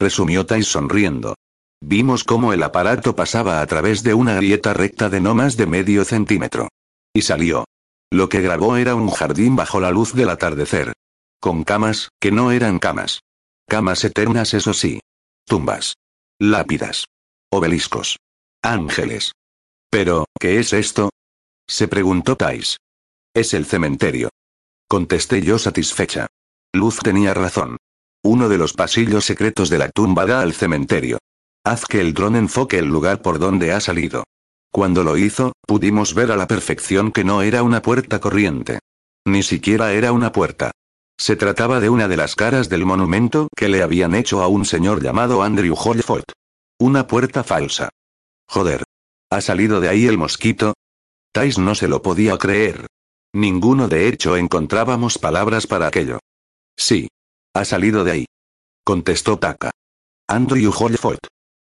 Resumió 0.00 0.44
Tai 0.44 0.64
sonriendo. 0.64 1.36
Vimos 1.80 2.24
cómo 2.24 2.52
el 2.52 2.64
aparato 2.64 3.14
pasaba 3.14 3.60
a 3.60 3.66
través 3.68 4.02
de 4.02 4.12
una 4.12 4.34
grieta 4.34 4.74
recta 4.74 5.08
de 5.08 5.20
no 5.20 5.36
más 5.36 5.56
de 5.56 5.66
medio 5.66 6.04
centímetro. 6.04 6.68
Y 7.14 7.22
salió. 7.22 7.64
Lo 8.10 8.28
que 8.28 8.40
grabó 8.40 8.76
era 8.76 8.96
un 8.96 9.08
jardín 9.08 9.54
bajo 9.54 9.78
la 9.78 9.92
luz 9.92 10.14
del 10.14 10.30
atardecer. 10.30 10.94
Con 11.38 11.62
camas, 11.62 12.08
que 12.18 12.32
no 12.32 12.50
eran 12.50 12.80
camas. 12.80 13.20
Camas 13.68 14.02
eternas, 14.02 14.52
eso 14.52 14.74
sí. 14.74 15.00
Tumbas. 15.46 15.94
Lápidas. 16.40 17.04
Obeliscos. 17.52 18.16
Ángeles. 18.62 19.30
Pero, 19.90 20.24
¿qué 20.40 20.58
es 20.58 20.72
esto? 20.72 21.10
Se 21.68 21.86
preguntó 21.86 22.36
Tais. 22.36 22.78
Es 23.32 23.54
el 23.54 23.64
cementerio. 23.64 24.28
Contesté 24.88 25.40
yo 25.40 25.56
satisfecha. 25.60 26.26
Luz 26.72 26.98
tenía 26.98 27.32
razón. 27.32 27.76
Uno 28.22 28.48
de 28.50 28.58
los 28.58 28.74
pasillos 28.74 29.24
secretos 29.24 29.70
de 29.70 29.78
la 29.78 29.88
tumba 29.88 30.26
da 30.26 30.42
al 30.42 30.52
cementerio. 30.52 31.18
Haz 31.64 31.86
que 31.86 32.00
el 32.00 32.12
dron 32.12 32.36
enfoque 32.36 32.78
el 32.78 32.86
lugar 32.86 33.22
por 33.22 33.38
donde 33.38 33.72
ha 33.72 33.80
salido. 33.80 34.24
Cuando 34.70 35.02
lo 35.04 35.16
hizo, 35.16 35.52
pudimos 35.66 36.14
ver 36.14 36.30
a 36.30 36.36
la 36.36 36.46
perfección 36.46 37.12
que 37.12 37.24
no 37.24 37.42
era 37.42 37.62
una 37.62 37.82
puerta 37.82 38.20
corriente. 38.20 38.78
Ni 39.26 39.42
siquiera 39.42 39.92
era 39.92 40.12
una 40.12 40.32
puerta. 40.32 40.70
Se 41.18 41.36
trataba 41.36 41.80
de 41.80 41.90
una 41.90 42.08
de 42.08 42.16
las 42.16 42.36
caras 42.36 42.68
del 42.68 42.86
monumento 42.86 43.48
que 43.56 43.68
le 43.68 43.82
habían 43.82 44.14
hecho 44.14 44.42
a 44.42 44.48
un 44.48 44.64
señor 44.64 45.02
llamado 45.02 45.42
Andrew 45.42 45.74
Holford. 45.74 46.24
Una 46.78 47.06
puerta 47.06 47.42
falsa. 47.42 47.88
Joder. 48.48 48.84
¿Ha 49.30 49.40
salido 49.40 49.80
de 49.80 49.88
ahí 49.88 50.06
el 50.06 50.18
mosquito? 50.18 50.74
Tais 51.32 51.58
no 51.58 51.74
se 51.74 51.88
lo 51.88 52.02
podía 52.02 52.36
creer. 52.36 52.86
Ninguno 53.32 53.88
de 53.88 54.08
hecho 54.08 54.36
encontrábamos 54.36 55.18
palabras 55.18 55.66
para 55.66 55.86
aquello. 55.86 56.18
Sí, 56.76 57.08
ha 57.54 57.64
salido 57.64 58.04
de 58.04 58.12
ahí. 58.12 58.26
Contestó 58.84 59.38
Taka. 59.38 59.70
Andrew 60.28 60.72
Holford. 60.76 61.18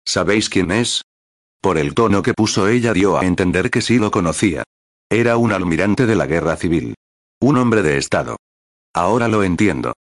¿Sabéis 0.04 0.48
quién 0.48 0.70
es? 0.70 1.02
Por 1.60 1.78
el 1.78 1.94
tono 1.94 2.22
que 2.22 2.34
puso 2.34 2.68
ella 2.68 2.92
dio 2.92 3.18
a 3.18 3.24
entender 3.24 3.70
que 3.70 3.82
sí 3.82 3.98
lo 3.98 4.10
conocía. 4.10 4.64
Era 5.08 5.36
un 5.36 5.52
almirante 5.52 6.06
de 6.06 6.16
la 6.16 6.26
guerra 6.26 6.56
civil. 6.56 6.94
Un 7.40 7.58
hombre 7.58 7.82
de 7.82 7.98
Estado. 7.98 8.36
Ahora 8.94 9.28
lo 9.28 9.44
entiendo. 9.44 9.92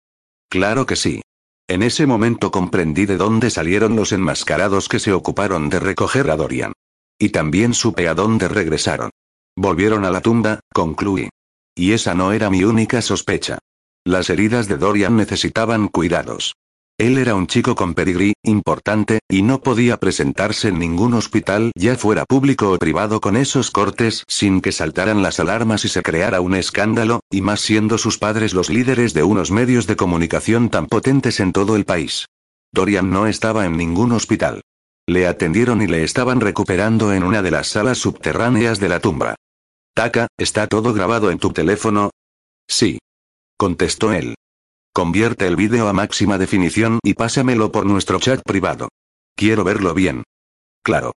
Claro 0.48 0.86
que 0.86 0.96
sí. 0.96 1.22
En 1.66 1.82
ese 1.82 2.06
momento 2.06 2.50
comprendí 2.50 3.04
de 3.04 3.18
dónde 3.18 3.50
salieron 3.50 3.96
los 3.96 4.12
enmascarados 4.12 4.88
que 4.88 4.98
se 4.98 5.12
ocuparon 5.12 5.68
de 5.68 5.80
recoger 5.80 6.30
a 6.30 6.36
Dorian. 6.36 6.72
Y 7.18 7.30
también 7.30 7.74
supe 7.74 8.08
a 8.08 8.14
dónde 8.14 8.48
regresaron. 8.48 9.10
Volvieron 9.56 10.04
a 10.04 10.10
la 10.10 10.20
tumba, 10.20 10.60
concluí. 10.72 11.28
Y 11.74 11.92
esa 11.92 12.14
no 12.14 12.32
era 12.32 12.48
mi 12.48 12.64
única 12.64 13.02
sospecha. 13.02 13.58
Las 14.08 14.30
heridas 14.30 14.68
de 14.68 14.78
Dorian 14.78 15.18
necesitaban 15.18 15.88
cuidados. 15.88 16.54
Él 16.96 17.18
era 17.18 17.34
un 17.34 17.46
chico 17.46 17.74
con 17.74 17.92
pedigrí, 17.92 18.32
importante, 18.42 19.18
y 19.28 19.42
no 19.42 19.60
podía 19.60 19.98
presentarse 19.98 20.68
en 20.68 20.78
ningún 20.78 21.12
hospital, 21.12 21.72
ya 21.76 21.94
fuera 21.94 22.24
público 22.24 22.72
o 22.72 22.78
privado, 22.78 23.20
con 23.20 23.36
esos 23.36 23.70
cortes 23.70 24.24
sin 24.26 24.62
que 24.62 24.72
saltaran 24.72 25.22
las 25.22 25.40
alarmas 25.40 25.84
y 25.84 25.90
se 25.90 26.00
creara 26.00 26.40
un 26.40 26.54
escándalo, 26.54 27.20
y 27.30 27.42
más 27.42 27.60
siendo 27.60 27.98
sus 27.98 28.16
padres 28.16 28.54
los 28.54 28.70
líderes 28.70 29.12
de 29.12 29.24
unos 29.24 29.50
medios 29.50 29.86
de 29.86 29.96
comunicación 29.96 30.70
tan 30.70 30.86
potentes 30.86 31.38
en 31.38 31.52
todo 31.52 31.76
el 31.76 31.84
país. 31.84 32.24
Dorian 32.72 33.10
no 33.10 33.26
estaba 33.26 33.66
en 33.66 33.76
ningún 33.76 34.12
hospital. 34.12 34.62
Le 35.06 35.26
atendieron 35.26 35.82
y 35.82 35.86
le 35.86 36.02
estaban 36.02 36.40
recuperando 36.40 37.12
en 37.12 37.24
una 37.24 37.42
de 37.42 37.50
las 37.50 37.68
salas 37.68 37.98
subterráneas 37.98 38.80
de 38.80 38.88
la 38.88 39.00
tumba. 39.00 39.34
Taka, 39.92 40.28
¿está 40.38 40.66
todo 40.66 40.94
grabado 40.94 41.30
en 41.30 41.38
tu 41.38 41.52
teléfono? 41.52 42.08
Sí 42.66 42.98
contestó 43.58 44.12
él. 44.12 44.36
Convierte 44.94 45.46
el 45.46 45.56
vídeo 45.56 45.88
a 45.88 45.92
máxima 45.92 46.38
definición 46.38 47.00
y 47.02 47.14
pásamelo 47.14 47.70
por 47.70 47.84
nuestro 47.84 48.18
chat 48.18 48.40
privado. 48.42 48.88
Quiero 49.36 49.64
verlo 49.64 49.92
bien. 49.92 50.24
Claro. 50.82 51.12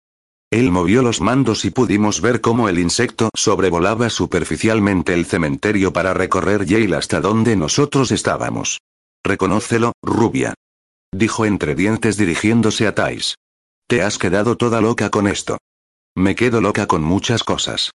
Él 0.51 0.73
movió 0.73 1.03
los 1.03 1.21
mandos 1.21 1.65
y 1.65 1.71
pudimos 1.71 2.21
ver 2.21 2.41
cómo 2.41 2.69
el 2.69 2.81
insecto 2.81 3.31
sobrevolaba 3.35 4.11
superficialmente 4.11 5.15
el 5.15 5.25
cementerio 5.25 5.93
para 5.93 6.13
recorrer 6.13 6.67
Yale 6.67 6.97
hasta 6.97 7.21
donde 7.21 7.55
nosotros 7.55 8.11
estábamos. 8.11 8.81
Reconócelo, 9.25 9.93
rubia. 10.03 10.55
Dijo 11.13 11.45
entre 11.45 11.75
dientes 11.75 12.17
dirigiéndose 12.17 12.87
a 12.87 12.95
Thais. 12.95 13.37
Te 13.87 14.03
has 14.03 14.19
quedado 14.19 14.57
toda 14.57 14.81
loca 14.81 15.11
con 15.11 15.29
esto. 15.29 15.59
Me 16.17 16.35
quedo 16.35 16.61
loca 16.61 16.87
con 16.87 17.03
muchas 17.03 17.45
cosas. 17.45 17.93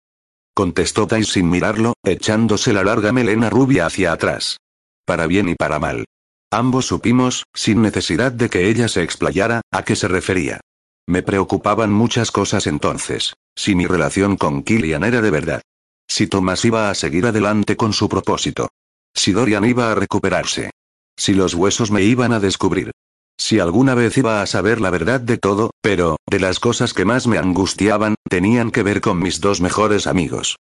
Contestó 0.55 1.05
Thais 1.05 1.27
sin 1.27 1.49
mirarlo, 1.49 1.95
echándose 2.01 2.71
la 2.71 2.85
larga 2.85 3.11
melena 3.11 3.49
rubia 3.49 3.87
hacia 3.87 4.13
atrás. 4.13 4.57
Para 5.05 5.27
bien 5.27 5.49
y 5.49 5.55
para 5.55 5.79
mal. 5.79 6.05
Ambos 6.49 6.85
supimos, 6.85 7.43
sin 7.53 7.81
necesidad 7.81 8.31
de 8.31 8.49
que 8.49 8.69
ella 8.69 8.87
se 8.87 9.03
explayara, 9.03 9.59
a 9.69 9.83
qué 9.83 9.97
se 9.97 10.07
refería. 10.07 10.61
Me 11.07 11.23
preocupaban 11.23 11.91
muchas 11.91 12.31
cosas 12.31 12.67
entonces. 12.67 13.33
Si 13.53 13.75
mi 13.75 13.85
relación 13.85 14.37
con 14.37 14.63
Killian 14.63 15.03
era 15.03 15.21
de 15.21 15.29
verdad. 15.29 15.61
Si 16.07 16.27
Thomas 16.27 16.63
iba 16.63 16.89
a 16.89 16.95
seguir 16.95 17.25
adelante 17.25 17.75
con 17.75 17.91
su 17.91 18.07
propósito. 18.07 18.69
Si 19.13 19.33
Dorian 19.33 19.65
iba 19.65 19.91
a 19.91 19.95
recuperarse. 19.95 20.71
Si 21.17 21.33
los 21.33 21.53
huesos 21.53 21.91
me 21.91 22.03
iban 22.03 22.31
a 22.31 22.39
descubrir. 22.39 22.91
Si 23.37 23.59
alguna 23.59 23.95
vez 23.95 24.17
iba 24.17 24.41
a 24.41 24.45
saber 24.45 24.81
la 24.81 24.89
verdad 24.89 25.19
de 25.19 25.37
todo, 25.37 25.71
pero, 25.81 26.17
de 26.29 26.39
las 26.39 26.59
cosas 26.59 26.93
que 26.93 27.05
más 27.05 27.27
me 27.27 27.37
angustiaban, 27.37 28.15
tenían 28.29 28.71
que 28.71 28.83
ver 28.83 29.01
con 29.01 29.19
mis 29.19 29.41
dos 29.41 29.61
mejores 29.61 30.07
amigos. 30.07 30.57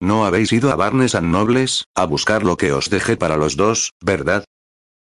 No 0.00 0.24
habéis 0.24 0.52
ido 0.52 0.72
a 0.72 0.76
Barnes 0.76 1.14
and 1.14 1.30
Nobles, 1.30 1.84
a 1.94 2.06
buscar 2.06 2.42
lo 2.42 2.56
que 2.56 2.72
os 2.72 2.90
dejé 2.90 3.16
para 3.16 3.36
los 3.36 3.56
dos, 3.56 3.92
¿verdad? 4.00 4.44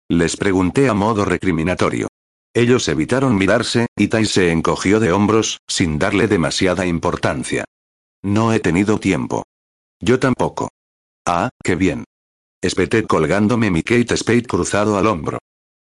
Les 0.09 0.37
pregunté 0.37 0.89
a 0.89 0.95
modo 0.95 1.25
recriminatorio. 1.25 2.09
Ellos 2.55 2.89
evitaron 2.89 3.37
mirarse, 3.37 3.87
y 3.97 4.09
Tai 4.09 4.25
se 4.25 4.51
encogió 4.51 4.99
de 5.01 5.13
hombros, 5.13 5.59
sin 5.69 5.99
darle 5.99 6.27
demasiada 6.29 6.87
importancia. 6.87 7.65
No 8.23 8.53
he 8.53 8.59
tenido 8.59 8.99
tiempo. 8.99 9.45
Yo 10.01 10.19
tampoco. 10.19 10.71
Ah, 11.27 11.51
qué 11.63 11.77
bien. 11.77 12.05
Espeté 12.61 13.07
colgándome 13.07 13.71
mi 13.71 13.83
Kate 13.83 14.17
Spade 14.17 14.43
cruzado 14.43 14.99
al 14.99 15.07
hombro. 15.07 15.39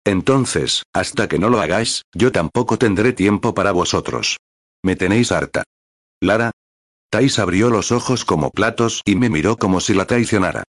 Entonces, 0.09 0.85
hasta 0.95 1.29
que 1.29 1.39
no 1.39 1.51
lo 1.51 1.61
hagáis, 1.61 2.01
yo 2.15 2.33
tampoco 2.33 2.79
tendré 2.79 3.13
tiempo 3.13 3.53
para 3.53 3.73
vosotros. 3.73 4.39
Me 4.83 4.97
tenéis 4.97 5.33
harta. 5.33 5.65
Lara. 6.23 6.51
Tais 7.11 7.39
abrió 7.39 7.69
los 7.69 7.93
ojos 7.93 8.25
como 8.25 8.51
platos 8.51 9.03
y 9.05 9.17
me 9.17 9.29
miró 9.29 9.59
como 9.59 9.81
si 9.81 9.93
la 9.93 10.07
traicionara. 10.07 10.65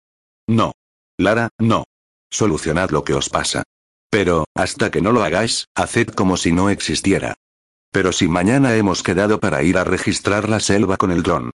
No. 0.47 0.71
Lara, 1.19 1.49
no. 1.59 1.83
Solucionad 2.31 2.91
lo 2.91 3.03
que 3.03 3.15
os 3.15 3.29
pasa. 3.29 3.65
Pero, 4.09 4.45
hasta 4.55 4.93
que 4.93 5.01
no 5.01 5.11
lo 5.11 5.25
hagáis, 5.25 5.67
haced 5.75 6.11
como 6.11 6.37
si 6.37 6.53
no 6.53 6.71
existiera. 6.71 7.35
Pero 7.91 8.13
si 8.13 8.29
mañana 8.29 8.77
hemos 8.77 9.03
quedado 9.03 9.41
para 9.41 9.65
ir 9.65 9.79
a 9.79 9.83
registrar 9.83 10.49
la 10.49 10.61
selva 10.61 10.97
con 10.97 11.11
el 11.11 11.25
dron. 11.25 11.51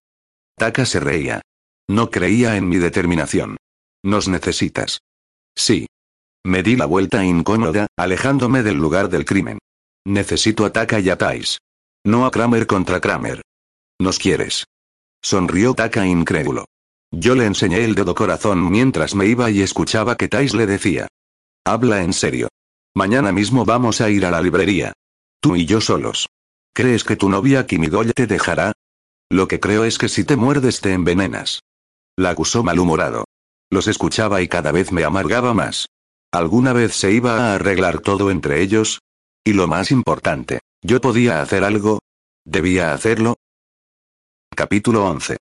Taka 0.54 0.84
se 0.84 1.00
reía. 1.00 1.40
No 1.88 2.10
creía 2.10 2.58
en 2.58 2.68
mi 2.68 2.76
determinación. 2.76 3.56
Nos 4.02 4.28
necesitas. 4.28 5.00
Sí, 5.56 5.86
me 6.44 6.62
di 6.62 6.76
la 6.76 6.86
vuelta 6.86 7.24
incómoda, 7.24 7.86
alejándome 7.96 8.62
del 8.62 8.76
lugar 8.76 9.08
del 9.08 9.24
crimen. 9.24 9.58
Necesito 10.06 10.64
a 10.64 10.72
Taka 10.72 11.00
y 11.00 11.10
a 11.10 11.18
Tais. 11.18 11.58
No 12.04 12.24
a 12.24 12.30
Kramer 12.30 12.66
contra 12.66 13.00
Kramer. 13.00 13.42
¿Nos 13.98 14.18
quieres? 14.18 14.64
Sonrió 15.22 15.74
Taka 15.74 16.06
incrédulo. 16.06 16.64
Yo 17.12 17.34
le 17.34 17.44
enseñé 17.44 17.84
el 17.84 17.94
dedo 17.94 18.14
corazón 18.14 18.70
mientras 18.70 19.14
me 19.14 19.26
iba 19.26 19.50
y 19.50 19.60
escuchaba 19.60 20.16
que 20.16 20.28
Tais 20.28 20.54
le 20.54 20.66
decía. 20.66 21.08
Habla 21.64 22.02
en 22.02 22.14
serio. 22.14 22.48
Mañana 22.94 23.32
mismo 23.32 23.64
vamos 23.64 24.00
a 24.00 24.08
ir 24.08 24.24
a 24.24 24.30
la 24.30 24.40
librería. 24.40 24.94
Tú 25.40 25.56
y 25.56 25.66
yo 25.66 25.80
solos. 25.80 26.28
¿Crees 26.72 27.04
que 27.04 27.16
tu 27.16 27.28
novia 27.28 27.66
Kimidoya 27.66 28.12
te 28.12 28.26
dejará? 28.26 28.72
Lo 29.28 29.46
que 29.46 29.60
creo 29.60 29.84
es 29.84 29.98
que 29.98 30.08
si 30.08 30.24
te 30.24 30.36
muerdes 30.36 30.80
te 30.80 30.92
envenenas. 30.92 31.60
La 32.16 32.30
acusó 32.30 32.62
malhumorado. 32.62 33.24
Los 33.70 33.88
escuchaba 33.88 34.40
y 34.40 34.48
cada 34.48 34.72
vez 34.72 34.90
me 34.90 35.04
amargaba 35.04 35.52
más. 35.52 35.86
¿Alguna 36.32 36.72
vez 36.72 36.94
se 36.94 37.10
iba 37.10 37.38
a 37.38 37.54
arreglar 37.56 37.98
todo 37.98 38.30
entre 38.30 38.62
ellos? 38.62 39.00
Y 39.44 39.52
lo 39.52 39.66
más 39.66 39.90
importante, 39.90 40.60
¿yo 40.80 41.00
podía 41.00 41.42
hacer 41.42 41.64
algo? 41.64 41.98
¿Debía 42.44 42.94
hacerlo? 42.94 43.34
Capítulo 44.54 45.06
11. 45.06 45.38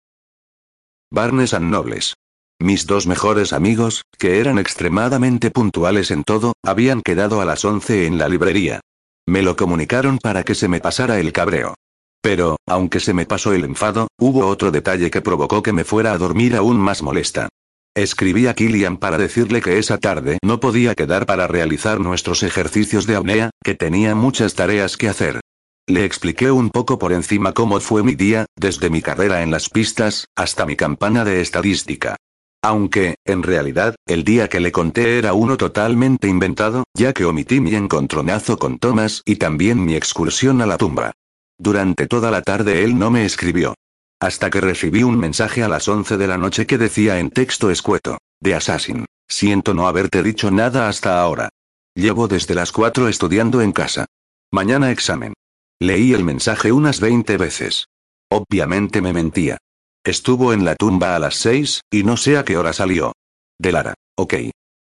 Barnes 1.11 1.55
and 1.55 1.71
Nobles. 1.71 2.15
Mis 2.61 2.87
dos 2.87 3.09
mejores 3.09 3.53
amigos, 3.53 4.05
que 4.17 4.39
eran 4.39 4.61
extremadamente 4.61 5.51
puntuales 5.51 6.13
en 6.13 6.23
todo, 6.23 6.53
habían 6.65 7.03
quedado 7.03 7.41
a 7.41 7.45
las 7.45 7.65
11 7.65 8.07
en 8.07 8.19
la 8.19 8.29
librería. 8.29 8.81
Me 9.27 9.43
lo 9.43 9.57
comunicaron 9.57 10.19
para 10.19 10.45
que 10.45 10.55
se 10.55 10.69
me 10.69 10.79
pasara 10.79 11.19
el 11.19 11.33
cabreo. 11.33 11.75
Pero, 12.23 12.59
aunque 12.65 13.01
se 13.01 13.13
me 13.13 13.27
pasó 13.27 13.53
el 13.53 13.65
enfado, 13.65 14.07
hubo 14.21 14.47
otro 14.47 14.71
detalle 14.71 15.11
que 15.11 15.21
provocó 15.21 15.65
que 15.65 15.73
me 15.73 15.83
fuera 15.83 16.13
a 16.13 16.19
dormir 16.19 16.55
aún 16.55 16.79
más 16.79 17.03
molesta. 17.03 17.49
Escribí 17.97 18.47
a 18.47 18.53
Killian 18.53 18.99
para 18.99 19.17
decirle 19.17 19.63
que 19.63 19.79
esa 19.79 19.97
tarde 19.97 20.37
no 20.45 20.61
podía 20.61 20.95
quedar 20.95 21.25
para 21.25 21.47
realizar 21.47 21.99
nuestros 21.99 22.43
ejercicios 22.43 23.07
de 23.07 23.17
apnea, 23.17 23.49
que 23.65 23.75
tenía 23.75 24.15
muchas 24.15 24.55
tareas 24.55 24.99
que 24.99 25.09
hacer. 25.09 25.41
Le 25.89 26.05
expliqué 26.05 26.51
un 26.51 26.69
poco 26.69 26.99
por 26.99 27.15
encima 27.15 27.55
cómo 27.55 27.81
fue 27.81 28.03
mi 28.03 28.15
día, 28.15 28.45
desde 28.55 28.91
mi 28.91 29.01
carrera 29.01 29.43
en 29.43 29.51
las 29.51 29.71
pistas, 29.71 30.27
hasta 30.37 30.67
mi 30.67 30.77
campana 30.77 31.25
de 31.25 31.41
estadística. 31.41 32.17
Aunque, 32.63 33.15
en 33.25 33.43
realidad, 33.43 33.95
el 34.07 34.25
día 34.25 34.49
que 34.49 34.61
le 34.61 34.73
conté 34.73 35.17
era 35.17 35.33
uno 35.33 35.57
totalmente 35.57 36.29
inventado, 36.29 36.85
ya 36.93 37.15
que 37.15 37.25
omití 37.25 37.61
mi 37.61 37.75
encontronazo 37.75 38.59
con 38.59 38.79
Thomas 38.79 39.23
y 39.25 39.37
también 39.37 39.83
mi 39.83 39.95
excursión 39.95 40.61
a 40.61 40.67
la 40.67 40.77
tumba. 40.77 41.13
Durante 41.59 42.07
toda 42.07 42.31
la 42.31 42.43
tarde 42.43 42.85
él 42.85 42.99
no 42.99 43.11
me 43.11 43.25
escribió. 43.25 43.75
Hasta 44.21 44.49
que 44.49 44.61
recibí 44.61 45.03
un 45.03 45.19
mensaje 45.19 45.63
a 45.63 45.69
las 45.69 45.89
11 45.89 46.17
de 46.17 46.27
la 46.27 46.39
noche 46.39 46.67
que 46.67 46.79
decía 46.79 47.19
en 47.19 47.31
texto 47.31 47.71
escueto, 47.71 48.19
de 48.41 48.55
Assassin. 48.55 49.05
Siento 49.29 49.75
no 49.75 49.89
haberte 49.89 50.23
dicho 50.23 50.51
nada 50.51 50.89
hasta 50.89 51.21
ahora. 51.21 51.51
Llevo 51.95 52.29
desde 52.29 52.55
las 52.55 52.73
4 52.73 53.09
estudiando 53.09 53.61
en 53.61 53.73
casa. 53.73 54.07
Mañana 54.53 54.91
examen. 54.91 55.35
Leí 55.81 56.15
el 56.15 56.25
mensaje 56.25 56.73
unas 56.73 57.01
20 57.01 57.37
veces. 57.37 57.87
Obviamente 58.31 59.03
me 59.03 59.13
mentía. 59.13 59.59
Estuvo 60.05 60.53
en 60.53 60.65
la 60.65 60.77
tumba 60.77 61.17
a 61.17 61.19
las 61.19 61.37
6, 61.37 61.83
y 61.91 62.05
no 62.05 62.17
sé 62.17 62.39
a 62.39 62.45
qué 62.45 62.57
hora 62.57 62.73
salió. 62.73 63.13
De 63.59 63.73
Lara. 63.73 63.95
Ok. 64.17 64.35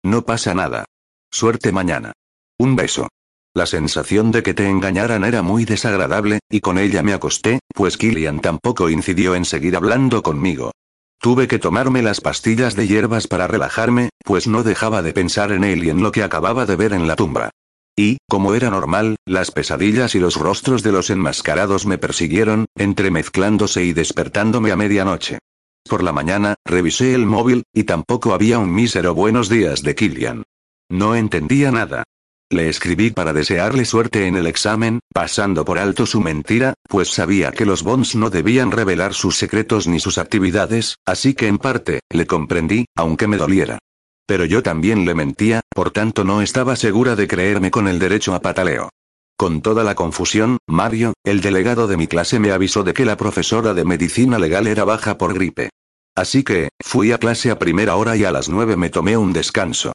No 0.05 0.23
pasa 0.23 0.55
nada. 0.55 0.85
Suerte 1.31 1.71
mañana. 1.71 2.13
Un 2.59 2.75
beso. 2.77 3.09
La 3.55 3.67
sensación 3.67 4.31
de 4.31 4.43
que 4.43 4.55
te 4.55 4.67
engañaran 4.67 5.25
era 5.25 5.43
muy 5.43 5.67
desagradable, 5.67 6.39
y 6.49 6.61
con 6.61 6.79
ella 6.79 7.03
me 7.03 7.13
acosté, 7.13 7.59
pues 7.75 7.99
Killian 7.99 8.41
tampoco 8.41 8.89
incidió 8.89 9.35
en 9.35 9.45
seguir 9.45 9.77
hablando 9.77 10.23
conmigo. 10.23 10.73
Tuve 11.21 11.47
que 11.49 11.59
tomarme 11.59 12.01
las 12.01 12.23
pastillas 12.23 12.75
de 12.77 12.89
hierbas 12.89 13.29
para 13.29 13.47
relajarme, 13.47 14.09
pues 14.25 14.47
no 14.49 14.63
dejaba 14.63 15.03
de 15.03 15.13
pensar 15.13 15.53
en 15.53 15.65
él 15.65 15.85
y 15.85 15.91
en 15.91 16.03
lo 16.03 16.13
que 16.13 16.23
acababa 16.23 16.65
de 16.65 16.77
ver 16.77 16.95
en 16.95 17.07
la 17.07 17.15
tumba. 17.15 17.51
Y, 17.95 18.17
como 18.27 18.55
era 18.55 18.71
normal, 18.71 19.17
las 19.27 19.51
pesadillas 19.51 20.15
y 20.15 20.19
los 20.19 20.37
rostros 20.37 20.83
de 20.83 20.93
los 20.93 21.11
enmascarados 21.11 21.85
me 21.85 21.99
persiguieron, 21.99 22.65
entremezclándose 22.75 23.85
y 23.85 23.93
despertándome 23.93 24.73
a 24.73 24.77
medianoche. 24.77 25.39
Por 25.87 26.03
la 26.03 26.13
mañana, 26.13 26.55
revisé 26.65 27.15
el 27.15 27.27
móvil, 27.27 27.65
y 27.75 27.85
tampoco 27.85 28.33
había 28.33 28.59
un 28.59 28.73
mísero 28.75 29.15
buenos 29.15 29.51
días 29.51 29.83
de 29.83 29.95
Killian. 29.95 30.43
No 30.89 31.15
entendía 31.15 31.71
nada. 31.71 32.05
Le 32.53 32.69
escribí 32.69 33.11
para 33.11 33.33
desearle 33.33 33.87
suerte 33.87 34.27
en 34.27 34.37
el 34.37 34.47
examen, 34.47 35.01
pasando 35.15 35.65
por 35.65 35.79
alto 35.79 36.05
su 36.05 36.21
mentira, 36.21 36.75
pues 36.87 37.09
sabía 37.09 37.51
que 37.51 37.65
los 37.65 37.83
Bonds 37.83 38.15
no 38.15 38.29
debían 38.29 38.71
revelar 38.71 39.15
sus 39.15 39.39
secretos 39.39 39.87
ni 39.87 40.01
sus 40.01 40.19
actividades, 40.19 40.97
así 41.07 41.33
que 41.33 41.47
en 41.47 41.57
parte, 41.57 42.01
le 42.11 42.27
comprendí, 42.27 42.85
aunque 42.95 43.27
me 43.27 43.39
doliera. 43.39 43.79
Pero 44.27 44.45
yo 44.45 44.63
también 44.63 45.07
le 45.07 45.15
mentía, 45.15 45.63
por 45.75 45.93
tanto 45.93 46.25
no 46.25 46.43
estaba 46.43 46.77
segura 46.77 47.17
de 47.17 47.27
creerme 47.27 47.71
con 47.71 47.89
el 47.89 47.99
derecho 47.99 48.35
a 48.35 48.41
pataleo. 48.41 48.91
Con 49.39 49.63
toda 49.63 49.83
la 49.83 49.95
confusión, 49.95 50.59
Mario, 50.69 51.15
el 51.25 51.41
delegado 51.41 51.87
de 51.87 51.97
mi 51.97 52.07
clase 52.07 52.39
me 52.39 52.53
avisó 52.53 52.85
de 52.85 52.93
que 52.93 53.07
la 53.07 53.17
profesora 53.17 53.73
de 53.73 53.87
medicina 53.87 54.39
legal 54.39 54.67
era 54.67 54.85
baja 54.85 55.17
por 55.17 55.33
gripe. 55.33 55.71
Así 56.15 56.45
que, 56.45 56.69
fui 56.79 57.13
a 57.13 57.19
clase 57.19 57.51
a 57.51 57.59
primera 57.59 57.97
hora 57.97 58.15
y 58.15 58.25
a 58.25 58.31
las 58.31 58.51
nueve 58.51 58.77
me 58.77 58.91
tomé 58.91 59.17
un 59.17 59.33
descanso. 59.33 59.93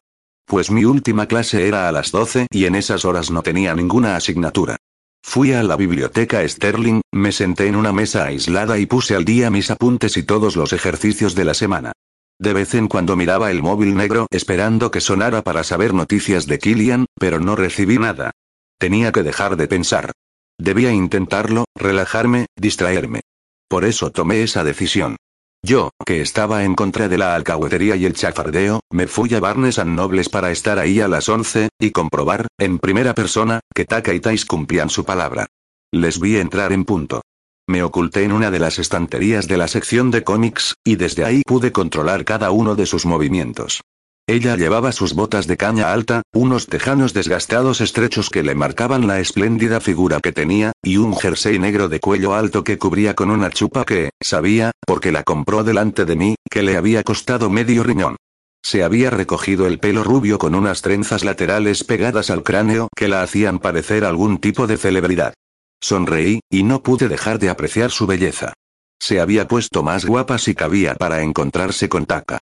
Pues 0.48 0.72
mi 0.72 0.86
última 0.86 1.28
clase 1.28 1.68
era 1.68 1.90
a 1.90 1.92
las 1.92 2.14
12 2.14 2.48
y 2.50 2.66
en 2.66 2.76
esas 2.76 3.04
horas 3.04 3.30
no 3.30 3.44
tenía 3.44 3.76
ninguna 3.76 4.16
asignatura. 4.16 4.78
Fui 5.22 5.52
a 5.52 5.62
la 5.62 5.76
biblioteca 5.76 6.48
Sterling, 6.48 7.02
me 7.12 7.34
senté 7.34 7.68
en 7.68 7.76
una 7.76 7.92
mesa 7.92 8.24
aislada 8.24 8.78
y 8.78 8.86
puse 8.86 9.14
al 9.14 9.26
día 9.26 9.50
mis 9.50 9.70
apuntes 9.72 10.16
y 10.16 10.24
todos 10.24 10.56
los 10.56 10.72
ejercicios 10.72 11.36
de 11.36 11.44
la 11.44 11.54
semana. 11.54 11.92
De 12.40 12.54
vez 12.54 12.76
en 12.76 12.88
cuando 12.88 13.18
miraba 13.18 13.52
el 13.52 13.62
móvil 13.62 13.94
negro 13.96 14.28
esperando 14.32 14.90
que 14.90 15.02
sonara 15.02 15.42
para 15.42 15.66
saber 15.66 15.94
noticias 15.94 16.48
de 16.48 16.60
Killian, 16.60 17.08
pero 17.20 17.42
no 17.42 17.58
recibí 17.58 17.98
nada. 17.98 18.32
Tenía 18.80 19.12
que 19.12 19.24
dejar 19.24 19.58
de 19.58 19.68
pensar. 19.68 20.14
Debía 20.58 20.94
intentarlo, 20.94 21.66
relajarme, 21.76 22.46
distraerme. 22.56 23.20
Por 23.68 23.84
eso 23.84 24.12
tomé 24.12 24.44
esa 24.44 24.64
decisión. 24.64 25.18
Yo, 25.64 25.90
que 26.06 26.22
estaba 26.22 26.64
en 26.64 26.76
contra 26.76 27.08
de 27.08 27.18
la 27.18 27.36
alcahuetería 27.36 27.96
y 27.96 28.06
el 28.06 28.14
chafardeo, 28.14 28.82
me 28.92 29.08
fui 29.08 29.34
a 29.34 29.40
Barnes 29.40 29.80
and 29.80 29.96
Nobles 29.96 30.30
para 30.30 30.52
estar 30.52 30.80
ahí 30.80 31.02
a 31.02 31.08
las 31.08 31.28
11, 31.28 31.70
y 31.80 31.92
comprobar, 31.92 32.48
en 32.58 32.80
primera 32.80 33.14
persona, 33.14 33.60
que 33.74 33.86
Taka 33.86 34.14
y 34.14 34.20
Tais 34.20 34.46
cumplían 34.46 34.90
su 34.90 35.04
palabra. 35.04 35.48
Les 35.92 36.20
vi 36.20 36.38
entrar 36.38 36.74
en 36.74 36.86
punto. 36.86 37.22
Me 37.68 37.84
oculté 37.84 38.24
en 38.24 38.32
una 38.32 38.50
de 38.50 38.60
las 38.60 38.80
estanterías 38.80 39.48
de 39.48 39.58
la 39.58 39.68
sección 39.68 40.10
de 40.12 40.24
cómics, 40.24 40.76
y 40.86 40.96
desde 40.96 41.26
ahí 41.26 41.42
pude 41.46 41.72
controlar 41.72 42.24
cada 42.24 42.52
uno 42.52 42.76
de 42.76 42.86
sus 42.86 43.06
movimientos. 43.06 43.82
Ella 44.30 44.58
llevaba 44.58 44.92
sus 44.92 45.14
botas 45.14 45.48
de 45.48 45.56
caña 45.56 45.94
alta, 45.94 46.22
unos 46.34 46.68
tejanos 46.68 47.14
desgastados 47.14 47.80
estrechos 47.80 48.30
que 48.30 48.44
le 48.44 48.56
marcaban 48.56 49.08
la 49.08 49.22
espléndida 49.22 49.80
figura 49.80 50.20
que 50.20 50.34
tenía, 50.34 50.74
y 50.84 50.98
un 50.98 51.16
jersey 51.16 51.60
negro 51.60 51.88
de 51.88 52.02
cuello 52.02 52.36
alto 52.36 52.66
que 52.66 52.78
cubría 52.78 53.14
con 53.14 53.32
una 53.32 53.50
chupa 53.50 53.86
que, 53.86 54.10
sabía, 54.22 54.72
porque 54.86 55.14
la 55.14 55.24
compró 55.24 55.64
delante 55.64 56.04
de 56.04 56.18
mí, 56.18 56.36
que 56.52 56.62
le 56.62 56.76
había 56.76 57.04
costado 57.04 57.50
medio 57.50 57.84
riñón. 57.84 58.18
Se 58.62 58.84
había 58.84 59.10
recogido 59.10 59.66
el 59.66 59.80
pelo 59.80 60.04
rubio 60.04 60.40
con 60.40 60.56
unas 60.56 60.82
trenzas 60.82 61.24
laterales 61.24 61.86
pegadas 61.86 62.30
al 62.30 62.44
cráneo 62.44 62.90
que 62.98 63.08
la 63.08 63.22
hacían 63.22 63.60
parecer 63.60 64.04
algún 64.04 64.40
tipo 64.40 64.68
de 64.68 64.76
celebridad. 64.76 65.34
Sonreí, 65.80 66.42
y 66.50 66.64
no 66.64 66.84
pude 66.84 67.08
dejar 67.08 67.40
de 67.40 67.50
apreciar 67.50 67.92
su 67.92 68.06
belleza. 68.06 68.52
Se 69.00 69.22
había 69.22 69.48
puesto 69.48 69.84
más 69.84 70.04
guapa 70.04 70.38
si 70.38 70.54
cabía 70.54 70.96
para 70.96 71.22
encontrarse 71.22 71.88
con 71.88 72.06
Taka. 72.06 72.40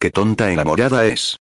Qué 0.00 0.10
tonta 0.10 0.52
enamorada 0.52 1.06
es. 1.06 1.38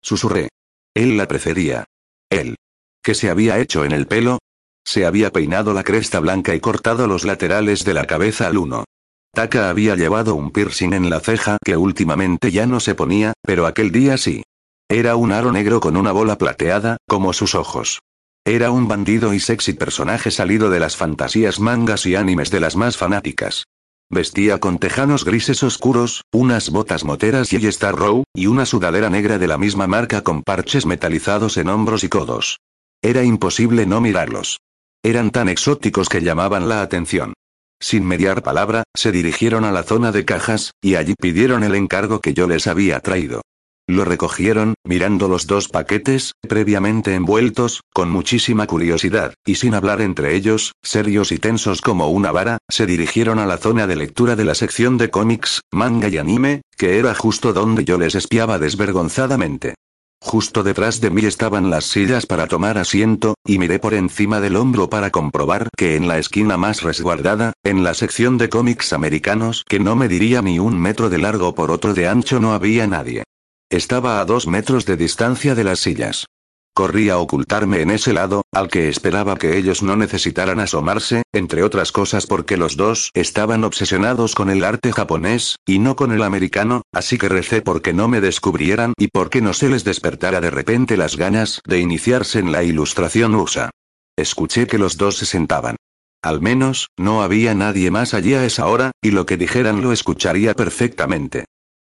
Susurré. 0.00 0.48
Él 0.94 1.16
la 1.16 1.26
precedía. 1.26 1.84
Él. 2.30 2.56
¿Qué 3.02 3.14
se 3.14 3.30
había 3.30 3.58
hecho 3.58 3.84
en 3.84 3.92
el 3.92 4.06
pelo? 4.06 4.38
Se 4.84 5.04
había 5.04 5.32
peinado 5.32 5.72
la 5.74 5.82
cresta 5.82 6.20
blanca 6.20 6.54
y 6.54 6.60
cortado 6.60 7.08
los 7.08 7.24
laterales 7.24 7.84
de 7.84 7.94
la 7.94 8.06
cabeza 8.06 8.46
al 8.46 8.58
uno. 8.58 8.84
Taka 9.32 9.68
había 9.68 9.96
llevado 9.96 10.36
un 10.36 10.52
piercing 10.52 10.92
en 10.92 11.10
la 11.10 11.20
ceja 11.20 11.58
que 11.64 11.76
últimamente 11.76 12.52
ya 12.52 12.66
no 12.66 12.78
se 12.78 12.94
ponía, 12.94 13.32
pero 13.42 13.66
aquel 13.66 13.90
día 13.90 14.16
sí. 14.16 14.44
Era 14.88 15.16
un 15.16 15.32
aro 15.32 15.50
negro 15.50 15.80
con 15.80 15.96
una 15.96 16.12
bola 16.12 16.38
plateada, 16.38 16.98
como 17.08 17.32
sus 17.32 17.56
ojos. 17.56 17.98
Era 18.44 18.70
un 18.70 18.86
bandido 18.86 19.34
y 19.34 19.40
sexy 19.40 19.72
personaje 19.72 20.30
salido 20.30 20.70
de 20.70 20.78
las 20.78 20.96
fantasías 20.96 21.58
mangas 21.58 22.06
y 22.06 22.14
animes 22.14 22.52
de 22.52 22.60
las 22.60 22.76
más 22.76 22.96
fanáticas. 22.96 23.64
Vestía 24.08 24.60
con 24.60 24.78
tejanos 24.78 25.24
grises 25.24 25.64
oscuros, 25.64 26.22
unas 26.32 26.70
botas 26.70 27.04
moteras 27.04 27.52
y 27.52 27.66
Star 27.66 27.96
Row, 27.96 28.22
y 28.34 28.46
una 28.46 28.64
sudadera 28.64 29.10
negra 29.10 29.38
de 29.38 29.48
la 29.48 29.58
misma 29.58 29.88
marca 29.88 30.22
con 30.22 30.42
parches 30.42 30.86
metalizados 30.86 31.56
en 31.56 31.68
hombros 31.68 32.04
y 32.04 32.08
codos. 32.08 32.60
Era 33.02 33.24
imposible 33.24 33.84
no 33.84 34.00
mirarlos. 34.00 34.58
Eran 35.02 35.30
tan 35.30 35.48
exóticos 35.48 36.08
que 36.08 36.22
llamaban 36.22 36.68
la 36.68 36.82
atención. 36.82 37.34
Sin 37.80 38.06
mediar 38.06 38.42
palabra, 38.42 38.84
se 38.94 39.10
dirigieron 39.10 39.64
a 39.64 39.72
la 39.72 39.82
zona 39.82 40.12
de 40.12 40.24
cajas, 40.24 40.70
y 40.80 40.94
allí 40.94 41.14
pidieron 41.14 41.64
el 41.64 41.74
encargo 41.74 42.20
que 42.20 42.32
yo 42.32 42.46
les 42.46 42.68
había 42.68 43.00
traído. 43.00 43.42
Lo 43.88 44.04
recogieron, 44.04 44.74
mirando 44.84 45.28
los 45.28 45.46
dos 45.46 45.68
paquetes, 45.68 46.32
previamente 46.40 47.14
envueltos, 47.14 47.82
con 47.94 48.10
muchísima 48.10 48.66
curiosidad, 48.66 49.34
y 49.46 49.54
sin 49.54 49.74
hablar 49.74 50.00
entre 50.00 50.34
ellos, 50.34 50.72
serios 50.82 51.30
y 51.30 51.38
tensos 51.38 51.82
como 51.82 52.08
una 52.08 52.32
vara, 52.32 52.58
se 52.68 52.84
dirigieron 52.84 53.38
a 53.38 53.46
la 53.46 53.58
zona 53.58 53.86
de 53.86 53.94
lectura 53.94 54.34
de 54.34 54.44
la 54.44 54.56
sección 54.56 54.98
de 54.98 55.10
cómics, 55.10 55.60
manga 55.72 56.08
y 56.08 56.18
anime, 56.18 56.62
que 56.76 56.98
era 56.98 57.14
justo 57.14 57.52
donde 57.52 57.84
yo 57.84 57.96
les 57.96 58.16
espiaba 58.16 58.58
desvergonzadamente. 58.58 59.74
Justo 60.20 60.64
detrás 60.64 61.00
de 61.00 61.10
mí 61.10 61.24
estaban 61.24 61.70
las 61.70 61.84
sillas 61.84 62.26
para 62.26 62.48
tomar 62.48 62.78
asiento, 62.78 63.36
y 63.46 63.60
miré 63.60 63.78
por 63.78 63.94
encima 63.94 64.40
del 64.40 64.56
hombro 64.56 64.90
para 64.90 65.10
comprobar 65.10 65.68
que 65.76 65.94
en 65.94 66.08
la 66.08 66.18
esquina 66.18 66.56
más 66.56 66.82
resguardada, 66.82 67.52
en 67.62 67.84
la 67.84 67.94
sección 67.94 68.36
de 68.36 68.48
cómics 68.48 68.92
americanos 68.92 69.62
que 69.68 69.78
no 69.78 69.94
me 69.94 70.08
diría 70.08 70.42
ni 70.42 70.58
un 70.58 70.76
metro 70.76 71.08
de 71.08 71.18
largo 71.18 71.54
por 71.54 71.70
otro 71.70 71.94
de 71.94 72.08
ancho 72.08 72.40
no 72.40 72.52
había 72.52 72.88
nadie. 72.88 73.22
Estaba 73.70 74.20
a 74.20 74.24
dos 74.24 74.46
metros 74.46 74.86
de 74.86 74.96
distancia 74.96 75.56
de 75.56 75.64
las 75.64 75.80
sillas. 75.80 76.26
Corrí 76.72 77.08
a 77.08 77.18
ocultarme 77.18 77.80
en 77.80 77.90
ese 77.90 78.12
lado, 78.12 78.42
al 78.52 78.68
que 78.68 78.88
esperaba 78.88 79.34
que 79.36 79.56
ellos 79.56 79.82
no 79.82 79.96
necesitaran 79.96 80.60
asomarse, 80.60 81.22
entre 81.32 81.64
otras 81.64 81.90
cosas 81.90 82.26
porque 82.26 82.56
los 82.56 82.76
dos 82.76 83.10
estaban 83.12 83.64
obsesionados 83.64 84.36
con 84.36 84.50
el 84.50 84.62
arte 84.62 84.92
japonés, 84.92 85.56
y 85.66 85.80
no 85.80 85.96
con 85.96 86.12
el 86.12 86.22
americano, 86.22 86.82
así 86.92 87.18
que 87.18 87.28
recé 87.28 87.60
porque 87.60 87.92
no 87.92 88.06
me 88.06 88.20
descubrieran 88.20 88.92
y 88.98 89.08
porque 89.08 89.40
no 89.40 89.52
se 89.52 89.68
les 89.68 89.82
despertara 89.82 90.40
de 90.40 90.50
repente 90.50 90.96
las 90.96 91.16
ganas 91.16 91.60
de 91.66 91.80
iniciarse 91.80 92.38
en 92.38 92.52
la 92.52 92.62
ilustración 92.62 93.34
USA. 93.34 93.70
Escuché 94.16 94.68
que 94.68 94.78
los 94.78 94.96
dos 94.96 95.16
se 95.16 95.26
sentaban. 95.26 95.74
Al 96.22 96.40
menos, 96.40 96.86
no 96.96 97.20
había 97.20 97.52
nadie 97.54 97.90
más 97.90 98.14
allí 98.14 98.34
a 98.34 98.44
esa 98.44 98.66
hora, 98.66 98.92
y 99.02 99.10
lo 99.10 99.26
que 99.26 99.36
dijeran 99.36 99.82
lo 99.82 99.90
escucharía 99.92 100.54
perfectamente. 100.54 101.46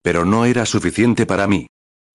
Pero 0.05 0.23
no 0.23 0.45
era 0.45 0.67
suficiente 0.67 1.25
para 1.25 1.47
mí. 1.47 1.65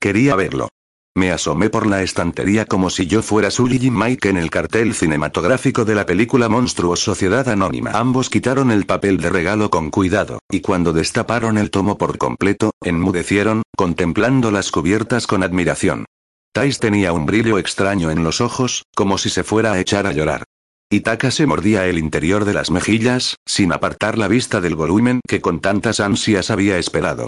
Quería 0.01 0.37
verlo. 0.37 0.69
Me 1.17 1.33
asomé 1.33 1.71
por 1.71 1.89
la 1.89 2.05
estantería 2.05 2.65
como 2.65 2.89
si 2.89 3.09
yo 3.09 3.21
fuera 3.21 3.51
Sully 3.51 3.91
Mike 3.91 4.29
en 4.29 4.37
el 4.37 4.49
cartel 4.49 4.95
cinematográfico 4.95 5.85
de 5.85 5.97
la 5.97 6.07
película 6.07 6.49
Monstruos 6.49 7.01
Sociedad 7.01 7.49
Anónima. 7.49 7.91
Ambos 7.91 8.31
quitaron 8.31 8.71
el 8.71 8.87
papel 8.87 9.17
de 9.17 9.29
regalo 9.29 9.71
con 9.71 9.91
cuidado, 9.91 10.39
y 10.49 10.61
cuando 10.61 10.93
destaparon 10.93 11.59
el 11.59 11.73
tomo 11.73 11.99
por 11.99 12.17
completo, 12.17 12.71
enmudecieron, 12.81 13.65
contemplando 13.77 14.53
las 14.53 14.71
cubiertas 14.71 15.27
con 15.27 15.43
admiración. 15.43 16.05
Tais 16.53 16.79
tenía 16.79 17.12
un 17.12 17.27
brillo 17.27 17.59
extraño 17.59 18.12
en 18.12 18.23
los 18.23 18.41
ojos, 18.41 18.85
como 18.95 19.19
si 19.19 19.31
se 19.31 19.43
fuera 19.43 19.73
a 19.73 19.81
echar 19.81 20.07
a 20.07 20.12
llorar. 20.12 20.45
Itaka 20.91 21.33
se 21.33 21.45
mordía 21.45 21.89
el 21.89 21.99
interior 21.99 22.45
de 22.45 22.55
las 22.55 22.71
mejillas, 22.71 23.35
sin 23.47 23.73
apartar 23.73 24.17
la 24.17 24.29
vista 24.29 24.61
del 24.61 24.77
volumen 24.77 25.21
que 25.27 25.41
con 25.41 25.59
tantas 25.59 25.99
ansias 25.99 26.53
había 26.53 26.79
esperado. 26.79 27.27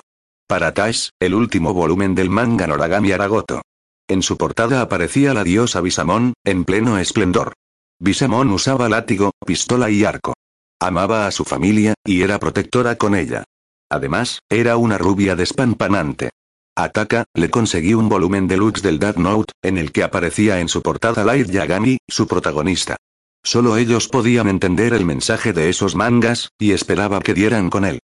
Para 0.53 0.75
Tash, 0.75 1.09
el 1.19 1.33
último 1.33 1.73
volumen 1.73 2.15
del 2.15 2.29
manga 2.29 2.67
Noragami 2.67 3.11
Aragoto. 3.11 3.63
En 4.07 4.21
su 4.21 4.37
portada 4.37 4.83
aparecía 4.83 5.33
la 5.33 5.45
diosa 5.45 5.81
Bisamon, 5.81 6.35
en 6.45 6.67
pleno 6.67 6.99
esplendor. 6.99 7.55
Bisamon 7.99 8.51
usaba 8.51 8.91
látigo, 8.91 9.31
pistola 9.47 9.89
y 9.89 10.05
arco. 10.05 10.35
Amaba 10.79 11.27
a 11.27 11.31
su 11.31 11.47
familia, 11.47 11.95
y 12.05 12.21
era 12.21 12.39
protectora 12.39 12.97
con 12.97 13.15
ella. 13.15 13.45
Además, 13.91 14.41
era 14.51 14.77
una 14.77 14.99
rubia 14.99 15.37
despampanante. 15.37 16.29
Ataka, 16.77 17.25
le 17.33 17.49
conseguí 17.49 17.95
un 17.95 18.11
volumen 18.11 18.47
deluxe 18.47 18.83
del 18.83 18.99
Death 18.99 19.17
Note, 19.17 19.55
en 19.63 19.79
el 19.79 19.91
que 19.91 20.03
aparecía 20.03 20.61
en 20.61 20.69
su 20.69 20.83
portada 20.83 21.25
Light 21.25 21.49
Yagami, 21.49 21.97
su 22.11 22.27
protagonista. 22.27 22.99
Solo 23.43 23.79
ellos 23.79 24.07
podían 24.07 24.49
entender 24.49 24.93
el 24.93 25.07
mensaje 25.07 25.55
de 25.55 25.71
esos 25.71 25.95
mangas, 25.95 26.51
y 26.59 26.73
esperaba 26.73 27.21
que 27.21 27.33
dieran 27.33 27.71
con 27.71 27.87
él. 27.87 28.01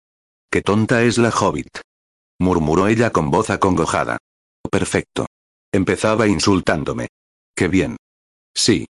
Qué 0.52 0.62
tonta 0.62 1.04
es 1.04 1.18
la 1.18 1.30
Hobbit 1.30 1.70
murmuró 2.40 2.88
ella 2.88 3.12
con 3.12 3.32
voz 3.32 3.50
acongojada. 3.50 4.18
Perfecto. 4.70 5.26
Empezaba 5.72 6.28
insultándome. 6.28 7.08
Qué 7.56 7.68
bien. 7.68 7.98
Sí. 8.56 8.86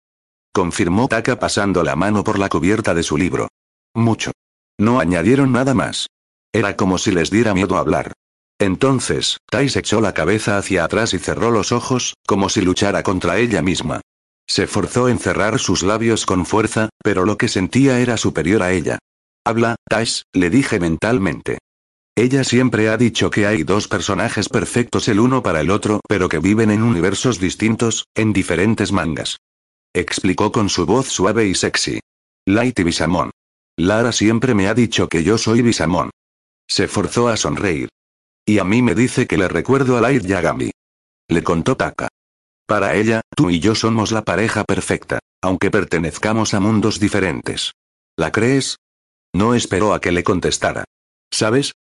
Confirmó 0.53 1.09
Taka 1.09 1.39
pasando 1.39 1.83
la 1.83 1.97
mano 1.97 2.25
por 2.25 2.39
la 2.39 2.49
cubierta 2.49 2.95
de 2.95 3.03
su 3.03 3.17
libro. 3.17 3.49
Mucho. 3.95 4.33
No 4.79 5.01
añadieron 5.01 5.53
nada 5.53 5.75
más. 5.75 6.09
Era 6.53 6.77
como 6.77 6.99
si 6.99 7.13
les 7.13 7.31
diera 7.31 7.55
miedo 7.55 7.77
hablar. 7.77 8.13
Entonces, 8.59 9.39
Tais 9.51 9.75
echó 9.77 10.01
la 10.01 10.15
cabeza 10.15 10.59
hacia 10.59 10.85
atrás 10.85 11.15
y 11.15 11.19
cerró 11.19 11.51
los 11.51 11.73
ojos, 11.73 12.15
como 12.27 12.49
si 12.49 12.61
luchara 12.61 13.03
contra 13.03 13.39
ella 13.39 13.63
misma. 13.63 14.01
Se 14.47 14.67
forzó 14.67 15.09
en 15.09 15.19
cerrar 15.19 15.59
sus 15.59 15.83
labios 15.83 16.27
con 16.27 16.47
fuerza, 16.47 16.91
pero 17.03 17.25
lo 17.25 17.39
que 17.39 17.49
sentía 17.49 18.01
era 18.01 18.17
superior 18.17 18.63
a 18.63 18.73
ella. 18.73 18.99
Habla, 19.45 19.77
Tais, 19.89 20.25
le 20.33 20.51
dije 20.51 20.79
mentalmente. 20.79 21.59
Ella 22.15 22.45
siempre 22.45 22.91
ha 22.91 22.99
dicho 22.99 23.31
que 23.31 23.47
hay 23.47 23.63
dos 23.63 23.89
personajes 23.89 24.49
perfectos 24.51 25.09
el 25.09 25.19
uno 25.19 25.43
para 25.43 25.61
el 25.63 25.71
otro, 25.71 26.01
pero 26.07 26.29
que 26.29 26.41
viven 26.41 26.71
en 26.71 26.83
universos 26.83 27.41
distintos, 27.41 28.07
en 28.15 28.35
diferentes 28.35 28.93
mangas. 28.93 29.39
Explicó 29.95 30.53
con 30.53 30.69
su 30.69 30.85
voz 30.85 31.09
suave 31.09 31.47
y 31.47 31.55
sexy. 31.55 32.01
Light 32.47 32.79
y 32.79 32.83
Bisamon. 32.83 33.31
Lara 33.79 34.13
siempre 34.13 34.55
me 34.55 34.69
ha 34.69 34.75
dicho 34.75 35.09
que 35.09 35.25
yo 35.25 35.39
soy 35.39 35.63
Bisamon. 35.63 36.11
Se 36.69 36.87
forzó 36.87 37.29
a 37.29 37.37
sonreír. 37.37 37.89
Y 38.45 38.59
a 38.59 38.65
mí 38.65 38.83
me 38.83 38.95
dice 38.95 39.27
que 39.27 39.39
le 39.39 39.49
recuerdo 39.49 39.97
a 39.97 40.01
Light 40.03 40.25
Yagami. 40.25 40.71
Le 41.29 41.43
contó 41.43 41.77
Taka. 41.77 42.09
Para 42.67 42.95
ella, 42.95 43.23
tú 43.35 43.51
y 43.51 43.61
yo 43.61 43.75
somos 43.75 44.13
la 44.13 44.23
pareja 44.23 44.65
perfecta, 44.65 45.19
aunque 45.41 45.71
pertenezcamos 45.71 46.53
a 46.53 46.61
mundos 46.61 47.01
diferentes. 47.01 47.73
¿La 48.17 48.33
crees? 48.33 48.77
No 49.35 49.55
esperó 49.55 49.95
a 49.95 50.01
que 50.01 50.13
le 50.13 50.25
contestara. 50.25 50.85
¿Sabes? 51.31 51.73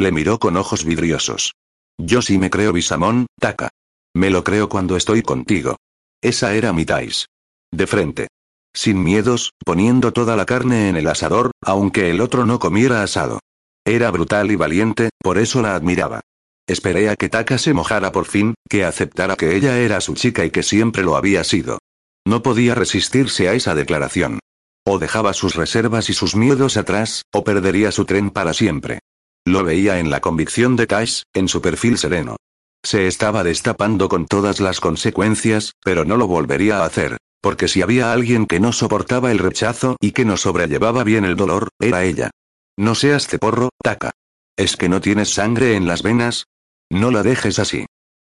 Le 0.00 0.12
miró 0.12 0.38
con 0.38 0.56
ojos 0.56 0.86
vidriosos. 0.86 1.52
Yo 1.98 2.22
sí 2.22 2.38
me 2.38 2.48
creo 2.48 2.72
Bisamón, 2.72 3.26
Taka. 3.38 3.68
Me 4.14 4.30
lo 4.30 4.44
creo 4.44 4.70
cuando 4.70 4.96
estoy 4.96 5.20
contigo. 5.20 5.76
Esa 6.22 6.54
era 6.54 6.72
mi 6.72 6.86
Tais. 6.86 7.26
De 7.70 7.86
frente. 7.86 8.28
Sin 8.72 9.04
miedos, 9.04 9.52
poniendo 9.62 10.14
toda 10.14 10.36
la 10.36 10.46
carne 10.46 10.88
en 10.88 10.96
el 10.96 11.06
asador, 11.06 11.50
aunque 11.60 12.08
el 12.08 12.22
otro 12.22 12.46
no 12.46 12.58
comiera 12.58 13.02
asado. 13.02 13.40
Era 13.84 14.10
brutal 14.10 14.50
y 14.50 14.56
valiente, 14.56 15.10
por 15.18 15.36
eso 15.36 15.60
la 15.60 15.74
admiraba. 15.74 16.22
Esperé 16.66 17.10
a 17.10 17.16
que 17.16 17.28
Taka 17.28 17.58
se 17.58 17.74
mojara 17.74 18.10
por 18.10 18.24
fin, 18.24 18.54
que 18.70 18.86
aceptara 18.86 19.36
que 19.36 19.54
ella 19.54 19.80
era 19.80 20.00
su 20.00 20.14
chica 20.14 20.46
y 20.46 20.50
que 20.50 20.62
siempre 20.62 21.02
lo 21.02 21.14
había 21.14 21.44
sido. 21.44 21.78
No 22.26 22.42
podía 22.42 22.74
resistirse 22.74 23.50
a 23.50 23.52
esa 23.52 23.74
declaración. 23.74 24.38
O 24.86 24.98
dejaba 24.98 25.34
sus 25.34 25.56
reservas 25.56 26.08
y 26.08 26.14
sus 26.14 26.34
miedos 26.34 26.78
atrás, 26.78 27.24
o 27.34 27.44
perdería 27.44 27.92
su 27.92 28.06
tren 28.06 28.30
para 28.30 28.54
siempre. 28.54 29.00
Lo 29.44 29.64
veía 29.64 29.98
en 29.98 30.10
la 30.10 30.20
convicción 30.20 30.76
de 30.76 30.86
Tash, 30.86 31.22
en 31.32 31.48
su 31.48 31.60
perfil 31.62 31.98
sereno. 31.98 32.36
Se 32.82 33.06
estaba 33.06 33.44
destapando 33.44 34.08
con 34.08 34.26
todas 34.26 34.60
las 34.60 34.80
consecuencias, 34.80 35.72
pero 35.82 36.04
no 36.04 36.16
lo 36.16 36.26
volvería 36.26 36.78
a 36.78 36.86
hacer. 36.86 37.16
Porque 37.42 37.68
si 37.68 37.80
había 37.80 38.12
alguien 38.12 38.46
que 38.46 38.60
no 38.60 38.72
soportaba 38.72 39.30
el 39.30 39.38
rechazo 39.38 39.96
y 40.00 40.12
que 40.12 40.24
no 40.24 40.36
sobrellevaba 40.36 41.04
bien 41.04 41.24
el 41.24 41.36
dolor, 41.36 41.68
era 41.78 42.04
ella. 42.04 42.30
No 42.78 42.94
seas 42.94 43.26
ceporro, 43.26 43.70
Taka. 43.82 44.10
¿Es 44.56 44.76
que 44.76 44.88
no 44.88 45.00
tienes 45.00 45.30
sangre 45.30 45.74
en 45.74 45.86
las 45.86 46.02
venas? 46.02 46.44
No 46.90 47.10
la 47.10 47.22
dejes 47.22 47.58
así. 47.58 47.86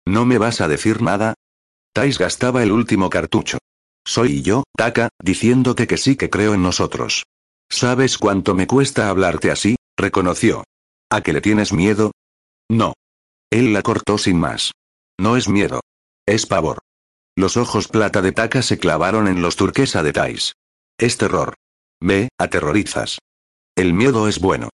¿No 0.06 0.24
me 0.24 0.38
vas 0.38 0.60
a 0.60 0.68
decir 0.68 1.02
nada? 1.02 1.34
Tais 1.92 2.18
gastaba 2.18 2.62
el 2.62 2.70
último 2.72 3.10
cartucho. 3.10 3.58
Soy 4.04 4.42
yo, 4.42 4.64
Taka, 4.76 5.08
diciéndote 5.22 5.86
que 5.86 5.96
sí 5.96 6.16
que 6.16 6.30
creo 6.30 6.54
en 6.54 6.62
nosotros. 6.62 7.24
¿Sabes 7.68 8.18
cuánto 8.18 8.54
me 8.54 8.66
cuesta 8.66 9.08
hablarte 9.08 9.50
así? 9.50 9.76
reconoció. 9.96 10.64
¿A 11.12 11.20
que 11.20 11.34
le 11.34 11.42
tienes 11.42 11.74
miedo? 11.74 12.12
No. 12.70 12.94
Él 13.50 13.74
la 13.74 13.82
cortó 13.82 14.16
sin 14.16 14.40
más. 14.40 14.72
No 15.20 15.36
es 15.36 15.46
miedo. 15.46 15.82
Es 16.26 16.46
pavor. 16.46 16.78
Los 17.36 17.58
ojos 17.58 17.86
plata 17.86 18.22
de 18.22 18.32
Taka 18.32 18.62
se 18.62 18.78
clavaron 18.78 19.28
en 19.28 19.42
los 19.42 19.56
turquesa 19.56 20.02
de 20.02 20.14
Tais. 20.14 20.54
Es 20.96 21.18
terror. 21.18 21.52
Me, 22.00 22.30
aterrorizas. 22.38 23.18
El 23.76 23.92
miedo 23.92 24.26
es 24.26 24.40
bueno. 24.40 24.70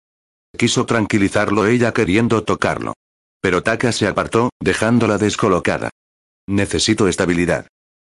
Quiso 0.56 0.86
tranquilizarlo 0.86 1.66
ella 1.66 1.92
queriendo 1.92 2.44
tocarlo. 2.44 2.92
Pero 3.40 3.64
Taka 3.64 3.90
se 3.90 4.06
apartó, 4.06 4.50
dejándola 4.60 5.18
descolocada. 5.18 5.90
Necesito 6.46 7.08
estabilidad. 7.08 7.66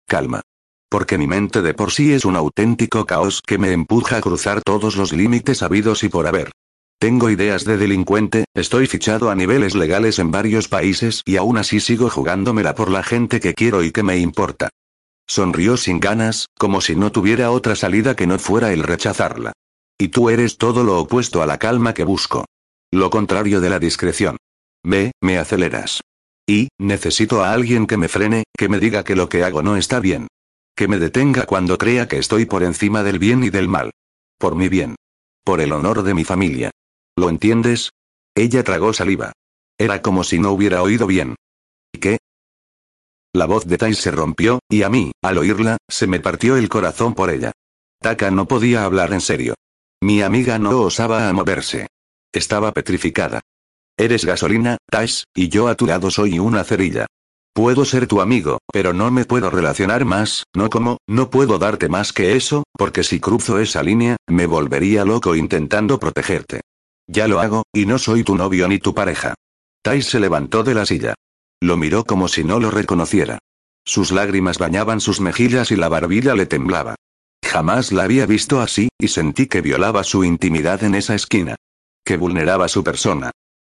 Calma. 0.08 0.42
Porque 0.88 1.18
mi 1.18 1.26
mente 1.26 1.64
de 1.64 1.74
por 1.74 1.90
sí 1.90 2.14
es 2.14 2.26
un 2.26 2.36
auténtico 2.36 3.08
caos 3.08 3.42
que 3.42 3.58
me 3.58 3.72
empuja 3.72 4.18
a 4.18 4.22
cruzar 4.22 4.62
todos 4.62 4.98
los 4.98 5.14
límites 5.14 5.64
habidos 5.64 6.04
y 6.04 6.10
por 6.10 6.28
haber. 6.28 6.52
Tengo 7.00 7.30
ideas 7.30 7.64
de 7.64 7.78
delincuente, 7.78 8.44
estoy 8.54 8.86
fichado 8.86 9.30
a 9.30 9.36
niveles 9.36 9.74
legales 9.74 10.20
en 10.20 10.32
varios 10.32 10.68
países 10.68 11.22
y 11.24 11.38
aún 11.38 11.58
así 11.58 11.80
sigo 11.80 12.10
jugándomela 12.10 12.76
por 12.76 12.92
la 12.92 13.04
gente 13.04 13.40
que 13.40 13.54
quiero 13.54 13.84
y 13.84 13.92
que 13.94 14.04
me 14.04 14.18
importa. 14.18 14.68
Sonrió 15.26 15.78
sin 15.78 16.02
ganas, 16.02 16.48
como 16.58 16.82
si 16.82 16.98
no 16.98 17.14
tuviera 17.14 17.52
otra 17.52 17.78
salida 17.78 18.18
que 18.18 18.28
no 18.28 18.38
fuera 18.38 18.74
el 18.74 18.84
rechazarla. 18.84 19.54
Y 19.98 20.10
tú 20.10 20.30
eres 20.30 20.58
todo 20.58 20.84
lo 20.84 21.00
opuesto 21.00 21.42
a 21.42 21.46
la 21.46 21.58
calma 21.58 21.94
que 21.94 22.04
busco. 22.04 22.44
Lo 22.92 23.10
contrario 23.10 23.62
de 23.62 23.70
la 23.70 23.80
discreción. 23.80 24.36
Me, 24.84 25.14
me 25.22 25.38
aceleras. 25.38 26.02
Y, 26.46 26.68
necesito 26.78 27.46
a 27.46 27.54
alguien 27.54 27.88
que 27.88 27.96
me 27.96 28.10
frene, 28.10 28.44
que 28.58 28.68
me 28.68 28.80
diga 28.80 29.06
que 29.06 29.16
lo 29.16 29.30
que 29.30 29.46
hago 29.46 29.62
no 29.62 29.78
está 29.78 30.02
bien. 30.02 30.28
Que 30.76 30.90
me 30.90 31.00
detenga 31.00 31.46
cuando 31.46 31.78
crea 31.78 32.10
que 32.10 32.18
estoy 32.18 32.46
por 32.46 32.62
encima 32.62 33.04
del 33.04 33.20
bien 33.20 33.42
y 33.46 33.52
del 33.52 33.70
mal. 33.70 33.92
Por 34.38 34.56
mi 34.56 34.68
bien. 34.68 34.96
Por 35.46 35.62
el 35.62 35.72
honor 35.72 36.04
de 36.04 36.14
mi 36.14 36.26
familia. 36.26 36.72
¿Lo 37.20 37.30
entiendes? 37.30 37.92
Ella 38.34 38.64
tragó 38.64 38.94
saliva. 38.94 39.34
Era 39.78 40.02
como 40.02 40.24
si 40.24 40.40
no 40.40 40.52
hubiera 40.52 40.82
oído 40.82 41.06
bien. 41.06 41.36
¿Qué? 42.00 42.18
La 43.34 43.46
voz 43.46 43.66
de 43.66 43.78
Tai 43.78 43.94
se 43.94 44.10
rompió, 44.12 44.60
y 44.70 44.84
a 44.84 44.90
mí, 44.90 45.12
al 45.22 45.38
oírla, 45.38 45.76
se 45.90 46.08
me 46.08 46.22
partió 46.22 46.56
el 46.56 46.70
corazón 46.70 47.16
por 47.16 47.30
ella. 47.30 47.52
Taka 48.02 48.32
no 48.32 48.48
podía 48.48 48.86
hablar 48.86 49.12
en 49.12 49.20
serio. 49.20 49.56
Mi 50.02 50.22
amiga 50.22 50.60
no 50.60 50.80
osaba 50.80 51.28
a 51.28 51.34
moverse. 51.34 51.88
Estaba 52.32 52.72
petrificada. 52.72 53.42
Eres 53.98 54.24
gasolina, 54.24 54.78
Tash, 54.90 55.24
y 55.36 55.50
yo 55.50 55.68
a 55.68 55.76
tu 55.76 55.88
lado 55.88 56.12
soy 56.12 56.40
una 56.40 56.64
cerilla. 56.64 57.06
Puedo 57.54 57.84
ser 57.84 58.08
tu 58.08 58.22
amigo, 58.22 58.60
pero 58.72 58.94
no 58.94 59.12
me 59.12 59.26
puedo 59.26 59.50
relacionar 59.50 60.06
más, 60.06 60.46
no 60.56 60.70
como, 60.70 61.00
no 61.06 61.30
puedo 61.30 61.58
darte 61.58 61.90
más 61.90 62.14
que 62.14 62.38
eso, 62.38 62.64
porque 62.78 63.04
si 63.04 63.20
cruzo 63.20 63.60
esa 63.60 63.84
línea, 63.84 64.16
me 64.30 64.46
volvería 64.46 65.04
loco 65.04 65.36
intentando 65.36 66.00
protegerte. 66.00 66.62
Ya 67.12 67.28
lo 67.28 67.40
hago, 67.40 67.64
y 67.74 67.88
no 67.88 67.98
soy 67.98 68.24
tu 68.24 68.36
novio 68.36 68.68
ni 68.68 68.78
tu 68.78 68.94
pareja. 68.94 69.34
Tai 69.82 70.02
se 70.04 70.20
levantó 70.20 70.64
de 70.64 70.76
la 70.76 70.86
silla. 70.86 71.16
Lo 71.60 71.76
miró 71.76 72.06
como 72.06 72.28
si 72.28 72.44
no 72.44 72.60
lo 72.60 72.70
reconociera. 72.70 73.40
Sus 73.84 74.12
lágrimas 74.12 74.60
bañaban 74.60 75.02
sus 75.02 75.20
mejillas 75.20 75.72
y 75.72 75.76
la 75.76 75.90
barbilla 75.90 76.36
le 76.36 76.46
temblaba. 76.46 76.96
Jamás 77.44 77.92
la 77.92 78.04
había 78.04 78.28
visto 78.28 78.62
así, 78.62 78.90
y 79.00 79.08
sentí 79.08 79.48
que 79.48 79.62
violaba 79.62 80.04
su 80.04 80.24
intimidad 80.24 80.84
en 80.84 80.94
esa 80.94 81.16
esquina. 81.16 81.56
Que 82.06 82.16
vulneraba 82.16 82.68
su 82.68 82.84
persona. 82.84 83.32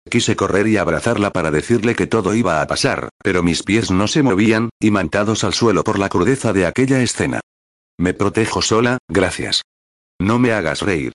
Quise 0.09 0.35
correr 0.35 0.65
y 0.67 0.77
abrazarla 0.77 1.29
para 1.29 1.51
decirle 1.51 1.93
que 1.93 2.07
todo 2.07 2.33
iba 2.33 2.61
a 2.61 2.67
pasar, 2.67 3.09
pero 3.21 3.43
mis 3.43 3.61
pies 3.61 3.91
no 3.91 4.07
se 4.07 4.23
movían, 4.23 4.69
imantados 4.79 5.43
al 5.43 5.53
suelo 5.53 5.83
por 5.83 5.99
la 5.99 6.09
crudeza 6.09 6.53
de 6.53 6.65
aquella 6.65 7.03
escena. 7.03 7.41
Me 7.99 8.15
protejo 8.15 8.63
sola, 8.63 8.97
gracias. 9.07 9.61
No 10.19 10.39
me 10.39 10.53
hagas 10.53 10.81
reír. 10.81 11.13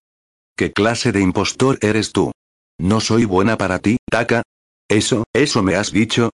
¿Qué 0.57 0.73
clase 0.73 1.13
de 1.13 1.21
impostor 1.21 1.79
eres 1.81 2.13
tú? 2.13 2.33
¿No 2.79 3.01
soy 3.01 3.25
buena 3.25 3.57
para 3.57 3.79
ti, 3.79 3.97
Taka? 4.11 4.43
¿Eso, 4.89 5.25
eso 5.33 5.63
me 5.63 5.77
has 5.77 5.93
dicho? 5.93 6.31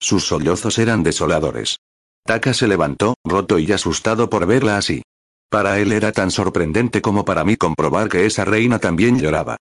Sus 0.00 0.26
sollozos 0.26 0.78
eran 0.78 1.02
desoladores. 1.02 1.78
Taka 2.26 2.52
se 2.54 2.68
levantó, 2.68 3.14
roto 3.24 3.58
y 3.58 3.70
asustado 3.72 4.28
por 4.28 4.46
verla 4.46 4.76
así. 4.76 5.02
Para 5.50 5.78
él 5.78 5.92
era 5.92 6.12
tan 6.12 6.30
sorprendente 6.30 7.00
como 7.00 7.24
para 7.24 7.44
mí 7.44 7.56
comprobar 7.56 8.08
que 8.08 8.26
esa 8.26 8.44
reina 8.44 8.78
también 8.78 9.18
lloraba. 9.18 9.56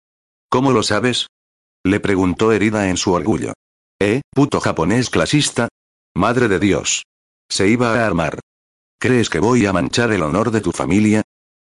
¿Cómo 0.48 0.72
lo 0.72 0.82
sabes? 0.82 1.26
Le 1.84 2.00
preguntó 2.00 2.52
herida 2.52 2.88
en 2.88 2.96
su 2.96 3.12
orgullo. 3.12 3.52
¿Eh, 4.00 4.22
puto 4.34 4.60
japonés 4.60 5.10
clasista? 5.10 5.68
Madre 6.14 6.48
de 6.48 6.58
Dios. 6.58 7.04
Se 7.48 7.68
iba 7.68 7.94
a 7.94 8.06
armar. 8.06 8.40
¿Crees 9.00 9.30
que 9.30 9.40
voy 9.40 9.66
a 9.66 9.72
manchar 9.72 10.12
el 10.12 10.22
honor 10.22 10.50
de 10.50 10.60
tu 10.60 10.72
familia? 10.72 11.22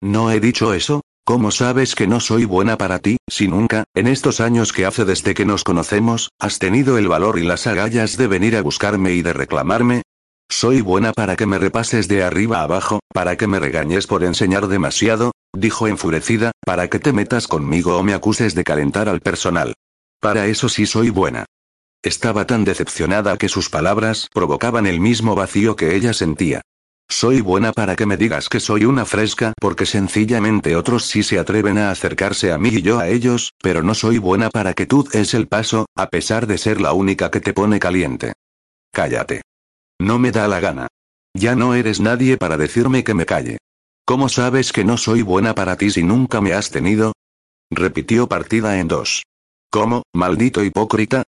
No 0.02 0.32
he 0.32 0.40
dicho 0.40 0.74
eso, 0.74 1.02
¿Cómo 1.30 1.52
sabes 1.52 1.94
que 1.94 2.08
no 2.08 2.20
soy 2.20 2.46
buena 2.46 2.76
para 2.76 2.98
ti, 2.98 3.18
si 3.30 3.48
nunca, 3.48 3.84
en 3.94 4.08
estos 4.08 4.40
años 4.40 4.74
que 4.74 4.88
hace 4.88 5.06
desde 5.06 5.36
que 5.36 5.46
nos 5.46 5.64
conocemos, 5.64 6.32
has 6.40 6.58
tenido 6.58 6.98
el 6.98 7.08
valor 7.08 7.38
y 7.38 7.44
las 7.44 7.68
agallas 7.68 8.18
de 8.18 8.26
venir 8.26 8.56
a 8.56 8.64
buscarme 8.64 9.14
y 9.14 9.22
de 9.22 9.34
reclamarme? 9.34 10.02
Soy 10.50 10.82
buena 10.82 11.14
para 11.14 11.36
que 11.36 11.46
me 11.46 11.60
repases 11.60 12.08
de 12.08 12.24
arriba 12.24 12.62
a 12.62 12.64
abajo, 12.64 13.02
para 13.14 13.38
que 13.38 13.46
me 13.46 13.60
regañes 13.60 14.08
por 14.08 14.24
enseñar 14.24 14.68
demasiado, 14.70 15.32
dijo 15.56 15.88
enfurecida, 15.88 16.52
para 16.66 16.88
que 16.90 16.98
te 16.98 17.14
metas 17.14 17.48
conmigo 17.48 17.96
o 17.96 18.02
me 18.02 18.16
acuses 18.16 18.56
de 18.56 18.64
calentar 18.64 19.08
al 19.08 19.22
personal. 19.22 19.76
Para 20.20 20.48
eso 20.48 20.68
sí 20.68 20.88
soy 20.88 21.12
buena. 21.12 21.46
Estaba 22.02 22.48
tan 22.48 22.66
decepcionada 22.66 23.38
que 23.38 23.50
sus 23.50 23.70
palabras 23.70 24.30
provocaban 24.34 24.88
el 24.88 25.00
mismo 25.00 25.36
vacío 25.36 25.76
que 25.76 25.96
ella 25.96 26.14
sentía. 26.14 26.64
Soy 27.12 27.42
buena 27.42 27.74
para 27.74 27.96
que 27.96 28.06
me 28.06 28.18
digas 28.18 28.50
que 28.50 28.60
soy 28.60 28.86
una 28.86 29.04
fresca 29.04 29.54
porque 29.60 29.88
sencillamente 29.88 30.76
otros 30.76 31.06
sí 31.06 31.24
se 31.24 31.40
atreven 31.40 31.80
a 31.80 31.90
acercarse 31.90 32.52
a 32.52 32.60
mí 32.60 32.70
y 32.70 32.82
yo 32.84 33.00
a 33.00 33.08
ellos, 33.08 33.52
pero 33.62 33.82
no 33.82 33.96
soy 33.96 34.20
buena 34.20 34.50
para 34.50 34.74
que 34.74 34.86
tú 34.86 35.08
es 35.12 35.34
el 35.34 35.48
paso, 35.48 35.88
a 35.96 36.08
pesar 36.08 36.46
de 36.46 36.60
ser 36.60 36.80
la 36.80 36.94
única 36.94 37.32
que 37.32 37.42
te 37.42 37.52
pone 37.52 37.80
caliente. 37.80 38.34
Cállate. 38.94 39.42
No 40.00 40.20
me 40.20 40.32
da 40.32 40.48
la 40.48 40.60
gana. 40.60 40.88
Ya 41.34 41.56
no 41.56 41.74
eres 41.74 42.00
nadie 42.00 42.38
para 42.38 42.58
decirme 42.58 43.04
que 43.04 43.16
me 43.16 43.26
calle. 43.26 43.58
¿Cómo 44.06 44.30
sabes 44.30 44.72
que 44.72 44.86
no 44.86 44.98
soy 44.98 45.24
buena 45.24 45.56
para 45.56 45.78
ti 45.78 45.90
si 45.90 46.04
nunca 46.04 46.42
me 46.42 46.54
has 46.54 46.70
tenido? 46.70 47.14
Repitió 47.72 48.28
partida 48.28 48.80
en 48.80 48.88
dos. 48.88 49.24
¿Cómo, 49.72 50.04
maldito 50.14 50.64
hipócrita? 50.64 51.24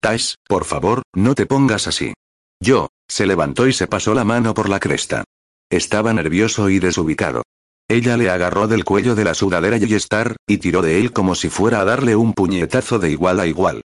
Tash, 0.00 0.34
por 0.46 0.64
favor, 0.64 1.02
no 1.14 1.34
te 1.34 1.46
pongas 1.46 1.86
así. 1.86 2.12
Yo, 2.60 2.88
se 3.08 3.26
levantó 3.26 3.66
y 3.66 3.72
se 3.72 3.86
pasó 3.86 4.14
la 4.14 4.24
mano 4.24 4.54
por 4.54 4.68
la 4.68 4.80
cresta. 4.80 5.24
Estaba 5.70 6.12
nervioso 6.12 6.70
y 6.70 6.78
desubicado. 6.78 7.42
Ella 7.88 8.16
le 8.16 8.28
agarró 8.28 8.68
del 8.68 8.84
cuello 8.84 9.14
de 9.14 9.24
la 9.24 9.34
sudadera 9.34 9.78
y 9.78 9.94
estar, 9.94 10.36
y 10.46 10.58
tiró 10.58 10.82
de 10.82 10.98
él 11.00 11.12
como 11.12 11.34
si 11.34 11.48
fuera 11.48 11.80
a 11.80 11.84
darle 11.84 12.16
un 12.16 12.34
puñetazo 12.34 12.98
de 12.98 13.10
igual 13.10 13.40
a 13.40 13.46
igual. 13.46 13.80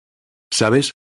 ¿Sabes? 0.51 0.93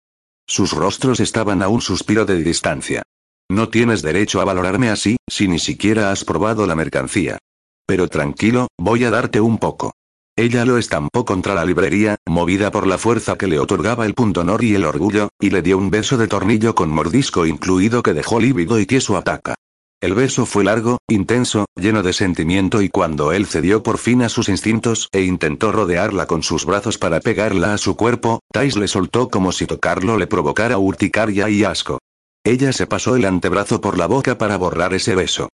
Sus 0.47 0.73
rostros 0.73 1.21
estaban 1.21 1.63
a 1.63 1.69
un 1.69 1.81
suspiro 1.81 2.25
de 2.25 2.43
distancia. 2.43 3.03
No 3.51 3.69
tienes 3.69 4.03
derecho 4.03 4.41
a 4.41 4.45
valorarme 4.45 4.91
así, 4.91 5.17
si 5.29 5.47
ni 5.47 5.59
siquiera 5.59 6.11
has 6.11 6.25
probado 6.25 6.67
la 6.67 6.75
mercancía. 6.75 7.39
Pero 7.87 8.09
tranquilo, 8.09 8.69
voy 8.77 9.05
a 9.05 9.11
darte 9.11 9.41
un 9.41 9.59
poco. 9.59 9.93
Ella 10.39 10.65
lo 10.65 10.79
estampó 10.79 11.25
contra 11.25 11.53
la 11.53 11.65
librería, 11.65 12.15
movida 12.25 12.71
por 12.71 12.87
la 12.87 12.97
fuerza 12.97 13.37
que 13.37 13.49
le 13.49 13.59
otorgaba 13.59 14.07
el 14.07 14.15
punto 14.15 14.43
honor 14.43 14.63
y 14.63 14.73
el 14.73 14.85
orgullo, 14.85 15.31
y 15.41 15.51
le 15.51 15.63
dio 15.63 15.77
un 15.77 15.91
beso 15.91 16.17
de 16.17 16.29
tornillo 16.29 16.77
con 16.77 16.91
mordisco 16.91 17.45
incluido 17.45 18.05
que 18.05 18.15
dejó 18.15 18.39
lívido 18.39 18.79
y 18.79 18.87
tieso 18.87 19.17
a 19.17 19.23
Taka. 19.23 19.57
El 20.01 20.15
beso 20.15 20.47
fue 20.47 20.63
largo, 20.63 20.99
intenso, 21.09 21.67
lleno 21.75 22.05
de 22.05 22.13
sentimiento 22.13 22.83
y 22.83 22.89
cuando 22.89 23.33
él 23.33 23.47
cedió 23.47 23.83
por 23.83 23.99
fin 23.99 24.23
a 24.23 24.29
sus 24.29 24.49
instintos 24.49 25.09
e 25.11 25.23
intentó 25.23 25.73
rodearla 25.73 26.27
con 26.27 26.45
sus 26.45 26.65
brazos 26.65 26.99
para 26.99 27.19
pegarla 27.19 27.75
a 27.75 27.79
su 27.79 27.97
cuerpo, 27.97 28.39
Tais 28.53 28.77
le 28.77 28.87
soltó 28.87 29.31
como 29.31 29.51
si 29.51 29.67
tocarlo 29.67 30.17
le 30.19 30.29
provocara 30.29 30.79
urticaria 30.79 31.51
y 31.51 31.65
asco. 31.65 31.99
Ella 32.45 32.73
se 32.73 32.87
pasó 32.87 33.17
el 33.17 33.25
antebrazo 33.25 33.81
por 33.81 33.99
la 33.99 34.07
boca 34.07 34.39
para 34.39 34.57
borrar 34.57 34.95
ese 34.95 35.17
beso. 35.17 35.49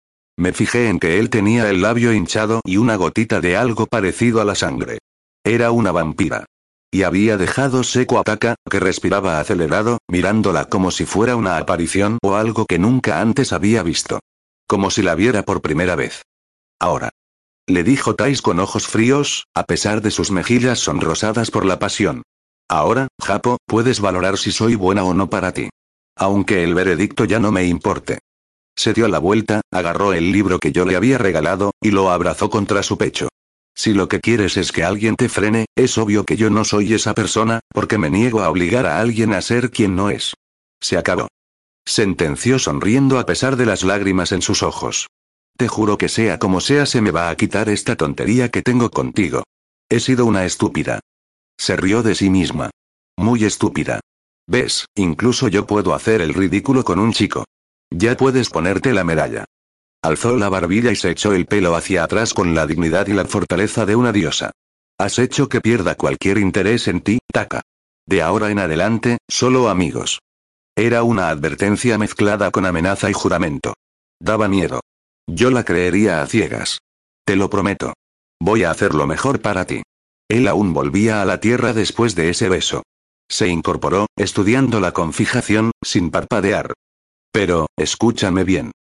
Me 0.40 0.54
fijé 0.54 0.88
en 0.88 0.98
que 0.98 1.18
él 1.18 1.28
tenía 1.28 1.68
el 1.68 1.82
labio 1.82 2.14
hinchado 2.14 2.62
y 2.64 2.78
una 2.78 2.96
gotita 2.96 3.42
de 3.42 3.58
algo 3.58 3.86
parecido 3.86 4.40
a 4.40 4.44
la 4.46 4.54
sangre. 4.54 4.96
Era 5.44 5.70
una 5.70 5.92
vampira. 5.92 6.46
Y 6.90 7.02
había 7.02 7.36
dejado 7.36 7.84
seco 7.84 8.18
a 8.18 8.22
Taka, 8.22 8.54
que 8.70 8.80
respiraba 8.80 9.38
acelerado, 9.38 9.98
mirándola 10.08 10.64
como 10.64 10.92
si 10.92 11.04
fuera 11.04 11.36
una 11.36 11.58
aparición 11.58 12.16
o 12.22 12.36
algo 12.36 12.64
que 12.64 12.78
nunca 12.78 13.20
antes 13.20 13.52
había 13.52 13.82
visto. 13.82 14.20
Como 14.66 14.90
si 14.90 15.02
la 15.02 15.14
viera 15.14 15.42
por 15.42 15.60
primera 15.60 15.94
vez. 15.94 16.22
Ahora. 16.80 17.10
Le 17.66 17.84
dijo 17.84 18.14
Tais 18.14 18.40
con 18.40 18.60
ojos 18.60 18.86
fríos, 18.86 19.44
a 19.54 19.64
pesar 19.64 20.00
de 20.00 20.10
sus 20.10 20.30
mejillas 20.30 20.78
sonrosadas 20.78 21.50
por 21.50 21.66
la 21.66 21.78
pasión. 21.78 22.22
Ahora, 22.66 23.08
Japo, 23.20 23.58
puedes 23.66 24.00
valorar 24.00 24.38
si 24.38 24.52
soy 24.52 24.74
buena 24.74 25.04
o 25.04 25.12
no 25.12 25.28
para 25.28 25.52
ti. 25.52 25.68
Aunque 26.16 26.64
el 26.64 26.74
veredicto 26.74 27.26
ya 27.26 27.40
no 27.40 27.52
me 27.52 27.66
importe. 27.66 28.19
Se 28.80 28.94
dio 28.94 29.08
la 29.08 29.18
vuelta, 29.18 29.60
agarró 29.70 30.14
el 30.14 30.32
libro 30.32 30.58
que 30.58 30.72
yo 30.72 30.86
le 30.86 30.96
había 30.96 31.18
regalado, 31.18 31.72
y 31.82 31.90
lo 31.90 32.10
abrazó 32.10 32.48
contra 32.48 32.82
su 32.82 32.96
pecho. 32.96 33.28
Si 33.76 33.92
lo 33.92 34.08
que 34.08 34.20
quieres 34.20 34.56
es 34.56 34.72
que 34.72 34.84
alguien 34.84 35.16
te 35.16 35.28
frene, 35.28 35.66
es 35.76 35.98
obvio 35.98 36.24
que 36.24 36.38
yo 36.38 36.48
no 36.48 36.64
soy 36.64 36.94
esa 36.94 37.12
persona, 37.12 37.60
porque 37.74 37.98
me 37.98 38.08
niego 38.08 38.40
a 38.40 38.48
obligar 38.48 38.86
a 38.86 38.98
alguien 38.98 39.34
a 39.34 39.42
ser 39.42 39.70
quien 39.70 39.96
no 39.96 40.08
es. 40.08 40.32
Se 40.80 40.96
acabó. 40.96 41.28
Sentenció 41.84 42.58
sonriendo 42.58 43.18
a 43.18 43.26
pesar 43.26 43.56
de 43.56 43.66
las 43.66 43.82
lágrimas 43.82 44.32
en 44.32 44.40
sus 44.40 44.62
ojos. 44.62 45.08
Te 45.58 45.68
juro 45.68 45.98
que 45.98 46.08
sea 46.08 46.38
como 46.38 46.62
sea 46.62 46.86
se 46.86 47.02
me 47.02 47.10
va 47.10 47.28
a 47.28 47.36
quitar 47.36 47.68
esta 47.68 47.96
tontería 47.96 48.48
que 48.48 48.62
tengo 48.62 48.88
contigo. 48.88 49.42
He 49.90 50.00
sido 50.00 50.24
una 50.24 50.46
estúpida. 50.46 51.00
Se 51.58 51.76
rió 51.76 52.02
de 52.02 52.14
sí 52.14 52.30
misma. 52.30 52.70
Muy 53.18 53.44
estúpida. 53.44 54.00
Ves, 54.46 54.86
incluso 54.94 55.48
yo 55.48 55.66
puedo 55.66 55.92
hacer 55.92 56.22
el 56.22 56.32
ridículo 56.32 56.82
con 56.82 56.98
un 56.98 57.12
chico. 57.12 57.44
Ya 57.90 58.16
puedes 58.16 58.50
ponerte 58.50 58.92
la 58.92 59.04
medalla. 59.04 59.44
Alzó 60.02 60.36
la 60.36 60.48
barbilla 60.48 60.92
y 60.92 60.96
se 60.96 61.10
echó 61.10 61.32
el 61.34 61.46
pelo 61.46 61.74
hacia 61.74 62.04
atrás 62.04 62.32
con 62.32 62.54
la 62.54 62.66
dignidad 62.66 63.06
y 63.08 63.12
la 63.12 63.24
fortaleza 63.24 63.84
de 63.84 63.96
una 63.96 64.12
diosa. 64.12 64.52
Has 64.98 65.18
hecho 65.18 65.48
que 65.48 65.60
pierda 65.60 65.94
cualquier 65.94 66.38
interés 66.38 66.88
en 66.88 67.00
ti, 67.00 67.18
Taka. 67.32 67.62
De 68.06 68.22
ahora 68.22 68.50
en 68.50 68.58
adelante, 68.58 69.18
solo 69.28 69.68
amigos. 69.68 70.20
Era 70.76 71.02
una 71.02 71.28
advertencia 71.28 71.98
mezclada 71.98 72.50
con 72.50 72.64
amenaza 72.64 73.10
y 73.10 73.12
juramento. 73.12 73.74
Daba 74.20 74.48
miedo. 74.48 74.80
Yo 75.26 75.50
la 75.50 75.64
creería 75.64 76.22
a 76.22 76.26
ciegas. 76.26 76.78
Te 77.24 77.36
lo 77.36 77.50
prometo. 77.50 77.94
Voy 78.40 78.64
a 78.64 78.70
hacer 78.70 78.94
lo 78.94 79.06
mejor 79.06 79.40
para 79.40 79.66
ti. 79.66 79.82
Él 80.28 80.48
aún 80.48 80.72
volvía 80.72 81.20
a 81.20 81.24
la 81.24 81.40
tierra 81.40 81.72
después 81.72 82.14
de 82.14 82.30
ese 82.30 82.48
beso. 82.48 82.82
Se 83.28 83.48
incorporó, 83.48 84.06
estudiándola 84.16 84.92
con 84.92 85.12
fijación, 85.12 85.72
sin 85.82 86.10
parpadear. 86.10 86.72
Pero, 87.32 87.66
escúchame 87.76 88.44
bien. 88.44 88.72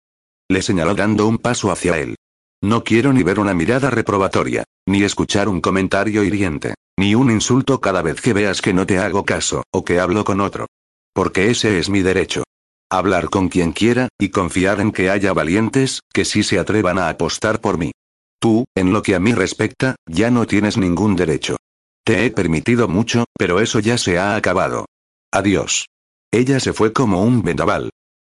Le 0.50 0.62
señaló 0.62 0.94
dando 0.94 1.26
un 1.26 1.38
paso 1.38 1.70
hacia 1.70 1.98
él. 1.98 2.16
No 2.62 2.84
quiero 2.84 3.12
ni 3.12 3.22
ver 3.22 3.38
una 3.38 3.54
mirada 3.54 3.90
reprobatoria, 3.90 4.64
ni 4.86 5.02
escuchar 5.02 5.48
un 5.48 5.60
comentario 5.60 6.24
hiriente, 6.24 6.74
ni 6.98 7.14
un 7.14 7.30
insulto 7.30 7.80
cada 7.80 8.02
vez 8.02 8.20
que 8.20 8.32
veas 8.32 8.60
que 8.60 8.74
no 8.74 8.86
te 8.86 8.98
hago 8.98 9.24
caso, 9.24 9.62
o 9.72 9.84
que 9.84 10.00
hablo 10.00 10.24
con 10.24 10.40
otro. 10.40 10.66
Porque 11.14 11.50
ese 11.50 11.78
es 11.78 11.88
mi 11.88 12.02
derecho. 12.02 12.42
Hablar 12.90 13.30
con 13.30 13.48
quien 13.48 13.72
quiera, 13.72 14.08
y 14.18 14.30
confiar 14.30 14.80
en 14.80 14.92
que 14.92 15.10
haya 15.10 15.32
valientes, 15.32 16.00
que 16.12 16.24
sí 16.24 16.42
se 16.42 16.58
atrevan 16.58 16.98
a 16.98 17.08
apostar 17.08 17.60
por 17.60 17.78
mí. 17.78 17.92
Tú, 18.40 18.64
en 18.74 18.92
lo 18.92 19.02
que 19.02 19.14
a 19.14 19.20
mí 19.20 19.32
respecta, 19.32 19.96
ya 20.06 20.30
no 20.30 20.46
tienes 20.46 20.76
ningún 20.76 21.14
derecho. 21.14 21.56
Te 22.04 22.26
he 22.26 22.30
permitido 22.30 22.88
mucho, 22.88 23.24
pero 23.38 23.60
eso 23.60 23.78
ya 23.78 23.96
se 23.96 24.18
ha 24.18 24.34
acabado. 24.34 24.86
Adiós. 25.32 25.86
Ella 26.32 26.58
se 26.58 26.72
fue 26.72 26.92
como 26.92 27.22
un 27.22 27.42
vendaval. 27.42 27.90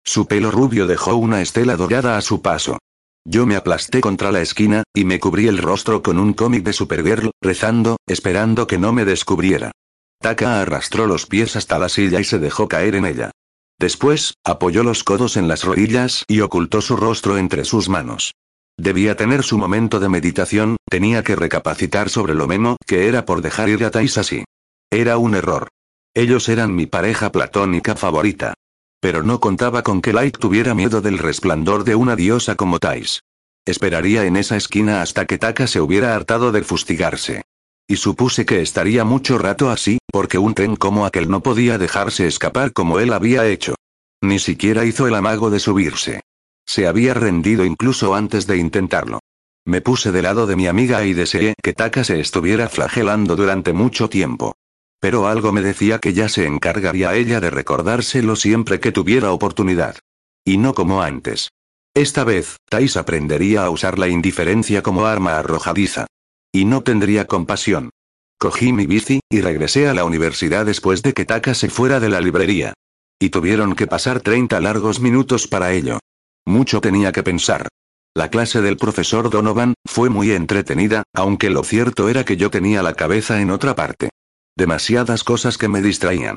Su 0.08 0.26
pelo 0.26 0.50
rubio 0.50 0.86
dejó 0.86 1.16
una 1.16 1.42
estela 1.42 1.76
dorada 1.76 2.16
a 2.16 2.22
su 2.22 2.40
paso. 2.40 2.78
Yo 3.26 3.44
me 3.44 3.56
aplasté 3.56 4.00
contra 4.00 4.32
la 4.32 4.40
esquina, 4.40 4.82
y 4.94 5.04
me 5.04 5.20
cubrí 5.20 5.48
el 5.48 5.58
rostro 5.58 6.02
con 6.02 6.18
un 6.18 6.32
cómic 6.32 6.64
de 6.64 6.72
Supergirl, 6.72 7.30
rezando, 7.42 7.98
esperando 8.06 8.66
que 8.66 8.78
no 8.78 8.94
me 8.94 9.04
descubriera. 9.04 9.70
Taka 10.18 10.62
arrastró 10.62 11.06
los 11.06 11.26
pies 11.26 11.56
hasta 11.56 11.78
la 11.78 11.90
silla 11.90 12.20
y 12.20 12.24
se 12.24 12.38
dejó 12.38 12.68
caer 12.68 12.94
en 12.94 13.04
ella. 13.04 13.32
Después, 13.78 14.32
apoyó 14.46 14.82
los 14.82 15.04
codos 15.04 15.36
en 15.36 15.46
las 15.46 15.62
rodillas 15.64 16.24
y 16.26 16.40
ocultó 16.40 16.80
su 16.80 16.96
rostro 16.96 17.36
entre 17.36 17.66
sus 17.66 17.90
manos. 17.90 18.32
Debía 18.78 19.14
tener 19.14 19.42
su 19.42 19.58
momento 19.58 20.00
de 20.00 20.08
meditación, 20.08 20.78
tenía 20.88 21.22
que 21.22 21.36
recapacitar 21.36 22.08
sobre 22.08 22.34
lo 22.34 22.48
memo 22.48 22.78
que 22.86 23.08
era 23.08 23.26
por 23.26 23.42
dejar 23.42 23.68
ir 23.68 23.84
a 23.84 23.90
Thais 23.90 24.16
así. 24.16 24.44
Era 24.90 25.18
un 25.18 25.34
error. 25.34 25.68
Ellos 26.14 26.48
eran 26.48 26.74
mi 26.74 26.86
pareja 26.86 27.30
platónica 27.30 27.94
favorita. 27.94 28.54
Pero 29.00 29.22
no 29.22 29.38
contaba 29.40 29.82
con 29.82 30.02
que 30.02 30.12
Light 30.12 30.38
tuviera 30.38 30.74
miedo 30.74 31.00
del 31.00 31.18
resplandor 31.18 31.84
de 31.84 31.94
una 31.94 32.16
diosa 32.16 32.56
como 32.56 32.78
Thais. 32.78 33.22
Esperaría 33.64 34.24
en 34.24 34.36
esa 34.36 34.56
esquina 34.56 35.02
hasta 35.02 35.26
que 35.26 35.38
Taka 35.38 35.66
se 35.66 35.80
hubiera 35.80 36.14
hartado 36.14 36.52
de 36.52 36.62
fustigarse. 36.62 37.42
Y 37.86 37.96
supuse 37.96 38.44
que 38.44 38.60
estaría 38.60 39.04
mucho 39.04 39.38
rato 39.38 39.70
así, 39.70 39.98
porque 40.10 40.38
un 40.38 40.54
tren 40.54 40.76
como 40.76 41.06
aquel 41.06 41.30
no 41.30 41.42
podía 41.42 41.78
dejarse 41.78 42.26
escapar 42.26 42.72
como 42.72 42.98
él 42.98 43.12
había 43.12 43.46
hecho. 43.46 43.74
Ni 44.20 44.38
siquiera 44.38 44.84
hizo 44.84 45.06
el 45.06 45.14
amago 45.14 45.50
de 45.50 45.60
subirse. 45.60 46.20
Se 46.66 46.86
había 46.86 47.14
rendido 47.14 47.64
incluso 47.64 48.14
antes 48.14 48.46
de 48.46 48.58
intentarlo. 48.58 49.20
Me 49.64 49.80
puse 49.80 50.12
de 50.12 50.22
lado 50.22 50.46
de 50.46 50.56
mi 50.56 50.66
amiga 50.66 51.04
y 51.04 51.14
deseé 51.14 51.54
que 51.62 51.72
Taka 51.72 52.04
se 52.04 52.20
estuviera 52.20 52.68
flagelando 52.68 53.36
durante 53.36 53.72
mucho 53.72 54.08
tiempo. 54.08 54.54
Pero 55.00 55.28
algo 55.28 55.52
me 55.52 55.60
decía 55.60 55.98
que 55.98 56.12
ya 56.12 56.28
se 56.28 56.46
encargaría 56.46 57.14
ella 57.14 57.40
de 57.40 57.50
recordárselo 57.50 58.36
siempre 58.36 58.80
que 58.80 58.92
tuviera 58.92 59.32
oportunidad. 59.32 59.96
Y 60.44 60.58
no 60.58 60.74
como 60.74 61.02
antes. 61.02 61.50
Esta 61.94 62.24
vez, 62.24 62.56
Thais 62.68 62.96
aprendería 62.96 63.64
a 63.64 63.70
usar 63.70 63.98
la 63.98 64.08
indiferencia 64.08 64.82
como 64.82 65.06
arma 65.06 65.38
arrojadiza. 65.38 66.06
Y 66.52 66.64
no 66.64 66.82
tendría 66.82 67.26
compasión. 67.26 67.90
Cogí 68.38 68.72
mi 68.72 68.86
bici, 68.86 69.20
y 69.28 69.40
regresé 69.40 69.88
a 69.88 69.94
la 69.94 70.04
universidad 70.04 70.64
después 70.64 71.02
de 71.02 71.12
que 71.12 71.24
Taka 71.24 71.54
se 71.54 71.68
fuera 71.68 72.00
de 72.00 72.08
la 72.08 72.20
librería. 72.20 72.74
Y 73.20 73.30
tuvieron 73.30 73.74
que 73.74 73.88
pasar 73.88 74.20
30 74.20 74.60
largos 74.60 75.00
minutos 75.00 75.48
para 75.48 75.72
ello. 75.72 75.98
Mucho 76.46 76.80
tenía 76.80 77.10
que 77.10 77.24
pensar. 77.24 77.68
La 78.14 78.30
clase 78.30 78.62
del 78.62 78.76
profesor 78.76 79.28
Donovan 79.28 79.74
fue 79.84 80.08
muy 80.08 80.32
entretenida, 80.32 81.02
aunque 81.14 81.50
lo 81.50 81.62
cierto 81.62 82.08
era 82.08 82.24
que 82.24 82.36
yo 82.36 82.50
tenía 82.50 82.82
la 82.82 82.94
cabeza 82.94 83.40
en 83.40 83.50
otra 83.50 83.74
parte. 83.74 84.10
Demasiadas 84.58 85.22
cosas 85.22 85.56
que 85.56 85.68
me 85.68 85.80
distraían. 85.80 86.36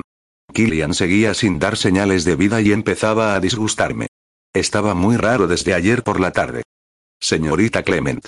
Killian 0.54 0.94
seguía 0.94 1.34
sin 1.34 1.58
dar 1.58 1.76
señales 1.76 2.24
de 2.24 2.36
vida 2.36 2.60
y 2.60 2.70
empezaba 2.70 3.34
a 3.34 3.40
disgustarme. 3.40 4.06
Estaba 4.54 4.94
muy 4.94 5.16
raro 5.16 5.48
desde 5.48 5.74
ayer 5.74 6.04
por 6.04 6.20
la 6.20 6.30
tarde. 6.30 6.62
Señorita 7.20 7.82
Clement. 7.82 8.24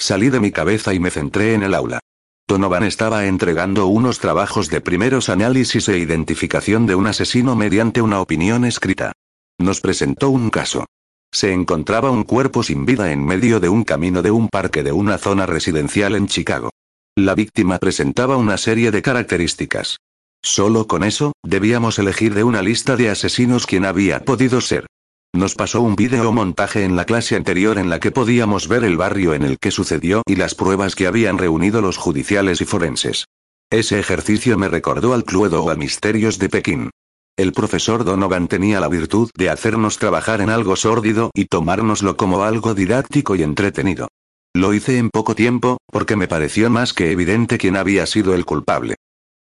Salí 0.00 0.30
de 0.30 0.40
mi 0.40 0.50
cabeza 0.50 0.94
y 0.94 0.98
me 0.98 1.12
centré 1.12 1.54
en 1.54 1.62
el 1.62 1.74
aula. 1.74 2.00
Donovan 2.48 2.82
estaba 2.82 3.26
entregando 3.26 3.86
unos 3.86 4.18
trabajos 4.18 4.68
de 4.68 4.80
primeros 4.80 5.28
análisis 5.28 5.88
e 5.88 5.96
identificación 5.96 6.86
de 6.86 6.96
un 6.96 7.06
asesino 7.06 7.54
mediante 7.54 8.02
una 8.02 8.20
opinión 8.20 8.64
escrita. 8.64 9.12
Nos 9.58 9.80
presentó 9.80 10.28
un 10.28 10.50
caso. 10.50 10.86
Se 11.32 11.52
encontraba 11.52 12.10
un 12.10 12.24
cuerpo 12.24 12.64
sin 12.64 12.84
vida 12.84 13.12
en 13.12 13.24
medio 13.24 13.60
de 13.60 13.68
un 13.68 13.84
camino 13.84 14.22
de 14.22 14.32
un 14.32 14.48
parque 14.48 14.82
de 14.82 14.90
una 14.90 15.18
zona 15.18 15.46
residencial 15.46 16.16
en 16.16 16.26
Chicago. 16.26 16.70
La 17.18 17.34
víctima 17.34 17.78
presentaba 17.78 18.36
una 18.36 18.58
serie 18.58 18.90
de 18.90 19.00
características. 19.00 19.96
Solo 20.42 20.86
con 20.86 21.02
eso, 21.02 21.32
debíamos 21.42 21.98
elegir 21.98 22.34
de 22.34 22.44
una 22.44 22.60
lista 22.60 22.94
de 22.94 23.08
asesinos 23.08 23.64
quien 23.64 23.86
había 23.86 24.22
podido 24.22 24.60
ser. 24.60 24.86
Nos 25.34 25.54
pasó 25.54 25.80
un 25.80 25.96
vídeo 25.96 26.30
montaje 26.30 26.84
en 26.84 26.94
la 26.94 27.06
clase 27.06 27.34
anterior 27.34 27.78
en 27.78 27.88
la 27.88 28.00
que 28.00 28.10
podíamos 28.10 28.68
ver 28.68 28.84
el 28.84 28.98
barrio 28.98 29.32
en 29.32 29.44
el 29.44 29.58
que 29.58 29.70
sucedió 29.70 30.22
y 30.26 30.36
las 30.36 30.54
pruebas 30.54 30.94
que 30.94 31.06
habían 31.06 31.38
reunido 31.38 31.80
los 31.80 31.96
judiciales 31.96 32.60
y 32.60 32.66
forenses. 32.66 33.24
Ese 33.70 33.98
ejercicio 33.98 34.58
me 34.58 34.68
recordó 34.68 35.14
al 35.14 35.24
Cluedo 35.24 35.64
o 35.64 35.70
a 35.70 35.74
Misterios 35.74 36.38
de 36.38 36.50
Pekín. 36.50 36.90
El 37.38 37.52
profesor 37.52 38.04
Donovan 38.04 38.46
tenía 38.46 38.78
la 38.78 38.88
virtud 38.88 39.30
de 39.34 39.48
hacernos 39.48 39.96
trabajar 39.96 40.42
en 40.42 40.50
algo 40.50 40.76
sórdido 40.76 41.30
y 41.32 41.46
tomárnoslo 41.46 42.18
como 42.18 42.44
algo 42.44 42.74
didáctico 42.74 43.36
y 43.36 43.42
entretenido. 43.42 44.08
Lo 44.56 44.72
hice 44.72 44.96
en 44.96 45.10
poco 45.10 45.34
tiempo, 45.34 45.76
porque 45.92 46.16
me 46.16 46.28
pareció 46.28 46.70
más 46.70 46.94
que 46.94 47.10
evidente 47.10 47.58
quién 47.58 47.76
había 47.76 48.06
sido 48.06 48.34
el 48.34 48.46
culpable. 48.46 48.94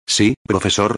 Sí, 0.07 0.35
profesor. 0.47 0.95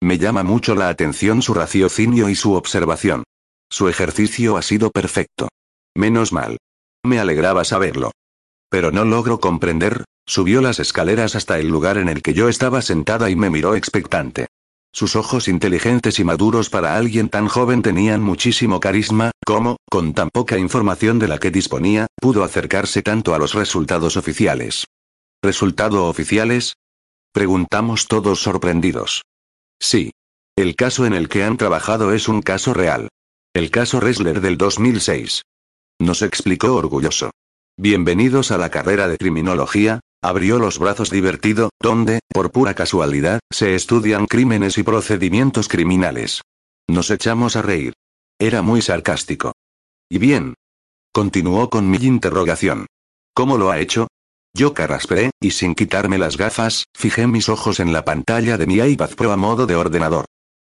Me 0.00 0.16
llama 0.16 0.44
mucho 0.44 0.76
la 0.76 0.88
atención 0.88 1.42
su 1.42 1.54
raciocinio 1.54 2.28
y 2.28 2.36
su 2.36 2.52
observación. 2.52 3.24
Su 3.68 3.88
ejercicio 3.88 4.56
ha 4.56 4.62
sido 4.62 4.92
perfecto. 4.92 5.48
Menos 5.96 6.32
mal. 6.32 6.58
Me 7.04 7.18
alegraba 7.18 7.64
saberlo. 7.64 8.12
Pero 8.70 8.92
no 8.92 9.04
logro 9.04 9.40
comprender, 9.40 10.04
subió 10.24 10.60
las 10.60 10.78
escaleras 10.78 11.34
hasta 11.34 11.58
el 11.58 11.66
lugar 11.66 11.98
en 11.98 12.08
el 12.08 12.22
que 12.22 12.34
yo 12.34 12.48
estaba 12.48 12.80
sentada 12.80 13.28
y 13.28 13.34
me 13.34 13.50
miró 13.50 13.74
expectante. 13.74 14.46
Sus 14.92 15.16
ojos 15.16 15.48
inteligentes 15.48 16.18
y 16.18 16.24
maduros 16.24 16.70
para 16.70 16.96
alguien 16.96 17.28
tan 17.28 17.46
joven 17.46 17.82
tenían 17.82 18.22
muchísimo 18.22 18.80
carisma, 18.80 19.30
como, 19.44 19.76
con 19.90 20.14
tan 20.14 20.30
poca 20.30 20.58
información 20.58 21.18
de 21.18 21.28
la 21.28 21.38
que 21.38 21.50
disponía, 21.50 22.06
pudo 22.20 22.42
acercarse 22.42 23.02
tanto 23.02 23.34
a 23.34 23.38
los 23.38 23.54
resultados 23.54 24.16
oficiales. 24.16 24.86
¿Resultado 25.42 26.06
oficiales? 26.06 26.74
Preguntamos 27.32 28.08
todos 28.08 28.40
sorprendidos. 28.40 29.22
Sí. 29.80 30.10
El 30.56 30.74
caso 30.74 31.06
en 31.06 31.12
el 31.12 31.28
que 31.28 31.44
han 31.44 31.56
trabajado 31.56 32.12
es 32.12 32.26
un 32.26 32.42
caso 32.42 32.74
real. 32.74 33.08
El 33.54 33.70
caso 33.70 34.00
Ressler 34.00 34.40
del 34.40 34.58
2006. 34.58 35.42
Nos 36.00 36.22
explicó 36.22 36.74
orgulloso. 36.74 37.30
Bienvenidos 37.80 38.50
a 38.50 38.58
la 38.58 38.70
carrera 38.70 39.06
de 39.06 39.16
criminología, 39.16 40.00
abrió 40.20 40.58
los 40.58 40.80
brazos 40.80 41.10
divertido, 41.10 41.70
donde, 41.80 42.18
por 42.28 42.50
pura 42.50 42.74
casualidad, 42.74 43.38
se 43.52 43.76
estudian 43.76 44.26
crímenes 44.26 44.78
y 44.78 44.82
procedimientos 44.82 45.68
criminales. 45.68 46.42
Nos 46.88 47.08
echamos 47.12 47.54
a 47.54 47.62
reír. 47.62 47.92
Era 48.40 48.62
muy 48.62 48.82
sarcástico. 48.82 49.52
¿Y 50.10 50.18
bien? 50.18 50.54
Continuó 51.14 51.70
con 51.70 51.88
mi 51.88 51.98
interrogación. 51.98 52.86
¿Cómo 53.32 53.56
lo 53.56 53.70
ha 53.70 53.78
hecho? 53.78 54.08
Yo 54.56 54.74
carraspeé, 54.74 55.30
y 55.40 55.52
sin 55.52 55.76
quitarme 55.76 56.18
las 56.18 56.36
gafas, 56.36 56.86
fijé 56.96 57.28
mis 57.28 57.48
ojos 57.48 57.78
en 57.78 57.92
la 57.92 58.04
pantalla 58.04 58.58
de 58.58 58.66
mi 58.66 58.78
iPad 58.78 59.10
Pro 59.10 59.30
a 59.30 59.36
modo 59.36 59.66
de 59.66 59.76
ordenador. 59.76 60.24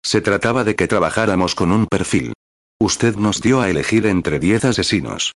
Se 0.05 0.21
trataba 0.21 0.65
de 0.65 0.75
que 0.75 0.89
trabajáramos 0.89 1.55
con 1.55 1.71
un 1.71 1.87
perfil. 1.87 2.33
Usted 2.81 3.15
nos 3.15 3.41
dio 3.41 3.61
a 3.61 3.71
elegir 3.71 4.05
entre 4.07 4.41
10 4.41 4.65
asesinos. 4.65 5.35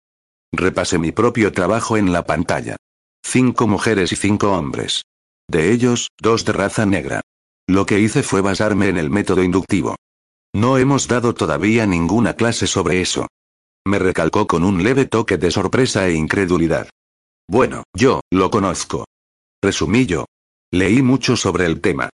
Repasé 0.53 0.99
mi 0.99 1.13
propio 1.13 1.53
trabajo 1.53 1.97
en 1.97 2.13
la 2.13 2.27
pantalla. 2.27 2.77
Cinco 3.25 3.67
mujeres 3.67 4.13
y 4.13 4.17
cinco 4.17 4.53
hombres. 4.53 5.03
De 5.49 5.73
ellos, 5.73 6.09
dos 6.21 6.45
de 6.45 6.53
raza 6.53 6.87
negra. 6.87 7.21
Lo 7.69 7.87
que 7.87 8.01
hice 8.01 8.23
fue 8.23 8.41
basarme 8.41 8.89
en 8.89 8.99
el 8.99 9.11
método 9.11 9.43
inductivo. 9.45 9.97
No 10.53 10.79
hemos 10.79 11.07
dado 11.07 11.35
todavía 11.35 11.87
ninguna 11.87 12.35
clase 12.35 12.67
sobre 12.67 13.01
eso. 13.01 13.29
Me 13.87 13.99
recalcó 13.99 14.47
con 14.47 14.65
un 14.65 14.83
leve 14.83 15.07
toque 15.07 15.39
de 15.39 15.51
sorpresa 15.51 16.09
e 16.09 16.15
incredulidad. 16.15 16.89
Bueno, 17.49 17.85
yo, 17.95 18.21
lo 18.31 18.51
conozco. 18.51 19.05
Resumí 19.63 20.07
yo. 20.07 20.27
Leí 20.73 21.03
mucho 21.03 21.37
sobre 21.37 21.67
el 21.67 21.81
tema. 21.81 22.11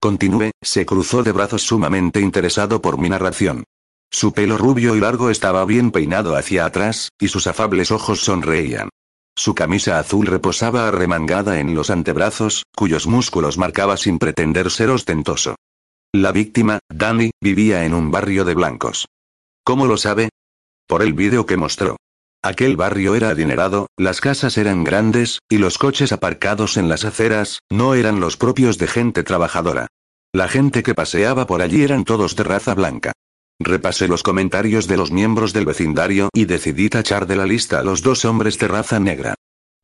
Continué, 0.00 0.52
se 0.60 0.86
cruzó 0.86 1.22
de 1.22 1.32
brazos 1.32 1.62
sumamente 1.62 2.20
interesado 2.20 2.80
por 2.80 2.98
mi 2.98 3.08
narración. 3.08 3.64
Su 4.12 4.32
pelo 4.32 4.58
rubio 4.58 4.94
y 4.94 5.00
largo 5.00 5.30
estaba 5.30 5.64
bien 5.64 5.90
peinado 5.90 6.36
hacia 6.36 6.66
atrás, 6.66 7.08
y 7.18 7.28
sus 7.28 7.46
afables 7.46 7.90
ojos 7.90 8.20
sonreían. 8.20 8.90
Su 9.34 9.54
camisa 9.54 9.98
azul 9.98 10.26
reposaba 10.26 10.86
arremangada 10.86 11.58
en 11.58 11.74
los 11.74 11.88
antebrazos, 11.88 12.64
cuyos 12.76 13.06
músculos 13.06 13.56
marcaba 13.56 13.96
sin 13.96 14.18
pretender 14.18 14.70
ser 14.70 14.90
ostentoso. 14.90 15.56
La 16.12 16.30
víctima, 16.30 16.78
Danny, 16.90 17.30
vivía 17.40 17.86
en 17.86 17.94
un 17.94 18.10
barrio 18.10 18.44
de 18.44 18.54
blancos. 18.54 19.06
¿Cómo 19.64 19.86
lo 19.86 19.96
sabe? 19.96 20.28
Por 20.86 21.02
el 21.02 21.14
vídeo 21.14 21.46
que 21.46 21.56
mostró. 21.56 21.96
Aquel 22.44 22.76
barrio 22.76 23.14
era 23.14 23.30
adinerado, 23.30 23.86
las 23.96 24.20
casas 24.20 24.58
eran 24.58 24.84
grandes, 24.84 25.38
y 25.48 25.56
los 25.56 25.78
coches 25.78 26.12
aparcados 26.12 26.76
en 26.76 26.90
las 26.90 27.06
aceras, 27.06 27.60
no 27.70 27.94
eran 27.94 28.20
los 28.20 28.36
propios 28.36 28.76
de 28.76 28.88
gente 28.88 29.22
trabajadora. 29.22 29.86
La 30.34 30.48
gente 30.48 30.82
que 30.82 30.94
paseaba 30.94 31.46
por 31.46 31.62
allí 31.62 31.82
eran 31.82 32.04
todos 32.04 32.36
de 32.36 32.44
raza 32.44 32.74
blanca. 32.74 33.12
Repasé 33.58 34.08
los 34.08 34.22
comentarios 34.22 34.88
de 34.88 34.96
los 34.96 35.12
miembros 35.12 35.52
del 35.52 35.66
vecindario 35.66 36.28
y 36.32 36.46
decidí 36.46 36.88
tachar 36.88 37.26
de 37.26 37.36
la 37.36 37.46
lista 37.46 37.78
a 37.78 37.82
los 37.82 38.02
dos 38.02 38.24
hombres 38.24 38.58
de 38.58 38.68
raza 38.68 38.98
negra. 38.98 39.34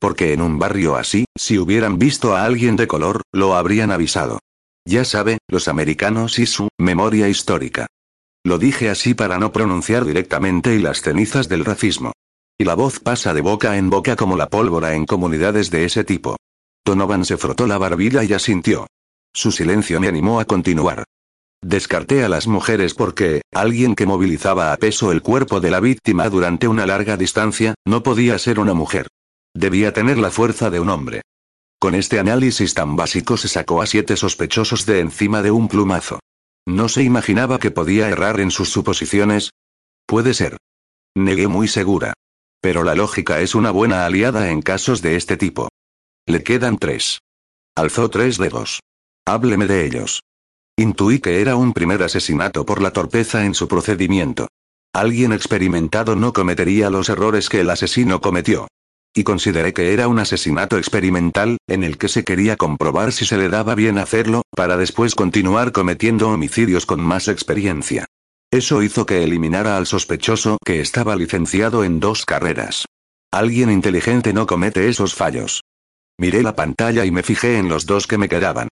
Porque 0.00 0.32
en 0.32 0.42
un 0.42 0.58
barrio 0.58 0.96
así, 0.96 1.24
si 1.36 1.58
hubieran 1.58 1.98
visto 1.98 2.36
a 2.36 2.44
alguien 2.44 2.76
de 2.76 2.86
color, 2.86 3.22
lo 3.32 3.54
habrían 3.54 3.90
avisado. 3.90 4.40
Ya 4.86 5.04
sabe, 5.04 5.38
los 5.48 5.68
americanos 5.68 6.38
y 6.38 6.46
su 6.46 6.68
memoria 6.78 7.28
histórica. 7.28 7.86
Lo 8.44 8.58
dije 8.58 8.88
así 8.88 9.14
para 9.14 9.38
no 9.38 9.52
pronunciar 9.52 10.04
directamente 10.04 10.74
y 10.74 10.78
las 10.78 11.02
cenizas 11.02 11.48
del 11.48 11.64
racismo. 11.64 12.12
Y 12.58 12.64
la 12.64 12.74
voz 12.74 12.98
pasa 12.98 13.34
de 13.34 13.40
boca 13.40 13.76
en 13.76 13.90
boca 13.90 14.16
como 14.16 14.36
la 14.36 14.48
pólvora 14.48 14.94
en 14.94 15.04
comunidades 15.04 15.70
de 15.70 15.84
ese 15.84 16.04
tipo. 16.04 16.36
Donovan 16.84 17.24
se 17.24 17.36
frotó 17.36 17.66
la 17.66 17.78
barbilla 17.78 18.24
y 18.24 18.32
asintió. 18.32 18.86
Su 19.34 19.52
silencio 19.52 20.00
me 20.00 20.08
animó 20.08 20.40
a 20.40 20.46
continuar. 20.46 21.04
Descarté 21.62 22.24
a 22.24 22.28
las 22.28 22.46
mujeres 22.46 22.94
porque, 22.94 23.42
alguien 23.52 23.94
que 23.94 24.06
movilizaba 24.06 24.72
a 24.72 24.76
peso 24.76 25.10
el 25.10 25.22
cuerpo 25.22 25.60
de 25.60 25.70
la 25.70 25.80
víctima 25.80 26.28
durante 26.28 26.68
una 26.68 26.86
larga 26.86 27.16
distancia, 27.16 27.74
no 27.84 28.02
podía 28.02 28.38
ser 28.38 28.60
una 28.60 28.74
mujer. 28.74 29.08
Debía 29.54 29.92
tener 29.92 30.18
la 30.18 30.30
fuerza 30.30 30.70
de 30.70 30.78
un 30.78 30.88
hombre. 30.88 31.22
Con 31.80 31.94
este 31.94 32.18
análisis 32.18 32.74
tan 32.74 32.96
básico 32.96 33.36
se 33.36 33.48
sacó 33.48 33.82
a 33.82 33.86
siete 33.86 34.16
sospechosos 34.16 34.86
de 34.86 35.00
encima 35.00 35.42
de 35.42 35.50
un 35.50 35.68
plumazo. 35.68 36.20
¿No 36.66 36.88
se 36.88 37.02
imaginaba 37.02 37.58
que 37.58 37.70
podía 37.70 38.08
errar 38.08 38.40
en 38.40 38.50
sus 38.50 38.68
suposiciones? 38.68 39.50
Puede 40.06 40.34
ser. 40.34 40.58
Negué 41.16 41.48
muy 41.48 41.66
segura. 41.66 42.14
Pero 42.60 42.84
la 42.84 42.94
lógica 42.94 43.40
es 43.40 43.54
una 43.54 43.70
buena 43.70 44.06
aliada 44.06 44.50
en 44.50 44.62
casos 44.62 45.02
de 45.02 45.16
este 45.16 45.36
tipo. 45.36 45.68
Le 46.26 46.42
quedan 46.42 46.78
tres. 46.78 47.20
Alzó 47.76 48.10
tres 48.10 48.38
dedos. 48.38 48.80
Hábleme 49.24 49.66
de 49.66 49.86
ellos. 49.86 50.20
Intuí 50.78 51.18
que 51.18 51.40
era 51.40 51.56
un 51.56 51.72
primer 51.72 52.04
asesinato 52.04 52.64
por 52.64 52.80
la 52.80 52.92
torpeza 52.92 53.44
en 53.44 53.54
su 53.54 53.66
procedimiento. 53.66 54.46
Alguien 54.94 55.32
experimentado 55.32 56.14
no 56.14 56.32
cometería 56.32 56.88
los 56.88 57.08
errores 57.08 57.48
que 57.48 57.62
el 57.62 57.70
asesino 57.70 58.20
cometió. 58.20 58.68
Y 59.12 59.24
consideré 59.24 59.72
que 59.72 59.92
era 59.92 60.06
un 60.06 60.20
asesinato 60.20 60.78
experimental, 60.78 61.56
en 61.66 61.82
el 61.82 61.98
que 61.98 62.06
se 62.06 62.22
quería 62.22 62.54
comprobar 62.56 63.10
si 63.10 63.26
se 63.26 63.36
le 63.36 63.48
daba 63.48 63.74
bien 63.74 63.98
hacerlo, 63.98 64.42
para 64.54 64.76
después 64.76 65.16
continuar 65.16 65.72
cometiendo 65.72 66.28
homicidios 66.28 66.86
con 66.86 67.00
más 67.00 67.26
experiencia. 67.26 68.06
Eso 68.52 68.80
hizo 68.80 69.04
que 69.04 69.24
eliminara 69.24 69.78
al 69.78 69.86
sospechoso 69.86 70.58
que 70.64 70.80
estaba 70.80 71.16
licenciado 71.16 71.82
en 71.82 71.98
dos 71.98 72.24
carreras. 72.24 72.84
Alguien 73.32 73.72
inteligente 73.72 74.32
no 74.32 74.46
comete 74.46 74.88
esos 74.88 75.16
fallos. 75.16 75.64
Miré 76.20 76.44
la 76.44 76.54
pantalla 76.54 77.04
y 77.04 77.10
me 77.10 77.24
fijé 77.24 77.58
en 77.58 77.68
los 77.68 77.84
dos 77.84 78.06
que 78.06 78.16
me 78.16 78.28
quedaban. 78.28 78.68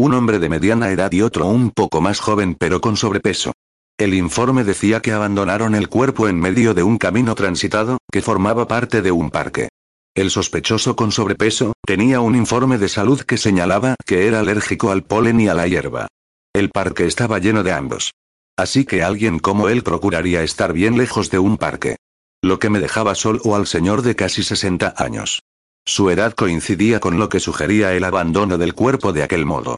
Un 0.00 0.14
hombre 0.14 0.38
de 0.38 0.48
mediana 0.48 0.90
edad 0.92 1.12
y 1.12 1.20
otro 1.20 1.46
un 1.46 1.72
poco 1.72 2.00
más 2.00 2.20
joven 2.20 2.54
pero 2.54 2.80
con 2.80 2.96
sobrepeso. 2.96 3.52
El 3.98 4.14
informe 4.14 4.64
decía 4.64 5.02
que 5.02 5.12
abandonaron 5.12 5.74
el 5.74 5.90
cuerpo 5.90 6.26
en 6.26 6.40
medio 6.40 6.72
de 6.72 6.82
un 6.82 6.96
camino 6.96 7.34
transitado, 7.34 7.98
que 8.10 8.22
formaba 8.22 8.66
parte 8.66 9.02
de 9.02 9.12
un 9.12 9.30
parque. 9.30 9.68
El 10.14 10.30
sospechoso 10.30 10.96
con 10.96 11.12
sobrepeso, 11.12 11.74
tenía 11.86 12.22
un 12.22 12.34
informe 12.34 12.78
de 12.78 12.88
salud 12.88 13.20
que 13.20 13.36
señalaba 13.36 13.94
que 14.06 14.26
era 14.26 14.40
alérgico 14.40 14.90
al 14.90 15.02
polen 15.02 15.38
y 15.38 15.48
a 15.48 15.54
la 15.54 15.68
hierba. 15.68 16.08
El 16.54 16.70
parque 16.70 17.04
estaba 17.04 17.38
lleno 17.38 17.62
de 17.62 17.72
ambos. 17.72 18.12
Así 18.56 18.86
que 18.86 19.02
alguien 19.02 19.38
como 19.38 19.68
él 19.68 19.82
procuraría 19.82 20.42
estar 20.42 20.72
bien 20.72 20.96
lejos 20.96 21.28
de 21.28 21.40
un 21.40 21.58
parque. 21.58 21.96
Lo 22.40 22.58
que 22.58 22.70
me 22.70 22.80
dejaba 22.80 23.14
solo 23.14 23.54
al 23.54 23.66
señor 23.66 24.00
de 24.00 24.16
casi 24.16 24.44
60 24.44 24.94
años. 24.96 25.42
Su 25.84 26.08
edad 26.08 26.32
coincidía 26.32 27.00
con 27.00 27.18
lo 27.18 27.28
que 27.28 27.38
sugería 27.38 27.92
el 27.92 28.04
abandono 28.04 28.56
del 28.56 28.72
cuerpo 28.72 29.12
de 29.12 29.24
aquel 29.24 29.44
modo. 29.44 29.76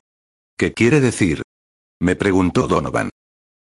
¿Qué 0.63 0.73
quiere 0.73 1.01
decir? 1.01 1.43
Me 2.01 2.15
preguntó 2.15 2.69
Donovan. 2.69 3.11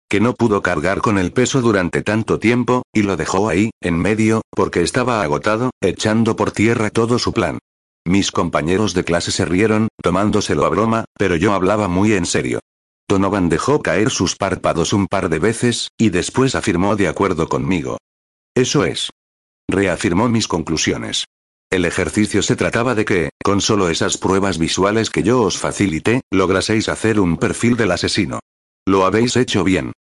Que 0.09 0.21
no 0.21 0.35
pudo 0.35 0.63
cargar 0.63 1.01
con 1.01 1.19
el 1.19 1.33
peso 1.33 1.61
durante 1.61 2.03
tanto 2.03 2.39
tiempo, 2.39 2.85
y 2.95 3.03
lo 3.03 3.17
dejó 3.17 3.49
ahí, 3.49 3.73
en 3.81 3.99
medio, 3.99 4.43
porque 4.53 4.83
estaba 4.83 5.21
agotado, 5.21 5.73
echando 5.81 6.37
por 6.37 6.53
tierra 6.53 6.91
todo 6.91 7.19
su 7.19 7.33
plan. 7.33 7.59
Mis 8.07 8.31
compañeros 8.31 8.95
de 8.95 9.03
clase 9.03 9.33
se 9.33 9.45
rieron, 9.45 9.89
tomándoselo 10.01 10.65
a 10.65 10.69
broma, 10.69 11.05
pero 11.19 11.35
yo 11.35 11.55
hablaba 11.55 11.89
muy 11.89 12.13
en 12.13 12.25
serio. 12.25 12.61
Donovan 13.09 13.49
dejó 13.49 13.83
caer 13.83 14.11
sus 14.11 14.37
párpados 14.37 14.93
un 14.93 15.09
par 15.09 15.29
de 15.29 15.41
veces, 15.41 15.89
y 15.99 16.11
después 16.11 16.55
afirmó 16.55 16.95
de 16.95 17.09
acuerdo 17.09 17.49
conmigo. 17.49 17.99
Eso 18.55 18.85
es. 18.85 19.11
Reafirmó 19.69 20.29
mis 20.29 20.47
conclusiones. 20.47 21.25
El 21.73 21.87
ejercicio 21.87 22.43
se 22.43 22.55
trataba 22.55 22.95
de 22.95 23.07
que, 23.07 23.31
con 23.43 23.63
solo 23.63 23.89
esas 23.89 24.19
pruebas 24.19 24.59
visuales 24.59 25.09
que 25.09 25.23
yo 25.23 25.41
os 25.41 25.57
facilité, 25.57 26.21
lograseis 26.31 26.91
hacer 26.91 27.19
un 27.19 27.39
perfil 27.39 27.79
del 27.79 27.93
asesino. 27.93 28.41
Lo 28.87 29.07
habéis 29.07 29.37
hecho 29.37 29.65
bien. 29.65 29.93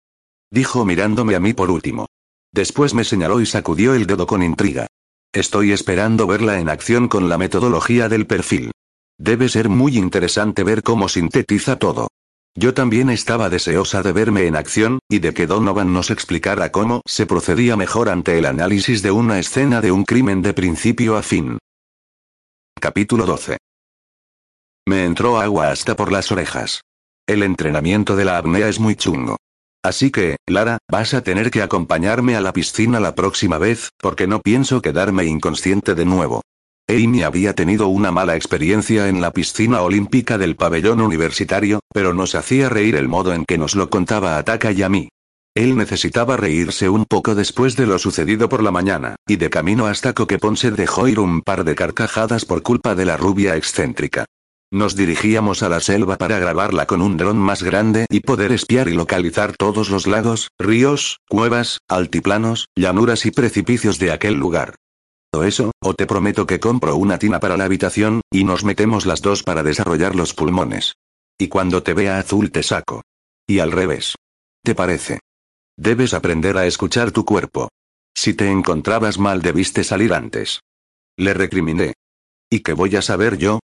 Dijo 0.50 0.84
mirándome 0.84 1.34
a 1.34 1.40
mí 1.40 1.54
por 1.54 1.70
último. 1.70 2.08
Después 2.52 2.92
me 2.92 3.04
señaló 3.04 3.40
y 3.40 3.46
sacudió 3.46 3.94
el 3.94 4.06
dedo 4.06 4.26
con 4.26 4.42
intriga. 4.42 4.86
Estoy 5.32 5.72
esperando 5.72 6.26
verla 6.26 6.60
en 6.60 6.68
acción 6.68 7.08
con 7.08 7.30
la 7.30 7.38
metodología 7.38 8.10
del 8.10 8.26
perfil. 8.26 8.72
Debe 9.16 9.48
ser 9.48 9.70
muy 9.70 9.96
interesante 9.96 10.64
ver 10.64 10.82
cómo 10.82 11.08
sintetiza 11.08 11.76
todo. 11.76 12.08
Yo 12.54 12.74
también 12.74 13.08
estaba 13.08 13.48
deseosa 13.48 14.02
de 14.02 14.12
verme 14.12 14.46
en 14.46 14.56
acción, 14.56 14.98
y 15.08 15.20
de 15.20 15.32
que 15.32 15.46
Donovan 15.46 15.92
nos 15.92 16.10
explicara 16.10 16.70
cómo 16.70 17.00
se 17.06 17.24
procedía 17.24 17.76
mejor 17.76 18.10
ante 18.10 18.36
el 18.38 18.44
análisis 18.44 19.02
de 19.02 19.10
una 19.10 19.38
escena 19.38 19.80
de 19.80 19.90
un 19.90 20.04
crimen 20.04 20.42
de 20.42 20.52
principio 20.52 21.16
a 21.16 21.22
fin. 21.22 21.58
Capítulo 22.78 23.24
12. 23.24 23.56
Me 24.86 25.04
entró 25.04 25.40
agua 25.40 25.70
hasta 25.70 25.96
por 25.96 26.12
las 26.12 26.30
orejas. 26.30 26.82
El 27.26 27.42
entrenamiento 27.42 28.16
de 28.16 28.24
la 28.26 28.36
apnea 28.36 28.68
es 28.68 28.78
muy 28.80 28.96
chungo. 28.96 29.36
Así 29.82 30.10
que, 30.10 30.36
Lara, 30.46 30.78
vas 30.90 31.14
a 31.14 31.22
tener 31.22 31.50
que 31.50 31.62
acompañarme 31.62 32.36
a 32.36 32.40
la 32.40 32.52
piscina 32.52 33.00
la 33.00 33.14
próxima 33.14 33.58
vez, 33.58 33.88
porque 33.98 34.26
no 34.26 34.40
pienso 34.40 34.82
quedarme 34.82 35.24
inconsciente 35.24 35.94
de 35.94 36.04
nuevo. 36.04 36.42
Amy 36.88 37.22
había 37.22 37.54
tenido 37.54 37.88
una 37.88 38.10
mala 38.10 38.34
experiencia 38.34 39.08
en 39.08 39.20
la 39.20 39.30
piscina 39.30 39.82
olímpica 39.82 40.36
del 40.36 40.56
pabellón 40.56 41.00
universitario, 41.00 41.80
pero 41.94 42.12
nos 42.12 42.34
hacía 42.34 42.68
reír 42.68 42.96
el 42.96 43.08
modo 43.08 43.32
en 43.32 43.44
que 43.44 43.56
nos 43.56 43.74
lo 43.74 43.88
contaba 43.88 44.36
a 44.36 44.42
Taka 44.42 44.72
y 44.72 44.82
a 44.82 44.88
mí. 44.88 45.08
Él 45.54 45.76
necesitaba 45.76 46.36
reírse 46.36 46.88
un 46.88 47.04
poco 47.04 47.34
después 47.34 47.76
de 47.76 47.86
lo 47.86 47.98
sucedido 47.98 48.48
por 48.48 48.62
la 48.62 48.70
mañana, 48.70 49.16
y 49.28 49.36
de 49.36 49.50
camino 49.50 49.86
hasta 49.86 50.12
Coquepón 50.12 50.56
se 50.56 50.70
dejó 50.70 51.08
ir 51.08 51.20
un 51.20 51.42
par 51.42 51.64
de 51.64 51.74
carcajadas 51.74 52.44
por 52.44 52.62
culpa 52.62 52.94
de 52.94 53.04
la 53.04 53.16
rubia 53.16 53.56
excéntrica. 53.56 54.24
Nos 54.70 54.96
dirigíamos 54.96 55.62
a 55.62 55.68
la 55.68 55.80
selva 55.80 56.16
para 56.16 56.38
grabarla 56.38 56.86
con 56.86 57.02
un 57.02 57.18
dron 57.18 57.36
más 57.36 57.62
grande 57.62 58.06
y 58.10 58.20
poder 58.20 58.52
espiar 58.52 58.88
y 58.88 58.94
localizar 58.94 59.54
todos 59.56 59.90
los 59.90 60.06
lagos, 60.06 60.48
ríos, 60.58 61.18
cuevas, 61.28 61.78
altiplanos, 61.88 62.68
llanuras 62.74 63.26
y 63.26 63.30
precipicios 63.30 63.98
de 63.98 64.12
aquel 64.12 64.34
lugar 64.34 64.74
eso, 65.40 65.72
o 65.80 65.94
te 65.94 66.06
prometo 66.06 66.46
que 66.46 66.60
compro 66.60 66.96
una 66.96 67.18
tina 67.18 67.40
para 67.40 67.56
la 67.56 67.64
habitación, 67.64 68.20
y 68.30 68.44
nos 68.44 68.64
metemos 68.64 69.06
las 69.06 69.22
dos 69.22 69.42
para 69.42 69.62
desarrollar 69.62 70.14
los 70.14 70.34
pulmones. 70.34 70.94
Y 71.38 71.48
cuando 71.48 71.82
te 71.82 71.94
vea 71.94 72.18
azul 72.18 72.50
te 72.50 72.62
saco. 72.62 73.02
Y 73.46 73.60
al 73.60 73.72
revés. 73.72 74.14
¿Te 74.62 74.74
parece? 74.74 75.20
Debes 75.76 76.12
aprender 76.12 76.58
a 76.58 76.66
escuchar 76.66 77.10
tu 77.10 77.24
cuerpo. 77.24 77.68
Si 78.14 78.34
te 78.34 78.50
encontrabas 78.50 79.18
mal 79.18 79.40
debiste 79.40 79.84
salir 79.84 80.12
antes. 80.12 80.60
Le 81.16 81.34
recriminé. 81.34 81.94
¿Y 82.50 82.60
qué 82.60 82.74
voy 82.74 82.94
a 82.96 83.02
saber 83.02 83.38
yo? 83.38 83.60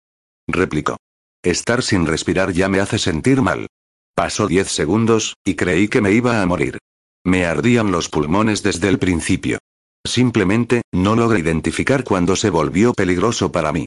replicó. 0.49 0.97
Estar 1.43 1.83
sin 1.83 2.07
respirar 2.07 2.53
ya 2.53 2.69
me 2.69 2.81
hace 2.81 2.99
sentir 2.99 3.41
mal. 3.41 3.69
Pasó 4.15 4.49
diez 4.49 4.69
segundos, 4.69 5.37
y 5.45 5.55
creí 5.55 5.89
que 5.89 6.01
me 6.01 6.13
iba 6.13 6.43
a 6.43 6.47
morir. 6.47 6.79
Me 7.25 7.47
ardían 7.47 7.93
los 7.93 8.09
pulmones 8.09 8.63
desde 8.63 8.89
el 8.89 8.99
principio. 8.99 9.59
Simplemente, 10.05 10.83
no 10.93 11.15
logré 11.15 11.41
identificar 11.41 12.05
cuando 12.05 12.37
se 12.37 12.51
volvió 12.51 12.93
peligroso 12.93 13.53
para 13.53 13.73
mí. 13.73 13.87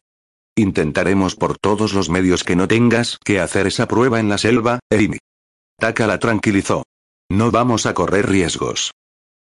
Intentaremos 0.58 1.36
por 1.36 1.58
todos 1.58 1.94
los 1.94 2.10
medios 2.10 2.44
que 2.44 2.56
no 2.56 2.68
tengas 2.68 3.18
que 3.24 3.40
hacer 3.40 3.68
esa 3.68 3.88
prueba 3.88 4.20
en 4.20 4.30
la 4.30 4.38
selva, 4.38 4.80
Amy. 4.90 5.18
Taka 5.78 6.08
la 6.08 6.18
tranquilizó. 6.20 6.84
No 7.30 7.52
vamos 7.52 7.86
a 7.86 7.94
correr 7.94 8.30
riesgos. 8.30 8.92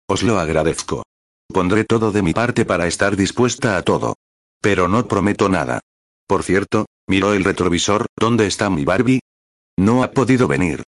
Os 0.08 0.24
lo 0.24 0.40
agradezco. 0.40 1.04
Pondré 1.48 1.86
todo 1.86 2.12
de 2.12 2.22
mi 2.22 2.34
parte 2.34 2.66
para 2.66 2.88
estar 2.88 3.16
dispuesta 3.16 3.78
a 3.78 3.84
todo. 3.84 4.16
Pero 4.62 4.88
no 4.90 5.08
prometo 5.08 5.48
nada. 5.48 5.80
Por 6.28 6.44
cierto, 6.44 6.88
miró 7.08 7.34
el 7.34 7.44
retrovisor, 7.44 8.08
¿dónde 8.20 8.48
está 8.48 8.70
mi 8.70 8.84
Barbie? 8.84 9.22
No 9.78 10.04
ha 10.04 10.12
podido 10.12 10.48
venir. 10.48 10.84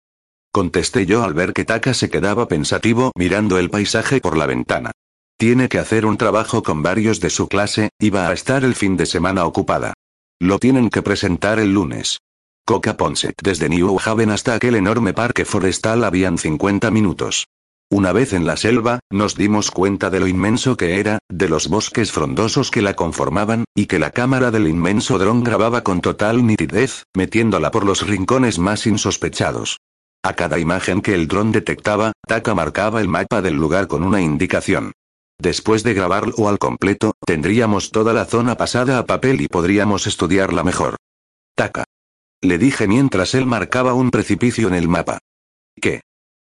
Contesté 0.51 1.05
yo 1.05 1.23
al 1.23 1.33
ver 1.33 1.53
que 1.53 1.65
Taka 1.65 1.93
se 1.93 2.09
quedaba 2.09 2.47
pensativo 2.47 3.11
mirando 3.15 3.59
el 3.59 3.69
paisaje 3.69 4.21
por 4.21 4.37
la 4.37 4.47
ventana. 4.47 4.91
Tiene 5.37 5.67
que 5.67 5.79
hacer 5.79 6.05
un 6.05 6.15
trabajo 6.15 6.63
con 6.63 6.81
varios 6.81 7.19
de 7.19 7.29
su 7.29 7.49
clase, 7.49 7.89
y 7.99 8.09
va 8.09 8.29
a 8.29 8.33
estar 8.33 8.63
el 8.63 8.73
fin 8.73 8.95
de 8.95 9.05
semana 9.05 9.45
ocupada. 9.45 9.93
Lo 10.39 10.59
tienen 10.59 10.89
que 10.89 11.01
presentar 11.01 11.59
el 11.59 11.73
lunes. 11.73 12.19
Coca 12.65 12.95
Ponset 12.95 13.35
desde 13.43 13.67
New 13.67 13.97
Haven 14.03 14.31
hasta 14.31 14.53
aquel 14.53 14.75
enorme 14.75 15.13
parque 15.13 15.43
forestal 15.43 16.05
habían 16.05 16.37
50 16.37 16.89
minutos. 16.89 17.47
Una 17.91 18.13
vez 18.13 18.31
en 18.31 18.45
la 18.45 18.55
selva, 18.55 19.01
nos 19.11 19.35
dimos 19.35 19.71
cuenta 19.71 20.09
de 20.09 20.21
lo 20.21 20.27
inmenso 20.27 20.77
que 20.77 20.99
era, 20.99 21.19
de 21.29 21.49
los 21.49 21.67
bosques 21.67 22.13
frondosos 22.13 22.71
que 22.71 22.81
la 22.81 22.95
conformaban, 22.95 23.65
y 23.75 23.87
que 23.87 23.99
la 23.99 24.11
cámara 24.11 24.51
del 24.51 24.67
inmenso 24.67 25.19
dron 25.19 25.43
grababa 25.43 25.83
con 25.83 25.99
total 25.99 26.47
nitidez, 26.47 27.03
metiéndola 27.13 27.71
por 27.71 27.85
los 27.85 28.07
rincones 28.07 28.57
más 28.57 28.87
insospechados. 28.87 29.79
A 30.23 30.33
cada 30.33 30.59
imagen 30.59 31.01
que 31.01 31.13
el 31.13 31.27
dron 31.27 31.51
detectaba, 31.51 32.13
Taka 32.25 32.55
marcaba 32.55 33.01
el 33.01 33.09
mapa 33.09 33.41
del 33.41 33.55
lugar 33.55 33.87
con 33.87 34.01
una 34.01 34.21
indicación. 34.21 34.93
Después 35.37 35.83
de 35.83 35.93
grabarlo 35.93 36.47
al 36.47 36.59
completo, 36.59 37.13
tendríamos 37.25 37.91
toda 37.91 38.13
la 38.13 38.25
zona 38.25 38.55
pasada 38.55 38.97
a 38.97 39.05
papel 39.05 39.41
y 39.41 39.47
podríamos 39.47 40.07
estudiarla 40.07 40.63
mejor. 40.63 40.95
Taka. 41.55 41.83
Le 42.41 42.57
dije 42.57 42.87
mientras 42.87 43.33
él 43.33 43.45
marcaba 43.45 43.93
un 43.93 44.11
precipicio 44.11 44.67
en 44.67 44.75
el 44.75 44.87
mapa. 44.87 45.19
¿Qué? 45.79 46.01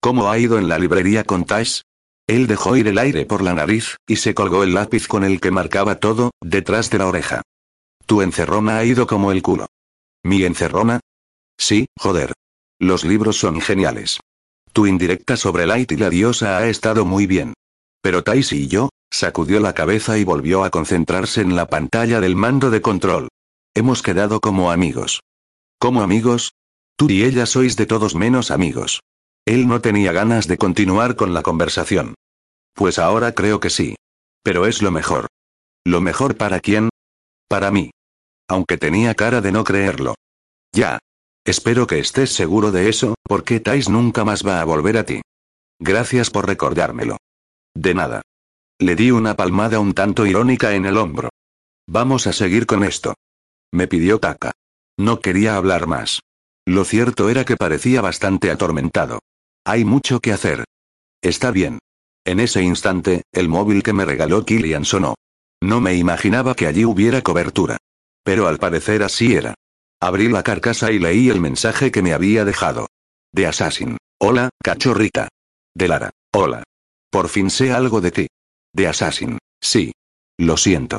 ¿Cómo 0.00 0.30
ha 0.30 0.38
ido 0.38 0.58
en 0.58 0.68
la 0.68 0.78
librería 0.78 1.24
con 1.24 1.44
Tash? 1.44 1.80
Él 2.26 2.46
dejó 2.46 2.76
ir 2.76 2.88
el 2.88 2.98
aire 2.98 3.24
por 3.24 3.42
la 3.42 3.54
nariz, 3.54 3.96
y 4.06 4.16
se 4.16 4.34
colgó 4.34 4.64
el 4.64 4.74
lápiz 4.74 5.06
con 5.06 5.24
el 5.24 5.40
que 5.40 5.50
marcaba 5.50 6.00
todo, 6.00 6.32
detrás 6.42 6.90
de 6.90 6.98
la 6.98 7.06
oreja. 7.06 7.42
Tu 8.04 8.22
encerrona 8.22 8.78
ha 8.78 8.84
ido 8.84 9.06
como 9.06 9.32
el 9.32 9.42
culo. 9.42 9.66
¿Mi 10.22 10.44
encerrona? 10.44 11.00
Sí, 11.58 11.86
joder. 11.96 12.32
Los 12.78 13.04
libros 13.04 13.36
son 13.36 13.60
geniales. 13.60 14.20
Tu 14.72 14.86
indirecta 14.86 15.36
sobre 15.36 15.66
Light 15.66 15.92
y 15.92 15.96
la 15.96 16.10
diosa 16.10 16.58
ha 16.58 16.68
estado 16.68 17.04
muy 17.04 17.26
bien. 17.26 17.54
Pero 18.00 18.22
Taisi 18.22 18.64
y 18.64 18.68
yo, 18.68 18.90
sacudió 19.10 19.60
la 19.60 19.74
cabeza 19.74 20.18
y 20.18 20.24
volvió 20.24 20.64
a 20.64 20.70
concentrarse 20.70 21.40
en 21.40 21.56
la 21.56 21.66
pantalla 21.66 22.20
del 22.20 22.36
mando 22.36 22.70
de 22.70 22.80
control. 22.80 23.28
Hemos 23.74 24.02
quedado 24.02 24.40
como 24.40 24.70
amigos. 24.70 25.20
¿Como 25.78 26.02
amigos? 26.02 26.52
Tú 26.96 27.10
y 27.10 27.24
ella 27.24 27.46
sois 27.46 27.76
de 27.76 27.86
todos 27.86 28.14
menos 28.14 28.50
amigos. 28.50 29.00
Él 29.44 29.68
no 29.68 29.80
tenía 29.80 30.12
ganas 30.12 30.48
de 30.48 30.56
continuar 30.56 31.14
con 31.14 31.34
la 31.34 31.42
conversación. 31.42 32.14
Pues 32.74 32.98
ahora 32.98 33.32
creo 33.32 33.60
que 33.60 33.70
sí. 33.70 33.96
Pero 34.42 34.66
es 34.66 34.82
lo 34.82 34.90
mejor. 34.90 35.26
¿Lo 35.84 36.00
mejor 36.00 36.36
para 36.36 36.60
quién? 36.60 36.88
Para 37.48 37.70
mí. 37.70 37.90
Aunque 38.48 38.76
tenía 38.76 39.14
cara 39.14 39.40
de 39.40 39.52
no 39.52 39.64
creerlo. 39.64 40.14
Ya. 40.72 40.98
Espero 41.44 41.86
que 41.86 42.00
estés 42.00 42.32
seguro 42.32 42.72
de 42.72 42.88
eso, 42.88 43.14
porque 43.22 43.60
Tais 43.60 43.88
nunca 43.88 44.24
más 44.24 44.44
va 44.44 44.60
a 44.60 44.64
volver 44.64 44.98
a 44.98 45.04
ti. 45.04 45.20
Gracias 45.78 46.30
por 46.30 46.46
recordármelo. 46.46 47.18
De 47.76 47.92
nada. 47.92 48.22
Le 48.78 48.96
di 48.96 49.10
una 49.10 49.36
palmada 49.36 49.78
un 49.80 49.92
tanto 49.92 50.24
irónica 50.24 50.74
en 50.74 50.86
el 50.86 50.96
hombro. 50.96 51.28
Vamos 51.86 52.26
a 52.26 52.32
seguir 52.32 52.64
con 52.64 52.82
esto. 52.82 53.14
Me 53.70 53.86
pidió 53.86 54.18
Taka. 54.18 54.52
No 54.98 55.20
quería 55.20 55.56
hablar 55.56 55.86
más. 55.86 56.20
Lo 56.66 56.84
cierto 56.84 57.28
era 57.28 57.44
que 57.44 57.56
parecía 57.56 58.00
bastante 58.00 58.50
atormentado. 58.50 59.20
Hay 59.64 59.84
mucho 59.84 60.20
que 60.20 60.32
hacer. 60.32 60.64
Está 61.20 61.50
bien. 61.50 61.78
En 62.24 62.40
ese 62.40 62.62
instante, 62.62 63.22
el 63.30 63.48
móvil 63.50 63.82
que 63.82 63.92
me 63.92 64.06
regaló 64.06 64.46
Killian 64.46 64.86
sonó. 64.86 65.14
No 65.62 65.82
me 65.82 65.94
imaginaba 65.94 66.54
que 66.54 66.66
allí 66.66 66.86
hubiera 66.86 67.20
cobertura. 67.20 67.76
Pero 68.24 68.48
al 68.48 68.58
parecer 68.58 69.02
así 69.02 69.34
era. 69.34 69.54
Abrí 70.00 70.28
la 70.28 70.42
carcasa 70.42 70.92
y 70.92 70.98
leí 70.98 71.28
el 71.28 71.40
mensaje 71.40 71.90
que 71.90 72.02
me 72.02 72.14
había 72.14 72.46
dejado. 72.46 72.86
De 73.32 73.46
Assassin. 73.46 73.98
Hola, 74.18 74.48
cachorrita. 74.62 75.28
De 75.74 75.88
Lara. 75.88 76.10
Hola. 76.32 76.64
Por 77.16 77.30
fin 77.30 77.48
sé 77.48 77.72
algo 77.72 78.02
de 78.02 78.10
ti. 78.10 78.26
De 78.74 78.88
Assassin. 78.88 79.38
Sí. 79.58 79.92
Lo 80.36 80.58
siento. 80.58 80.98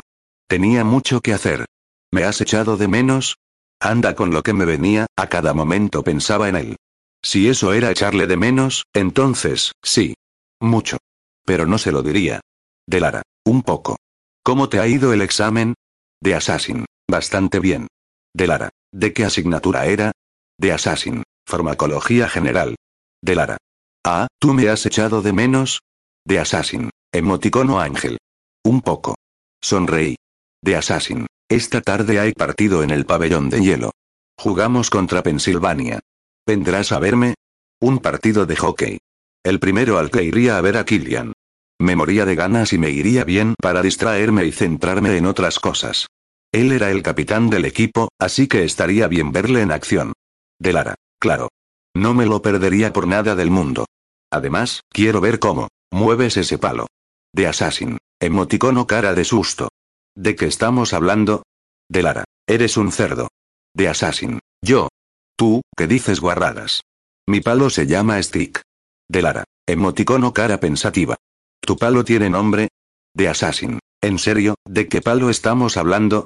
Tenía 0.50 0.84
mucho 0.84 1.22
que 1.22 1.32
hacer. 1.32 1.66
¿Me 2.12 2.24
has 2.24 2.42
echado 2.42 2.76
de 2.76 2.88
menos? 2.88 3.36
Anda 3.80 4.16
con 4.16 4.32
lo 4.32 4.42
que 4.42 4.54
me 4.54 4.66
venía, 4.66 5.06
a 5.16 5.28
cada 5.28 5.54
momento 5.54 6.02
pensaba 6.02 6.50
en 6.50 6.56
él. 6.56 6.76
Si 7.22 7.48
eso 7.48 7.72
era 7.72 7.92
echarle 7.92 8.26
de 8.26 8.36
menos, 8.36 8.86
entonces, 8.96 9.74
sí. 9.84 10.16
Mucho. 10.60 10.98
Pero 11.46 11.68
no 11.68 11.78
se 11.78 11.92
lo 11.92 12.02
diría. 12.02 12.42
De 12.88 13.00
Lara, 13.00 13.22
un 13.46 13.62
poco. 13.62 13.98
¿Cómo 14.42 14.70
te 14.70 14.80
ha 14.80 14.88
ido 14.88 15.14
el 15.14 15.22
examen? 15.22 15.76
De 16.20 16.34
Assassin, 16.34 16.86
bastante 17.08 17.60
bien. 17.60 17.86
De 18.34 18.48
Lara, 18.48 18.70
¿de 18.92 19.14
qué 19.14 19.24
asignatura 19.24 19.86
era? 19.86 20.14
De 20.58 20.72
Assassin, 20.72 21.22
farmacología 21.48 22.28
general. 22.28 22.76
De 23.22 23.36
Lara. 23.36 23.58
Ah, 24.04 24.26
¿tú 24.40 24.56
me 24.56 24.68
has 24.68 24.84
echado 24.88 25.22
de 25.22 25.32
menos? 25.32 25.82
De 26.28 26.40
Assassin, 26.40 26.90
emoticono 27.14 27.80
ángel. 27.80 28.18
Un 28.66 28.82
poco. 28.82 29.16
Sonreí. 29.62 30.18
De 30.62 30.76
Assassin, 30.76 31.26
esta 31.50 31.80
tarde 31.80 32.20
hay 32.20 32.34
partido 32.34 32.84
en 32.84 32.90
el 32.90 33.06
pabellón 33.06 33.50
de 33.50 33.62
hielo. 33.62 33.92
Jugamos 34.38 34.90
contra 34.90 35.24
Pensilvania. 35.24 36.02
¿Vendrás 36.46 36.92
a 36.92 37.00
verme? 37.00 37.36
Un 37.80 38.00
partido 38.00 38.46
de 38.46 38.58
hockey. 38.58 38.98
El 39.42 39.62
primero 39.62 40.00
al 40.00 40.12
que 40.12 40.24
iría 40.24 40.58
a 40.58 40.62
ver 40.62 40.76
a 40.76 40.84
Killian. 40.84 41.32
Me 41.80 41.96
moría 41.96 42.26
de 42.26 42.36
ganas 42.36 42.74
y 42.74 42.78
me 42.78 42.90
iría 42.90 43.24
bien 43.24 43.56
para 43.62 43.82
distraerme 43.82 44.44
y 44.44 44.52
centrarme 44.52 45.16
en 45.16 45.28
otras 45.28 45.60
cosas. 45.60 46.08
Él 46.52 46.74
era 46.74 46.92
el 46.92 47.04
capitán 47.04 47.50
del 47.50 47.64
equipo, 47.64 48.10
así 48.20 48.50
que 48.50 48.66
estaría 48.66 49.08
bien 49.08 49.32
verle 49.32 49.62
en 49.62 49.72
acción. 49.72 50.12
De 50.60 50.74
Lara, 50.74 50.96
claro. 51.22 51.48
No 51.96 52.14
me 52.14 52.26
lo 52.26 52.42
perdería 52.42 52.92
por 52.92 53.08
nada 53.08 53.34
del 53.34 53.50
mundo. 53.50 53.86
Además, 54.30 54.82
quiero 54.92 55.22
ver 55.22 55.40
cómo 55.40 55.70
mueves 55.92 56.38
ese 56.38 56.58
palo. 56.58 56.88
De 57.34 57.48
Assassin. 57.48 57.98
Emoticono 58.20 58.88
cara 58.88 59.14
de 59.14 59.24
susto. 59.24 59.70
¿De 60.16 60.36
qué 60.36 60.46
estamos 60.46 60.94
hablando? 60.94 61.44
De 61.90 62.02
Lara. 62.02 62.24
Eres 62.48 62.78
un 62.78 62.92
cerdo. 62.92 63.30
De 63.74 63.88
Assassin. 63.88 64.40
Yo, 64.62 64.90
Tú, 65.38 65.62
que 65.78 65.86
dices 65.86 66.20
guarradas. 66.20 66.82
Mi 67.28 67.42
palo 67.42 67.70
se 67.70 67.86
llama 67.86 68.22
Stick. 68.22 68.62
De 69.08 69.22
Lara. 69.22 69.44
Emoticono 69.68 70.34
cara 70.34 70.60
pensativa. 70.60 71.16
¿Tu 71.62 71.78
palo 71.78 72.04
tiene 72.04 72.30
nombre? 72.30 72.70
De 73.14 73.28
Assassin. 73.28 73.80
¿En 74.02 74.18
serio, 74.18 74.56
de 74.66 74.88
qué 74.88 75.02
palo 75.02 75.30
estamos 75.30 75.78
hablando? 75.78 76.26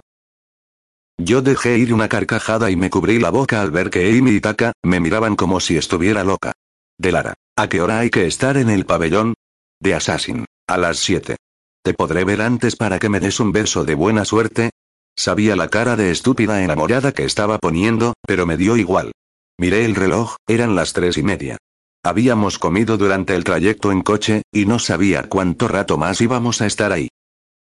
Yo 1.17 1.41
dejé 1.41 1.77
ir 1.77 1.93
una 1.93 2.07
carcajada 2.07 2.71
y 2.71 2.77
me 2.77 2.89
cubrí 2.89 3.19
la 3.19 3.31
boca 3.31 3.61
al 3.61 3.71
ver 3.71 3.89
que 3.89 4.09
Amy 4.09 4.31
y 4.31 4.41
Taka 4.41 4.71
me 4.81 5.01
miraban 5.01 5.35
como 5.35 5.59
si 5.59 5.75
estuviera 5.75 6.23
loca. 6.23 6.53
De 6.97 7.11
Lara. 7.11 7.33
¿A 7.57 7.67
qué 7.67 7.81
hora 7.81 7.99
hay 7.99 8.09
que 8.09 8.27
estar 8.27 8.55
en 8.55 8.69
el 8.69 8.85
pabellón? 8.85 9.33
De 9.81 9.95
Assassin. 9.95 10.45
A 10.67 10.77
las 10.77 10.99
7. 10.99 11.37
¿Te 11.83 11.93
podré 11.95 12.23
ver 12.23 12.43
antes 12.43 12.75
para 12.75 12.99
que 12.99 13.09
me 13.09 13.19
des 13.19 13.39
un 13.39 13.51
beso 13.51 13.83
de 13.83 13.95
buena 13.95 14.25
suerte? 14.25 14.69
Sabía 15.17 15.55
la 15.55 15.69
cara 15.69 15.95
de 15.95 16.11
estúpida 16.11 16.63
enamorada 16.63 17.11
que 17.13 17.25
estaba 17.25 17.57
poniendo, 17.57 18.13
pero 18.27 18.45
me 18.45 18.57
dio 18.57 18.77
igual. 18.77 19.11
Miré 19.57 19.83
el 19.83 19.95
reloj, 19.95 20.35
eran 20.47 20.75
las 20.75 20.93
tres 20.93 21.17
y 21.17 21.23
media. 21.23 21.57
Habíamos 22.03 22.59
comido 22.59 22.95
durante 22.97 23.35
el 23.35 23.43
trayecto 23.43 23.91
en 23.91 24.01
coche, 24.03 24.43
y 24.51 24.67
no 24.67 24.77
sabía 24.77 25.23
cuánto 25.23 25.67
rato 25.67 25.97
más 25.97 26.21
íbamos 26.21 26.61
a 26.61 26.67
estar 26.67 26.91
ahí. 26.91 27.09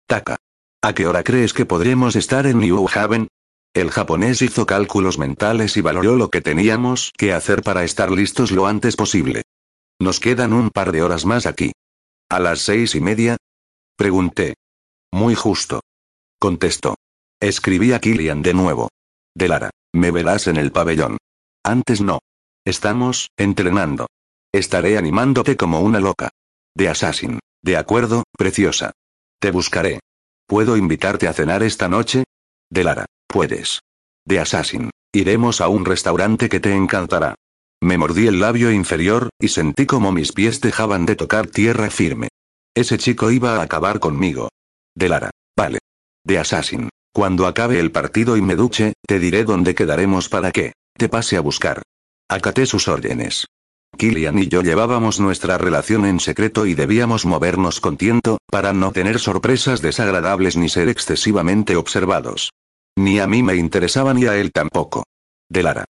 Taka. 0.05 0.37
¿A 0.83 0.93
qué 0.93 1.07
hora 1.07 1.23
crees 1.23 1.53
que 1.53 1.65
podremos 1.65 2.15
estar 2.15 2.45
en 2.45 2.59
New 2.59 2.87
Haven? 2.93 3.29
El 3.73 3.89
japonés 3.89 4.43
hizo 4.43 4.67
cálculos 4.67 5.17
mentales 5.17 5.75
y 5.75 5.81
valoró 5.81 6.15
lo 6.15 6.29
que 6.29 6.41
teníamos 6.41 7.11
que 7.17 7.33
hacer 7.33 7.63
para 7.63 7.83
estar 7.83 8.11
listos 8.11 8.51
lo 8.51 8.67
antes 8.67 8.95
posible. 8.95 9.41
Nos 9.99 10.19
quedan 10.19 10.53
un 10.53 10.69
par 10.69 10.91
de 10.91 11.01
horas 11.01 11.25
más 11.25 11.47
aquí. 11.47 11.71
¿A 12.31 12.39
las 12.39 12.61
seis 12.61 12.95
y 12.95 13.01
media? 13.01 13.35
Pregunté. 13.97 14.53
Muy 15.11 15.35
justo. 15.35 15.81
Contestó. 16.39 16.95
Escribí 17.41 17.91
a 17.91 17.99
Killian 17.99 18.41
de 18.41 18.53
nuevo. 18.53 18.87
De 19.35 19.49
Lara, 19.49 19.69
me 19.93 20.11
verás 20.11 20.47
en 20.47 20.55
el 20.55 20.71
pabellón. 20.71 21.17
Antes 21.61 21.99
no. 21.99 22.19
Estamos, 22.63 23.31
entrenando. 23.35 24.07
Estaré 24.53 24.97
animándote 24.97 25.57
como 25.57 25.81
una 25.81 25.99
loca. 25.99 26.29
De 26.73 26.87
Assassin. 26.87 27.37
De 27.61 27.75
acuerdo, 27.75 28.23
preciosa. 28.37 28.93
Te 29.41 29.51
buscaré. 29.51 29.99
¿Puedo 30.47 30.77
invitarte 30.77 31.27
a 31.27 31.33
cenar 31.33 31.63
esta 31.63 31.89
noche? 31.89 32.23
De 32.69 32.85
Lara, 32.85 33.07
puedes. 33.27 33.81
De 34.25 34.39
Assassin. 34.39 34.89
Iremos 35.11 35.59
a 35.59 35.67
un 35.67 35.83
restaurante 35.83 36.47
que 36.47 36.61
te 36.61 36.73
encantará. 36.73 37.35
Me 37.83 37.97
mordí 37.97 38.27
el 38.27 38.39
labio 38.39 38.71
inferior, 38.71 39.29
y 39.39 39.47
sentí 39.47 39.87
como 39.87 40.11
mis 40.11 40.33
pies 40.33 40.61
dejaban 40.61 41.05
de 41.05 41.15
tocar 41.15 41.47
tierra 41.47 41.89
firme. 41.89 42.27
Ese 42.75 42.97
chico 42.97 43.31
iba 43.31 43.55
a 43.55 43.63
acabar 43.63 43.99
conmigo. 43.99 44.49
De 44.95 45.09
Lara. 45.09 45.31
Vale. 45.57 45.79
De 46.23 46.37
Assassin. 46.37 46.89
Cuando 47.13 47.47
acabe 47.47 47.79
el 47.79 47.91
partido 47.91 48.37
y 48.37 48.41
me 48.41 48.55
duche, 48.55 48.93
te 49.05 49.19
diré 49.19 49.43
dónde 49.43 49.75
quedaremos 49.75 50.29
para 50.29 50.51
que 50.51 50.73
te 50.95 51.09
pase 51.09 51.35
a 51.37 51.41
buscar. 51.41 51.81
Acaté 52.29 52.65
sus 52.65 52.87
órdenes. 52.87 53.47
Killian 53.97 54.39
y 54.39 54.47
yo 54.47 54.61
llevábamos 54.61 55.19
nuestra 55.19 55.57
relación 55.57 56.05
en 56.05 56.19
secreto 56.19 56.65
y 56.65 56.75
debíamos 56.75 57.25
movernos 57.25 57.81
con 57.81 57.97
tiento, 57.97 58.37
para 58.45 58.71
no 58.71 58.91
tener 58.91 59.19
sorpresas 59.19 59.81
desagradables 59.81 60.55
ni 60.55 60.69
ser 60.69 60.87
excesivamente 60.87 61.75
observados. 61.75 62.51
Ni 62.95 63.19
a 63.19 63.27
mí 63.27 63.43
me 63.43 63.55
interesaba 63.55 64.13
ni 64.13 64.25
a 64.25 64.37
él 64.37 64.51
tampoco. 64.51 65.03
De 65.49 65.63
Lara. 65.63 65.85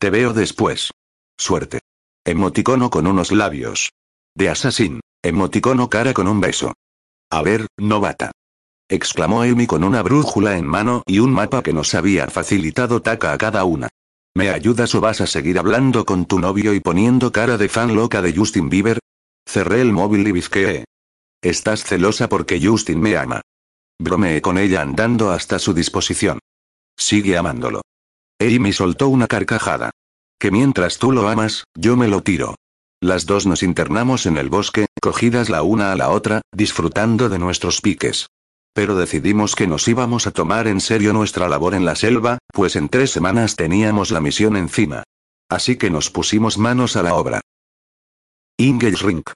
Te 0.00 0.08
veo 0.08 0.32
después. 0.32 0.92
Suerte. 1.38 1.80
Emoticono 2.24 2.88
con 2.88 3.06
unos 3.06 3.32
labios. 3.32 3.90
De 4.34 4.48
Assassin. 4.48 5.00
Emoticono 5.22 5.90
cara 5.90 6.14
con 6.14 6.26
un 6.26 6.40
beso. 6.40 6.72
A 7.30 7.42
ver, 7.42 7.66
novata. 7.78 8.32
Exclamó 8.88 9.42
Amy 9.42 9.66
con 9.66 9.84
una 9.84 10.02
brújula 10.02 10.56
en 10.56 10.66
mano 10.66 11.02
y 11.06 11.18
un 11.18 11.30
mapa 11.30 11.62
que 11.62 11.74
nos 11.74 11.94
había 11.94 12.28
facilitado 12.28 13.02
Taka 13.02 13.34
a 13.34 13.38
cada 13.38 13.64
una. 13.64 13.90
¿Me 14.34 14.48
ayudas 14.48 14.94
o 14.94 15.02
vas 15.02 15.20
a 15.20 15.26
seguir 15.26 15.58
hablando 15.58 16.06
con 16.06 16.24
tu 16.24 16.38
novio 16.38 16.72
y 16.72 16.80
poniendo 16.80 17.30
cara 17.30 17.58
de 17.58 17.68
fan 17.68 17.94
loca 17.94 18.22
de 18.22 18.34
Justin 18.34 18.70
Bieber? 18.70 19.00
Cerré 19.46 19.82
el 19.82 19.92
móvil 19.92 20.26
y 20.26 20.32
bizqueé. 20.32 20.84
Estás 21.42 21.84
celosa 21.84 22.26
porque 22.26 22.58
Justin 22.58 23.02
me 23.02 23.18
ama. 23.18 23.42
Bromeé 23.98 24.40
con 24.40 24.56
ella 24.56 24.80
andando 24.80 25.30
hasta 25.30 25.58
su 25.58 25.74
disposición. 25.74 26.38
Sigue 26.96 27.36
amándolo. 27.36 27.82
Amy 28.40 28.72
soltó 28.72 29.08
una 29.08 29.26
carcajada. 29.26 29.90
Que 30.38 30.50
mientras 30.50 30.98
tú 30.98 31.12
lo 31.12 31.28
amas, 31.28 31.64
yo 31.76 31.96
me 31.96 32.08
lo 32.08 32.22
tiro. 32.22 32.56
Las 33.02 33.26
dos 33.26 33.46
nos 33.46 33.62
internamos 33.62 34.24
en 34.26 34.38
el 34.38 34.48
bosque, 34.48 34.86
cogidas 35.00 35.50
la 35.50 35.62
una 35.62 35.92
a 35.92 35.96
la 35.96 36.08
otra, 36.10 36.40
disfrutando 36.52 37.28
de 37.28 37.38
nuestros 37.38 37.80
piques. 37.82 38.28
Pero 38.72 38.96
decidimos 38.96 39.54
que 39.54 39.66
nos 39.66 39.86
íbamos 39.88 40.26
a 40.26 40.30
tomar 40.30 40.68
en 40.68 40.80
serio 40.80 41.12
nuestra 41.12 41.48
labor 41.48 41.74
en 41.74 41.84
la 41.84 41.96
selva, 41.96 42.38
pues 42.52 42.76
en 42.76 42.88
tres 42.88 43.10
semanas 43.10 43.56
teníamos 43.56 44.10
la 44.10 44.20
misión 44.20 44.56
encima. 44.56 45.02
Así 45.50 45.76
que 45.76 45.90
nos 45.90 46.10
pusimos 46.10 46.56
manos 46.56 46.96
a 46.96 47.02
la 47.02 47.14
obra. 47.14 47.40
Rink. 48.58 49.30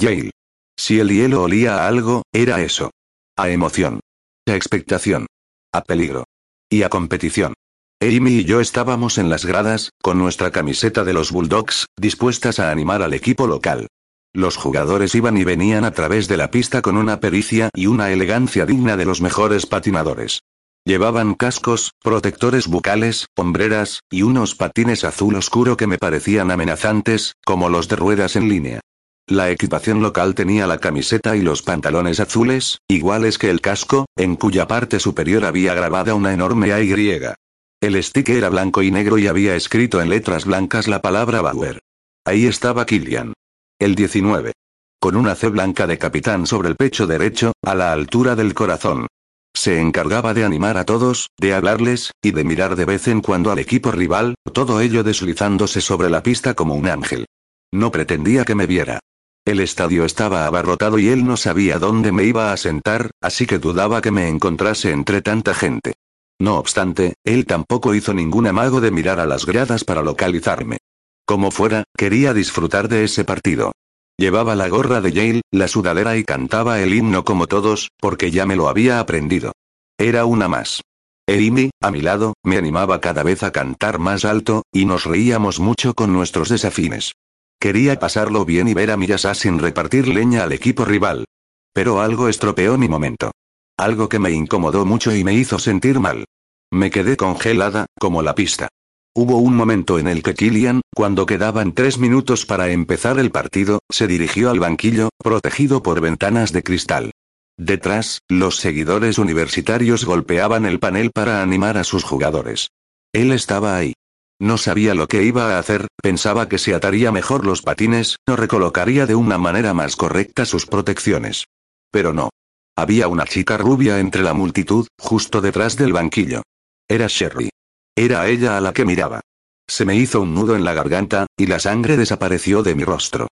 Yale. 0.00 0.30
Si 0.76 0.98
el 0.98 1.10
hielo 1.10 1.42
olía 1.42 1.84
a 1.84 1.88
algo, 1.88 2.22
era 2.32 2.62
eso. 2.62 2.90
A 3.36 3.50
emoción. 3.50 4.00
A 4.48 4.54
expectación. 4.54 5.26
A 5.72 5.82
peligro. 5.82 6.24
Y 6.70 6.82
a 6.82 6.88
competición. 6.88 7.54
Amy 8.00 8.30
y 8.30 8.44
yo 8.44 8.60
estábamos 8.60 9.18
en 9.18 9.28
las 9.28 9.44
gradas, 9.44 9.90
con 10.00 10.18
nuestra 10.18 10.52
camiseta 10.52 11.02
de 11.02 11.12
los 11.12 11.32
Bulldogs, 11.32 11.86
dispuestas 11.96 12.60
a 12.60 12.70
animar 12.70 13.02
al 13.02 13.12
equipo 13.12 13.48
local. 13.48 13.88
Los 14.32 14.56
jugadores 14.56 15.16
iban 15.16 15.36
y 15.36 15.42
venían 15.42 15.84
a 15.84 15.90
través 15.90 16.28
de 16.28 16.36
la 16.36 16.52
pista 16.52 16.80
con 16.80 16.96
una 16.96 17.18
pericia 17.18 17.70
y 17.74 17.86
una 17.88 18.12
elegancia 18.12 18.66
digna 18.66 18.96
de 18.96 19.04
los 19.04 19.20
mejores 19.20 19.66
patinadores. 19.66 20.42
Llevaban 20.84 21.34
cascos, 21.34 21.90
protectores 22.00 22.68
bucales, 22.68 23.26
hombreras, 23.36 24.00
y 24.12 24.22
unos 24.22 24.54
patines 24.54 25.02
azul 25.02 25.34
oscuro 25.34 25.76
que 25.76 25.88
me 25.88 25.98
parecían 25.98 26.52
amenazantes, 26.52 27.34
como 27.44 27.68
los 27.68 27.88
de 27.88 27.96
ruedas 27.96 28.36
en 28.36 28.48
línea. 28.48 28.80
La 29.26 29.50
equipación 29.50 30.02
local 30.02 30.36
tenía 30.36 30.68
la 30.68 30.78
camiseta 30.78 31.34
y 31.34 31.42
los 31.42 31.62
pantalones 31.62 32.20
azules, 32.20 32.78
iguales 32.86 33.38
que 33.38 33.50
el 33.50 33.60
casco, 33.60 34.06
en 34.16 34.36
cuya 34.36 34.68
parte 34.68 35.00
superior 35.00 35.44
había 35.44 35.74
grabada 35.74 36.14
una 36.14 36.32
enorme 36.32 36.72
AY. 36.72 37.34
El 37.80 38.02
stick 38.02 38.28
era 38.30 38.48
blanco 38.48 38.82
y 38.82 38.90
negro 38.90 39.18
y 39.18 39.28
había 39.28 39.54
escrito 39.54 40.02
en 40.02 40.08
letras 40.08 40.44
blancas 40.46 40.88
la 40.88 41.00
palabra 41.00 41.42
Bauer. 41.42 41.78
Ahí 42.24 42.46
estaba 42.46 42.84
Killian. 42.84 43.34
El 43.78 43.94
19. 43.94 44.52
Con 45.00 45.14
una 45.14 45.36
C 45.36 45.48
blanca 45.48 45.86
de 45.86 45.96
capitán 45.96 46.48
sobre 46.48 46.70
el 46.70 46.74
pecho 46.74 47.06
derecho, 47.06 47.52
a 47.64 47.76
la 47.76 47.92
altura 47.92 48.34
del 48.34 48.52
corazón. 48.52 49.06
Se 49.54 49.80
encargaba 49.80 50.34
de 50.34 50.44
animar 50.44 50.76
a 50.76 50.84
todos, 50.84 51.28
de 51.38 51.54
hablarles, 51.54 52.10
y 52.20 52.32
de 52.32 52.42
mirar 52.42 52.74
de 52.74 52.84
vez 52.84 53.06
en 53.06 53.20
cuando 53.20 53.52
al 53.52 53.60
equipo 53.60 53.92
rival, 53.92 54.34
todo 54.52 54.80
ello 54.80 55.04
deslizándose 55.04 55.80
sobre 55.80 56.10
la 56.10 56.24
pista 56.24 56.54
como 56.54 56.74
un 56.74 56.88
ángel. 56.88 57.26
No 57.72 57.92
pretendía 57.92 58.44
que 58.44 58.56
me 58.56 58.66
viera. 58.66 58.98
El 59.44 59.60
estadio 59.60 60.04
estaba 60.04 60.46
abarrotado 60.46 60.98
y 60.98 61.10
él 61.10 61.24
no 61.24 61.36
sabía 61.36 61.78
dónde 61.78 62.10
me 62.10 62.24
iba 62.24 62.52
a 62.52 62.56
sentar, 62.56 63.12
así 63.20 63.46
que 63.46 63.60
dudaba 63.60 64.00
que 64.00 64.10
me 64.10 64.28
encontrase 64.28 64.90
entre 64.90 65.22
tanta 65.22 65.54
gente. 65.54 65.94
No 66.40 66.58
obstante, 66.58 67.14
él 67.24 67.46
tampoco 67.46 67.94
hizo 67.94 68.14
ningún 68.14 68.46
amago 68.46 68.80
de 68.80 68.90
mirar 68.90 69.18
a 69.18 69.26
las 69.26 69.44
gradas 69.44 69.84
para 69.84 70.02
localizarme. 70.02 70.78
Como 71.26 71.50
fuera, 71.50 71.84
quería 71.96 72.32
disfrutar 72.32 72.88
de 72.88 73.04
ese 73.04 73.24
partido. 73.24 73.72
Llevaba 74.16 74.56
la 74.56 74.68
gorra 74.68 75.00
de 75.00 75.12
Yale, 75.12 75.42
la 75.52 75.68
sudadera 75.68 76.16
y 76.16 76.24
cantaba 76.24 76.80
el 76.80 76.94
himno 76.94 77.24
como 77.24 77.46
todos, 77.46 77.90
porque 78.00 78.30
ya 78.30 78.46
me 78.46 78.56
lo 78.56 78.68
había 78.68 79.00
aprendido. 79.00 79.52
Era 79.98 80.24
una 80.24 80.48
más. 80.48 80.80
Amy, 81.28 81.70
a 81.82 81.90
mi 81.90 82.00
lado, 82.00 82.34
me 82.42 82.56
animaba 82.56 83.00
cada 83.00 83.22
vez 83.22 83.42
a 83.42 83.52
cantar 83.52 83.98
más 83.98 84.24
alto, 84.24 84.62
y 84.72 84.86
nos 84.86 85.04
reíamos 85.04 85.60
mucho 85.60 85.92
con 85.94 86.12
nuestros 86.12 86.48
desafines. 86.48 87.12
Quería 87.60 87.98
pasarlo 87.98 88.44
bien 88.44 88.68
y 88.68 88.74
ver 88.74 88.90
a 88.90 88.96
Miyasa 88.96 89.34
sin 89.34 89.58
repartir 89.58 90.08
leña 90.08 90.44
al 90.44 90.52
equipo 90.52 90.84
rival. 90.84 91.26
Pero 91.74 92.00
algo 92.00 92.28
estropeó 92.28 92.78
mi 92.78 92.88
momento. 92.88 93.32
Algo 93.78 94.08
que 94.08 94.18
me 94.18 94.32
incomodó 94.32 94.84
mucho 94.84 95.14
y 95.14 95.22
me 95.22 95.34
hizo 95.34 95.60
sentir 95.60 96.00
mal. 96.00 96.24
Me 96.72 96.90
quedé 96.90 97.16
congelada, 97.16 97.86
como 97.96 98.22
la 98.22 98.34
pista. 98.34 98.68
Hubo 99.14 99.38
un 99.38 99.54
momento 99.54 100.00
en 100.00 100.08
el 100.08 100.24
que 100.24 100.34
Killian, 100.34 100.80
cuando 100.92 101.26
quedaban 101.26 101.72
tres 101.72 101.96
minutos 101.96 102.44
para 102.44 102.70
empezar 102.70 103.20
el 103.20 103.30
partido, 103.30 103.78
se 103.88 104.08
dirigió 104.08 104.50
al 104.50 104.58
banquillo, 104.58 105.10
protegido 105.18 105.80
por 105.80 106.00
ventanas 106.00 106.52
de 106.52 106.64
cristal. 106.64 107.12
Detrás, 107.56 108.18
los 108.28 108.56
seguidores 108.56 109.16
universitarios 109.18 110.04
golpeaban 110.04 110.66
el 110.66 110.80
panel 110.80 111.12
para 111.12 111.40
animar 111.40 111.78
a 111.78 111.84
sus 111.84 112.02
jugadores. 112.02 112.70
Él 113.12 113.30
estaba 113.30 113.76
ahí. 113.76 113.94
No 114.40 114.58
sabía 114.58 114.94
lo 114.94 115.06
que 115.06 115.22
iba 115.22 115.54
a 115.54 115.58
hacer, 115.60 115.86
pensaba 116.02 116.48
que 116.48 116.58
se 116.58 116.74
ataría 116.74 117.12
mejor 117.12 117.46
los 117.46 117.62
patines, 117.62 118.16
o 118.28 118.34
recolocaría 118.34 119.06
de 119.06 119.14
una 119.14 119.38
manera 119.38 119.72
más 119.72 119.94
correcta 119.94 120.44
sus 120.46 120.66
protecciones. 120.66 121.44
Pero 121.92 122.12
no. 122.12 122.30
Había 122.78 123.08
una 123.08 123.24
chica 123.24 123.56
rubia 123.56 123.98
entre 123.98 124.22
la 124.22 124.34
multitud, 124.34 124.86
justo 125.00 125.40
detrás 125.40 125.76
del 125.76 125.92
banquillo. 125.92 126.42
Era 126.88 127.08
Sherry. 127.08 127.50
Era 127.96 128.28
ella 128.28 128.56
a 128.56 128.60
la 128.60 128.72
que 128.72 128.84
miraba. 128.84 129.20
Se 129.68 129.84
me 129.84 129.96
hizo 129.96 130.20
un 130.20 130.32
nudo 130.32 130.54
en 130.54 130.64
la 130.64 130.74
garganta, 130.74 131.26
y 131.36 131.46
la 131.46 131.58
sangre 131.58 131.96
desapareció 131.96 132.62
de 132.62 132.76
mi 132.76 132.84
rostro. 132.84 133.26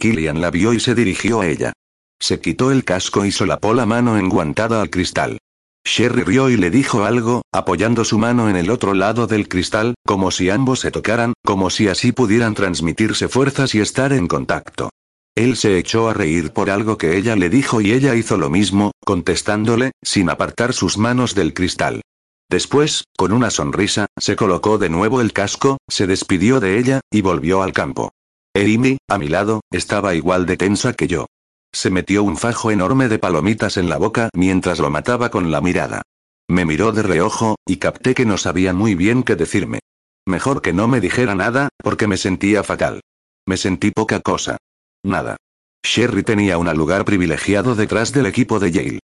Killian 0.00 0.40
la 0.40 0.50
vio 0.50 0.72
y 0.72 0.80
se 0.80 0.96
dirigió 0.96 1.42
a 1.42 1.46
ella. 1.46 1.72
Se 2.18 2.40
quitó 2.40 2.72
el 2.72 2.82
casco 2.82 3.24
y 3.24 3.30
solapó 3.30 3.72
la 3.72 3.86
mano 3.86 4.18
enguantada 4.18 4.82
al 4.82 4.90
cristal. 4.90 5.38
Sherry 5.84 6.24
rió 6.24 6.50
y 6.50 6.56
le 6.56 6.70
dijo 6.70 7.04
algo, 7.04 7.42
apoyando 7.52 8.04
su 8.04 8.18
mano 8.18 8.50
en 8.50 8.56
el 8.56 8.68
otro 8.68 8.94
lado 8.94 9.28
del 9.28 9.48
cristal, 9.48 9.94
como 10.04 10.32
si 10.32 10.50
ambos 10.50 10.80
se 10.80 10.90
tocaran, 10.90 11.34
como 11.44 11.70
si 11.70 11.86
así 11.86 12.10
pudieran 12.10 12.56
transmitirse 12.56 13.28
fuerzas 13.28 13.76
y 13.76 13.80
estar 13.80 14.12
en 14.12 14.26
contacto. 14.26 14.90
Él 15.38 15.56
se 15.56 15.78
echó 15.78 16.08
a 16.08 16.14
reír 16.14 16.50
por 16.50 16.68
algo 16.68 16.98
que 16.98 17.16
ella 17.16 17.36
le 17.36 17.48
dijo 17.48 17.80
y 17.80 17.92
ella 17.92 18.16
hizo 18.16 18.36
lo 18.36 18.50
mismo, 18.50 18.90
contestándole, 19.04 19.92
sin 20.02 20.30
apartar 20.30 20.72
sus 20.72 20.98
manos 20.98 21.36
del 21.36 21.54
cristal. 21.54 22.02
Después, 22.50 23.04
con 23.16 23.32
una 23.32 23.50
sonrisa, 23.50 24.06
se 24.18 24.34
colocó 24.34 24.78
de 24.78 24.88
nuevo 24.88 25.20
el 25.20 25.32
casco, 25.32 25.78
se 25.86 26.08
despidió 26.08 26.58
de 26.58 26.76
ella, 26.76 27.02
y 27.12 27.20
volvió 27.20 27.62
al 27.62 27.72
campo. 27.72 28.10
Amy, 28.56 28.98
a 29.08 29.16
mi 29.16 29.28
lado, 29.28 29.60
estaba 29.70 30.16
igual 30.16 30.44
de 30.44 30.56
tensa 30.56 30.92
que 30.92 31.06
yo. 31.06 31.26
Se 31.72 31.88
metió 31.88 32.24
un 32.24 32.36
fajo 32.36 32.72
enorme 32.72 33.08
de 33.08 33.20
palomitas 33.20 33.76
en 33.76 33.88
la 33.88 33.96
boca 33.96 34.30
mientras 34.34 34.80
lo 34.80 34.90
mataba 34.90 35.30
con 35.30 35.52
la 35.52 35.60
mirada. 35.60 36.02
Me 36.48 36.64
miró 36.64 36.90
de 36.90 37.04
reojo, 37.04 37.54
y 37.64 37.76
capté 37.76 38.16
que 38.16 38.26
no 38.26 38.38
sabía 38.38 38.72
muy 38.72 38.96
bien 38.96 39.22
qué 39.22 39.36
decirme. 39.36 39.78
Mejor 40.26 40.62
que 40.62 40.72
no 40.72 40.88
me 40.88 41.00
dijera 41.00 41.36
nada, 41.36 41.68
porque 41.80 42.08
me 42.08 42.16
sentía 42.16 42.64
fatal. 42.64 43.02
Me 43.46 43.56
sentí 43.56 43.92
poca 43.92 44.18
cosa. 44.18 44.56
Nada. 45.04 45.36
Sherry 45.82 46.22
tenía 46.22 46.58
un 46.58 46.70
lugar 46.76 47.04
privilegiado 47.04 47.74
detrás 47.74 48.12
del 48.12 48.26
equipo 48.26 48.58
de 48.58 48.72
Yale. 48.72 48.98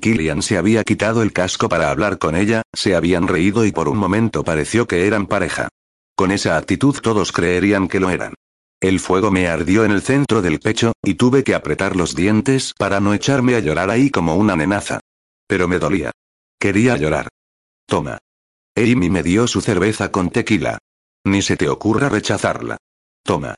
Killian 0.00 0.42
se 0.42 0.56
había 0.56 0.84
quitado 0.84 1.22
el 1.22 1.32
casco 1.32 1.68
para 1.68 1.90
hablar 1.90 2.18
con 2.18 2.36
ella, 2.36 2.62
se 2.74 2.94
habían 2.94 3.26
reído 3.26 3.64
y 3.64 3.72
por 3.72 3.88
un 3.88 3.98
momento 3.98 4.44
pareció 4.44 4.86
que 4.86 5.06
eran 5.06 5.26
pareja. 5.26 5.68
Con 6.16 6.30
esa 6.30 6.56
actitud 6.56 6.96
todos 7.00 7.32
creerían 7.32 7.88
que 7.88 8.00
lo 8.00 8.10
eran. 8.10 8.34
El 8.80 9.00
fuego 9.00 9.30
me 9.30 9.48
ardió 9.48 9.84
en 9.84 9.90
el 9.90 10.02
centro 10.02 10.40
del 10.40 10.60
pecho, 10.60 10.92
y 11.02 11.14
tuve 11.14 11.42
que 11.42 11.54
apretar 11.54 11.96
los 11.96 12.14
dientes 12.14 12.74
para 12.78 13.00
no 13.00 13.12
echarme 13.12 13.56
a 13.56 13.60
llorar 13.60 13.90
ahí 13.90 14.10
como 14.10 14.36
una 14.36 14.54
nenaza. 14.54 15.00
Pero 15.48 15.66
me 15.66 15.80
dolía. 15.80 16.12
Quería 16.60 16.96
llorar. 16.96 17.28
Toma. 17.86 18.18
Amy 18.76 19.10
me 19.10 19.24
dio 19.24 19.48
su 19.48 19.60
cerveza 19.60 20.12
con 20.12 20.30
tequila. 20.30 20.78
Ni 21.24 21.42
se 21.42 21.56
te 21.56 21.68
ocurra 21.68 22.08
rechazarla. 22.08 22.76
Toma. 23.24 23.56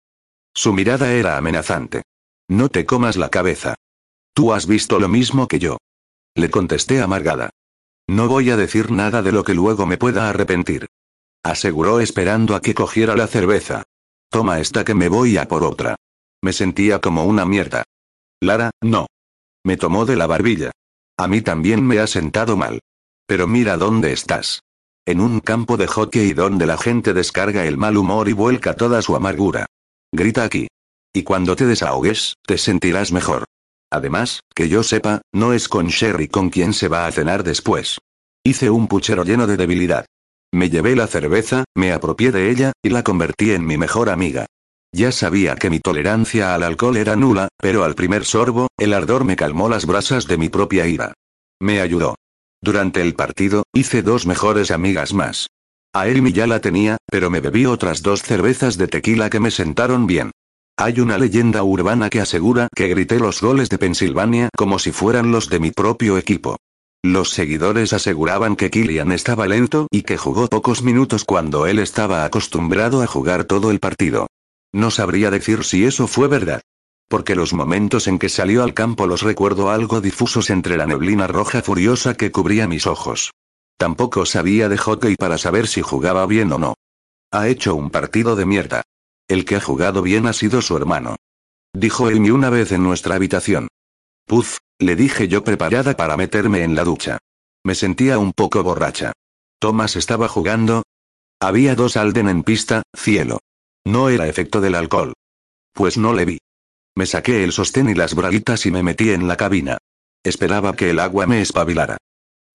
Su 0.55 0.72
mirada 0.72 1.12
era 1.12 1.36
amenazante. 1.36 2.02
No 2.48 2.68
te 2.68 2.85
comas 2.85 3.16
la 3.16 3.28
cabeza. 3.28 3.77
Tú 4.35 4.52
has 4.52 4.66
visto 4.66 4.98
lo 4.98 5.09
mismo 5.09 5.47
que 5.47 5.59
yo. 5.59 5.78
Le 6.35 6.51
contesté 6.51 7.01
amargada. 7.01 7.51
No 8.09 8.28
voy 8.28 8.51
a 8.51 8.56
decir 8.56 8.90
nada 8.90 9.22
de 9.22 9.32
lo 9.32 9.44
que 9.44 9.55
luego 9.55 9.86
me 9.86 9.98
pueda 9.98 10.28
arrepentir. 10.28 10.86
Aseguró 11.43 12.01
esperando 12.01 12.55
a 12.55 12.60
que 12.60 12.74
cogiera 12.74 13.16
la 13.16 13.27
cerveza. 13.27 13.85
Toma 14.31 14.60
esta 14.60 14.85
que 14.85 14.94
me 14.94 15.09
voy 15.09 15.36
a 15.36 15.47
por 15.47 15.64
otra. 15.64 15.97
Me 16.43 16.52
sentía 16.52 17.01
como 17.01 17.24
una 17.24 17.44
mierda. 17.44 17.85
Lara, 18.40 18.70
no. 18.81 19.06
Me 19.64 19.77
tomó 19.77 20.06
de 20.06 20.16
la 20.16 20.27
barbilla. 20.27 20.72
A 21.16 21.28
mí 21.28 21.43
también 21.43 21.86
me 21.86 21.98
ha 21.98 22.06
sentado 22.06 22.56
mal. 22.56 22.81
Pero 23.27 23.47
mira 23.47 23.77
dónde 23.77 24.12
estás. 24.12 24.62
En 25.06 25.20
un 25.20 25.40
campo 25.40 25.77
de 25.77 25.86
hockey 25.86 26.32
donde 26.32 26.66
la 26.66 26.78
gente 26.78 27.12
descarga 27.12 27.64
el 27.66 27.77
mal 27.77 27.97
humor 27.97 28.28
y 28.28 28.32
vuelca 28.32 28.74
toda 28.74 29.02
su 29.02 29.16
amargura. 29.16 29.66
Grita 30.12 30.44
aquí. 30.44 30.66
Y 31.12 31.22
cuando 31.22 31.56
te 31.56 31.66
desahogues, 31.66 32.34
te 32.46 32.58
sentirás 32.58 33.12
mejor. 33.12 33.44
Además, 33.92 34.40
que 34.54 34.68
yo 34.68 34.82
sepa, 34.82 35.22
no 35.32 35.52
es 35.52 35.68
con 35.68 35.88
Sherry 35.88 36.28
con 36.28 36.50
quien 36.50 36.72
se 36.72 36.88
va 36.88 37.06
a 37.06 37.12
cenar 37.12 37.42
después. 37.42 37.98
Hice 38.44 38.70
un 38.70 38.88
puchero 38.88 39.24
lleno 39.24 39.46
de 39.46 39.56
debilidad. 39.56 40.06
Me 40.52 40.70
llevé 40.70 40.96
la 40.96 41.06
cerveza, 41.06 41.64
me 41.74 41.92
apropié 41.92 42.32
de 42.32 42.50
ella, 42.50 42.72
y 42.82 42.90
la 42.90 43.02
convertí 43.02 43.52
en 43.52 43.64
mi 43.64 43.76
mejor 43.76 44.10
amiga. 44.10 44.46
Ya 44.92 45.12
sabía 45.12 45.54
que 45.54 45.70
mi 45.70 45.78
tolerancia 45.78 46.54
al 46.54 46.64
alcohol 46.64 46.96
era 46.96 47.14
nula, 47.14 47.48
pero 47.56 47.84
al 47.84 47.94
primer 47.94 48.24
sorbo, 48.24 48.68
el 48.76 48.92
ardor 48.92 49.24
me 49.24 49.36
calmó 49.36 49.68
las 49.68 49.86
brasas 49.86 50.26
de 50.26 50.38
mi 50.38 50.48
propia 50.48 50.86
ira. 50.86 51.14
Me 51.60 51.80
ayudó. 51.80 52.16
Durante 52.60 53.00
el 53.00 53.14
partido, 53.14 53.62
hice 53.72 54.02
dos 54.02 54.26
mejores 54.26 54.70
amigas 54.70 55.12
más. 55.12 55.48
A 55.92 56.02
Amy 56.02 56.32
ya 56.32 56.46
la 56.46 56.60
tenía, 56.60 56.98
pero 57.06 57.30
me 57.30 57.40
bebí 57.40 57.66
otras 57.66 58.02
dos 58.02 58.22
cervezas 58.22 58.78
de 58.78 58.86
tequila 58.86 59.28
que 59.28 59.40
me 59.40 59.50
sentaron 59.50 60.06
bien. 60.06 60.30
Hay 60.76 61.00
una 61.00 61.18
leyenda 61.18 61.64
urbana 61.64 62.10
que 62.10 62.20
asegura 62.20 62.68
que 62.74 62.86
grité 62.86 63.18
los 63.18 63.40
goles 63.40 63.68
de 63.70 63.78
Pensilvania 63.78 64.50
como 64.56 64.78
si 64.78 64.92
fueran 64.92 65.32
los 65.32 65.48
de 65.48 65.58
mi 65.58 65.72
propio 65.72 66.16
equipo. 66.16 66.58
Los 67.02 67.30
seguidores 67.30 67.92
aseguraban 67.92 68.54
que 68.54 68.70
Killian 68.70 69.10
estaba 69.10 69.48
lento 69.48 69.88
y 69.90 70.02
que 70.02 70.16
jugó 70.16 70.46
pocos 70.46 70.82
minutos 70.82 71.24
cuando 71.24 71.66
él 71.66 71.80
estaba 71.80 72.24
acostumbrado 72.24 73.02
a 73.02 73.08
jugar 73.08 73.44
todo 73.44 73.72
el 73.72 73.80
partido. 73.80 74.28
No 74.72 74.92
sabría 74.92 75.32
decir 75.32 75.64
si 75.64 75.86
eso 75.86 76.06
fue 76.06 76.28
verdad. 76.28 76.60
Porque 77.08 77.34
los 77.34 77.52
momentos 77.52 78.06
en 78.06 78.20
que 78.20 78.28
salió 78.28 78.62
al 78.62 78.74
campo 78.74 79.08
los 79.08 79.22
recuerdo 79.22 79.70
algo 79.70 80.00
difusos 80.00 80.50
entre 80.50 80.76
la 80.76 80.86
neblina 80.86 81.26
roja 81.26 81.62
furiosa 81.62 82.14
que 82.14 82.30
cubría 82.30 82.68
mis 82.68 82.86
ojos. 82.86 83.32
Tampoco 83.81 84.27
sabía 84.27 84.69
de 84.69 84.77
hockey 84.77 85.16
para 85.16 85.39
saber 85.39 85.66
si 85.66 85.81
jugaba 85.81 86.27
bien 86.27 86.52
o 86.52 86.59
no. 86.59 86.74
Ha 87.32 87.48
hecho 87.48 87.74
un 87.74 87.89
partido 87.89 88.36
de 88.36 88.44
mierda. 88.44 88.82
El 89.27 89.47
que 89.47 89.57
ha 89.57 89.61
jugado 89.62 90.02
bien 90.02 90.27
ha 90.27 90.35
sido 90.35 90.61
su 90.61 90.77
hermano. 90.77 91.16
Dijo 91.73 92.09
Amy 92.09 92.31
una 92.31 92.51
vez 92.51 92.73
en 92.73 92.82
nuestra 92.82 93.15
habitación. 93.15 93.69
Puf, 94.27 94.59
le 94.78 94.97
dije 94.97 95.28
yo 95.28 95.44
preparada 95.44 95.97
para 95.97 96.19
meterme 96.19 96.62
en 96.62 96.74
la 96.74 96.85
ducha. 96.85 97.20
Me 97.65 97.74
sentía 97.74 98.19
un 98.19 98.35
poco 98.35 98.62
borracha. 98.62 99.12
Thomas 99.59 99.97
estaba 99.97 100.28
jugando. 100.28 100.82
Había 101.40 101.74
dos 101.74 101.97
Alden 101.97 102.28
en 102.28 102.43
pista, 102.43 102.82
cielo. 102.94 103.39
No 103.86 104.11
era 104.11 104.28
efecto 104.28 104.61
del 104.61 104.74
alcohol. 104.74 105.15
Pues 105.73 105.97
no 105.97 106.12
le 106.12 106.27
vi. 106.27 106.39
Me 106.94 107.07
saqué 107.07 107.44
el 107.44 107.52
sostén 107.52 107.89
y 107.89 107.94
las 107.94 108.15
braguitas 108.15 108.66
y 108.66 108.70
me 108.73 108.82
metí 108.82 109.09
en 109.09 109.27
la 109.27 109.39
cabina. 109.39 109.78
Esperaba 110.23 110.77
que 110.77 110.90
el 110.90 110.98
agua 110.98 111.27
me 111.27 111.40
espabilara. 111.40 111.97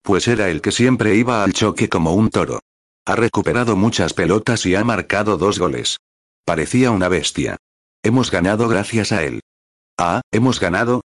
Pues 0.06 0.28
era 0.28 0.50
el 0.52 0.62
que 0.62 0.72
siempre 0.72 1.16
iba 1.16 1.44
al 1.44 1.54
choque 1.54 1.90
como 1.90 2.14
un 2.14 2.30
toro. 2.30 2.60
Ha 3.08 3.16
recuperado 3.16 3.76
muchas 3.76 4.14
pelotas 4.14 4.64
y 4.68 4.76
ha 4.76 4.84
marcado 4.84 5.36
dos 5.36 5.58
goles. 5.58 5.98
Parecía 6.46 6.92
una 6.92 7.08
bestia. 7.08 7.58
Hemos 8.04 8.30
ganado 8.30 8.68
gracias 8.68 9.12
a 9.12 9.24
él. 9.24 9.42
Ah, 9.98 10.22
¿hemos 10.32 10.60
ganado? 10.60 11.02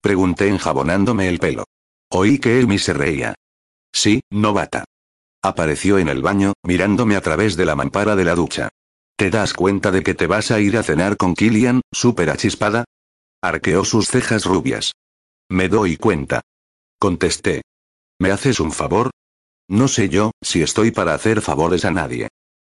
Pregunté 0.00 0.46
enjabonándome 0.46 1.28
el 1.28 1.40
pelo. 1.40 1.64
Oí 2.08 2.38
que 2.38 2.60
Amy 2.60 2.78
se 2.78 2.92
reía. 2.94 3.34
Sí, 3.92 4.20
novata. 4.30 4.84
Apareció 5.42 5.98
en 5.98 6.08
el 6.08 6.22
baño, 6.22 6.52
mirándome 6.62 7.16
a 7.16 7.22
través 7.22 7.56
de 7.56 7.64
la 7.64 7.74
mampara 7.74 8.14
de 8.14 8.24
la 8.24 8.36
ducha. 8.36 8.68
¿Te 9.16 9.30
das 9.30 9.54
cuenta 9.54 9.90
de 9.90 10.04
que 10.04 10.14
te 10.14 10.28
vas 10.28 10.52
a 10.52 10.60
ir 10.60 10.76
a 10.76 10.84
cenar 10.84 11.16
con 11.16 11.34
Killian, 11.34 11.80
súper 11.92 12.30
achispada? 12.30 12.84
Arqueó 13.42 13.84
sus 13.84 14.06
cejas 14.06 14.44
rubias. 14.44 14.92
Me 15.48 15.68
doy 15.68 15.96
cuenta. 15.96 16.42
Contesté. 17.00 17.62
¿Me 18.18 18.30
haces 18.30 18.60
un 18.60 18.72
favor? 18.72 19.10
No 19.68 19.88
sé 19.88 20.08
yo, 20.08 20.30
si 20.42 20.62
estoy 20.62 20.90
para 20.90 21.12
hacer 21.14 21.42
favores 21.42 21.84
a 21.84 21.90
nadie. 21.90 22.28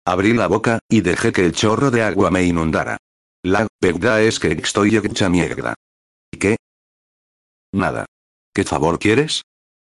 Abrí 0.06 0.32
la 0.32 0.46
boca, 0.46 0.78
y 0.88 1.00
dejé 1.00 1.32
que 1.32 1.44
el 1.44 1.52
chorro 1.52 1.90
de 1.90 2.02
agua 2.02 2.30
me 2.30 2.44
inundara. 2.44 2.96
La 3.42 3.66
verdad 3.80 4.22
es 4.22 4.40
que 4.40 4.52
estoy 4.52 4.96
hecha 4.96 5.28
mierda. 5.28 5.74
¿Y 6.32 6.38
qué? 6.38 6.56
Nada. 7.72 8.06
¿Qué 8.54 8.64
favor 8.64 8.98
quieres? 8.98 9.42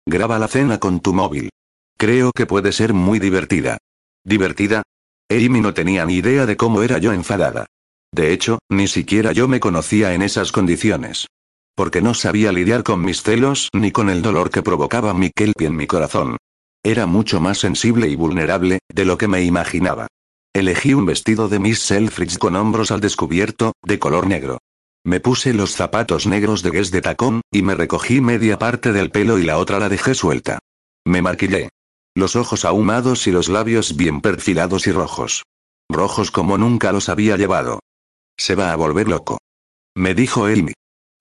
Graba 0.06 0.40
la 0.40 0.48
cena 0.48 0.80
con 0.80 1.02
tu 1.02 1.14
móvil. 1.14 1.50
Creo 1.98 2.32
que 2.32 2.46
puede 2.46 2.72
ser 2.72 2.94
muy 2.94 3.20
divertida. 3.20 3.78
¿Divertida? 4.24 4.84
Amy 5.30 5.62
no 5.62 5.74
tenía 5.74 6.06
ni 6.06 6.16
idea 6.16 6.46
de 6.46 6.56
cómo 6.56 6.84
era 6.84 7.00
yo 7.00 7.12
enfadada. 7.12 7.66
De 8.14 8.32
hecho, 8.32 8.60
ni 8.70 8.88
siquiera 8.88 9.32
yo 9.32 9.48
me 9.48 9.60
conocía 9.60 10.14
en 10.14 10.22
esas 10.22 10.52
condiciones. 10.52 11.28
Porque 11.76 12.02
no 12.02 12.14
sabía 12.14 12.52
lidiar 12.52 12.84
con 12.84 13.04
mis 13.04 13.24
celos 13.24 13.70
ni 13.74 13.92
con 13.92 14.10
el 14.10 14.22
dolor 14.22 14.50
que 14.52 14.62
provocaba 14.62 15.14
mi 15.14 15.32
Kelpie 15.32 15.68
en 15.68 15.76
mi 15.76 15.88
corazón. 15.88 16.38
Era 16.84 17.06
mucho 17.06 17.40
más 17.40 17.60
sensible 17.60 18.10
y 18.10 18.16
vulnerable, 18.16 18.80
de 18.94 19.06
lo 19.06 19.18
que 19.18 19.28
me 19.28 19.44
imaginaba. 19.44 20.08
Elegí 20.54 20.94
un 20.94 21.06
vestido 21.06 21.50
de 21.50 21.58
Miss 21.60 21.80
Selfridge 21.80 22.38
con 22.38 22.56
hombros 22.56 22.92
al 22.92 23.02
descubierto, 23.02 23.74
de 23.82 23.98
color 23.98 24.28
negro. 24.28 24.60
Me 25.06 25.20
puse 25.20 25.54
los 25.54 25.72
zapatos 25.72 26.28
negros 26.28 26.62
de 26.62 26.70
Guess 26.70 26.92
de 26.92 27.02
tacón, 27.02 27.42
y 27.52 27.62
me 27.62 27.76
recogí 27.76 28.22
media 28.22 28.60
parte 28.60 28.94
del 28.94 29.10
pelo 29.10 29.40
y 29.40 29.44
la 29.44 29.58
otra 29.58 29.80
la 29.80 29.90
dejé 29.90 30.14
suelta. 30.14 30.60
Me 31.06 31.22
maquillé. 31.22 31.70
Los 32.16 32.36
ojos 32.36 32.66
ahumados 32.66 33.26
y 33.26 33.32
los 33.32 33.50
labios 33.50 33.96
bien 33.96 34.22
perfilados 34.22 34.86
y 34.86 34.92
rojos. 34.92 35.44
Rojos 35.90 36.32
como 36.32 36.58
nunca 36.58 36.92
los 36.92 37.10
había 37.10 37.36
llevado. 37.36 37.80
Se 38.38 38.56
va 38.56 38.72
a 38.72 38.76
volver 38.76 39.10
loco. 39.10 39.40
Me 39.96 40.14
dijo 40.14 40.46
Amy. 40.46 40.74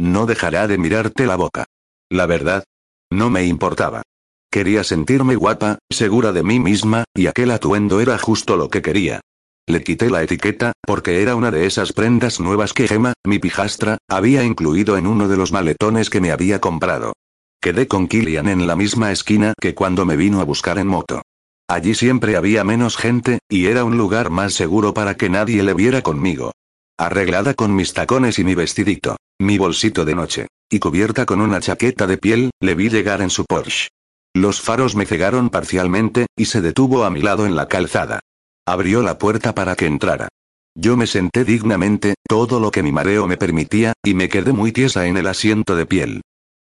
No 0.03 0.27
dejará 0.27 0.67
de 0.67 0.79
mirarte 0.79 1.27
la 1.27 1.37
boca. 1.37 1.65
La 2.11 2.27
verdad. 2.27 2.65
No 3.13 3.31
me 3.31 3.47
importaba. 3.47 4.03
Quería 4.51 4.83
sentirme 4.83 5.37
guapa, 5.37 5.79
segura 5.93 6.33
de 6.33 6.43
mí 6.43 6.59
misma, 6.59 7.05
y 7.15 7.29
aquel 7.29 7.53
atuendo 7.53 8.01
era 8.01 8.19
justo 8.19 8.57
lo 8.57 8.69
que 8.69 8.83
quería. 8.83 9.21
Le 9.69 9.85
quité 9.85 10.11
la 10.11 10.25
etiqueta, 10.25 10.73
porque 10.85 11.23
era 11.23 11.37
una 11.37 11.53
de 11.53 11.67
esas 11.67 11.93
prendas 11.93 12.41
nuevas 12.41 12.73
que 12.73 12.89
Gemma, 12.89 13.13
mi 13.25 13.39
pijastra, 13.39 13.99
había 14.09 14.43
incluido 14.43 14.97
en 14.97 15.07
uno 15.07 15.29
de 15.29 15.37
los 15.37 15.53
maletones 15.53 16.11
que 16.11 16.21
me 16.21 16.33
había 16.33 16.61
comprado. 16.61 17.13
Quedé 17.61 17.87
con 17.87 18.09
Killian 18.09 18.49
en 18.49 18.67
la 18.67 18.75
misma 18.75 19.13
esquina 19.13 19.55
que 19.61 19.73
cuando 19.73 20.05
me 20.05 20.17
vino 20.17 20.41
a 20.41 20.45
buscar 20.45 20.79
en 20.79 20.89
moto. 20.89 21.23
Allí 21.69 21.95
siempre 21.95 22.35
había 22.35 22.65
menos 22.65 22.97
gente, 22.97 23.39
y 23.49 23.67
era 23.67 23.85
un 23.85 23.97
lugar 23.97 24.31
más 24.31 24.53
seguro 24.53 24.95
para 24.95 25.17
que 25.17 25.31
nadie 25.31 25.63
le 25.63 25.75
viera 25.75 26.03
conmigo. 26.03 26.51
Arreglada 26.99 27.55
con 27.55 27.75
mis 27.75 27.95
tacones 27.95 28.41
y 28.41 28.45
mi 28.45 28.57
vestidito, 28.57 29.17
mi 29.41 29.59
bolsito 29.59 30.05
de 30.05 30.15
noche, 30.15 30.47
y 30.71 30.79
cubierta 30.79 31.27
con 31.27 31.41
una 31.41 31.61
chaqueta 31.61 32.07
de 32.07 32.19
piel, 32.19 32.51
le 32.61 32.75
vi 32.75 32.89
llegar 32.89 33.23
en 33.23 33.31
su 33.31 33.45
Porsche. 33.45 33.89
Los 34.35 34.61
faros 34.61 34.95
me 34.95 35.05
cegaron 35.05 35.51
parcialmente, 35.51 36.27
y 36.37 36.47
se 36.47 36.61
detuvo 36.61 37.05
a 37.05 37.11
mi 37.11 37.21
lado 37.21 37.45
en 37.45 37.55
la 37.55 37.69
calzada. 37.69 38.21
Abrió 38.67 39.03
la 39.03 39.19
puerta 39.19 39.55
para 39.55 39.77
que 39.77 39.87
entrara. 39.87 40.29
Yo 40.75 40.97
me 40.97 41.07
senté 41.07 41.45
dignamente, 41.45 42.15
todo 42.27 42.59
lo 42.59 42.71
que 42.71 42.83
mi 42.83 42.93
mareo 42.93 43.27
me 43.27 43.37
permitía, 43.37 43.93
y 44.03 44.15
me 44.15 44.29
quedé 44.29 44.53
muy 44.53 44.73
tiesa 44.73 45.07
en 45.07 45.19
el 45.19 45.27
asiento 45.27 45.77
de 45.77 45.87
piel. 45.87 46.23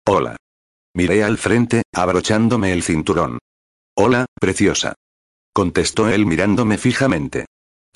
Hola. 0.08 0.38
Miré 0.96 1.24
al 1.24 1.38
frente, 1.38 1.84
abrochándome 1.94 2.72
el 2.72 2.84
cinturón. 2.84 3.40
Hola, 3.96 4.26
preciosa. 4.40 4.96
Contestó 5.54 6.08
él 6.08 6.26
mirándome 6.26 6.78
fijamente. 6.78 7.46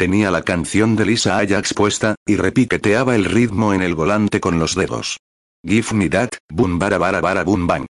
Tenía 0.04 0.32
la 0.32 0.42
canción 0.42 0.98
de 0.98 1.06
Lisa 1.06 1.38
Ajax 1.38 1.74
puesta, 1.74 2.16
y 2.28 2.36
repiqueteaba 2.36 3.16
el 3.16 3.24
ritmo 3.24 3.74
en 3.74 3.82
el 3.82 3.96
volante 3.96 4.42
con 4.42 4.60
los 4.60 4.76
dedos. 4.76 5.22
Give 5.66 5.94
me 5.94 6.10
that, 6.10 6.32
boom 6.50 6.78
bara 6.78 6.98
bara 6.98 7.44
boom 7.46 7.68
bang. 7.68 7.86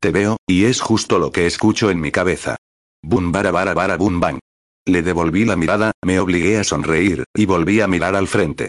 Te 0.00 0.12
veo, 0.12 0.36
y 0.46 0.66
es 0.66 0.80
justo 0.80 1.18
lo 1.18 1.32
que 1.32 1.46
escucho 1.46 1.90
en 1.90 2.00
mi 2.00 2.12
cabeza. 2.12 2.54
Boom 3.02 3.32
bara 3.32 3.50
bara 3.50 3.96
boom 3.96 4.20
bang. 4.20 4.38
Le 4.86 5.02
devolví 5.02 5.44
la 5.44 5.56
mirada, 5.56 5.90
me 6.04 6.20
obligué 6.20 6.58
a 6.58 6.62
sonreír, 6.62 7.24
y 7.34 7.46
volví 7.46 7.80
a 7.80 7.88
mirar 7.88 8.14
al 8.14 8.28
frente. 8.28 8.68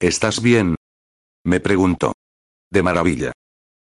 ¿Estás 0.00 0.40
bien? 0.40 0.74
Me 1.44 1.60
preguntó. 1.60 2.14
De 2.70 2.82
maravilla. 2.82 3.32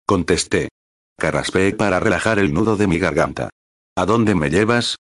Contesté. 0.05 0.69
Carraspeé 1.17 1.73
para 1.73 1.99
relajar 1.99 2.39
el 2.39 2.53
nudo 2.53 2.77
de 2.77 2.87
mi 2.87 2.97
garganta. 2.97 3.49
¿A 3.97 4.05
dónde 4.05 4.35
me 4.35 4.49
llevas? 4.49 4.95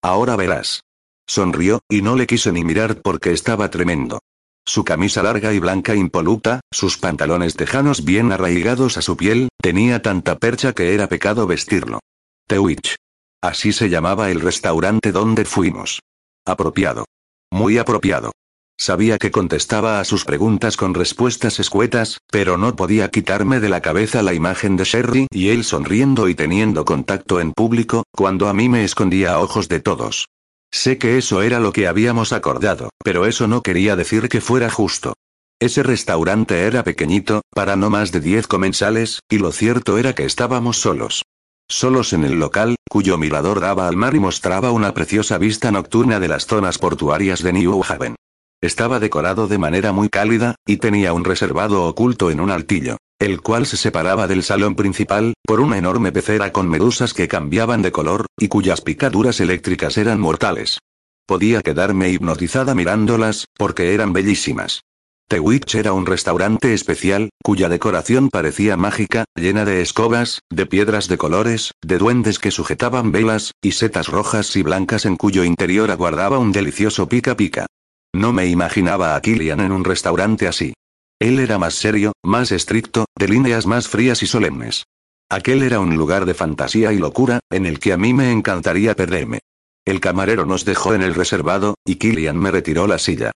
Ahora 0.00 0.34
verás. 0.36 0.80
Sonrió, 1.26 1.80
y 1.88 2.02
no 2.02 2.16
le 2.16 2.26
quise 2.26 2.52
ni 2.52 2.64
mirar 2.64 3.02
porque 3.02 3.32
estaba 3.32 3.70
tremendo. 3.70 4.20
Su 4.64 4.84
camisa 4.84 5.22
larga 5.22 5.52
y 5.52 5.58
blanca 5.58 5.94
impoluta, 5.94 6.60
sus 6.72 6.98
pantalones 6.98 7.54
tejanos 7.54 8.04
bien 8.04 8.32
arraigados 8.32 8.96
a 8.96 9.02
su 9.02 9.16
piel, 9.16 9.48
tenía 9.60 10.02
tanta 10.02 10.38
percha 10.38 10.72
que 10.72 10.94
era 10.94 11.08
pecado 11.08 11.46
vestirlo. 11.46 12.00
Tewich. 12.48 12.96
Así 13.42 13.72
se 13.72 13.88
llamaba 13.88 14.30
el 14.30 14.40
restaurante 14.40 15.12
donde 15.12 15.44
fuimos. 15.44 16.00
Apropiado. 16.44 17.04
Muy 17.52 17.78
apropiado. 17.78 18.32
Sabía 18.78 19.18
que 19.18 19.30
contestaba 19.30 20.00
a 20.00 20.04
sus 20.04 20.24
preguntas 20.24 20.76
con 20.76 20.94
respuestas 20.94 21.58
escuetas, 21.60 22.18
pero 22.30 22.58
no 22.58 22.76
podía 22.76 23.10
quitarme 23.10 23.58
de 23.58 23.68
la 23.68 23.80
cabeza 23.80 24.22
la 24.22 24.34
imagen 24.34 24.76
de 24.76 24.84
Sherry 24.84 25.26
y 25.30 25.48
él 25.48 25.64
sonriendo 25.64 26.28
y 26.28 26.34
teniendo 26.34 26.84
contacto 26.84 27.40
en 27.40 27.52
público, 27.52 28.02
cuando 28.12 28.48
a 28.48 28.52
mí 28.52 28.68
me 28.68 28.84
escondía 28.84 29.34
a 29.34 29.40
ojos 29.40 29.68
de 29.68 29.80
todos. 29.80 30.26
Sé 30.72 30.98
que 30.98 31.18
eso 31.18 31.42
era 31.42 31.60
lo 31.60 31.72
que 31.72 31.86
habíamos 31.86 32.32
acordado, 32.32 32.90
pero 33.02 33.26
eso 33.26 33.46
no 33.46 33.62
quería 33.62 33.96
decir 33.96 34.28
que 34.28 34.40
fuera 34.40 34.70
justo. 34.70 35.14
Ese 35.58 35.82
restaurante 35.82 36.62
era 36.62 36.84
pequeñito, 36.84 37.40
para 37.54 37.76
no 37.76 37.88
más 37.88 38.12
de 38.12 38.20
10 38.20 38.46
comensales, 38.46 39.20
y 39.30 39.38
lo 39.38 39.52
cierto 39.52 39.96
era 39.96 40.14
que 40.14 40.24
estábamos 40.24 40.78
solos. 40.78 41.22
Solos 41.68 42.12
en 42.12 42.24
el 42.24 42.38
local, 42.38 42.76
cuyo 42.88 43.16
mirador 43.16 43.60
daba 43.60 43.88
al 43.88 43.96
mar 43.96 44.14
y 44.14 44.20
mostraba 44.20 44.70
una 44.70 44.92
preciosa 44.92 45.38
vista 45.38 45.72
nocturna 45.72 46.20
de 46.20 46.28
las 46.28 46.46
zonas 46.46 46.78
portuarias 46.78 47.42
de 47.42 47.52
New 47.54 47.82
Haven. 47.88 48.16
Estaba 48.60 49.00
decorado 49.00 49.48
de 49.48 49.58
manera 49.58 49.92
muy 49.92 50.08
cálida, 50.08 50.56
y 50.66 50.76
tenía 50.76 51.12
un 51.12 51.24
reservado 51.24 51.84
oculto 51.84 52.30
en 52.30 52.40
un 52.40 52.50
altillo, 52.50 52.98
el 53.18 53.40
cual 53.40 53.66
se 53.66 53.76
separaba 53.76 54.26
del 54.26 54.42
salón 54.42 54.74
principal, 54.74 55.34
por 55.44 55.60
una 55.60 55.78
enorme 55.78 56.12
pecera 56.12 56.52
con 56.52 56.68
medusas 56.68 57.14
que 57.14 57.28
cambiaban 57.28 57.82
de 57.82 57.92
color, 57.92 58.26
y 58.38 58.48
cuyas 58.48 58.80
picaduras 58.80 59.40
eléctricas 59.40 59.96
eran 59.96 60.20
mortales. 60.20 60.78
Podía 61.26 61.62
quedarme 61.62 62.10
hipnotizada 62.10 62.74
mirándolas, 62.74 63.46
porque 63.56 63.94
eran 63.94 64.12
bellísimas. 64.12 64.82
The 65.28 65.40
Witch 65.40 65.74
era 65.74 65.92
un 65.92 66.06
restaurante 66.06 66.72
especial, 66.72 67.30
cuya 67.42 67.68
decoración 67.68 68.28
parecía 68.28 68.76
mágica, 68.76 69.24
llena 69.34 69.64
de 69.64 69.82
escobas, 69.82 70.38
de 70.52 70.66
piedras 70.66 71.08
de 71.08 71.18
colores, 71.18 71.72
de 71.82 71.98
duendes 71.98 72.38
que 72.38 72.52
sujetaban 72.52 73.10
velas, 73.10 73.50
y 73.60 73.72
setas 73.72 74.06
rojas 74.06 74.54
y 74.54 74.62
blancas 74.62 75.04
en 75.04 75.16
cuyo 75.16 75.42
interior 75.42 75.90
aguardaba 75.90 76.38
un 76.38 76.52
delicioso 76.52 77.08
pica 77.08 77.36
pica. 77.36 77.66
No 78.14 78.32
me 78.32 78.46
imaginaba 78.46 79.16
a 79.16 79.20
Killian 79.20 79.58
en 79.58 79.72
un 79.72 79.82
restaurante 79.82 80.46
así. 80.46 80.74
Él 81.18 81.38
era 81.38 81.58
más 81.58 81.74
serio, 81.74 82.12
más 82.22 82.52
estricto, 82.52 83.06
de 83.18 83.28
líneas 83.28 83.66
más 83.66 83.88
frías 83.88 84.22
y 84.22 84.26
solemnes. 84.26 84.84
Aquel 85.30 85.62
era 85.62 85.80
un 85.80 85.96
lugar 85.96 86.26
de 86.26 86.34
fantasía 86.34 86.92
y 86.92 86.98
locura, 86.98 87.40
en 87.50 87.66
el 87.66 87.78
que 87.78 87.92
a 87.92 87.96
mí 87.96 88.14
me 88.14 88.30
encantaría 88.30 88.94
perderme. 88.94 89.40
El 89.84 90.00
camarero 90.00 90.46
nos 90.46 90.64
dejó 90.64 90.94
en 90.94 91.02
el 91.02 91.14
reservado, 91.14 91.76
y 91.84 91.96
Killian 91.96 92.38
me 92.38 92.50
retiró 92.50 92.86
la 92.86 92.98
silla. 92.98 93.32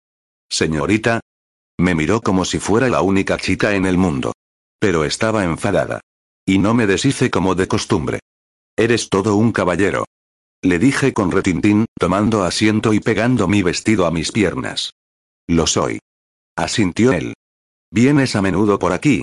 Señorita, 0.48 1.20
me 1.78 1.94
miró 1.94 2.22
como 2.22 2.44
si 2.44 2.58
fuera 2.58 2.88
la 2.88 3.02
única 3.02 3.36
chica 3.36 3.74
en 3.74 3.86
el 3.86 3.98
mundo. 3.98 4.32
Pero 4.78 5.04
estaba 5.04 5.44
enfadada. 5.44 6.00
Y 6.46 6.58
no 6.58 6.74
me 6.74 6.86
deshice 6.86 7.30
como 7.30 7.54
de 7.54 7.68
costumbre. 7.68 8.20
Eres 8.76 9.08
todo 9.08 9.36
un 9.36 9.52
caballero. 9.52 10.04
Le 10.62 10.78
dije 10.78 11.12
con 11.12 11.30
retintín, 11.30 11.86
tomando 11.98 12.44
asiento 12.44 12.92
y 12.94 13.00
pegando 13.00 13.48
mi 13.48 13.62
vestido 13.62 14.06
a 14.06 14.10
mis 14.10 14.32
piernas. 14.32 14.92
Lo 15.46 15.66
soy. 15.66 15.98
Asintió 16.56 17.12
él. 17.12 17.34
¿Vienes 17.90 18.36
a 18.36 18.42
menudo 18.42 18.78
por 18.78 18.92
aquí? 18.92 19.22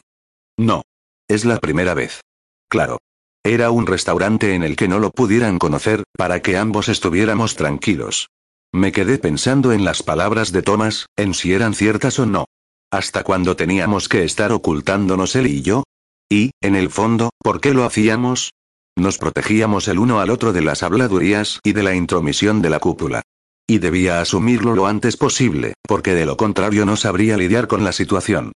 No. 0.58 0.84
Es 1.28 1.46
la 1.46 1.60
primera 1.60 1.94
vez. 1.94 2.22
Claro. 2.70 3.00
Era 3.44 3.72
un 3.72 3.88
restaurante 3.88 4.56
en 4.56 4.64
el 4.64 4.76
que 4.76 4.88
no 4.88 5.00
lo 5.00 5.12
pudieran 5.12 5.60
conocer, 5.60 6.04
para 6.18 6.42
que 6.42 6.58
ambos 6.58 6.88
estuviéramos 6.90 7.56
tranquilos. 7.56 8.30
Me 8.74 8.92
quedé 8.92 9.18
pensando 9.18 9.72
en 9.74 9.84
las 9.84 10.02
palabras 10.02 10.52
de 10.52 10.62
Thomas, 10.62 11.08
en 11.18 11.34
si 11.34 11.54
eran 11.54 11.74
ciertas 11.74 12.20
o 12.20 12.26
no. 12.26 12.46
¿Hasta 12.92 13.24
cuándo 13.24 13.56
teníamos 13.56 14.08
que 14.08 14.24
estar 14.24 14.52
ocultándonos 14.52 15.36
él 15.36 15.48
y 15.48 15.62
yo? 15.62 15.84
Y, 16.30 16.52
en 16.62 16.76
el 16.76 16.90
fondo, 16.90 17.32
¿por 17.40 17.60
qué 17.60 17.74
lo 17.74 17.84
hacíamos? 17.84 18.54
Nos 18.96 19.18
protegíamos 19.18 19.88
el 19.88 20.00
uno 20.00 20.20
al 20.20 20.30
otro 20.30 20.54
de 20.54 20.62
las 20.62 20.84
habladurías 20.84 21.60
y 21.64 21.74
de 21.74 21.84
la 21.84 21.96
intromisión 21.96 22.62
de 22.62 22.70
la 22.70 22.80
cúpula. 22.80 23.24
Y 23.68 23.80
debía 23.80 24.20
asumirlo 24.20 24.76
lo 24.76 24.88
antes 24.88 25.18
posible, 25.18 25.74
porque 25.84 26.14
de 26.14 26.26
lo 26.26 26.38
contrario 26.38 26.86
no 26.86 26.96
sabría 26.98 27.38
lidiar 27.38 27.68
con 27.68 27.84
la 27.84 27.94
situación. 27.94 28.52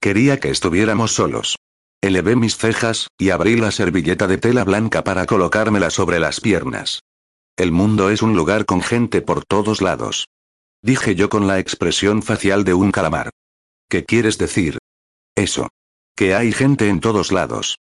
Quería 0.00 0.38
que 0.40 0.50
estuviéramos 0.50 1.12
solos. 1.12 1.56
Elevé 2.02 2.36
mis 2.36 2.56
cejas, 2.56 3.08
y 3.16 3.30
abrí 3.30 3.56
la 3.56 3.70
servilleta 3.70 4.26
de 4.26 4.38
tela 4.38 4.64
blanca 4.64 5.04
para 5.04 5.24
colocármela 5.26 5.90
sobre 5.90 6.18
las 6.18 6.40
piernas. 6.40 7.00
El 7.56 7.70
mundo 7.70 8.10
es 8.10 8.22
un 8.22 8.34
lugar 8.34 8.64
con 8.66 8.82
gente 8.82 9.22
por 9.22 9.44
todos 9.44 9.80
lados. 9.80 10.26
Dije 10.82 11.14
yo 11.14 11.28
con 11.28 11.46
la 11.46 11.58
expresión 11.58 12.22
facial 12.22 12.64
de 12.64 12.74
un 12.74 12.90
calamar. 12.90 13.30
¿Qué 13.88 14.04
quieres 14.04 14.36
decir? 14.36 14.78
Eso. 15.36 15.68
Que 16.16 16.34
hay 16.34 16.52
gente 16.52 16.88
en 16.88 17.00
todos 17.00 17.30
lados. 17.30 17.76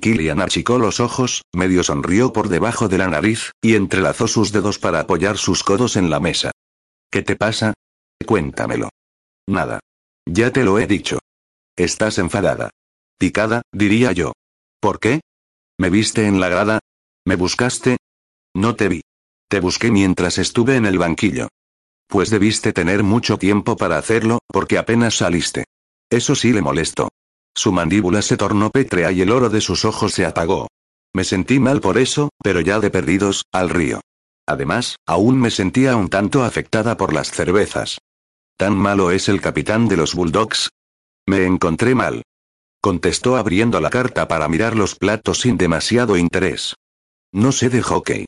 Killian 0.00 0.40
achicó 0.40 0.78
los 0.78 1.00
ojos, 1.00 1.42
medio 1.52 1.82
sonrió 1.82 2.32
por 2.32 2.48
debajo 2.48 2.88
de 2.88 2.98
la 2.98 3.08
nariz, 3.08 3.52
y 3.62 3.74
entrelazó 3.74 4.28
sus 4.28 4.52
dedos 4.52 4.78
para 4.78 5.00
apoyar 5.00 5.38
sus 5.38 5.64
codos 5.64 5.96
en 5.96 6.10
la 6.10 6.20
mesa. 6.20 6.52
¿Qué 7.10 7.22
te 7.22 7.36
pasa? 7.36 7.74
Cuéntamelo. 8.24 8.88
Nada. 9.48 9.80
Ya 10.26 10.52
te 10.52 10.64
lo 10.64 10.78
he 10.78 10.86
dicho. 10.86 11.18
Estás 11.76 12.18
enfadada. 12.18 12.70
Picada, 13.18 13.62
diría 13.72 14.12
yo. 14.12 14.32
¿Por 14.80 14.98
qué? 14.98 15.20
¿Me 15.78 15.90
viste 15.90 16.26
en 16.26 16.40
la 16.40 16.48
grada? 16.48 16.80
¿Me 17.24 17.36
buscaste? 17.36 17.96
No 18.54 18.76
te 18.76 18.88
vi. 18.88 19.02
Te 19.48 19.60
busqué 19.60 19.90
mientras 19.90 20.38
estuve 20.38 20.76
en 20.76 20.86
el 20.86 20.98
banquillo. 20.98 21.48
Pues 22.08 22.30
debiste 22.30 22.72
tener 22.72 23.02
mucho 23.02 23.38
tiempo 23.38 23.76
para 23.76 23.98
hacerlo, 23.98 24.38
porque 24.48 24.78
apenas 24.78 25.16
saliste. 25.16 25.64
Eso 26.10 26.34
sí 26.34 26.52
le 26.52 26.62
molestó. 26.62 27.08
Su 27.56 27.72
mandíbula 27.72 28.20
se 28.20 28.36
tornó 28.36 28.70
pétrea 28.70 29.10
y 29.10 29.22
el 29.22 29.30
oro 29.30 29.48
de 29.48 29.62
sus 29.62 29.86
ojos 29.86 30.12
se 30.12 30.26
apagó. 30.26 30.68
Me 31.14 31.24
sentí 31.24 31.58
mal 31.58 31.80
por 31.80 31.96
eso, 31.96 32.28
pero 32.42 32.60
ya 32.60 32.78
de 32.80 32.90
perdidos, 32.90 33.44
al 33.50 33.70
río. 33.70 34.02
Además, 34.46 34.96
aún 35.06 35.40
me 35.40 35.50
sentía 35.50 35.96
un 35.96 36.10
tanto 36.10 36.44
afectada 36.44 36.98
por 36.98 37.14
las 37.14 37.30
cervezas. 37.30 37.98
¿Tan 38.58 38.76
malo 38.76 39.10
es 39.10 39.30
el 39.30 39.40
capitán 39.40 39.88
de 39.88 39.96
los 39.96 40.14
Bulldogs? 40.14 40.68
Me 41.26 41.46
encontré 41.46 41.94
mal. 41.94 42.22
Contestó 42.82 43.36
abriendo 43.36 43.80
la 43.80 43.90
carta 43.90 44.28
para 44.28 44.48
mirar 44.48 44.76
los 44.76 44.94
platos 44.94 45.40
sin 45.40 45.56
demasiado 45.56 46.18
interés. 46.18 46.74
No 47.32 47.52
sé 47.52 47.70
de 47.70 47.80
hockey. 47.82 48.26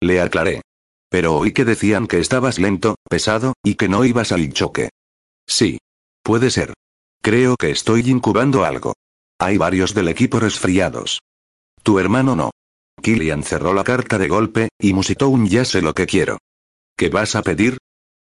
Le 0.00 0.20
aclaré. 0.20 0.62
Pero 1.08 1.36
oí 1.36 1.52
que 1.52 1.64
decían 1.64 2.08
que 2.08 2.18
estabas 2.18 2.58
lento, 2.58 2.96
pesado, 3.08 3.54
y 3.62 3.76
que 3.76 3.88
no 3.88 4.04
ibas 4.04 4.32
al 4.32 4.52
choque. 4.52 4.90
Sí. 5.46 5.78
Puede 6.24 6.50
ser. 6.50 6.74
Creo 7.24 7.56
que 7.56 7.70
estoy 7.70 8.10
incubando 8.10 8.66
algo. 8.66 8.92
Hay 9.38 9.56
varios 9.56 9.94
del 9.94 10.08
equipo 10.08 10.40
resfriados. 10.40 11.22
Tu 11.82 11.98
hermano 11.98 12.36
no. 12.36 12.50
Killian 13.00 13.42
cerró 13.42 13.72
la 13.72 13.82
carta 13.82 14.18
de 14.18 14.28
golpe, 14.28 14.68
y 14.78 14.92
musitó 14.92 15.30
un 15.30 15.48
ya 15.48 15.64
sé 15.64 15.80
lo 15.80 15.94
que 15.94 16.04
quiero. 16.04 16.36
¿Qué 16.98 17.08
vas 17.08 17.34
a 17.34 17.40
pedir? 17.40 17.78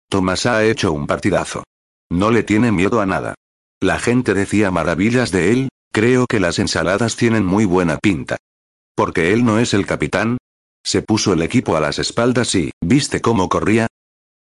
Tomás 0.08 0.46
ha 0.46 0.64
hecho 0.64 0.94
un 0.94 1.06
partidazo. 1.06 1.64
No 2.10 2.30
le 2.30 2.42
tiene 2.42 2.72
miedo 2.72 3.02
a 3.02 3.04
nada. 3.04 3.34
La 3.82 3.98
gente 3.98 4.32
decía 4.32 4.70
maravillas 4.70 5.30
de 5.30 5.52
él, 5.52 5.68
creo 5.92 6.24
que 6.26 6.40
las 6.40 6.58
ensaladas 6.58 7.16
tienen 7.16 7.44
muy 7.44 7.66
buena 7.66 7.98
pinta. 7.98 8.38
Porque 8.94 9.34
él 9.34 9.44
no 9.44 9.58
es 9.58 9.74
el 9.74 9.84
capitán, 9.84 10.38
se 10.82 11.02
puso 11.02 11.34
el 11.34 11.42
equipo 11.42 11.76
a 11.76 11.80
las 11.80 11.98
espaldas 11.98 12.54
y, 12.54 12.70
¿viste 12.80 13.20
cómo 13.20 13.50
corría? 13.50 13.88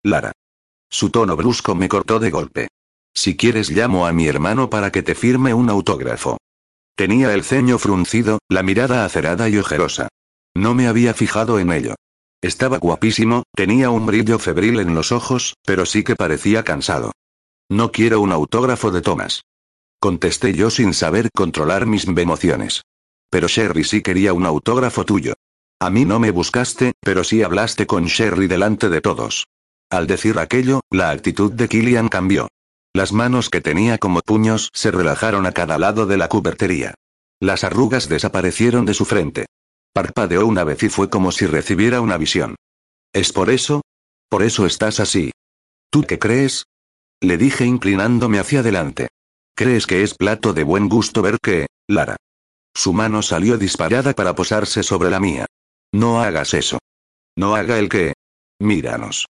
Lara. 0.02 0.32
Su 0.90 1.10
tono 1.10 1.36
brusco 1.36 1.76
me 1.76 1.90
cortó 1.90 2.20
de 2.20 2.32
golpe. 2.32 2.68
Si 3.16 3.38
quieres 3.38 3.72
llamo 3.72 4.06
a 4.06 4.12
mi 4.12 4.28
hermano 4.28 4.70
para 4.70 4.92
que 4.92 5.02
te 5.02 5.16
firme 5.16 5.54
un 5.54 5.70
autógrafo. 5.70 6.38
Tenía 6.96 7.34
el 7.34 7.44
ceño 7.44 7.80
fruncido, 7.80 8.40
la 8.50 8.62
mirada 8.62 9.06
acerada 9.06 9.50
y 9.50 9.58
ojerosa. 9.58 10.10
No 10.56 10.76
me 10.76 10.88
había 10.88 11.14
fijado 11.14 11.60
en 11.60 11.72
ello. 11.72 11.96
Estaba 12.42 12.78
guapísimo, 12.78 13.44
tenía 13.56 13.90
un 13.90 14.06
brillo 14.06 14.38
febril 14.38 14.80
en 14.80 14.94
los 14.94 15.12
ojos, 15.12 15.56
pero 15.66 15.86
sí 15.86 16.04
que 16.04 16.16
parecía 16.16 16.64
cansado. 16.64 17.12
No 17.70 17.92
quiero 17.92 18.22
un 18.22 18.32
autógrafo 18.32 18.92
de 18.92 19.02
Thomas. 19.02 19.42
Contesté 20.00 20.54
yo 20.54 20.70
sin 20.70 20.94
saber 20.94 21.30
controlar 21.34 21.86
mis 21.86 22.06
emociones. 22.06 22.84
Pero 23.32 23.48
Sherry 23.48 23.84
sí 23.84 24.02
quería 24.02 24.34
un 24.34 24.46
autógrafo 24.46 25.04
tuyo. 25.06 25.34
A 25.80 25.90
mí 25.90 26.06
no 26.06 26.20
me 26.20 26.32
buscaste, 26.32 26.94
pero 27.00 27.24
sí 27.24 27.42
hablaste 27.44 27.88
con 27.88 28.06
Sherry 28.06 28.48
delante 28.48 28.90
de 28.90 29.02
todos. 29.02 29.48
Al 29.90 30.08
decir 30.08 30.38
aquello, 30.40 30.82
la 30.92 31.10
actitud 31.10 31.52
de 31.52 31.68
Killian 31.68 32.08
cambió. 32.08 32.48
Las 32.96 33.12
manos 33.12 33.50
que 33.50 33.60
tenía 33.60 33.98
como 33.98 34.22
puños 34.22 34.70
se 34.74 34.90
relajaron 34.90 35.46
a 35.46 35.52
cada 35.52 35.78
lado 35.78 36.06
de 36.06 36.16
la 36.16 36.30
cubertería. 36.30 36.94
Las 37.42 37.66
arrugas 37.66 38.08
desaparecieron 38.08 38.86
de 38.86 38.94
su 38.94 39.04
frente. 39.04 39.48
Parpadeó 39.92 40.48
una 40.48 40.64
vez 40.64 40.82
y 40.82 40.88
fue 40.88 41.10
como 41.10 41.34
si 41.34 41.46
recibiera 41.46 42.00
una 42.00 42.16
visión. 42.16 42.56
¿Es 43.12 43.34
por 43.34 43.50
eso? 43.50 43.82
Por 44.30 44.44
eso 44.44 44.66
estás 44.66 45.02
así. 45.02 45.32
¿Tú 45.90 46.04
qué 46.04 46.20
crees? 46.20 46.68
Le 47.20 47.38
dije 47.38 47.66
inclinándome 47.66 48.40
hacia 48.40 48.62
adelante. 48.62 49.10
¿Crees 49.58 49.88
que 49.88 50.02
es 50.02 50.14
plato 50.14 50.54
de 50.54 50.64
buen 50.64 50.88
gusto 50.88 51.22
ver 51.22 51.38
que, 51.44 51.68
Lara? 51.90 52.16
Su 52.74 52.94
mano 52.94 53.22
salió 53.24 53.58
disparada 53.58 54.14
para 54.14 54.36
posarse 54.36 54.84
sobre 54.84 55.10
la 55.10 55.20
mía. 55.20 55.48
No 55.94 56.22
hagas 56.22 56.54
eso. 56.54 56.80
No 57.36 57.56
haga 57.56 57.78
el 57.78 57.90
que. 57.90 58.14
Míranos. 58.62 59.26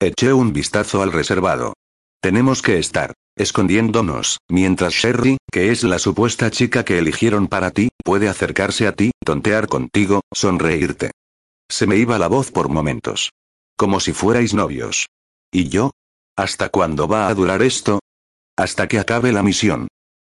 Eché 0.00 0.32
un 0.32 0.54
vistazo 0.54 1.02
al 1.02 1.12
reservado. 1.12 1.74
Tenemos 2.22 2.62
que 2.62 2.78
estar 2.78 3.14
escondiéndonos, 3.34 4.38
mientras 4.48 4.92
Sherry, 4.92 5.38
que 5.50 5.72
es 5.72 5.82
la 5.82 5.98
supuesta 5.98 6.52
chica 6.52 6.84
que 6.84 6.98
eligieron 6.98 7.48
para 7.48 7.72
ti, 7.72 7.88
puede 8.04 8.28
acercarse 8.28 8.86
a 8.86 8.92
ti, 8.92 9.10
tontear 9.24 9.66
contigo, 9.66 10.20
sonreírte. 10.32 11.10
Se 11.68 11.88
me 11.88 11.96
iba 11.96 12.20
la 12.20 12.28
voz 12.28 12.52
por 12.52 12.68
momentos. 12.68 13.32
Como 13.76 13.98
si 13.98 14.12
fuerais 14.12 14.54
novios. 14.54 15.06
¿Y 15.50 15.68
yo? 15.68 15.90
¿Hasta 16.36 16.68
cuándo 16.68 17.08
va 17.08 17.26
a 17.26 17.34
durar 17.34 17.60
esto? 17.60 17.98
Hasta 18.56 18.86
que 18.86 19.00
acabe 19.00 19.32
la 19.32 19.42
misión. 19.42 19.88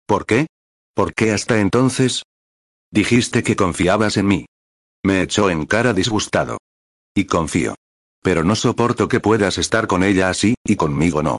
¿Por 0.06 0.24
qué? 0.24 0.46
¿Por 0.94 1.14
qué 1.14 1.32
hasta 1.32 1.59
entonces? 1.59 2.22
Dijiste 2.92 3.42
que 3.42 3.56
confiabas 3.56 4.16
en 4.18 4.26
mí. 4.26 4.46
Me 5.02 5.22
echó 5.22 5.50
en 5.50 5.66
cara 5.66 5.94
disgustado. 5.94 6.59
Y 7.12 7.24
confío. 7.24 7.74
Pero 8.22 8.44
no 8.44 8.54
soporto 8.54 9.09
que 9.09 9.18
puedas 9.18 9.59
estar 9.59 9.88
con 9.88 10.04
ella 10.04 10.28
así, 10.28 10.54
y 10.64 10.76
conmigo 10.76 11.24
no. 11.24 11.38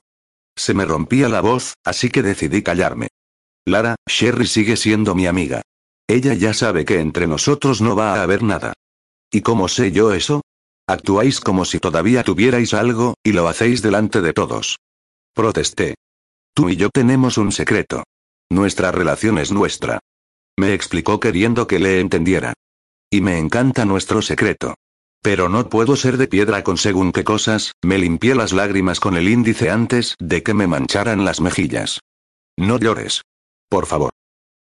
Se 0.55 0.73
me 0.73 0.85
rompía 0.85 1.29
la 1.29 1.41
voz, 1.41 1.73
así 1.83 2.09
que 2.09 2.21
decidí 2.21 2.61
callarme. 2.61 3.07
Lara, 3.65 3.95
Sherry 4.07 4.47
sigue 4.47 4.75
siendo 4.75 5.15
mi 5.15 5.27
amiga. 5.27 5.61
Ella 6.07 6.33
ya 6.33 6.53
sabe 6.53 6.85
que 6.85 6.99
entre 6.99 7.27
nosotros 7.27 7.81
no 7.81 7.95
va 7.95 8.15
a 8.15 8.23
haber 8.23 8.43
nada. 8.43 8.73
¿Y 9.31 9.41
cómo 9.41 9.67
sé 9.67 9.91
yo 9.91 10.13
eso? 10.13 10.41
Actuáis 10.87 11.39
como 11.39 11.65
si 11.65 11.79
todavía 11.79 12.23
tuvierais 12.23 12.73
algo, 12.73 13.15
y 13.23 13.31
lo 13.31 13.47
hacéis 13.47 13.81
delante 13.81 14.21
de 14.21 14.33
todos. 14.33 14.79
Protesté. 15.33 15.95
Tú 16.53 16.69
y 16.69 16.75
yo 16.75 16.89
tenemos 16.89 17.37
un 17.37 17.51
secreto. 17.51 18.03
Nuestra 18.51 18.91
relación 18.91 19.37
es 19.39 19.51
nuestra. 19.51 19.99
Me 20.59 20.73
explicó 20.73 21.19
queriendo 21.19 21.65
que 21.65 21.79
le 21.79 21.99
entendiera. 21.99 22.53
Y 23.09 23.21
me 23.21 23.39
encanta 23.39 23.85
nuestro 23.85 24.21
secreto. 24.21 24.75
Pero 25.23 25.47
no 25.47 25.69
puedo 25.69 25.95
ser 25.95 26.17
de 26.17 26.27
piedra 26.27 26.65
con 26.65 26.77
según 26.77 27.13
qué 27.13 27.23
cosas, 27.23 27.71
me 27.81 27.97
limpié 27.97 28.35
las 28.35 28.51
lágrimas 28.51 28.99
con 28.99 29.15
el 29.15 29.29
índice 29.29 29.71
antes 29.71 30.15
de 30.19 30.43
que 30.43 30.53
me 30.53 30.67
mancharan 30.67 31.23
las 31.23 31.39
mejillas. 31.39 32.01
No 32.57 32.77
llores. 32.77 33.21
Por 33.69 33.85
favor. 33.85 34.11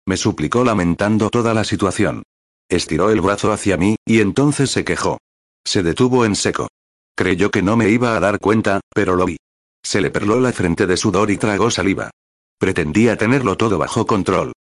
Me 0.06 0.16
suplicó 0.16 0.62
lamentando 0.62 1.30
toda 1.30 1.52
la 1.52 1.64
situación. 1.64 2.22
Estiró 2.68 3.10
el 3.10 3.20
brazo 3.20 3.52
hacia 3.52 3.76
mí, 3.76 3.96
y 4.06 4.20
entonces 4.20 4.70
se 4.70 4.84
quejó. 4.84 5.18
Se 5.64 5.82
detuvo 5.82 6.24
en 6.24 6.36
seco. 6.36 6.68
Creyó 7.16 7.50
que 7.50 7.62
no 7.62 7.76
me 7.76 7.88
iba 7.88 8.16
a 8.16 8.20
dar 8.20 8.38
cuenta, 8.38 8.80
pero 8.94 9.16
lo 9.16 9.26
vi. 9.26 9.38
Se 9.82 10.00
le 10.00 10.10
perló 10.10 10.38
la 10.38 10.52
frente 10.52 10.86
de 10.86 10.96
sudor 10.96 11.32
y 11.32 11.38
tragó 11.38 11.72
saliva. 11.72 12.10
Pretendía 12.58 13.16
tenerlo 13.16 13.56
todo 13.56 13.78
bajo 13.78 14.06
control. 14.06 14.52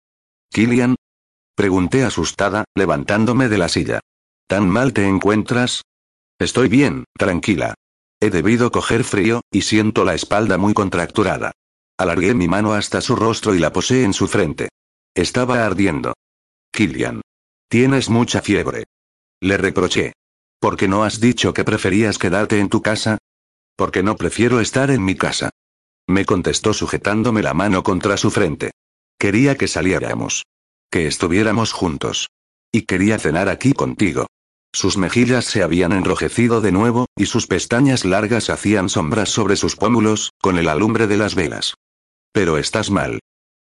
¿Killian? 0.51 0.97
Pregunté 1.55 2.05
asustada, 2.05 2.65
levantándome 2.75 3.51
de 3.51 3.59
la 3.59 3.69
silla. 3.69 4.01
¿Tan 4.47 4.69
mal 4.69 4.95
te 4.95 5.07
encuentras? 5.07 5.83
Estoy 6.41 6.69
bien, 6.69 7.05
tranquila. 7.19 7.75
He 8.19 8.31
debido 8.31 8.73
coger 8.73 9.05
frío, 9.05 9.43
y 9.53 9.61
siento 9.61 10.05
la 10.05 10.15
espalda 10.15 10.57
muy 10.57 10.73
contracturada. 10.73 11.53
Alargué 11.99 12.33
mi 12.33 12.49
mano 12.49 12.73
hasta 12.73 13.03
su 13.03 13.15
rostro 13.15 13.55
y 13.55 13.59
la 13.59 13.75
posé 13.75 14.05
en 14.05 14.15
su 14.15 14.27
frente. 14.27 14.71
Estaba 15.15 15.67
ardiendo. 15.67 16.15
Killian. 16.73 17.21
Tienes 17.69 18.09
mucha 18.09 18.41
fiebre. 18.41 18.85
Le 19.43 19.59
reproché. 19.59 20.15
¿Por 20.59 20.79
qué 20.79 20.89
no 20.89 21.05
has 21.05 21.21
dicho 21.21 21.53
que 21.53 21.65
preferías 21.65 22.17
quedarte 22.19 22.59
en 22.59 22.71
tu 22.71 22.81
casa? 22.81 23.19
Porque 23.77 24.03
no 24.03 24.17
prefiero 24.17 24.61
estar 24.61 24.91
en 24.91 25.05
mi 25.05 25.15
casa. 25.15 25.51
Me 26.09 26.25
contestó 26.25 26.73
sujetándome 26.73 27.43
la 27.43 27.53
mano 27.53 27.83
contra 27.83 28.17
su 28.17 28.31
frente. 28.31 28.71
Quería 29.19 29.57
que 29.57 29.69
saliéramos. 29.69 30.47
Que 30.91 31.07
estuviéramos 31.07 31.73
juntos. 31.73 32.29
Y 32.73 32.83
quería 32.83 33.19
cenar 33.19 33.51
aquí 33.51 33.75
contigo. 33.75 34.27
Sus 34.73 34.97
mejillas 34.97 35.45
se 35.47 35.63
habían 35.63 35.93
enrojecido 35.93 36.61
de 36.61 36.73
nuevo, 36.73 37.07
y 37.17 37.27
sus 37.27 37.47
pestañas 37.47 38.05
largas 38.05 38.51
hacían 38.51 38.89
sombras 38.89 39.29
sobre 39.29 39.57
sus 39.57 39.77
pómulos, 39.77 40.31
con 40.41 40.59
el 40.59 40.69
alumbre 40.69 41.07
de 41.07 41.17
las 41.17 41.35
velas. 41.35 41.75
Pero 42.33 42.57
estás 42.57 42.91
mal. 42.91 43.19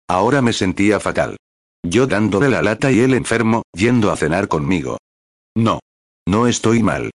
Ahora 0.08 0.42
me 0.42 0.54
sentía 0.54 1.00
fatal. 1.00 1.38
Yo 1.84 2.06
dándole 2.06 2.50
la 2.50 2.62
lata 2.62 2.92
y 2.92 3.00
él 3.00 3.14
enfermo, 3.16 3.64
yendo 3.74 4.12
a 4.12 4.18
cenar 4.18 4.48
conmigo. 4.48 4.98
No. 5.56 5.80
No 6.28 6.48
estoy 6.48 6.84
mal. 6.84 7.10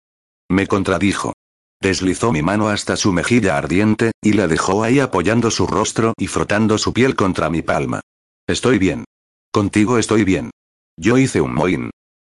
Me 0.48 0.68
contradijo. 0.68 1.32
Deslizó 1.80 2.30
mi 2.30 2.42
mano 2.42 2.68
hasta 2.68 2.96
su 2.96 3.12
mejilla 3.12 3.58
ardiente, 3.58 4.12
y 4.22 4.34
la 4.34 4.46
dejó 4.46 4.84
ahí 4.84 5.00
apoyando 5.00 5.50
su 5.50 5.66
rostro 5.66 6.14
y 6.16 6.28
frotando 6.28 6.78
su 6.78 6.92
piel 6.92 7.16
contra 7.16 7.50
mi 7.50 7.62
palma. 7.62 8.00
Estoy 8.46 8.78
bien. 8.78 9.04
Contigo 9.52 9.98
estoy 9.98 10.22
bien. 10.22 10.50
Yo 10.96 11.18
hice 11.18 11.40
un 11.40 11.54
mohín. 11.54 11.90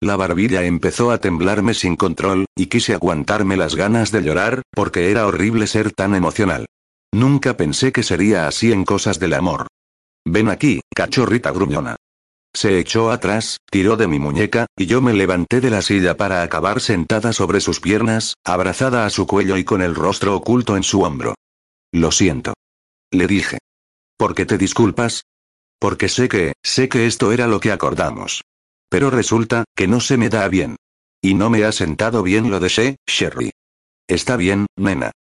La 0.06 0.14
barbilla 0.14 0.62
empezó 0.62 1.10
a 1.10 1.18
temblarme 1.18 1.74
sin 1.74 1.96
control, 1.96 2.46
y 2.54 2.66
quise 2.66 2.94
aguantarme 2.94 3.56
las 3.56 3.74
ganas 3.74 4.12
de 4.12 4.22
llorar, 4.22 4.62
porque 4.70 5.10
era 5.10 5.26
horrible 5.26 5.66
ser 5.66 5.90
tan 5.90 6.14
emocional. 6.14 6.66
Nunca 7.12 7.56
pensé 7.56 7.90
que 7.90 8.04
sería 8.04 8.46
así 8.46 8.70
en 8.70 8.84
cosas 8.84 9.18
del 9.18 9.34
amor. 9.34 9.66
Ven 10.24 10.48
aquí, 10.48 10.80
cachorrita 10.94 11.50
gruñona. 11.50 11.96
Se 12.54 12.78
echó 12.78 13.10
atrás, 13.10 13.56
tiró 13.68 13.96
de 13.96 14.06
mi 14.06 14.20
muñeca, 14.20 14.66
y 14.78 14.86
yo 14.86 15.02
me 15.02 15.12
levanté 15.12 15.60
de 15.60 15.70
la 15.70 15.82
silla 15.82 16.16
para 16.16 16.44
acabar 16.44 16.80
sentada 16.80 17.32
sobre 17.32 17.60
sus 17.60 17.80
piernas, 17.80 18.34
abrazada 18.44 19.06
a 19.06 19.10
su 19.10 19.26
cuello 19.26 19.56
y 19.56 19.64
con 19.64 19.82
el 19.82 19.96
rostro 19.96 20.36
oculto 20.36 20.76
en 20.76 20.84
su 20.84 21.02
hombro. 21.02 21.34
Lo 21.92 22.12
siento. 22.12 22.54
Le 23.10 23.26
dije. 23.26 23.58
¿Por 24.16 24.36
qué 24.36 24.46
te 24.46 24.56
disculpas? 24.56 25.22
Porque 25.80 26.08
sé 26.08 26.28
que, 26.28 26.52
sé 26.62 26.88
que 26.88 27.06
esto 27.06 27.32
era 27.32 27.48
lo 27.48 27.58
que 27.58 27.72
acordamos. 27.72 28.42
Pero 28.88 29.10
resulta, 29.10 29.64
que 29.74 29.88
no 29.88 30.00
se 30.00 30.16
me 30.16 30.28
da 30.28 30.48
bien. 30.48 30.76
Y 31.20 31.34
no 31.34 31.50
me 31.50 31.64
ha 31.64 31.72
sentado 31.72 32.22
bien 32.22 32.50
lo 32.50 32.60
de 32.60 32.68
She, 32.68 32.96
Sherry. 33.06 33.50
Está 34.06 34.36
bien, 34.36 34.66
nena. 34.76 35.12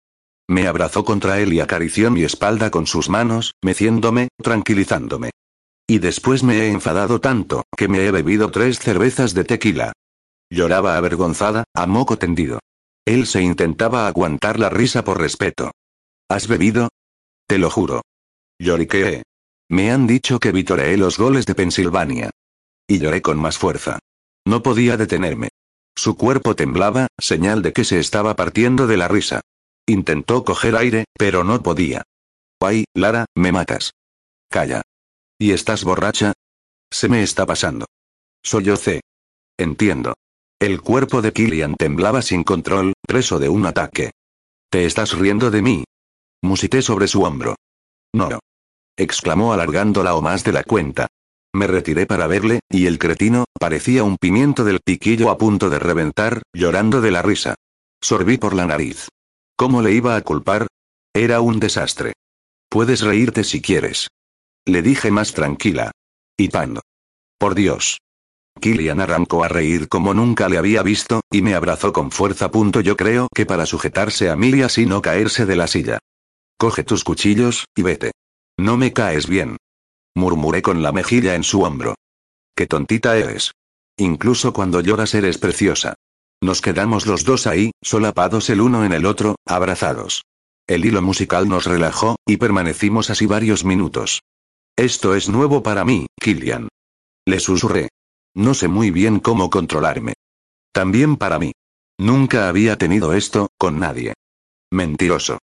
Me 0.47 0.67
abrazó 0.67 1.03
contra 1.03 1.39
él 1.39 1.53
y 1.53 1.59
acarició 1.59 2.11
mi 2.11 2.23
espalda 2.23 2.69
con 2.69 2.85
sus 2.85 3.09
manos, 3.09 3.53
meciéndome, 3.63 4.27
tranquilizándome. 4.41 5.31
Y 5.87 5.99
después 5.99 6.43
me 6.43 6.59
he 6.59 6.69
enfadado 6.69 7.19
tanto, 7.19 7.63
que 7.75 7.87
me 7.87 8.05
he 8.05 8.11
bebido 8.11 8.51
tres 8.51 8.79
cervezas 8.79 9.33
de 9.33 9.43
tequila. 9.43 9.93
Lloraba 10.51 10.97
avergonzada, 10.97 11.63
a 11.73 11.87
moco 11.87 12.17
tendido. 12.17 12.59
Él 13.05 13.25
se 13.27 13.41
intentaba 13.41 14.07
aguantar 14.07 14.59
la 14.59 14.69
risa 14.69 15.03
por 15.03 15.19
respeto. 15.19 15.71
¿Has 16.29 16.47
bebido? 16.47 16.89
Te 17.47 17.57
lo 17.57 17.69
juro. 17.69 18.01
Lloriqueé. 18.59 19.23
Me 19.69 19.91
han 19.91 20.07
dicho 20.07 20.39
que 20.39 20.51
vitoreé 20.51 20.97
los 20.97 21.17
goles 21.17 21.45
de 21.45 21.55
Pensilvania. 21.55 22.31
Y 22.87 22.99
lloré 22.99 23.21
con 23.21 23.37
más 23.39 23.57
fuerza. 23.57 23.99
No 24.45 24.61
podía 24.61 24.97
detenerme. 24.97 25.49
Su 25.95 26.17
cuerpo 26.17 26.55
temblaba, 26.55 27.07
señal 27.17 27.61
de 27.61 27.73
que 27.73 27.83
se 27.83 27.99
estaba 27.99 28.35
partiendo 28.35 28.85
de 28.85 28.97
la 28.97 29.07
risa. 29.07 29.41
Intentó 29.87 30.43
coger 30.43 30.75
aire, 30.75 31.05
pero 31.17 31.43
no 31.43 31.61
podía. 31.63 32.03
Ay, 32.59 32.85
Lara, 32.93 33.25
me 33.35 33.51
matas. 33.51 33.91
Calla. 34.49 34.81
¿Y 35.37 35.51
estás 35.51 35.83
borracha? 35.83 36.33
Se 36.91 37.09
me 37.09 37.23
está 37.23 37.45
pasando. 37.45 37.85
Sollocé. 38.43 39.01
Entiendo. 39.57 40.15
El 40.59 40.81
cuerpo 40.81 41.21
de 41.21 41.33
Killian 41.33 41.75
temblaba 41.75 42.21
sin 42.21 42.43
control, 42.43 42.93
preso 43.07 43.39
de 43.39 43.49
un 43.49 43.65
ataque. 43.65 44.11
¿Te 44.69 44.85
estás 44.85 45.13
riendo 45.17 45.51
de 45.51 45.61
mí? 45.61 45.83
Musité 46.41 46.81
sobre 46.81 47.07
su 47.07 47.23
hombro. 47.23 47.55
No. 48.13 48.39
exclamó 48.97 49.53
alargándola 49.53 50.15
o 50.15 50.21
más 50.21 50.43
de 50.43 50.53
la 50.53 50.63
cuenta. 50.63 51.07
Me 51.55 51.67
retiré 51.67 52.05
para 52.05 52.27
verle, 52.27 52.59
y 52.69 52.85
el 52.85 52.99
cretino, 52.99 53.45
parecía 53.57 54.03
un 54.03 54.17
pimiento 54.17 54.65
del 54.65 54.81
piquillo 54.81 55.29
a 55.29 55.37
punto 55.37 55.69
de 55.69 55.79
reventar, 55.79 56.41
llorando 56.53 56.99
de 56.99 57.11
la 57.11 57.21
risa. 57.21 57.55
Sorbí 58.01 58.37
por 58.37 58.53
la 58.53 58.65
nariz. 58.65 59.07
¿Cómo 59.55 59.81
le 59.81 59.93
iba 59.93 60.17
a 60.17 60.21
culpar? 60.21 60.67
Era 61.13 61.39
un 61.39 61.61
desastre. 61.61 62.11
Puedes 62.67 62.99
reírte 62.99 63.45
si 63.45 63.61
quieres. 63.61 64.09
Le 64.65 64.81
dije 64.81 65.11
más 65.11 65.31
tranquila. 65.31 65.91
Y 66.37 66.49
pando. 66.49 66.81
Por 67.37 67.55
Dios. 67.55 67.99
Killian 68.59 68.99
arrancó 68.99 69.45
a 69.45 69.47
reír 69.47 69.87
como 69.87 70.13
nunca 70.13 70.49
le 70.49 70.57
había 70.57 70.83
visto, 70.83 71.21
y 71.31 71.41
me 71.41 71.55
abrazó 71.55 71.93
con 71.93 72.11
fuerza. 72.11 72.51
Punto 72.51 72.81
yo 72.81 72.97
creo 72.97 73.29
que 73.33 73.45
para 73.45 73.65
sujetarse 73.65 74.29
a 74.29 74.35
mí 74.35 74.49
y 74.49 74.61
así 74.61 74.85
no 74.85 75.01
caerse 75.01 75.45
de 75.45 75.55
la 75.55 75.67
silla. 75.67 75.99
Coge 76.57 76.83
tus 76.83 77.05
cuchillos, 77.05 77.63
y 77.73 77.81
vete. 77.81 78.11
No 78.57 78.75
me 78.75 78.91
caes 78.91 79.27
bien 79.27 79.55
murmuré 80.15 80.61
con 80.61 80.81
la 80.81 80.91
mejilla 80.91 81.35
en 81.35 81.43
su 81.43 81.61
hombro. 81.63 81.95
Qué 82.55 82.67
tontita 82.67 83.17
eres. 83.17 83.51
Incluso 83.97 84.53
cuando 84.53 84.81
lloras 84.81 85.13
eres 85.13 85.37
preciosa. 85.37 85.95
Nos 86.41 86.61
quedamos 86.61 87.05
los 87.05 87.23
dos 87.23 87.47
ahí, 87.47 87.71
solapados 87.81 88.49
el 88.49 88.61
uno 88.61 88.85
en 88.85 88.93
el 88.93 89.05
otro, 89.05 89.35
abrazados. 89.45 90.23
El 90.67 90.85
hilo 90.85 91.01
musical 91.01 91.47
nos 91.47 91.65
relajó, 91.65 92.15
y 92.25 92.37
permanecimos 92.37 93.09
así 93.09 93.25
varios 93.25 93.65
minutos. 93.65 94.21
Esto 94.75 95.15
es 95.15 95.29
nuevo 95.29 95.63
para 95.63 95.85
mí, 95.85 96.07
Killian. 96.19 96.67
Le 97.25 97.39
susurré. 97.39 97.89
No 98.33 98.53
sé 98.53 98.67
muy 98.67 98.91
bien 98.91 99.19
cómo 99.19 99.49
controlarme. 99.49 100.13
También 100.73 101.17
para 101.17 101.39
mí. 101.39 101.53
Nunca 101.97 102.49
había 102.49 102.77
tenido 102.77 103.13
esto, 103.13 103.47
con 103.57 103.79
nadie. 103.79 104.13
Mentiroso. 104.71 105.39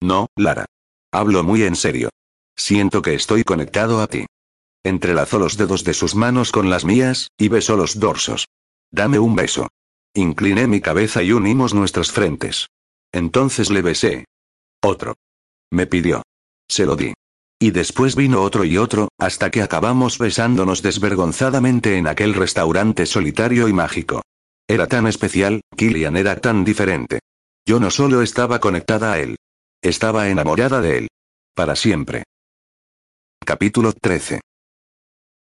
No, 0.00 0.28
Lara. 0.36 0.64
Hablo 1.12 1.44
muy 1.44 1.64
en 1.64 1.76
serio. 1.76 2.08
Siento 2.60 3.00
que 3.00 3.14
estoy 3.14 3.42
conectado 3.42 4.02
a 4.02 4.06
ti. 4.06 4.26
Entrelazó 4.84 5.38
los 5.38 5.56
dedos 5.56 5.82
de 5.82 5.94
sus 5.94 6.14
manos 6.14 6.52
con 6.52 6.68
las 6.68 6.84
mías, 6.84 7.28
y 7.38 7.48
besó 7.48 7.74
los 7.74 7.98
dorsos. 7.98 8.48
Dame 8.92 9.18
un 9.18 9.34
beso. 9.34 9.68
Incliné 10.14 10.66
mi 10.66 10.82
cabeza 10.82 11.22
y 11.22 11.32
unimos 11.32 11.72
nuestras 11.72 12.12
frentes. 12.12 12.66
Entonces 13.12 13.70
le 13.70 13.80
besé. 13.80 14.26
Otro. 14.82 15.14
Me 15.70 15.86
pidió. 15.86 16.22
Se 16.68 16.84
lo 16.84 16.96
di. 16.96 17.14
Y 17.58 17.70
después 17.70 18.14
vino 18.14 18.42
otro 18.42 18.66
y 18.66 18.76
otro, 18.76 19.08
hasta 19.18 19.50
que 19.50 19.62
acabamos 19.62 20.18
besándonos 20.18 20.82
desvergonzadamente 20.82 21.96
en 21.96 22.08
aquel 22.08 22.34
restaurante 22.34 23.06
solitario 23.06 23.68
y 23.68 23.72
mágico. 23.72 24.20
Era 24.68 24.86
tan 24.86 25.06
especial, 25.06 25.62
Killian 25.76 26.16
era 26.18 26.38
tan 26.38 26.64
diferente. 26.64 27.20
Yo 27.66 27.80
no 27.80 27.90
solo 27.90 28.20
estaba 28.20 28.60
conectada 28.60 29.14
a 29.14 29.18
él. 29.18 29.36
Estaba 29.80 30.28
enamorada 30.28 30.82
de 30.82 30.98
él. 30.98 31.08
Para 31.54 31.74
siempre. 31.74 32.24
Capítulo 33.44 33.92
13. 33.92 34.40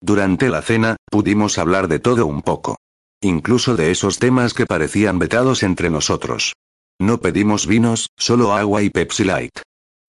Durante 0.01 0.49
la 0.49 0.61
cena, 0.61 0.95
pudimos 1.11 1.57
hablar 1.57 1.87
de 1.87 1.99
todo 1.99 2.25
un 2.25 2.41
poco. 2.41 2.77
Incluso 3.21 3.75
de 3.75 3.91
esos 3.91 4.19
temas 4.19 4.53
que 4.53 4.65
parecían 4.65 5.19
vetados 5.19 5.63
entre 5.63 5.89
nosotros. 5.89 6.53
No 6.99 7.19
pedimos 7.19 7.67
vinos, 7.67 8.09
solo 8.17 8.53
agua 8.53 8.81
y 8.81 8.89
Pepsi 8.89 9.25
Light. 9.25 9.59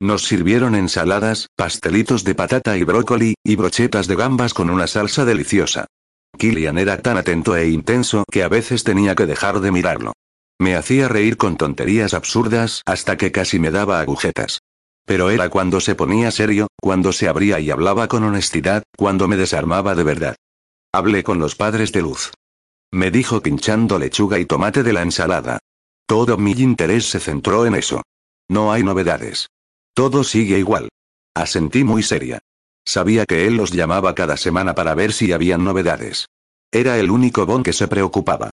Nos 0.01 0.25
sirvieron 0.25 0.75
ensaladas, 0.75 1.49
pastelitos 1.57 2.25
de 2.25 2.35
patata 2.35 2.77
y 2.77 2.85
brócoli, 2.85 3.35
y 3.45 3.57
brochetas 3.57 4.07
de 4.07 4.17
gambas 4.17 4.55
con 4.55 4.71
una 4.71 4.87
salsa 4.87 5.25
deliciosa. 5.25 5.87
Killian 6.39 6.79
era 6.79 7.03
tan 7.03 7.19
atento 7.19 7.57
e 7.57 7.69
intenso 7.69 8.25
que 8.31 8.43
a 8.43 8.49
veces 8.49 8.85
tenía 8.85 9.15
que 9.15 9.27
dejar 9.27 9.61
de 9.61 9.71
mirarlo. 9.71 10.13
Me 10.59 10.77
hacía 10.77 11.09
reír 11.09 11.37
con 11.37 11.57
tonterías 11.57 12.15
absurdas 12.15 12.83
hasta 12.87 13.17
que 13.17 13.31
casi 13.31 13.59
me 13.59 13.71
daba 13.71 14.01
agujetas. 14.01 14.61
Pero 15.05 15.31
era 15.31 15.49
cuando 15.51 15.81
se 15.81 15.95
ponía 15.95 16.31
serio, 16.31 16.69
cuando 16.81 17.13
se 17.13 17.29
abría 17.29 17.61
y 17.61 17.71
hablaba 17.71 18.09
con 18.09 18.25
honestidad, 18.25 18.83
cuando 18.97 19.29
me 19.29 19.37
desarmaba 19.37 19.95
de 19.95 20.05
verdad. 20.05 20.37
Hablé 20.93 21.23
con 21.23 21.39
los 21.39 21.55
padres 21.55 21.93
de 21.93 22.03
Luz. 22.03 22.33
Me 22.93 23.11
dijo 23.11 23.43
pinchando 23.43 23.99
lechuga 23.99 24.39
y 24.39 24.47
tomate 24.47 24.83
de 24.83 24.93
la 24.93 25.03
ensalada. 25.03 25.59
Todo 26.07 26.37
mi 26.39 26.53
interés 26.53 27.07
se 27.07 27.21
centró 27.21 27.67
en 27.67 27.75
eso. 27.75 28.03
No 28.49 28.73
hay 28.73 28.83
novedades. 28.83 29.49
Todo 29.95 30.25
sigue 30.25 30.59
igual. 30.59 30.89
Asentí 31.35 31.85
muy 31.85 32.03
seria. 32.03 32.39
Sabía 32.85 33.27
que 33.27 33.47
él 33.47 33.57
los 33.57 33.73
llamaba 33.73 34.15
cada 34.15 34.37
semana 34.37 34.75
para 34.75 34.95
ver 34.95 35.13
si 35.13 35.33
habían 35.33 35.65
novedades. 35.65 36.27
Era 36.71 36.99
el 36.99 37.11
único 37.11 37.47
Bon 37.47 37.63
que 37.63 37.73
se 37.73 37.89
preocupaba. 37.89 38.51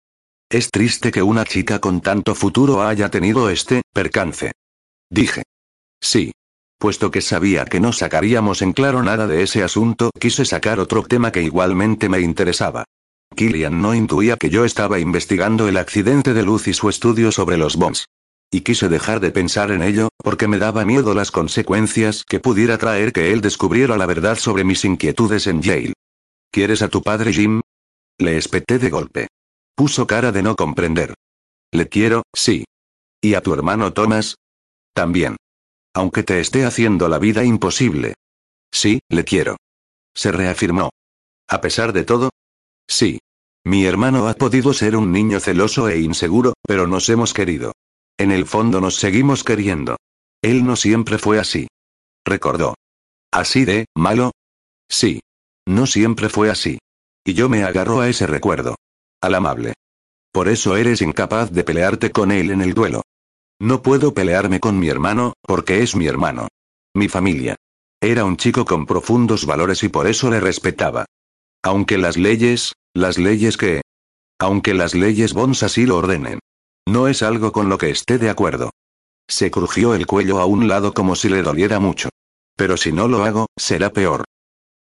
Es 0.49 0.71
triste 0.71 1.11
que 1.11 1.23
una 1.23 1.45
chica 1.45 1.81
con 1.81 2.01
tanto 2.01 2.35
futuro 2.35 2.83
haya 2.83 3.11
tenido 3.11 3.51
este 3.51 3.83
percance. 3.93 4.53
Dije. 5.11 5.43
Sí. 6.01 6.33
Puesto 6.79 7.11
que 7.11 7.23
sabía 7.23 7.65
que 7.65 7.81
no 7.81 7.93
sacaríamos 7.93 8.61
en 8.61 8.73
claro 8.73 9.03
nada 9.03 9.27
de 9.27 9.43
ese 9.43 9.63
asunto, 9.63 10.11
quise 10.19 10.45
sacar 10.45 10.79
otro 10.79 11.03
tema 11.05 11.33
que 11.33 11.43
igualmente 11.43 12.09
me 12.09 12.21
interesaba. 12.21 12.85
Killian 13.35 13.81
no 13.81 13.95
intuía 13.95 14.37
que 14.37 14.51
yo 14.51 14.65
estaba 14.65 14.99
investigando 14.99 15.69
el 15.69 15.79
accidente 15.79 16.35
de 16.35 16.43
Luz 16.43 16.69
y 16.69 16.75
su 16.75 16.89
estudio 16.89 17.33
sobre 17.33 17.57
los 17.57 17.77
bombs. 17.77 18.07
Y 18.51 18.61
quise 18.61 18.89
dejar 18.89 19.21
de 19.21 19.31
pensar 19.31 19.71
en 19.71 19.83
ello, 19.83 20.09
porque 20.19 20.49
me 20.49 20.59
daba 20.59 20.85
miedo 20.85 21.15
las 21.15 21.31
consecuencias 21.31 22.25
que 22.29 22.41
pudiera 22.41 22.79
traer 22.79 23.13
que 23.13 23.33
él 23.33 23.41
descubriera 23.41 23.97
la 23.97 24.07
verdad 24.07 24.37
sobre 24.37 24.63
mis 24.63 24.85
inquietudes 24.85 25.47
en 25.47 25.63
Yale. 25.63 25.95
¿Quieres 26.53 26.83
a 26.83 26.89
tu 26.89 27.03
padre 27.03 27.33
Jim? 27.33 27.61
Le 28.19 28.37
espeté 28.37 28.79
de 28.79 28.91
golpe. 28.91 29.29
Puso 29.75 30.07
cara 30.07 30.31
de 30.31 30.43
no 30.43 30.57
comprender. 30.57 31.15
Le 31.73 31.89
quiero, 31.89 32.23
sí. 32.35 32.65
¿Y 33.21 33.35
a 33.35 33.41
tu 33.41 33.53
hermano 33.53 33.93
Thomas? 33.93 34.37
También. 34.95 35.37
Aunque 35.97 36.23
te 36.23 36.41
esté 36.41 36.67
haciendo 36.67 37.09
la 37.09 37.19
vida 37.19 37.43
imposible. 37.43 38.17
Sí, 38.71 39.01
le 39.09 39.25
quiero. 39.25 39.57
Se 40.15 40.31
reafirmó. 40.31 40.91
¿A 41.49 41.63
pesar 41.63 41.95
de 41.95 42.05
todo? 42.05 42.29
Sí. 42.87 43.19
Mi 43.65 43.87
hermano 43.87 44.29
ha 44.29 44.35
podido 44.35 44.75
ser 44.75 44.95
un 44.95 45.11
niño 45.11 45.41
celoso 45.41 45.89
e 45.89 45.99
inseguro, 46.01 46.53
pero 46.69 46.87
nos 46.87 47.09
hemos 47.09 47.33
querido. 47.33 47.73
En 48.19 48.31
el 48.31 48.45
fondo 48.45 48.79
nos 48.79 48.97
seguimos 48.97 49.43
queriendo. 49.43 49.97
Él 50.43 50.67
no 50.67 50.77
siempre 50.77 51.17
fue 51.17 51.39
así. 51.39 51.67
Recordó. 52.27 52.75
¿Así 53.33 53.65
de, 53.65 53.87
malo? 53.97 54.33
Sí. 54.91 55.21
No 55.67 55.87
siempre 55.87 56.29
fue 56.29 56.51
así. 56.51 56.79
Y 57.25 57.33
yo 57.33 57.49
me 57.49 57.65
agarro 57.65 58.03
a 58.03 58.09
ese 58.11 58.27
recuerdo. 58.27 58.77
Al 59.23 59.35
amable. 59.35 59.73
Por 60.31 60.49
eso 60.49 60.77
eres 60.77 61.01
incapaz 61.01 61.51
de 61.53 61.65
pelearte 61.65 62.13
con 62.13 62.33
él 62.33 62.51
en 62.51 62.61
el 62.61 62.75
duelo. 62.75 63.01
No 63.59 63.83
puedo 63.83 64.13
pelearme 64.13 64.61
con 64.61 64.79
mi 64.79 64.89
hermano, 64.89 65.33
porque 65.43 65.83
es 65.83 65.97
mi 65.97 66.07
hermano. 66.07 66.49
Mi 66.95 67.09
familia. 67.09 67.57
Era 68.01 68.25
un 68.25 68.37
chico 68.37 68.65
con 68.65 68.85
profundos 68.85 69.47
valores 69.47 69.83
y 69.83 69.89
por 69.89 70.07
eso 70.07 70.31
le 70.31 70.41
respetaba. 70.41 71.07
Aunque 71.63 71.97
las 71.97 72.17
leyes, 72.17 72.75
las 72.95 73.19
leyes 73.19 73.57
que... 73.57 73.81
Aunque 74.39 74.75
las 74.75 74.95
leyes 74.95 75.33
Bons 75.33 75.63
así 75.63 75.87
lo 75.87 75.97
ordenen. 75.97 76.41
No 76.87 77.09
es 77.09 77.23
algo 77.23 77.53
con 77.53 77.71
lo 77.71 77.79
que 77.79 77.91
esté 77.91 78.19
de 78.19 78.29
acuerdo. 78.29 78.71
Se 79.29 79.51
crujió 79.51 79.95
el 79.95 80.07
cuello 80.07 80.39
a 80.39 80.45
un 80.45 80.69
lado 80.69 80.93
como 80.93 81.17
si 81.17 81.31
le 81.31 81.43
doliera 81.43 81.81
mucho. 81.81 82.11
Pero 82.57 82.77
si 82.77 82.93
no 82.93 83.09
lo 83.09 83.25
hago, 83.25 83.47
será 83.57 83.91
peor. 83.91 84.25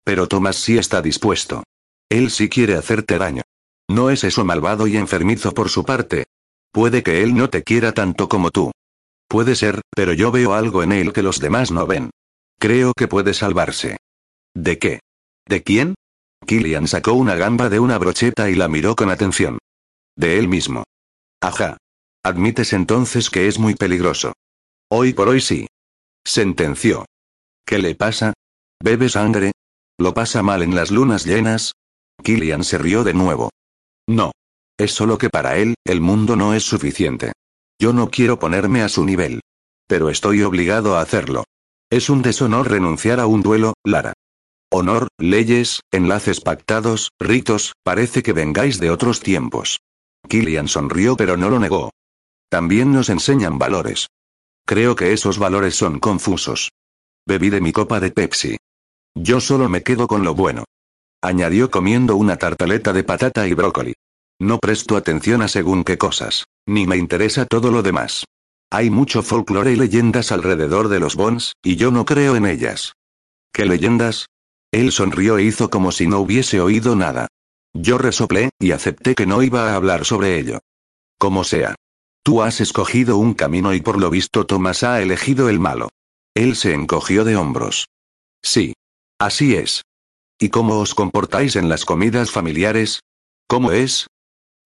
Pero 0.05 0.29
Tomás 0.29 0.57
sí 0.57 0.77
está 0.77 1.01
dispuesto. 1.01 1.65
Él 2.11 2.31
sí 2.31 2.49
quiere 2.49 2.75
hacerte 2.75 3.19
daño. 3.19 3.43
¿No 3.89 4.11
es 4.11 4.23
eso 4.23 4.45
malvado 4.45 4.87
y 4.87 4.97
enfermizo 4.97 5.53
por 5.53 5.71
su 5.71 5.85
parte? 5.85 6.27
Puede 6.73 7.03
que 7.03 7.23
él 7.23 7.35
no 7.35 7.49
te 7.51 7.63
quiera 7.63 7.93
tanto 7.93 8.29
como 8.29 8.51
tú. 8.51 8.73
Puede 9.29 9.57
ser, 9.57 9.81
pero 9.95 10.13
yo 10.13 10.31
veo 10.31 10.55
algo 10.55 10.83
en 10.83 10.93
él 10.93 11.13
que 11.13 11.23
los 11.23 11.41
demás 11.41 11.71
no 11.71 11.87
ven. 11.87 12.11
Creo 12.59 12.93
que 12.97 13.09
puede 13.09 13.35
salvarse. 13.35 13.97
¿De 14.55 14.79
qué? 14.79 15.01
¿De 15.47 15.63
quién? 15.63 15.95
Killian 16.47 16.87
sacó 16.87 17.15
una 17.15 17.35
gamba 17.35 17.69
de 17.69 17.81
una 17.81 17.99
brocheta 17.99 18.51
y 18.51 18.55
la 18.55 18.69
miró 18.69 18.95
con 18.95 19.11
atención. 19.11 19.59
De 20.17 20.39
él 20.39 20.49
mismo. 20.49 20.85
Ajá. 21.41 21.77
Admites 22.23 22.73
entonces 22.73 23.31
que 23.31 23.49
es 23.49 23.59
muy 23.59 23.75
peligroso. 23.75 24.33
Hoy 24.91 25.13
por 25.13 25.29
hoy 25.29 25.41
sí. 25.41 25.67
Sentenció. 26.25 27.05
¿Qué 27.65 27.79
le 27.79 27.95
pasa? 27.95 28.33
¿Bebe 28.83 29.09
sangre? 29.09 29.53
¿Lo 29.99 30.15
pasa 30.15 30.43
mal 30.43 30.63
en 30.63 30.75
las 30.75 30.91
lunas 30.91 31.25
llenas? 31.25 31.73
Killian 32.23 32.65
se 32.65 32.79
rió 32.79 33.05
de 33.05 33.15
nuevo. 33.15 33.51
No. 34.07 34.33
Es 34.79 34.93
solo 34.93 35.17
que 35.17 35.31
para 35.31 35.57
él, 35.57 35.75
el 35.85 36.01
mundo 36.01 36.37
no 36.37 36.55
es 36.55 36.63
suficiente. 36.63 37.33
Yo 37.81 37.93
no 37.93 38.11
quiero 38.11 38.39
ponerme 38.39 38.83
a 38.83 38.89
su 38.89 39.05
nivel. 39.05 39.41
Pero 39.89 40.11
estoy 40.11 40.43
obligado 40.43 40.97
a 40.97 41.01
hacerlo. 41.01 41.45
Es 41.91 42.11
un 42.11 42.23
deshonor 42.23 42.71
renunciar 42.71 43.21
a 43.21 43.27
un 43.27 43.43
duelo, 43.43 43.75
Lara. 43.85 44.13
Honor, 44.71 45.09
leyes, 45.19 45.81
enlaces 45.93 46.41
pactados, 46.41 47.11
ritos, 47.21 47.73
parece 47.85 48.23
que 48.23 48.33
vengáis 48.33 48.81
de 48.81 48.91
otros 48.91 49.21
tiempos. 49.21 49.79
Killian 50.29 50.67
sonrió 50.67 51.17
pero 51.17 51.37
no 51.37 51.49
lo 51.49 51.61
negó. 51.61 51.91
También 52.51 52.93
nos 52.93 53.09
enseñan 53.09 53.59
valores. 53.59 54.09
Creo 54.67 54.97
que 54.97 55.13
esos 55.13 55.39
valores 55.39 55.77
son 55.77 56.01
confusos. 56.01 56.71
Bebí 57.25 57.51
de 57.51 57.61
mi 57.61 57.73
copa 57.73 58.01
de 58.01 58.11
Pepsi. 58.11 58.57
Yo 59.15 59.41
solo 59.41 59.69
me 59.69 59.83
quedo 59.83 60.09
con 60.09 60.25
lo 60.25 60.35
bueno. 60.35 60.65
Añadió 61.23 61.71
comiendo 61.71 62.17
una 62.17 62.37
tartaleta 62.37 62.93
de 62.93 63.05
patata 63.05 63.47
y 63.47 63.55
brócoli. 63.55 63.95
No 64.39 64.59
presto 64.59 64.97
atención 64.97 65.43
a 65.43 65.49
según 65.49 65.85
qué 65.85 65.97
cosas. 65.97 66.47
Ni 66.67 66.87
me 66.87 66.97
interesa 66.97 67.47
todo 67.47 67.71
lo 67.71 67.83
demás. 67.83 68.25
Hay 68.71 68.91
mucho 68.91 69.23
folclore 69.23 69.73
y 69.73 69.77
leyendas 69.77 70.33
alrededor 70.33 70.89
de 70.89 71.01
los 71.01 71.15
Bons, 71.15 71.55
y 71.63 71.77
yo 71.77 71.91
no 71.91 72.05
creo 72.05 72.37
en 72.37 72.47
ellas. 72.47 72.93
¿Qué 73.53 73.65
leyendas? 73.65 74.27
Él 74.73 74.93
sonrió 74.93 75.39
e 75.39 75.45
hizo 75.45 75.71
como 75.71 75.93
si 75.93 76.07
no 76.07 76.19
hubiese 76.21 76.61
oído 76.61 76.97
nada. 76.97 77.29
Yo 77.73 77.97
resoplé, 77.99 78.51
y 78.59 78.73
acepté 78.73 79.15
que 79.15 79.27
no 79.27 79.43
iba 79.43 79.71
a 79.71 79.77
hablar 79.77 80.05
sobre 80.05 80.39
ello. 80.39 80.59
Como 81.19 81.45
sea. 81.45 81.75
Tú 82.23 82.43
has 82.43 82.61
escogido 82.61 83.17
un 83.17 83.35
camino 83.35 83.73
y 83.73 83.81
por 83.81 84.01
lo 84.01 84.11
visto 84.11 84.45
Tomás 84.45 84.83
ha 84.83 85.01
elegido 85.01 85.49
el 85.49 85.61
malo. 85.61 85.89
Él 86.35 86.57
se 86.57 86.75
encogió 86.75 87.25
de 87.25 87.37
hombros. 87.37 87.87
Sí. 88.43 88.75
Así 89.19 89.55
es. 89.55 89.83
¿Y 90.39 90.51
cómo 90.51 90.79
os 90.81 90.95
comportáis 90.95 91.57
en 91.57 91.69
las 91.69 91.85
comidas 91.85 92.31
familiares? 92.31 93.01
¿Cómo 93.49 93.73
es? 93.73 94.09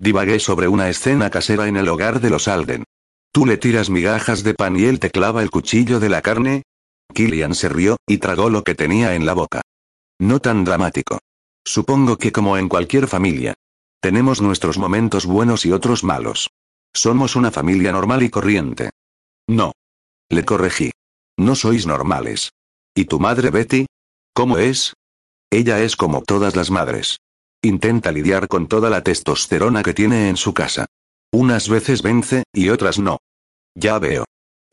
Divagué 0.00 0.40
sobre 0.40 0.66
una 0.66 0.88
escena 0.88 1.28
casera 1.28 1.68
en 1.68 1.76
el 1.76 1.86
hogar 1.86 2.22
de 2.22 2.30
los 2.30 2.48
Alden. 2.48 2.84
¿Tú 3.32 3.44
le 3.44 3.58
tiras 3.58 3.90
migajas 3.90 4.42
de 4.42 4.54
pan 4.54 4.74
y 4.76 4.84
él 4.84 4.98
te 4.98 5.10
clava 5.10 5.42
el 5.42 5.50
cuchillo 5.50 6.00
de 6.00 6.08
la 6.08 6.22
carne? 6.22 6.62
Killian 7.12 7.54
se 7.54 7.68
rió, 7.68 7.98
y 8.08 8.16
tragó 8.16 8.48
lo 8.48 8.64
que 8.64 8.74
tenía 8.74 9.14
en 9.14 9.26
la 9.26 9.34
boca. 9.34 9.60
No 10.18 10.40
tan 10.40 10.64
dramático. 10.64 11.18
Supongo 11.66 12.16
que 12.16 12.32
como 12.32 12.56
en 12.56 12.70
cualquier 12.70 13.08
familia. 13.08 13.52
Tenemos 14.00 14.40
nuestros 14.40 14.78
momentos 14.78 15.26
buenos 15.26 15.66
y 15.66 15.72
otros 15.72 16.02
malos. 16.02 16.48
Somos 16.94 17.36
una 17.36 17.50
familia 17.50 17.92
normal 17.92 18.22
y 18.22 18.30
corriente. 18.30 18.88
No. 19.46 19.72
Le 20.30 20.46
corregí. 20.46 20.92
No 21.36 21.54
sois 21.54 21.86
normales. 21.86 22.52
¿Y 22.94 23.04
tu 23.04 23.20
madre 23.20 23.50
Betty? 23.50 23.84
¿Cómo 24.32 24.56
es? 24.56 24.94
Ella 25.50 25.80
es 25.82 25.94
como 25.94 26.22
todas 26.22 26.56
las 26.56 26.70
madres. 26.70 27.18
Intenta 27.62 28.10
lidiar 28.10 28.48
con 28.48 28.68
toda 28.68 28.88
la 28.88 29.02
testosterona 29.02 29.82
que 29.82 29.92
tiene 29.92 30.30
en 30.30 30.38
su 30.38 30.54
casa. 30.54 30.86
Unas 31.30 31.68
veces 31.68 32.00
vence, 32.00 32.44
y 32.54 32.70
otras 32.70 32.98
no. 32.98 33.18
Ya 33.74 33.98
veo. 33.98 34.24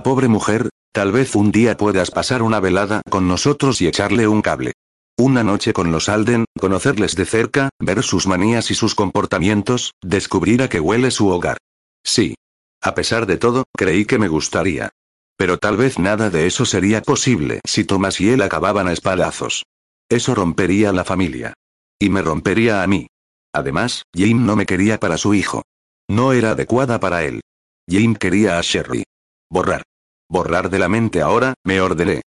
Pobre 0.02 0.30
mujer, 0.30 0.70
tal 0.94 1.12
vez 1.12 1.36
un 1.36 1.52
día 1.52 1.76
puedas 1.76 2.12
pasar 2.12 2.42
una 2.42 2.62
velada 2.62 3.02
con 3.10 3.28
nosotros 3.28 3.82
y 3.82 3.88
echarle 3.88 4.30
un 4.30 4.42
cable. 4.42 4.72
Una 5.18 5.44
noche 5.44 5.74
con 5.74 5.92
los 5.92 6.08
Alden, 6.08 6.46
conocerles 6.58 7.16
de 7.16 7.26
cerca, 7.26 7.70
ver 7.80 8.04
sus 8.04 8.26
manías 8.26 8.72
y 8.72 8.76
sus 8.76 8.96
comportamientos, 8.96 9.92
descubrir 10.02 10.62
a 10.62 10.70
qué 10.70 10.80
huele 10.80 11.12
su 11.12 11.28
hogar. 11.28 11.58
Sí. 12.06 12.36
A 12.82 12.96
pesar 12.96 13.26
de 13.26 13.38
todo, 13.38 13.66
creí 13.76 14.06
que 14.06 14.18
me 14.18 14.30
gustaría. 14.30 14.92
Pero 15.36 15.58
tal 15.58 15.76
vez 15.76 16.00
nada 16.00 16.30
de 16.30 16.48
eso 16.48 16.66
sería 16.66 17.02
posible 17.02 17.60
si 17.66 17.84
Thomas 17.84 18.22
y 18.22 18.30
él 18.30 18.42
acababan 18.42 18.88
a 18.88 18.94
espadazos. 18.94 19.66
Eso 20.08 20.36
rompería 20.36 20.94
la 20.94 21.04
familia. 21.04 21.54
Y 22.00 22.10
me 22.10 22.22
rompería 22.22 22.84
a 22.84 22.88
mí. 22.88 23.08
Además, 23.54 24.04
Jim 24.14 24.46
no 24.46 24.56
me 24.56 24.66
quería 24.66 25.00
para 25.00 25.18
su 25.18 25.34
hijo. 25.34 25.64
No 26.10 26.34
era 26.34 26.52
adecuada 26.52 27.00
para 27.00 27.24
él. 27.24 27.42
Jim 27.90 28.16
quería 28.16 28.60
a 28.60 28.62
Sherry. 28.62 29.04
Borrar. 29.50 29.84
Borrar 30.30 30.70
de 30.70 30.80
la 30.80 30.90
mente 30.90 31.22
ahora, 31.22 31.54
me 31.64 31.82
ordené. 31.82 32.22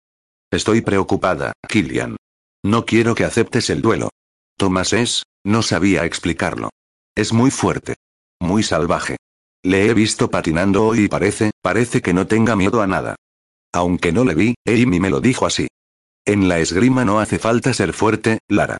Estoy 0.51 0.81
preocupada, 0.81 1.53
Killian. 1.67 2.15
No 2.63 2.85
quiero 2.85 3.13
que 3.13 3.25
aceptes 3.25 3.69
el 3.69 3.81
duelo. 3.81 4.09
Tomás 4.57 4.93
es, 4.93 5.23
no 5.45 5.61
sabía 5.61 6.05
explicarlo. 6.05 6.69
Es 7.15 7.33
muy 7.33 7.51
fuerte. 7.51 7.95
Muy 8.39 8.63
salvaje. 8.63 9.17
Le 9.63 9.87
he 9.87 9.93
visto 9.93 10.29
patinando 10.29 10.85
hoy 10.85 11.01
y 11.01 11.07
parece, 11.07 11.51
parece 11.61 12.01
que 12.01 12.13
no 12.13 12.27
tenga 12.27 12.55
miedo 12.55 12.81
a 12.81 12.87
nada. 12.87 13.15
Aunque 13.73 14.11
no 14.11 14.23
le 14.23 14.33
vi, 14.33 14.55
Amy 14.65 14.99
me 14.99 15.09
lo 15.09 15.19
dijo 15.19 15.45
así. 15.45 15.67
En 16.25 16.47
la 16.47 16.59
esgrima 16.59 17.05
no 17.05 17.19
hace 17.19 17.39
falta 17.39 17.73
ser 17.73 17.93
fuerte, 17.93 18.39
Lara. 18.47 18.77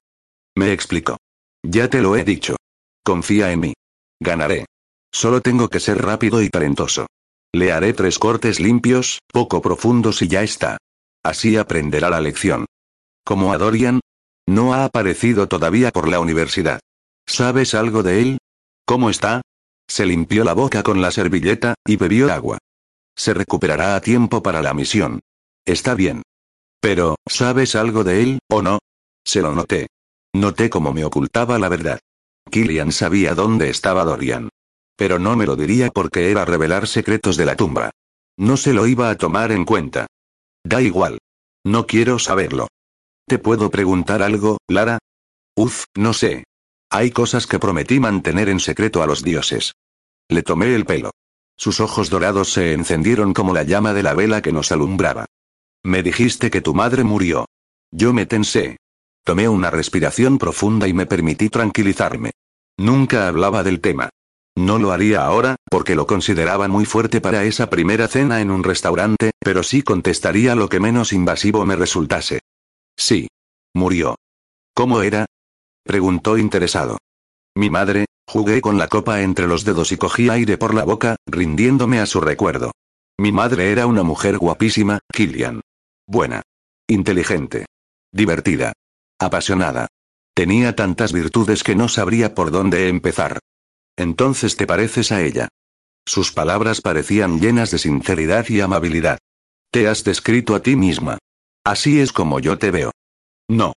Me 0.60 0.74
explicó. 0.74 1.16
Ya 1.64 1.90
te 1.90 2.02
lo 2.02 2.18
he 2.18 2.26
dicho. 2.26 2.58
Confía 3.06 3.54
en 3.54 3.62
mí. 3.62 3.74
Ganaré. 4.20 4.66
Solo 5.10 5.40
tengo 5.40 5.70
que 5.70 5.80
ser 5.80 6.02
rápido 6.02 6.42
y 6.42 6.50
talentoso. 6.50 7.08
Le 7.54 7.72
haré 7.72 7.94
tres 7.94 8.20
cortes 8.20 8.60
limpios, 8.60 9.20
poco 9.32 9.62
profundos 9.62 10.22
y 10.22 10.28
ya 10.28 10.44
está. 10.44 10.78
Así 11.24 11.56
aprenderá 11.56 12.10
la 12.10 12.20
lección. 12.20 12.66
¿Como 13.24 13.54
a 13.54 13.58
Dorian? 13.58 14.02
No 14.50 14.74
ha 14.74 14.84
aparecido 14.84 15.48
todavía 15.48 15.92
por 15.92 16.10
la 16.10 16.20
universidad. 16.20 16.82
¿Sabes 17.26 17.74
algo 17.74 18.04
de 18.04 18.22
él? 18.22 18.38
¿Cómo 18.86 19.10
está? 19.10 19.42
Se 19.88 20.06
limpió 20.06 20.44
la 20.44 20.52
boca 20.52 20.84
con 20.84 21.02
la 21.02 21.12
servilleta, 21.12 21.76
y 21.88 21.96
bebió 21.96 22.34
agua. 22.34 22.58
Se 23.16 23.34
recuperará 23.34 23.96
a 23.96 24.02
tiempo 24.02 24.44
para 24.44 24.62
la 24.62 24.74
misión. 24.74 25.22
Está 25.66 25.96
bien. 25.96 26.22
Pero, 26.82 27.16
¿sabes 27.26 27.76
algo 27.76 28.04
de 28.04 28.24
él, 28.24 28.40
o 28.50 28.62
no? 28.62 28.80
Se 29.24 29.42
lo 29.42 29.56
noté. 29.56 29.88
Noté 30.34 30.70
cómo 30.70 30.94
me 30.94 31.06
ocultaba 31.06 31.58
la 31.60 31.70
verdad. 31.70 32.00
Killian 32.50 32.92
sabía 32.92 33.36
dónde 33.36 33.70
estaba 33.70 34.04
Dorian. 34.04 34.50
Pero 34.96 35.20
no 35.20 35.36
me 35.36 35.46
lo 35.46 35.56
diría 35.56 35.90
porque 35.90 36.32
era 36.32 36.46
revelar 36.46 36.88
secretos 36.88 37.38
de 37.38 37.46
la 37.46 37.56
tumba. 37.56 37.92
No 38.38 38.58
se 38.58 38.74
lo 38.74 38.86
iba 38.88 39.10
a 39.10 39.16
tomar 39.16 39.52
en 39.52 39.66
cuenta. 39.66 40.08
Da 40.64 40.82
igual. 40.82 41.20
No 41.66 41.88
quiero 41.88 42.20
saberlo. 42.20 42.68
¿Te 43.28 43.38
puedo 43.38 43.70
preguntar 43.70 44.24
algo, 44.24 44.58
Lara? 44.68 45.00
Uf, 45.56 45.86
no 45.96 46.14
sé. 46.14 46.44
Hay 46.90 47.12
cosas 47.12 47.46
que 47.46 47.60
prometí 47.60 48.00
mantener 48.00 48.50
en 48.50 48.60
secreto 48.60 49.04
a 49.04 49.08
los 49.08 49.24
dioses. 49.24 49.74
Le 50.30 50.42
tomé 50.42 50.74
el 50.74 50.86
pelo. 50.86 51.12
Sus 51.56 51.80
ojos 51.80 52.10
dorados 52.10 52.54
se 52.54 52.74
encendieron 52.74 53.34
como 53.34 53.54
la 53.54 53.64
llama 53.64 53.94
de 53.94 54.04
la 54.04 54.14
vela 54.14 54.42
que 54.42 54.52
nos 54.52 54.72
alumbraba. 54.72 55.26
Me 55.84 56.02
dijiste 56.02 56.50
que 56.50 56.62
tu 56.62 56.74
madre 56.74 57.04
murió. 57.04 57.46
Yo 57.92 58.14
me 58.14 58.26
tensé. 58.26 58.78
Tomé 59.24 59.48
una 59.48 59.70
respiración 59.70 60.38
profunda 60.38 60.88
y 60.88 60.94
me 60.94 61.06
permití 61.06 61.50
tranquilizarme. 61.50 62.32
Nunca 62.78 63.28
hablaba 63.28 63.64
del 63.64 63.82
tema. 63.82 64.10
No 64.56 64.78
lo 64.78 64.92
haría 64.92 65.24
ahora, 65.24 65.56
porque 65.70 65.96
lo 65.96 66.06
consideraba 66.06 66.68
muy 66.68 66.86
fuerte 66.86 67.22
para 67.22 67.44
esa 67.44 67.70
primera 67.70 68.08
cena 68.08 68.42
en 68.42 68.52
un 68.52 68.64
restaurante, 68.64 69.32
pero 69.40 69.64
sí 69.64 69.84
contestaría 69.84 70.56
lo 70.56 70.68
que 70.68 70.80
menos 70.80 71.14
invasivo 71.14 71.66
me 71.66 71.76
resultase. 71.76 72.40
Sí. 72.98 73.28
Murió. 73.74 74.16
¿Cómo 74.74 75.02
era? 75.02 75.26
Preguntó 75.84 76.38
interesado. 76.38 76.98
Mi 77.56 77.70
madre, 77.70 78.06
jugué 78.28 78.62
con 78.62 78.78
la 78.78 78.88
copa 78.88 79.22
entre 79.22 79.48
los 79.48 79.64
dedos 79.64 79.92
y 79.92 79.98
cogí 79.98 80.30
aire 80.30 80.58
por 80.58 80.74
la 80.74 80.84
boca, 80.84 81.16
rindiéndome 81.26 82.00
a 82.00 82.06
su 82.06 82.22
recuerdo. 82.22 82.72
Mi 83.18 83.32
madre 83.32 83.72
era 83.72 83.86
una 83.88 84.04
mujer 84.04 84.38
guapísima, 84.38 85.00
Killian. 85.14 85.62
Buena. 86.08 86.42
Inteligente. 86.88 87.66
Divertida. 88.12 88.74
Apasionada. 89.20 89.88
Tenía 90.34 90.76
tantas 90.76 91.12
virtudes 91.12 91.64
que 91.64 91.76
no 91.76 91.90
sabría 91.90 92.34
por 92.34 92.52
dónde 92.52 92.88
empezar. 92.88 93.40
Entonces 93.98 94.56
te 94.56 94.66
pareces 94.66 95.12
a 95.12 95.22
ella. 95.22 95.50
Sus 96.06 96.32
palabras 96.32 96.82
parecían 96.82 97.40
llenas 97.40 97.72
de 97.72 97.78
sinceridad 97.78 98.48
y 98.48 98.62
amabilidad. 98.62 99.20
Te 99.72 99.88
has 99.88 100.04
descrito 100.04 100.56
a 100.56 100.62
ti 100.62 100.76
misma. 100.76 101.18
Así 101.66 102.00
es 102.00 102.14
como 102.14 102.40
yo 102.40 102.58
te 102.58 102.72
veo. 102.72 102.92
No. 103.50 103.74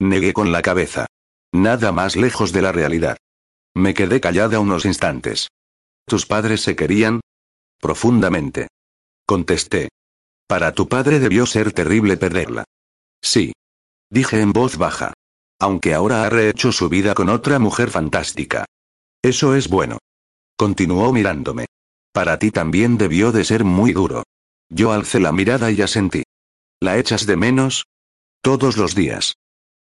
Negué 0.00 0.32
con 0.32 0.50
la 0.50 0.62
cabeza. 0.62 1.06
Nada 1.52 1.92
más 1.92 2.16
lejos 2.16 2.52
de 2.52 2.62
la 2.62 2.72
realidad. 2.72 3.18
Me 3.74 3.94
quedé 3.94 4.20
callada 4.20 4.58
unos 4.58 4.84
instantes. 4.86 5.48
¿Tus 6.06 6.26
padres 6.26 6.62
se 6.62 6.74
querían? 6.74 7.20
Profundamente. 7.78 8.68
Contesté. 9.26 9.88
Para 10.48 10.72
tu 10.72 10.88
padre 10.88 11.20
debió 11.20 11.46
ser 11.46 11.72
terrible 11.72 12.16
perderla. 12.16 12.64
Sí. 13.22 13.52
Dije 14.10 14.40
en 14.40 14.52
voz 14.52 14.76
baja. 14.76 15.12
Aunque 15.60 15.94
ahora 15.94 16.24
ha 16.24 16.30
rehecho 16.30 16.72
su 16.72 16.88
vida 16.88 17.14
con 17.14 17.28
otra 17.28 17.58
mujer 17.58 17.90
fantástica. 17.90 18.64
Eso 19.22 19.54
es 19.54 19.68
bueno. 19.68 19.98
Continuó 20.56 21.12
mirándome. 21.12 21.66
Para 22.12 22.38
ti 22.38 22.50
también 22.50 22.96
debió 22.96 23.32
de 23.32 23.44
ser 23.44 23.64
muy 23.64 23.92
duro. 23.92 24.24
Yo 24.70 24.92
alcé 24.92 25.20
la 25.20 25.32
mirada 25.32 25.70
y 25.70 25.82
asentí. 25.82 26.22
¿La 26.80 26.98
echas 26.98 27.26
de 27.26 27.36
menos? 27.36 27.86
Todos 28.42 28.76
los 28.76 28.94
días. 28.94 29.34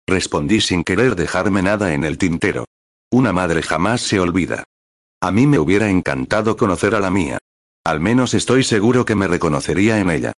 Respondí 0.07 0.61
sin 0.61 0.83
querer 0.83 1.15
dejarme 1.15 1.61
nada 1.61 1.93
en 1.93 2.03
el 2.03 2.17
tintero. 2.17 2.65
Una 3.11 3.33
madre 3.33 3.61
jamás 3.61 4.01
se 4.01 4.19
olvida. 4.19 4.63
A 5.21 5.31
mí 5.31 5.47
me 5.47 5.59
hubiera 5.59 5.89
encantado 5.89 6.55
conocer 6.55 6.95
a 6.95 6.99
la 6.99 7.09
mía. 7.09 7.37
Al 7.83 7.99
menos 7.99 8.33
estoy 8.33 8.63
seguro 8.63 9.05
que 9.05 9.15
me 9.15 9.27
reconocería 9.27 9.99
en 9.99 10.09
ella. 10.09 10.33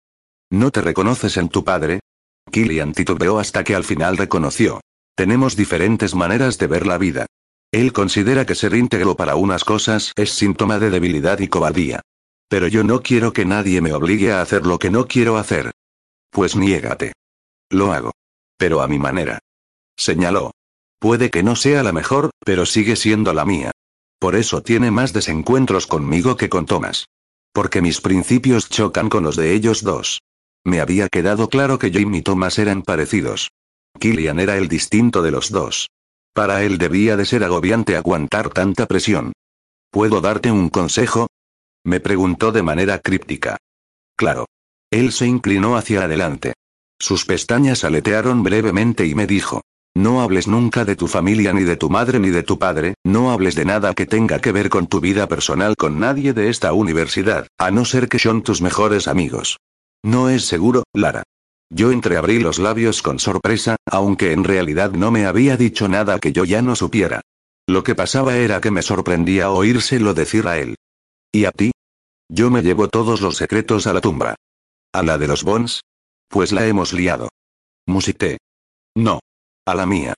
¿No 0.50 0.72
te 0.72 0.82
reconoces 0.82 1.38
en 1.38 1.50
tu 1.50 1.64
padre? 1.64 2.00
Killian 2.52 2.94
titubeó 2.94 3.40
hasta 3.40 3.64
que 3.64 3.76
al 3.76 3.84
final 3.84 4.18
reconoció. 4.18 4.82
Tenemos 5.16 5.56
diferentes 5.56 6.16
maneras 6.16 6.58
de 6.58 6.68
ver 6.68 6.86
la 6.86 6.98
vida. 6.98 7.26
Él 7.72 7.94
considera 7.94 8.46
que 8.46 8.56
ser 8.56 8.74
íntegro 8.74 9.16
para 9.16 9.36
unas 9.36 9.64
cosas 9.64 10.12
es 10.16 10.32
síntoma 10.32 10.80
de 10.80 10.90
debilidad 10.90 11.40
y 11.40 11.48
cobardía. 11.48 12.02
Pero 12.48 12.68
yo 12.68 12.84
no 12.84 13.02
quiero 13.02 13.34
que 13.34 13.46
nadie 13.46 13.82
me 13.82 13.94
obligue 13.94 14.32
a 14.32 14.42
hacer 14.42 14.66
lo 14.66 14.80
que 14.80 14.92
no 14.92 15.08
quiero 15.08 15.38
hacer. 15.38 15.72
Pues 16.30 16.56
niégate. 16.56 17.14
Lo 17.70 17.92
hago. 17.92 18.12
Pero 18.58 18.82
a 18.82 18.88
mi 18.88 19.00
manera. 19.00 19.40
Señaló. 19.98 20.52
Puede 21.00 21.30
que 21.30 21.44
no 21.44 21.56
sea 21.56 21.84
la 21.84 21.92
mejor, 21.92 22.32
pero 22.46 22.66
sigue 22.66 22.96
siendo 22.96 23.34
la 23.34 23.46
mía. 23.46 23.72
Por 24.20 24.36
eso 24.36 24.62
tiene 24.62 24.92
más 24.92 25.14
desencuentros 25.14 25.88
conmigo 25.88 26.38
que 26.38 26.50
con 26.50 26.66
Thomas. 26.66 27.06
Porque 27.54 27.82
mis 27.82 28.02
principios 28.02 28.70
chocan 28.70 29.10
con 29.10 29.24
los 29.24 29.36
de 29.36 29.54
ellos 29.54 29.84
dos. 29.84 30.20
Me 30.66 30.82
había 30.82 31.10
quedado 31.10 31.48
claro 31.48 31.78
que 31.78 31.92
Jim 31.92 32.14
y 32.16 32.24
Thomas 32.24 32.58
eran 32.58 32.82
parecidos. 32.82 33.52
Killian 34.00 34.40
era 34.40 34.58
el 34.58 34.68
distinto 34.68 35.22
de 35.22 35.32
los 35.32 35.52
dos. 35.52 35.90
Para 36.34 36.64
él 36.64 36.80
debía 36.80 37.16
de 37.16 37.26
ser 37.26 37.44
agobiante 37.44 37.96
aguantar 37.96 38.50
tanta 38.50 38.88
presión. 38.88 39.32
¿Puedo 39.92 40.22
darte 40.22 40.52
un 40.52 40.70
consejo? 40.70 41.28
Me 41.86 42.00
preguntó 42.00 42.52
de 42.52 42.64
manera 42.64 43.00
críptica. 43.00 43.58
Claro. 44.18 44.46
Él 44.92 45.12
se 45.12 45.28
inclinó 45.28 45.78
hacia 45.78 46.04
adelante. 46.04 46.54
Sus 47.00 47.26
pestañas 47.26 47.84
aletearon 47.84 48.44
brevemente 48.44 49.06
y 49.06 49.14
me 49.14 49.28
dijo. 49.28 49.62
No 49.96 50.22
hables 50.22 50.48
nunca 50.48 50.84
de 50.84 50.96
tu 50.96 51.08
familia 51.08 51.54
ni 51.54 51.64
de 51.64 51.78
tu 51.78 51.90
madre 51.90 52.20
ni 52.20 52.30
de 52.30 52.44
tu 52.44 52.60
padre, 52.60 52.96
no 53.06 53.32
hables 53.32 53.56
de 53.56 53.64
nada 53.64 53.94
que 53.94 54.06
tenga 54.06 54.40
que 54.40 54.52
ver 54.52 54.70
con 54.70 54.88
tu 54.88 55.00
vida 55.00 55.28
personal 55.28 55.78
con 55.78 56.00
nadie 56.00 56.34
de 56.34 56.50
esta 56.50 56.74
universidad, 56.74 57.48
a 57.58 57.72
no 57.72 57.86
ser 57.86 58.10
que 58.10 58.20
son 58.20 58.42
tus 58.42 58.62
mejores 58.62 59.08
amigos. 59.08 59.58
No 60.06 60.30
es 60.30 60.46
seguro, 60.46 60.84
Lara. 60.94 61.24
Yo 61.72 61.92
entreabrí 61.92 62.38
los 62.38 62.60
labios 62.60 63.02
con 63.02 63.18
sorpresa, 63.18 63.78
aunque 63.88 64.34
en 64.34 64.44
realidad 64.44 64.92
no 64.92 65.10
me 65.10 65.26
había 65.26 65.58
dicho 65.58 65.88
nada 65.88 66.20
que 66.20 66.32
yo 66.32 66.46
ya 66.46 66.62
no 66.62 66.76
supiera. 66.76 67.22
Lo 67.66 67.84
que 67.84 67.96
pasaba 67.96 68.38
era 68.38 68.62
que 68.62 68.70
me 68.70 68.84
sorprendía 68.84 69.50
oírselo 69.50 70.14
decir 70.14 70.48
a 70.48 70.60
él. 70.60 70.76
¿Y 71.32 71.46
a 71.46 71.52
ti? 71.52 71.72
Yo 72.30 72.52
me 72.52 72.62
llevo 72.62 72.88
todos 72.88 73.20
los 73.20 73.38
secretos 73.38 73.88
a 73.88 73.94
la 73.94 74.02
tumba. 74.02 74.36
¿A 74.94 75.02
la 75.02 75.18
de 75.18 75.28
los 75.28 75.44
Bons? 75.44 75.82
Pues 76.30 76.52
la 76.52 76.68
hemos 76.68 76.94
liado. 76.94 77.30
Musité. 77.88 78.38
No. 78.96 79.22
A 79.66 79.74
la 79.74 79.88
mía. 79.88 80.14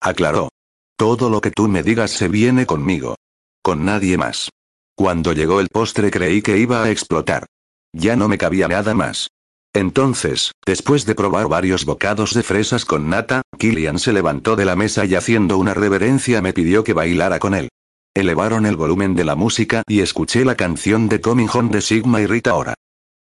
Aclaró. 0.00 0.50
Todo 0.96 1.28
lo 1.28 1.40
que 1.40 1.50
tú 1.50 1.66
me 1.66 1.82
digas 1.82 2.12
se 2.12 2.28
viene 2.28 2.66
conmigo. 2.66 3.16
Con 3.62 3.84
nadie 3.84 4.16
más. 4.16 4.50
Cuando 4.94 5.32
llegó 5.32 5.58
el 5.58 5.70
postre 5.70 6.12
creí 6.12 6.40
que 6.40 6.56
iba 6.56 6.84
a 6.84 6.90
explotar. 6.90 7.46
Ya 7.94 8.16
no 8.16 8.28
me 8.28 8.38
cabía 8.38 8.66
nada 8.66 8.92
más. 8.92 9.30
Entonces, 9.72 10.52
después 10.66 11.06
de 11.06 11.14
probar 11.14 11.48
varios 11.48 11.84
bocados 11.84 12.34
de 12.34 12.42
fresas 12.42 12.84
con 12.84 13.08
nata, 13.08 13.42
Killian 13.58 13.98
se 13.98 14.12
levantó 14.12 14.56
de 14.56 14.64
la 14.64 14.76
mesa 14.76 15.04
y 15.04 15.14
haciendo 15.14 15.58
una 15.58 15.74
reverencia 15.74 16.42
me 16.42 16.52
pidió 16.52 16.82
que 16.82 16.92
bailara 16.92 17.38
con 17.38 17.54
él. 17.54 17.68
Elevaron 18.12 18.66
el 18.66 18.76
volumen 18.76 19.14
de 19.14 19.24
la 19.24 19.36
música 19.36 19.82
y 19.88 20.00
escuché 20.00 20.44
la 20.44 20.56
canción 20.56 21.08
de 21.08 21.20
Coming 21.20 21.48
Home 21.52 21.70
de 21.70 21.80
Sigma 21.80 22.20
y 22.20 22.26
Rita 22.26 22.54
Ora. 22.54 22.74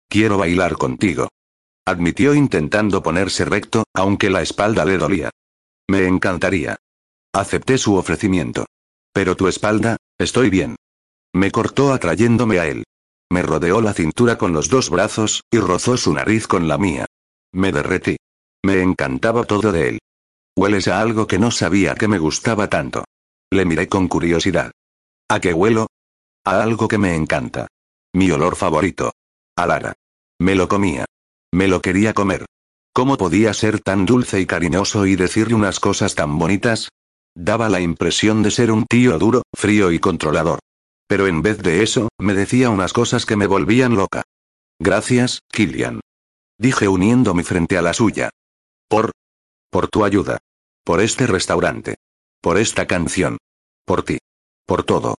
Quiero 0.08 0.38
bailar 0.38 0.76
contigo. 0.76 1.28
Admitió 1.84 2.34
intentando 2.34 3.02
ponerse 3.02 3.44
recto, 3.44 3.84
aunque 3.94 4.30
la 4.30 4.42
espalda 4.42 4.84
le 4.84 4.98
dolía. 4.98 5.30
Me 5.88 6.06
encantaría. 6.06 6.76
Acepté 7.32 7.78
su 7.78 7.96
ofrecimiento. 7.96 8.66
Pero 9.12 9.36
tu 9.36 9.48
espalda, 9.48 9.96
estoy 10.18 10.50
bien. 10.50 10.76
Me 11.32 11.50
cortó 11.50 11.92
atrayéndome 11.92 12.58
a 12.58 12.66
él. 12.66 12.84
Me 13.32 13.42
rodeó 13.42 13.80
la 13.80 13.94
cintura 13.94 14.36
con 14.36 14.52
los 14.52 14.68
dos 14.68 14.90
brazos, 14.90 15.42
y 15.50 15.58
rozó 15.58 15.96
su 15.96 16.12
nariz 16.12 16.46
con 16.46 16.66
la 16.66 16.78
mía. 16.78 17.06
Me 17.52 17.70
derretí. 17.70 18.16
Me 18.64 18.82
encantaba 18.82 19.44
todo 19.44 19.72
de 19.72 19.88
él. 19.88 19.98
Hueles 20.56 20.88
a 20.88 21.00
algo 21.00 21.26
que 21.26 21.38
no 21.38 21.50
sabía 21.50 21.94
que 21.94 22.08
me 22.08 22.18
gustaba 22.18 22.68
tanto. 22.68 23.04
Le 23.50 23.64
miré 23.64 23.88
con 23.88 24.08
curiosidad. 24.08 24.72
¿A 25.28 25.40
qué 25.40 25.54
huelo? 25.54 25.86
A 26.44 26.62
algo 26.62 26.88
que 26.88 26.98
me 26.98 27.14
encanta. 27.14 27.68
Mi 28.12 28.30
olor 28.30 28.56
favorito. 28.56 29.12
A 29.56 29.66
Lara. 29.66 29.94
Me 30.40 30.54
lo 30.54 30.68
comía. 30.68 31.04
Me 31.52 31.68
lo 31.68 31.80
quería 31.80 32.14
comer. 32.14 32.46
¿Cómo 32.92 33.16
podía 33.16 33.54
ser 33.54 33.80
tan 33.80 34.06
dulce 34.06 34.40
y 34.40 34.46
cariñoso 34.46 35.06
y 35.06 35.14
decirle 35.14 35.54
unas 35.54 35.78
cosas 35.78 36.16
tan 36.16 36.38
bonitas? 36.38 36.88
Daba 37.36 37.68
la 37.68 37.80
impresión 37.80 38.42
de 38.42 38.50
ser 38.50 38.72
un 38.72 38.84
tío 38.86 39.18
duro, 39.18 39.42
frío 39.56 39.92
y 39.92 40.00
controlador. 40.00 40.58
Pero 41.10 41.26
en 41.26 41.42
vez 41.42 41.58
de 41.58 41.82
eso, 41.82 42.08
me 42.20 42.34
decía 42.34 42.70
unas 42.70 42.92
cosas 42.92 43.26
que 43.26 43.34
me 43.34 43.48
volvían 43.48 43.96
loca. 43.96 44.22
Gracias, 44.78 45.40
Killian. 45.50 45.98
Dije 46.56 46.86
uniendo 46.86 47.34
mi 47.34 47.42
frente 47.42 47.76
a 47.76 47.82
la 47.82 47.94
suya. 47.94 48.30
Por... 48.88 49.10
Por 49.72 49.88
tu 49.88 50.04
ayuda. 50.04 50.38
Por 50.84 51.00
este 51.00 51.26
restaurante. 51.26 51.96
Por 52.40 52.58
esta 52.58 52.86
canción. 52.86 53.38
Por 53.84 54.04
ti. 54.04 54.18
Por 54.64 54.84
todo. 54.84 55.16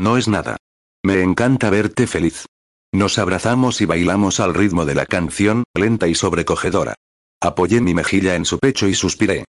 No 0.00 0.16
es 0.16 0.26
nada. 0.26 0.56
Me 1.04 1.20
encanta 1.20 1.68
verte 1.68 2.06
feliz. 2.06 2.46
Nos 2.90 3.18
abrazamos 3.18 3.82
y 3.82 3.84
bailamos 3.84 4.40
al 4.40 4.54
ritmo 4.54 4.86
de 4.86 4.94
la 4.94 5.04
canción, 5.04 5.64
lenta 5.74 6.08
y 6.08 6.14
sobrecogedora. 6.14 6.94
Apoyé 7.42 7.82
mi 7.82 7.92
mejilla 7.92 8.36
en 8.36 8.46
su 8.46 8.58
pecho 8.58 8.88
y 8.88 8.94
suspiré. 8.94 9.44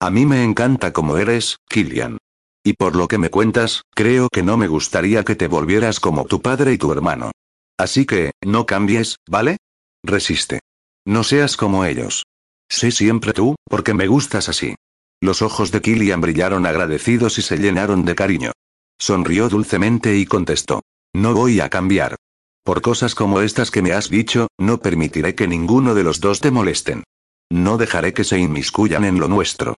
A 0.00 0.12
mí 0.12 0.26
me 0.26 0.44
encanta 0.44 0.92
como 0.92 1.18
eres, 1.18 1.56
Killian. 1.68 2.18
Y 2.66 2.72
por 2.72 2.96
lo 2.96 3.08
que 3.08 3.18
me 3.18 3.28
cuentas, 3.28 3.82
creo 3.94 4.28
que 4.32 4.42
no 4.42 4.56
me 4.56 4.68
gustaría 4.68 5.22
que 5.22 5.36
te 5.36 5.48
volvieras 5.48 6.00
como 6.00 6.24
tu 6.24 6.40
padre 6.40 6.72
y 6.72 6.78
tu 6.78 6.90
hermano. 6.92 7.30
Así 7.78 8.06
que, 8.06 8.30
no 8.42 8.64
cambies, 8.64 9.16
¿vale? 9.28 9.58
Resiste. 10.02 10.60
No 11.06 11.24
seas 11.24 11.58
como 11.58 11.84
ellos. 11.84 12.24
Sé 12.70 12.90
siempre 12.90 13.34
tú, 13.34 13.56
porque 13.68 13.92
me 13.92 14.06
gustas 14.06 14.48
así. 14.48 14.74
Los 15.20 15.42
ojos 15.42 15.70
de 15.72 15.82
Killian 15.82 16.22
brillaron 16.22 16.64
agradecidos 16.64 17.38
y 17.38 17.42
se 17.42 17.58
llenaron 17.58 18.06
de 18.06 18.14
cariño. 18.14 18.52
Sonrió 18.98 19.50
dulcemente 19.50 20.16
y 20.16 20.24
contestó. 20.24 20.80
No 21.14 21.34
voy 21.34 21.60
a 21.60 21.68
cambiar. 21.68 22.16
Por 22.64 22.80
cosas 22.80 23.14
como 23.14 23.42
estas 23.42 23.70
que 23.70 23.82
me 23.82 23.92
has 23.92 24.08
dicho, 24.08 24.48
no 24.58 24.80
permitiré 24.80 25.34
que 25.34 25.46
ninguno 25.46 25.94
de 25.94 26.02
los 26.02 26.20
dos 26.20 26.40
te 26.40 26.50
molesten. 26.50 27.04
No 27.50 27.76
dejaré 27.76 28.14
que 28.14 28.24
se 28.24 28.38
inmiscuyan 28.38 29.04
en 29.04 29.20
lo 29.20 29.28
nuestro. 29.28 29.74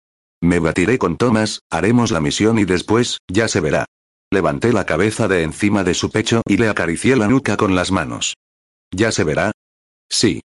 Me 0.46 0.60
batiré 0.60 1.00
con 1.00 1.18
Thomas, 1.18 1.62
haremos 1.72 2.12
la 2.12 2.20
misión 2.20 2.60
y 2.60 2.66
después, 2.66 3.18
ya 3.28 3.48
se 3.48 3.62
verá. 3.62 3.86
Levanté 4.32 4.74
la 4.74 4.86
cabeza 4.86 5.28
de 5.28 5.42
encima 5.42 5.84
de 5.84 5.96
su 5.96 6.12
pecho 6.12 6.44
y 6.48 6.58
le 6.58 6.70
acaricié 6.70 7.16
la 7.16 7.28
nuca 7.28 7.58
con 7.58 7.74
las 7.74 7.92
manos. 7.92 8.36
¿Ya 8.92 9.12
se 9.12 9.24
verá? 9.24 9.54
Sí. 10.08 10.42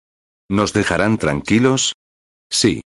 ¿Nos 0.50 0.74
dejarán 0.74 1.16
tranquilos? 1.16 1.94
Sí. 2.50 2.82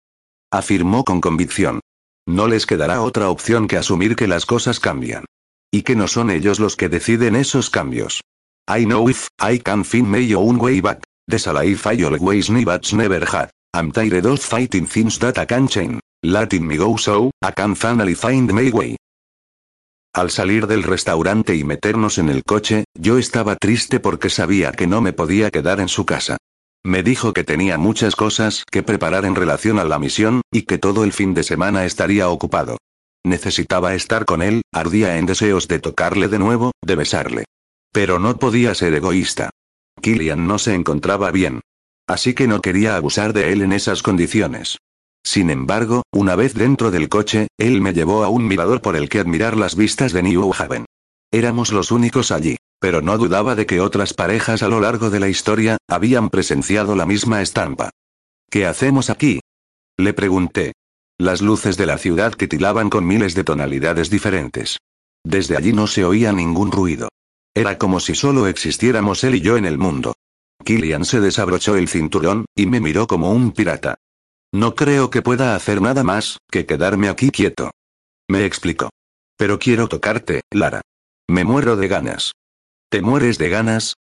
Afirmó 0.52 1.04
con 1.04 1.20
convicción. 1.20 1.80
No 2.28 2.48
les 2.48 2.68
quedará 2.68 3.02
otra 3.02 3.30
opción 3.32 3.68
que 3.68 3.78
asumir 3.78 4.16
que 4.16 4.28
las 4.28 4.46
cosas 4.46 4.80
cambian. 4.80 5.26
Y 5.72 5.82
que 5.82 5.96
no 5.96 6.08
son 6.08 6.30
ellos 6.30 6.60
los 6.60 6.76
que 6.76 6.90
deciden 6.90 7.36
esos 7.36 7.72
cambios. 7.72 8.22
I 8.70 8.86
know 8.86 9.10
if, 9.10 9.30
I 9.42 9.58
can 9.58 9.84
find 9.84 10.12
my 10.12 10.32
own 10.36 10.62
way 10.62 10.80
back. 10.80 11.04
This 11.28 11.48
life 11.48 11.90
I 11.92 12.04
always 12.04 12.52
knew 12.52 12.66
but 12.66 12.94
never 12.94 13.26
had. 13.26 13.50
I'm 13.74 13.92
tired 13.92 14.28
of 14.28 14.40
fighting 14.40 14.86
things 14.86 15.18
that 15.18 15.40
I 15.40 15.48
can 15.48 15.68
change. 15.68 16.00
Letting 16.22 16.68
me 16.68 16.76
go 16.76 16.98
so, 16.98 17.32
I 17.42 17.54
can 17.56 17.78
finally 17.78 18.14
find 18.14 18.52
my 18.52 18.70
way. 18.72 18.98
Al 20.14 20.32
salir 20.32 20.68
del 20.68 20.84
restaurante 20.84 21.56
y 21.56 21.64
meternos 21.64 22.18
en 22.18 22.28
el 22.28 22.44
coche, 22.44 22.84
yo 22.94 23.18
estaba 23.18 23.56
triste 23.56 24.02
porque 24.02 24.30
sabía 24.30 24.74
que 24.74 24.86
no 24.86 25.00
me 25.00 25.14
podía 25.14 25.50
quedar 25.50 25.80
en 25.80 25.88
su 25.88 26.06
casa. 26.06 26.36
Me 26.86 27.04
dijo 27.04 27.32
que 27.32 27.46
tenía 27.46 27.78
muchas 27.78 28.18
cosas 28.18 28.66
que 28.70 28.84
preparar 28.84 29.24
en 29.24 29.36
relación 29.36 29.80
a 29.80 29.86
la 29.86 29.98
misión, 29.98 30.42
y 30.52 30.64
que 30.64 30.78
todo 30.78 31.06
el 31.06 31.14
fin 31.14 31.34
de 31.34 31.44
semana 31.44 31.86
estaría 31.86 32.28
ocupado. 32.28 32.78
Necesitaba 33.26 33.96
estar 33.96 34.26
con 34.26 34.42
él, 34.42 34.64
ardía 34.74 35.20
en 35.20 35.26
deseos 35.26 35.70
de 35.70 35.80
tocarle 35.80 36.28
de 36.28 36.40
nuevo, 36.40 36.74
de 36.84 36.96
besarle. 36.96 37.46
Pero 37.94 38.20
no 38.20 38.38
podía 38.38 38.76
ser 38.76 38.94
egoísta. 38.94 39.52
Killian 40.02 40.48
no 40.48 40.60
se 40.60 40.74
encontraba 40.74 41.32
bien. 41.32 41.62
Así 42.08 42.34
que 42.34 42.48
no 42.48 42.60
quería 42.60 42.98
abusar 42.98 43.32
de 43.32 43.54
él 43.54 43.62
en 43.62 43.72
esas 43.72 44.04
condiciones. 44.04 44.80
Sin 45.24 45.50
embargo, 45.50 46.04
una 46.12 46.36
vez 46.36 46.54
dentro 46.54 46.92
del 46.92 47.10
coche, 47.10 47.48
él 47.58 47.82
me 47.82 47.94
llevó 47.94 48.24
a 48.24 48.30
un 48.30 48.48
mirador 48.48 48.82
por 48.82 48.96
el 48.96 49.10
que 49.10 49.20
admirar 49.20 49.58
las 49.58 49.76
vistas 49.76 50.14
de 50.14 50.24
New 50.24 50.52
Haven. 50.58 50.86
Éramos 51.32 51.72
los 51.72 51.92
únicos 51.92 52.32
allí, 52.32 52.58
pero 52.80 53.02
no 53.02 53.18
dudaba 53.18 53.56
de 53.56 53.66
que 53.66 53.82
otras 53.82 54.14
parejas 54.14 54.64
a 54.64 54.68
lo 54.68 54.80
largo 54.80 55.10
de 55.10 55.20
la 55.20 55.28
historia, 55.28 55.78
habían 55.88 56.30
presenciado 56.30 56.96
la 56.96 57.06
misma 57.06 57.42
estampa. 57.42 57.92
¿Qué 58.50 58.66
hacemos 58.66 59.10
aquí? 59.10 59.42
Le 59.98 60.14
pregunté. 60.14 60.74
Las 61.20 61.42
luces 61.42 61.76
de 61.76 61.86
la 61.86 61.98
ciudad 61.98 62.34
titilaban 62.34 62.90
con 62.90 63.06
miles 63.06 63.36
de 63.36 63.44
tonalidades 63.44 64.10
diferentes. 64.10 64.78
Desde 65.24 65.58
allí 65.58 65.74
no 65.74 65.86
se 65.86 66.06
oía 66.06 66.32
ningún 66.32 66.72
ruido. 66.72 67.10
Era 67.54 67.78
como 67.78 68.00
si 68.00 68.16
solo 68.16 68.48
existiéramos 68.48 69.24
él 69.26 69.36
y 69.36 69.42
yo 69.42 69.58
en 69.58 69.66
el 69.66 69.78
mundo. 69.78 70.16
Killian 70.64 71.04
se 71.04 71.20
desabrochó 71.20 71.76
el 71.76 71.90
cinturón, 71.90 72.46
y 72.56 72.66
me 72.68 72.80
miró 72.80 73.06
como 73.06 73.32
un 73.32 73.52
pirata. 73.52 73.96
No 74.52 74.74
creo 74.74 75.12
que 75.12 75.22
pueda 75.22 75.56
hacer 75.56 75.82
nada 75.82 76.04
más, 76.04 76.40
que 76.50 76.66
quedarme 76.66 77.08
aquí 77.08 77.30
quieto. 77.30 77.70
Me 78.28 78.46
explicó. 78.46 78.90
Pero 79.38 79.60
quiero 79.60 79.88
tocarte, 79.88 80.42
Lara. 80.52 80.82
Me 81.30 81.44
muero 81.44 81.76
de 81.76 81.88
ganas. 81.88 82.34
¿Te 82.90 83.02
mueres 83.02 83.38
de 83.38 83.50
ganas? 83.50 83.94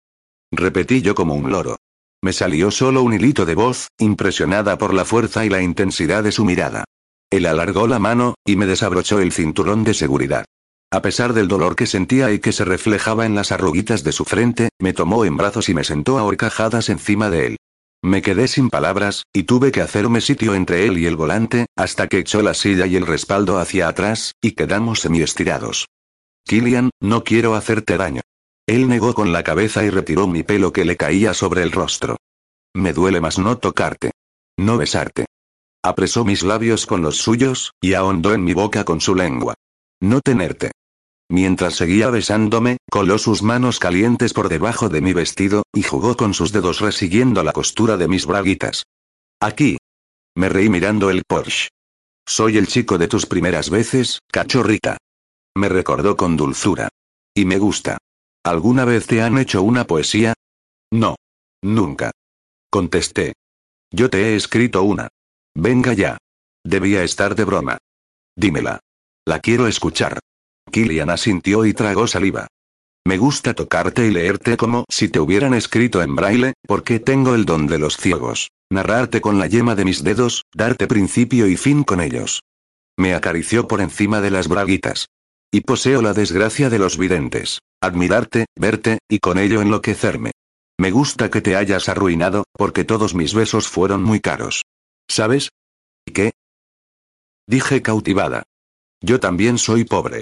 Repetí 0.51 1.01
yo 1.01 1.13
como 1.13 1.35
un 1.35 1.51
loro. 1.51 1.77
Me 2.21 2.33
salió 2.33 2.71
solo 2.71 3.03
un 3.03 3.13
hilito 3.13 3.45
de 3.45 3.55
voz, 3.55 3.89
impresionada 3.99 4.77
por 4.77 4.93
la 4.93 5.05
fuerza 5.05 5.45
y 5.45 5.49
la 5.49 5.61
intensidad 5.61 6.23
de 6.23 6.31
su 6.31 6.43
mirada. 6.43 6.83
Él 7.29 7.45
alargó 7.45 7.87
la 7.87 7.99
mano, 7.99 8.33
y 8.43 8.55
me 8.55 8.65
desabrochó 8.65 9.19
el 9.19 9.31
cinturón 9.31 9.83
de 9.83 9.93
seguridad. 9.93 10.45
A 10.91 11.03
pesar 11.03 11.33
del 11.33 11.47
dolor 11.47 11.75
que 11.75 11.85
sentía 11.85 12.31
y 12.31 12.39
que 12.39 12.51
se 12.51 12.65
reflejaba 12.65 13.27
en 13.27 13.35
las 13.35 13.51
arruguitas 13.51 14.03
de 14.03 14.11
su 14.11 14.25
frente, 14.25 14.69
me 14.79 14.93
tomó 14.93 15.23
en 15.23 15.37
brazos 15.37 15.69
y 15.69 15.75
me 15.75 15.83
sentó 15.83 16.17
a 16.17 16.23
horcajadas 16.23 16.89
encima 16.89 17.29
de 17.29 17.45
él. 17.45 17.57
Me 18.01 18.21
quedé 18.21 18.47
sin 18.47 18.69
palabras, 18.69 19.23
y 19.33 19.43
tuve 19.43 19.71
que 19.71 19.81
hacerme 19.81 20.21
sitio 20.21 20.55
entre 20.55 20.85
él 20.85 20.97
y 20.97 21.05
el 21.05 21.17
volante, 21.17 21.65
hasta 21.75 22.07
que 22.07 22.19
echó 22.19 22.41
la 22.41 22.53
silla 22.53 22.85
y 22.85 22.95
el 22.95 23.05
respaldo 23.05 23.59
hacia 23.59 23.89
atrás, 23.89 24.33
y 24.41 24.53
quedamos 24.53 25.01
semiestirados. 25.01 25.87
Killian, 26.45 26.91
no 27.01 27.23
quiero 27.23 27.55
hacerte 27.55 27.97
daño. 27.97 28.21
Él 28.65 28.87
negó 28.87 29.13
con 29.13 29.33
la 29.33 29.43
cabeza 29.43 29.83
y 29.83 29.89
retiró 29.89 30.27
mi 30.27 30.43
pelo 30.43 30.71
que 30.71 30.85
le 30.85 30.95
caía 30.95 31.33
sobre 31.33 31.63
el 31.63 31.71
rostro. 31.71 32.17
Me 32.73 32.93
duele 32.93 33.19
más 33.19 33.37
no 33.37 33.57
tocarte. 33.57 34.11
No 34.57 34.77
besarte. 34.77 35.25
Apresó 35.83 36.23
mis 36.23 36.43
labios 36.43 36.85
con 36.85 37.01
los 37.01 37.17
suyos, 37.17 37.73
y 37.81 37.93
ahondó 37.95 38.33
en 38.33 38.43
mi 38.43 38.53
boca 38.53 38.85
con 38.85 39.01
su 39.01 39.15
lengua. 39.15 39.55
No 40.01 40.21
tenerte. 40.21 40.71
Mientras 41.31 41.75
seguía 41.75 42.09
besándome, 42.09 42.77
coló 42.89 43.19
sus 43.19 43.43
manos 43.43 43.77
calientes 43.77 44.33
por 44.33 44.49
debajo 44.49 44.89
de 44.89 45.01
mi 45.01 45.13
vestido, 45.13 45.63
y 45.73 45.83
jugó 45.83 46.17
con 46.17 46.33
sus 46.33 46.51
dedos 46.51 46.79
resiguiendo 46.79 47.43
la 47.43 47.51
costura 47.51 47.97
de 47.97 48.07
mis 48.07 48.25
braguitas. 48.25 48.83
Aquí. 49.39 49.77
Me 50.35 50.49
reí 50.49 50.69
mirando 50.69 51.09
el 51.09 51.23
Porsche. 51.27 51.69
Soy 52.27 52.57
el 52.57 52.67
chico 52.67 52.97
de 52.97 53.07
tus 53.07 53.25
primeras 53.25 53.69
veces, 53.69 54.19
cachorrita. 54.31 54.97
Me 55.55 55.69
recordó 55.69 56.17
con 56.17 56.35
dulzura. 56.35 56.89
Y 57.35 57.45
me 57.45 57.57
gusta. 57.57 57.97
¿Alguna 58.43 58.85
vez 58.85 59.05
te 59.05 59.21
han 59.21 59.37
hecho 59.37 59.61
una 59.61 59.85
poesía? 59.85 60.33
No. 60.91 61.15
Nunca. 61.61 62.11
Contesté. 62.71 63.33
Yo 63.91 64.09
te 64.09 64.29
he 64.29 64.35
escrito 64.35 64.83
una. 64.83 65.09
Venga 65.55 65.93
ya. 65.93 66.17
Debía 66.63 67.03
estar 67.03 67.35
de 67.35 67.43
broma. 67.45 67.77
Dímela. 68.35 68.79
La 69.25 69.39
quiero 69.39 69.67
escuchar. 69.67 70.19
Killian 70.69 71.09
asintió 71.09 71.65
y 71.65 71.73
tragó 71.73 72.07
saliva. 72.07 72.47
Me 73.05 73.17
gusta 73.17 73.53
tocarte 73.53 74.05
y 74.05 74.11
leerte 74.11 74.55
como 74.55 74.85
si 74.89 75.09
te 75.09 75.19
hubieran 75.19 75.53
escrito 75.53 76.01
en 76.01 76.15
braille, 76.15 76.53
porque 76.67 76.99
tengo 76.99 77.33
el 77.35 77.45
don 77.45 77.67
de 77.67 77.79
los 77.79 77.97
ciegos. 77.97 78.51
Narrarte 78.71 79.19
con 79.19 79.39
la 79.39 79.47
yema 79.47 79.75
de 79.75 79.85
mis 79.85 80.03
dedos, 80.03 80.43
darte 80.53 80.87
principio 80.87 81.47
y 81.47 81.57
fin 81.57 81.83
con 81.83 82.01
ellos. 82.01 82.41
Me 82.97 83.15
acarició 83.15 83.67
por 83.67 83.81
encima 83.81 84.21
de 84.21 84.29
las 84.29 84.47
braguitas. 84.47 85.07
Y 85.51 85.61
poseo 85.61 86.01
la 86.03 86.13
desgracia 86.13 86.69
de 86.69 86.77
los 86.77 86.97
videntes. 86.97 87.59
Admirarte, 87.81 88.45
verte, 88.55 88.99
y 89.09 89.19
con 89.19 89.39
ello 89.39 89.61
enloquecerme. 89.61 90.31
Me 90.77 90.91
gusta 90.91 91.31
que 91.31 91.41
te 91.41 91.55
hayas 91.55 91.89
arruinado, 91.89 92.43
porque 92.53 92.83
todos 92.83 93.15
mis 93.15 93.33
besos 93.33 93.67
fueron 93.67 94.03
muy 94.03 94.19
caros. 94.19 94.63
¿Sabes? 95.09 95.49
¿Y 96.05 96.11
qué? 96.11 96.31
Dije 97.47 97.81
cautivada. 97.81 98.43
Yo 99.01 99.19
también 99.19 99.57
soy 99.57 99.85
pobre. 99.85 100.21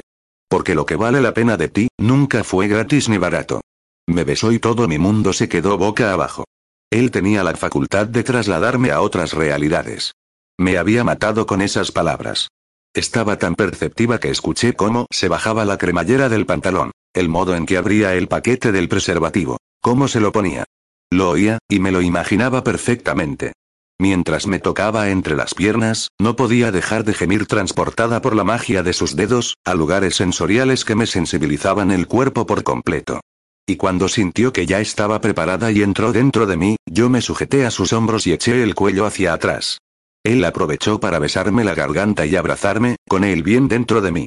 Porque 0.49 0.75
lo 0.75 0.85
que 0.85 0.95
vale 0.95 1.21
la 1.21 1.33
pena 1.33 1.57
de 1.57 1.67
ti, 1.67 1.87
nunca 1.97 2.43
fue 2.43 2.67
gratis 2.67 3.09
ni 3.09 3.17
barato. 3.17 3.61
Me 4.07 4.23
besó 4.23 4.51
y 4.51 4.59
todo 4.59 4.87
mi 4.87 4.97
mundo 4.97 5.33
se 5.33 5.49
quedó 5.49 5.77
boca 5.77 6.13
abajo. 6.13 6.45
Él 6.89 7.11
tenía 7.11 7.43
la 7.43 7.55
facultad 7.55 8.07
de 8.07 8.23
trasladarme 8.23 8.91
a 8.91 9.01
otras 9.01 9.33
realidades. 9.33 10.13
Me 10.57 10.77
había 10.77 11.03
matado 11.03 11.45
con 11.45 11.61
esas 11.61 11.91
palabras. 11.91 12.47
Estaba 12.93 13.37
tan 13.37 13.55
perceptiva 13.55 14.19
que 14.19 14.29
escuché 14.29 14.73
cómo 14.73 15.05
se 15.11 15.27
bajaba 15.27 15.65
la 15.65 15.77
cremallera 15.77 16.29
del 16.29 16.45
pantalón, 16.45 16.91
el 17.13 17.29
modo 17.29 17.55
en 17.55 17.65
que 17.65 17.77
abría 17.77 18.15
el 18.15 18.27
paquete 18.27 18.71
del 18.71 18.87
preservativo, 18.89 19.57
cómo 19.81 20.07
se 20.07 20.19
lo 20.19 20.31
ponía. 20.31 20.63
Lo 21.11 21.29
oía, 21.29 21.59
y 21.69 21.79
me 21.79 21.91
lo 21.91 22.01
imaginaba 22.01 22.63
perfectamente. 22.63 23.53
Mientras 23.99 24.45
me 24.45 24.59
tocaba 24.59 25.09
entre 25.09 25.35
las 25.35 25.55
piernas, 25.55 26.09
no 26.19 26.35
podía 26.35 26.71
dejar 26.71 27.03
de 27.03 27.15
gemir 27.15 27.47
transportada 27.47 28.21
por 28.21 28.35
la 28.35 28.43
magia 28.43 28.83
de 28.83 28.93
sus 28.93 29.15
dedos, 29.15 29.55
a 29.65 29.73
lugares 29.73 30.15
sensoriales 30.15 30.85
que 30.85 30.93
me 30.95 31.07
sensibilizaban 31.07 31.89
el 31.89 32.07
cuerpo 32.07 32.45
por 32.45 32.63
completo. 32.63 33.21
Y 33.67 33.75
cuando 33.75 34.07
sintió 34.07 34.53
que 34.53 34.67
ya 34.67 34.79
estaba 34.79 35.19
preparada 35.19 35.71
y 35.71 35.81
entró 35.81 36.13
dentro 36.13 36.45
de 36.45 36.57
mí, 36.57 36.75
yo 36.85 37.09
me 37.09 37.21
sujeté 37.21 37.65
a 37.65 37.71
sus 37.71 37.91
hombros 37.91 38.27
y 38.27 38.33
eché 38.33 38.61
el 38.61 38.75
cuello 38.75 39.05
hacia 39.05 39.33
atrás. 39.33 39.79
Él 40.23 40.45
aprovechó 40.45 40.99
para 40.99 41.19
besarme 41.19 41.63
la 41.63 41.73
garganta 41.73 42.25
y 42.25 42.35
abrazarme, 42.35 42.97
con 43.09 43.23
él 43.23 43.43
bien 43.43 43.67
dentro 43.67 44.01
de 44.01 44.11
mí. 44.11 44.25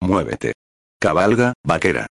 Muévete. 0.00 0.54
Cabalga, 0.98 1.54
vaquera. 1.64 2.06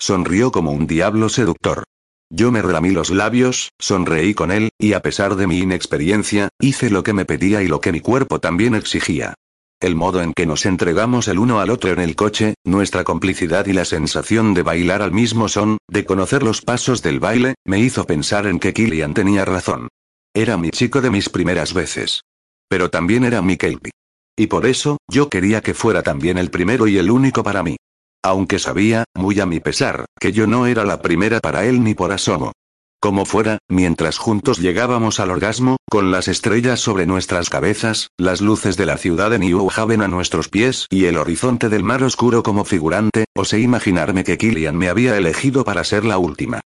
Sonrió 0.00 0.50
como 0.50 0.72
un 0.72 0.86
diablo 0.86 1.28
seductor. 1.28 1.84
Yo 2.30 2.52
me 2.52 2.60
relamí 2.60 2.90
los 2.90 3.10
labios, 3.10 3.70
sonreí 3.78 4.34
con 4.34 4.50
él, 4.50 4.68
y 4.78 4.92
a 4.92 5.00
pesar 5.00 5.36
de 5.36 5.46
mi 5.46 5.58
inexperiencia, 5.60 6.50
hice 6.60 6.90
lo 6.90 7.02
que 7.02 7.14
me 7.14 7.24
pedía 7.24 7.62
y 7.62 7.68
lo 7.68 7.80
que 7.80 7.90
mi 7.90 8.00
cuerpo 8.00 8.38
también 8.38 8.74
exigía. 8.74 9.34
El 9.80 9.94
modo 9.94 10.20
en 10.20 10.34
que 10.34 10.44
nos 10.44 10.66
entregamos 10.66 11.28
el 11.28 11.38
uno 11.38 11.60
al 11.60 11.70
otro 11.70 11.90
en 11.90 12.00
el 12.00 12.16
coche, 12.16 12.54
nuestra 12.64 13.04
complicidad 13.04 13.66
y 13.66 13.72
la 13.72 13.84
sensación 13.84 14.52
de 14.52 14.62
bailar 14.62 15.00
al 15.02 15.12
mismo 15.12 15.48
son, 15.48 15.78
de 15.88 16.04
conocer 16.04 16.42
los 16.42 16.60
pasos 16.60 17.00
del 17.00 17.20
baile, 17.20 17.54
me 17.64 17.78
hizo 17.78 18.04
pensar 18.04 18.46
en 18.46 18.58
que 18.58 18.74
Killian 18.74 19.14
tenía 19.14 19.44
razón. 19.44 19.88
Era 20.34 20.56
mi 20.56 20.70
chico 20.70 21.00
de 21.00 21.10
mis 21.10 21.30
primeras 21.30 21.72
veces. 21.72 22.22
Pero 22.68 22.90
también 22.90 23.24
era 23.24 23.40
mi 23.40 23.56
Kelpie. 23.56 23.92
Y 24.36 24.48
por 24.48 24.66
eso, 24.66 24.98
yo 25.08 25.30
quería 25.30 25.62
que 25.62 25.74
fuera 25.74 26.02
también 26.02 26.38
el 26.38 26.50
primero 26.50 26.86
y 26.86 26.98
el 26.98 27.10
único 27.10 27.42
para 27.42 27.62
mí. 27.62 27.76
Aunque 28.28 28.58
sabía, 28.58 29.04
muy 29.14 29.40
a 29.40 29.46
mi 29.46 29.58
pesar, 29.58 30.04
que 30.20 30.32
yo 30.32 30.46
no 30.46 30.66
era 30.66 30.84
la 30.84 31.00
primera 31.00 31.40
para 31.40 31.64
él 31.64 31.82
ni 31.82 31.94
por 31.94 32.12
asomo. 32.12 32.52
Como 33.00 33.24
fuera, 33.24 33.56
mientras 33.70 34.18
juntos 34.18 34.58
llegábamos 34.58 35.18
al 35.18 35.30
orgasmo, 35.30 35.78
con 35.88 36.10
las 36.10 36.28
estrellas 36.28 36.78
sobre 36.78 37.06
nuestras 37.06 37.48
cabezas, 37.48 38.08
las 38.18 38.42
luces 38.42 38.76
de 38.76 38.84
la 38.84 38.98
ciudad 38.98 39.30
de 39.30 39.38
New 39.38 39.70
Haven 39.74 40.02
a 40.02 40.08
nuestros 40.08 40.50
pies 40.50 40.86
y 40.90 41.06
el 41.06 41.16
horizonte 41.16 41.70
del 41.70 41.84
mar 41.84 42.02
oscuro 42.02 42.42
como 42.42 42.66
figurante, 42.66 43.24
osé 43.34 43.60
imaginarme 43.60 44.24
que 44.24 44.36
Killian 44.36 44.76
me 44.76 44.90
había 44.90 45.16
elegido 45.16 45.64
para 45.64 45.82
ser 45.82 46.04
la 46.04 46.18
última. 46.18 46.60